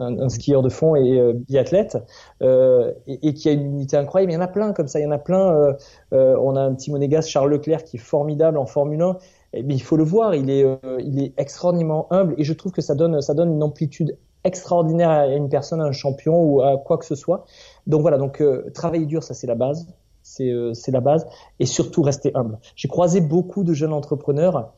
un, 0.00 0.28
skieur 0.28 0.62
de 0.62 0.68
fond 0.68 0.96
et 0.96 1.32
biathlète, 1.32 1.98
et, 2.40 3.28
et, 3.28 3.34
qui 3.34 3.48
a 3.48 3.52
une 3.52 3.66
unité 3.66 3.96
incroyable. 3.96 4.32
Il 4.32 4.34
y 4.34 4.38
en 4.38 4.42
a 4.42 4.48
plein 4.48 4.72
comme 4.72 4.88
ça. 4.88 4.98
Il 4.98 5.04
y 5.04 5.06
en 5.06 5.12
a 5.12 5.18
plein. 5.18 5.76
on 6.10 6.56
a 6.56 6.60
un 6.60 6.74
petit 6.74 6.90
monégasque, 6.90 7.28
Charles 7.28 7.50
Leclerc, 7.50 7.84
qui 7.84 7.98
est 7.98 8.00
formidable 8.00 8.58
en 8.58 8.66
Formule 8.66 9.02
1 9.02 9.16
eh 9.53 9.64
il 9.68 9.82
faut 9.82 9.96
le 9.96 10.05
voir, 10.05 10.34
il 10.34 10.50
est, 10.50 10.64
euh, 10.64 10.76
il 11.00 11.22
est 11.22 11.34
extraordinairement 11.36 12.07
humble 12.11 12.34
et 12.38 12.44
je 12.44 12.53
trouve 12.53 12.72
que 12.72 12.80
ça 12.80 12.94
donne, 12.94 13.20
ça 13.20 13.34
donne 13.34 13.53
une 13.53 13.62
amplitude 13.62 14.16
extraordinaire 14.44 15.11
à 15.11 15.26
une 15.26 15.48
personne, 15.48 15.80
à 15.80 15.84
un 15.84 15.92
champion 15.92 16.42
ou 16.42 16.62
à 16.62 16.78
quoi 16.78 16.98
que 16.98 17.05
ce 17.05 17.14
soit. 17.14 17.44
Donc 17.86 18.00
voilà, 18.00 18.18
donc 18.18 18.40
euh, 18.40 18.70
travailler 18.74 19.07
dur, 19.07 19.22
ça 19.22 19.34
c'est 19.34 19.46
la 19.46 19.55
base, 19.55 19.86
c'est 20.22 20.50
euh, 20.50 20.72
c'est 20.72 20.90
la 20.90 21.00
base 21.00 21.26
et 21.61 21.66
surtout 21.66 22.03
rester 22.03 22.32
humble. 22.34 22.59
J'ai 22.76 22.88
croisé 22.88 23.20
beaucoup 23.20 23.62
de 23.62 23.74
jeunes 23.74 23.92
entrepreneurs 23.92 24.72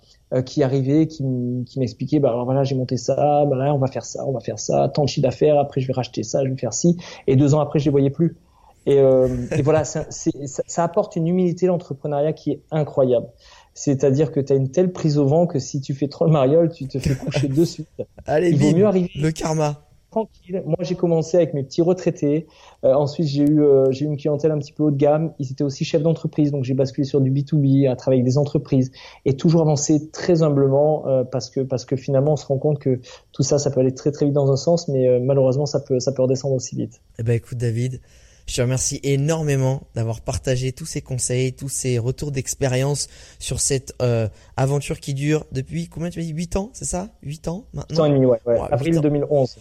qui 0.47 0.65
arrivaient, 0.65 1.07
qui, 1.07 1.23
m'expliquaient, 1.77 2.19
bah 2.19 2.31
alors 2.31 2.45
voilà 2.45 2.65
j'ai 2.65 2.75
monté 2.75 2.97
ça, 2.97 3.45
bah 3.45 3.55
là 3.55 3.73
on 3.73 3.79
va 3.79 3.87
faire 3.87 4.05
ça, 4.05 4.27
on 4.27 4.33
va 4.33 4.41
faire 4.41 4.59
ça, 4.59 4.89
tant 4.89 5.05
de 5.05 5.09
chiffre 5.09 5.23
d'affaires, 5.23 5.61
après 5.61 5.81
je 5.81 5.87
vais 5.87 5.93
racheter 5.93 6.25
ça, 6.25 6.45
je 6.45 6.51
vais 6.51 6.57
faire 6.57 6.73
ci, 6.73 6.97
et 7.29 7.37
deux 7.37 7.55
ans 7.55 7.61
après 7.61 7.79
je 7.79 7.85
les 7.85 7.93
voyais 7.93 8.11
plus. 8.11 8.37
Et, 8.87 8.97
et 8.97 9.63
voilà, 9.63 9.85
ça, 9.85 10.07
ça 10.11 10.85
apporte 10.85 11.15
une 11.15 11.29
humilité 11.29 11.67
l'entrepreneuriat 11.67 12.33
qui 12.33 12.51
est 12.51 12.63
incroyable. 12.71 13.29
C'est-à-dire 13.75 14.31
que 14.31 14.41
tu 14.41 14.53
as 14.53 14.57
une 14.57 14.71
telle 14.71 14.93
prise 14.93 15.19
au 15.19 15.27
vent 15.27 15.47
que 15.47 15.59
si 15.59 15.81
tu 15.81 15.95
fais 15.95 16.09
trop 16.09 16.25
le 16.25 16.31
mariole, 16.31 16.71
tu 16.71 16.87
te 16.87 16.99
fais 16.99 17.17
coucher 17.17 17.49
de 17.49 17.65
suite. 17.65 17.89
Allez, 18.27 18.51
Il 18.51 18.59
vaut 18.59 18.75
mieux 18.75 18.87
arriver. 18.87 19.11
Le 19.17 19.31
karma. 19.33 19.81
Tranquille. 20.13 20.63
Moi, 20.65 20.77
j'ai 20.83 20.95
commencé 20.95 21.37
avec 21.37 21.55
mes 21.55 21.65
petits 21.65 21.83
retraités. 21.83 22.47
Euh, 22.85 22.95
ensuite, 22.95 23.27
j'ai 23.27 23.43
eu, 23.43 23.63
euh, 23.63 23.91
j'ai 23.91 24.05
eu 24.05 24.09
une 24.09 24.17
clientèle 24.17 24.53
un 24.53 24.59
petit 24.59 24.71
peu 24.71 24.85
haut 24.85 24.93
de 24.93 24.97
gamme. 24.97 25.33
Ils 25.41 25.51
étaient 25.51 25.65
aussi 25.65 25.85
chefs 25.85 26.03
d'entreprise, 26.03 26.53
donc 26.53 26.63
j'ai 26.63 26.75
basculé 26.75 27.05
sur 27.05 27.21
du 27.21 27.33
B2B, 27.33 27.91
à 27.91 27.97
travailler 27.97 28.21
avec 28.21 28.31
des 28.31 28.39
entreprises 28.39 28.93
et 29.25 29.37
toujours 29.37 29.63
avancer 29.63 30.09
très 30.13 30.45
humblement 30.45 31.09
euh, 31.09 31.25
parce 31.25 31.51
que 31.51 31.61
parce 31.61 31.85
que 31.85 31.97
finalement, 31.97 32.35
on 32.35 32.37
se 32.37 32.47
rend 32.47 32.59
compte 32.59 32.79
que 32.79 33.01
tout 33.33 33.43
ça, 33.43 33.59
ça 33.59 33.73
peut 33.73 33.81
aller 33.81 33.93
très 33.93 34.13
très 34.13 34.27
vite 34.27 34.35
dans 34.35 34.53
un 34.53 34.57
sens, 34.57 34.87
mais 34.87 35.19
malheureusement, 35.19 35.67
ça 35.67 35.81
peut 35.81 35.99
ça 35.99 36.13
peut 36.13 36.23
redescendre 36.23 36.55
aussi 36.55 36.77
vite. 36.77 37.01
Eh 37.19 37.25
ben, 37.25 37.33
écoute, 37.33 37.59
David. 37.59 38.01
Je 38.47 38.57
te 38.57 38.61
remercie 38.61 39.01
énormément 39.03 39.87
d'avoir 39.95 40.21
partagé 40.21 40.73
tous 40.73 40.87
ces 40.87 41.01
conseils, 41.01 41.53
tous 41.55 41.69
ces 41.69 41.99
retours 41.99 42.31
d'expérience 42.31 43.09
sur 43.39 43.61
cette 43.61 43.95
euh, 44.03 44.29
aventure 44.57 45.01
qui 45.01 45.15
dure 45.15 45.47
depuis 45.53 45.89
combien 45.89 46.11
tu 46.11 46.19
m'as 46.19 46.25
dit 46.25 46.33
8 46.33 46.57
ans, 46.57 46.71
c'est 46.75 46.85
ça? 46.85 47.11
8 47.23 47.49
ans 47.49 47.67
maintenant? 47.73 47.97
8 47.97 48.01
ans 48.01 48.05
et 48.07 48.11
demi, 48.11 48.27
ouais, 48.27 48.41
ouais. 48.47 48.59
avril 48.71 49.01
2011. 49.01 49.57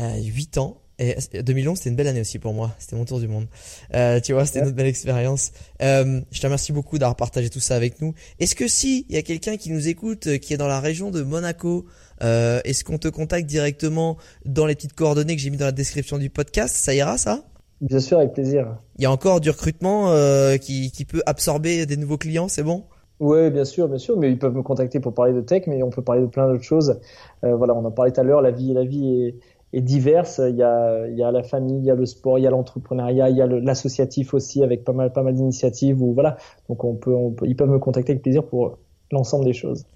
Euh, 0.00 0.20
8 0.22 0.58
ans. 0.58 0.78
Et 0.98 1.16
2011, 1.42 1.78
c'était 1.78 1.90
une 1.90 1.96
belle 1.96 2.06
année 2.06 2.20
aussi 2.20 2.38
pour 2.38 2.52
moi. 2.52 2.76
C'était 2.78 2.94
mon 2.96 3.04
tour 3.04 3.18
du 3.18 3.26
monde. 3.26 3.46
Euh, 3.94 4.20
tu 4.20 4.34
vois, 4.34 4.46
c'était 4.46 4.60
une 4.60 4.70
belle 4.70 4.86
expérience. 4.86 5.52
Euh, 5.80 6.20
je 6.30 6.40
te 6.40 6.46
remercie 6.46 6.72
beaucoup 6.72 6.98
d'avoir 6.98 7.16
partagé 7.16 7.50
tout 7.50 7.60
ça 7.60 7.74
avec 7.74 8.00
nous. 8.00 8.14
Est-ce 8.38 8.54
que 8.54 8.68
si 8.68 9.06
il 9.08 9.14
y 9.16 9.18
a 9.18 9.22
quelqu'un 9.22 9.56
qui 9.56 9.70
nous 9.70 9.88
écoute, 9.88 10.28
euh, 10.28 10.38
qui 10.38 10.54
est 10.54 10.56
dans 10.56 10.68
la 10.68 10.80
région 10.80 11.10
de 11.10 11.22
Monaco, 11.22 11.86
euh, 12.22 12.60
est-ce 12.64 12.84
qu'on 12.84 12.98
te 12.98 13.08
contacte 13.08 13.46
directement 13.46 14.16
dans 14.44 14.66
les 14.66 14.76
petites 14.76 14.92
coordonnées 14.92 15.34
que 15.34 15.42
j'ai 15.42 15.50
mis 15.50 15.56
dans 15.56 15.64
la 15.64 15.72
description 15.72 16.18
du 16.18 16.30
podcast? 16.30 16.76
Ça 16.76 16.94
ira, 16.94 17.18
ça? 17.18 17.44
Bien 17.82 17.98
sûr, 17.98 18.18
avec 18.18 18.32
plaisir. 18.32 18.78
Il 18.96 19.02
y 19.02 19.06
a 19.06 19.10
encore 19.10 19.40
du 19.40 19.50
recrutement 19.50 20.10
euh, 20.10 20.56
qui, 20.56 20.92
qui, 20.92 21.04
peut 21.04 21.20
absorber 21.26 21.84
des 21.84 21.96
nouveaux 21.96 22.16
clients, 22.16 22.46
c'est 22.46 22.62
bon? 22.62 22.84
Oui, 23.18 23.50
bien 23.50 23.64
sûr, 23.64 23.88
bien 23.88 23.98
sûr. 23.98 24.16
Mais 24.16 24.30
ils 24.30 24.38
peuvent 24.38 24.54
me 24.54 24.62
contacter 24.62 25.00
pour 25.00 25.12
parler 25.14 25.32
de 25.32 25.40
tech, 25.40 25.64
mais 25.66 25.82
on 25.82 25.90
peut 25.90 26.02
parler 26.02 26.22
de 26.22 26.26
plein 26.26 26.48
d'autres 26.48 26.62
choses. 26.62 27.00
Euh, 27.44 27.56
voilà, 27.56 27.74
on 27.74 27.84
en 27.84 27.90
parlait 27.90 28.12
tout 28.12 28.20
à 28.20 28.24
l'heure. 28.24 28.40
La 28.40 28.52
vie, 28.52 28.72
la 28.72 28.84
vie 28.84 29.24
est, 29.24 29.34
et 29.72 29.80
diverses. 29.80 30.40
Il 30.48 30.56
y 30.56 30.62
a, 30.62 31.08
il 31.08 31.16
y 31.16 31.24
a 31.24 31.32
la 31.32 31.42
famille, 31.42 31.78
il 31.78 31.84
y 31.84 31.90
a 31.90 31.94
le 31.94 32.06
sport, 32.06 32.38
il 32.38 32.42
y 32.42 32.46
a 32.46 32.50
l'entrepreneuriat, 32.50 33.30
il 33.30 33.36
y 33.36 33.42
a 33.42 33.46
l'associatif 33.46 34.34
aussi 34.34 34.62
avec 34.62 34.84
pas 34.84 34.92
mal, 34.92 35.12
pas 35.12 35.22
mal 35.22 35.34
d'initiatives. 35.34 35.96
Voilà. 35.98 36.36
Donc 36.68 36.84
on 36.84 36.94
peut, 36.94 37.14
on 37.14 37.32
peut, 37.32 37.46
ils 37.48 37.56
peuvent 37.56 37.70
me 37.70 37.78
contacter 37.78 38.12
avec 38.12 38.22
plaisir 38.22 38.44
pour 38.44 38.78
l'ensemble 39.10 39.44
des 39.44 39.54
choses. 39.54 39.86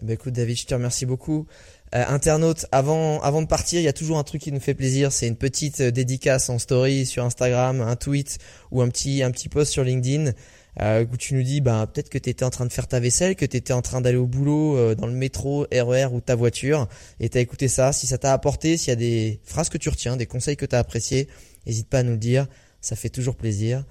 Eh 0.00 0.06
ben 0.06 0.14
écoute 0.14 0.32
David, 0.32 0.56
je 0.56 0.66
te 0.66 0.74
remercie 0.74 1.06
beaucoup. 1.06 1.46
Euh, 1.94 2.04
internaute, 2.08 2.66
avant, 2.72 3.20
avant 3.20 3.40
de 3.42 3.46
partir, 3.46 3.80
il 3.80 3.84
y 3.84 3.88
a 3.88 3.92
toujours 3.92 4.18
un 4.18 4.24
truc 4.24 4.42
qui 4.42 4.50
nous 4.50 4.60
fait 4.60 4.74
plaisir, 4.74 5.12
c'est 5.12 5.28
une 5.28 5.36
petite 5.36 5.80
euh, 5.80 5.90
dédicace 5.90 6.50
en 6.50 6.58
story 6.58 7.06
sur 7.06 7.24
Instagram, 7.24 7.80
un 7.80 7.94
tweet 7.94 8.38
ou 8.72 8.82
un 8.82 8.88
petit, 8.88 9.22
un 9.22 9.30
petit 9.30 9.48
post 9.48 9.70
sur 9.70 9.84
LinkedIn 9.84 10.32
euh, 10.80 11.04
où 11.10 11.16
tu 11.16 11.34
nous 11.34 11.42
dis 11.42 11.60
bah, 11.60 11.86
peut-être 11.92 12.08
que 12.08 12.18
tu 12.18 12.30
étais 12.30 12.44
en 12.44 12.50
train 12.50 12.66
de 12.66 12.72
faire 12.72 12.88
ta 12.88 13.00
vaisselle, 13.00 13.36
que 13.36 13.46
tu 13.46 13.56
étais 13.56 13.72
en 13.72 13.82
train 13.82 14.00
d'aller 14.00 14.16
au 14.16 14.26
boulot 14.26 14.76
euh, 14.76 14.94
dans 14.94 15.06
le 15.06 15.12
métro, 15.12 15.66
RER 15.72 16.06
e 16.06 16.08
ou 16.12 16.20
ta 16.20 16.34
voiture 16.34 16.88
et 17.20 17.28
tu 17.28 17.38
as 17.38 17.40
écouté 17.40 17.68
ça. 17.68 17.92
Si 17.92 18.06
ça 18.06 18.18
t'a 18.18 18.32
apporté, 18.32 18.76
s'il 18.76 18.88
y 18.88 18.92
a 18.92 18.96
des 18.96 19.40
phrases 19.44 19.68
que 19.68 19.78
tu 19.78 19.88
retiens, 19.88 20.16
des 20.16 20.26
conseils 20.26 20.56
que 20.56 20.66
tu 20.66 20.74
as 20.74 20.78
appréciés, 20.78 21.28
n'hésite 21.66 21.88
pas 21.88 22.00
à 22.00 22.02
nous 22.02 22.12
le 22.12 22.18
dire, 22.18 22.46
ça 22.80 22.96
fait 22.96 23.08
toujours 23.08 23.36
plaisir. 23.36 23.84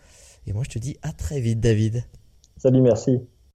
Et 0.45 0.53
moi 0.53 0.63
je 0.65 0.69
te 0.69 0.79
dis 0.79 0.97
à 1.01 1.13
très 1.13 1.39
vite 1.39 1.59
David. 1.59 2.03
Salut, 2.57 2.81
merci. 2.81 3.19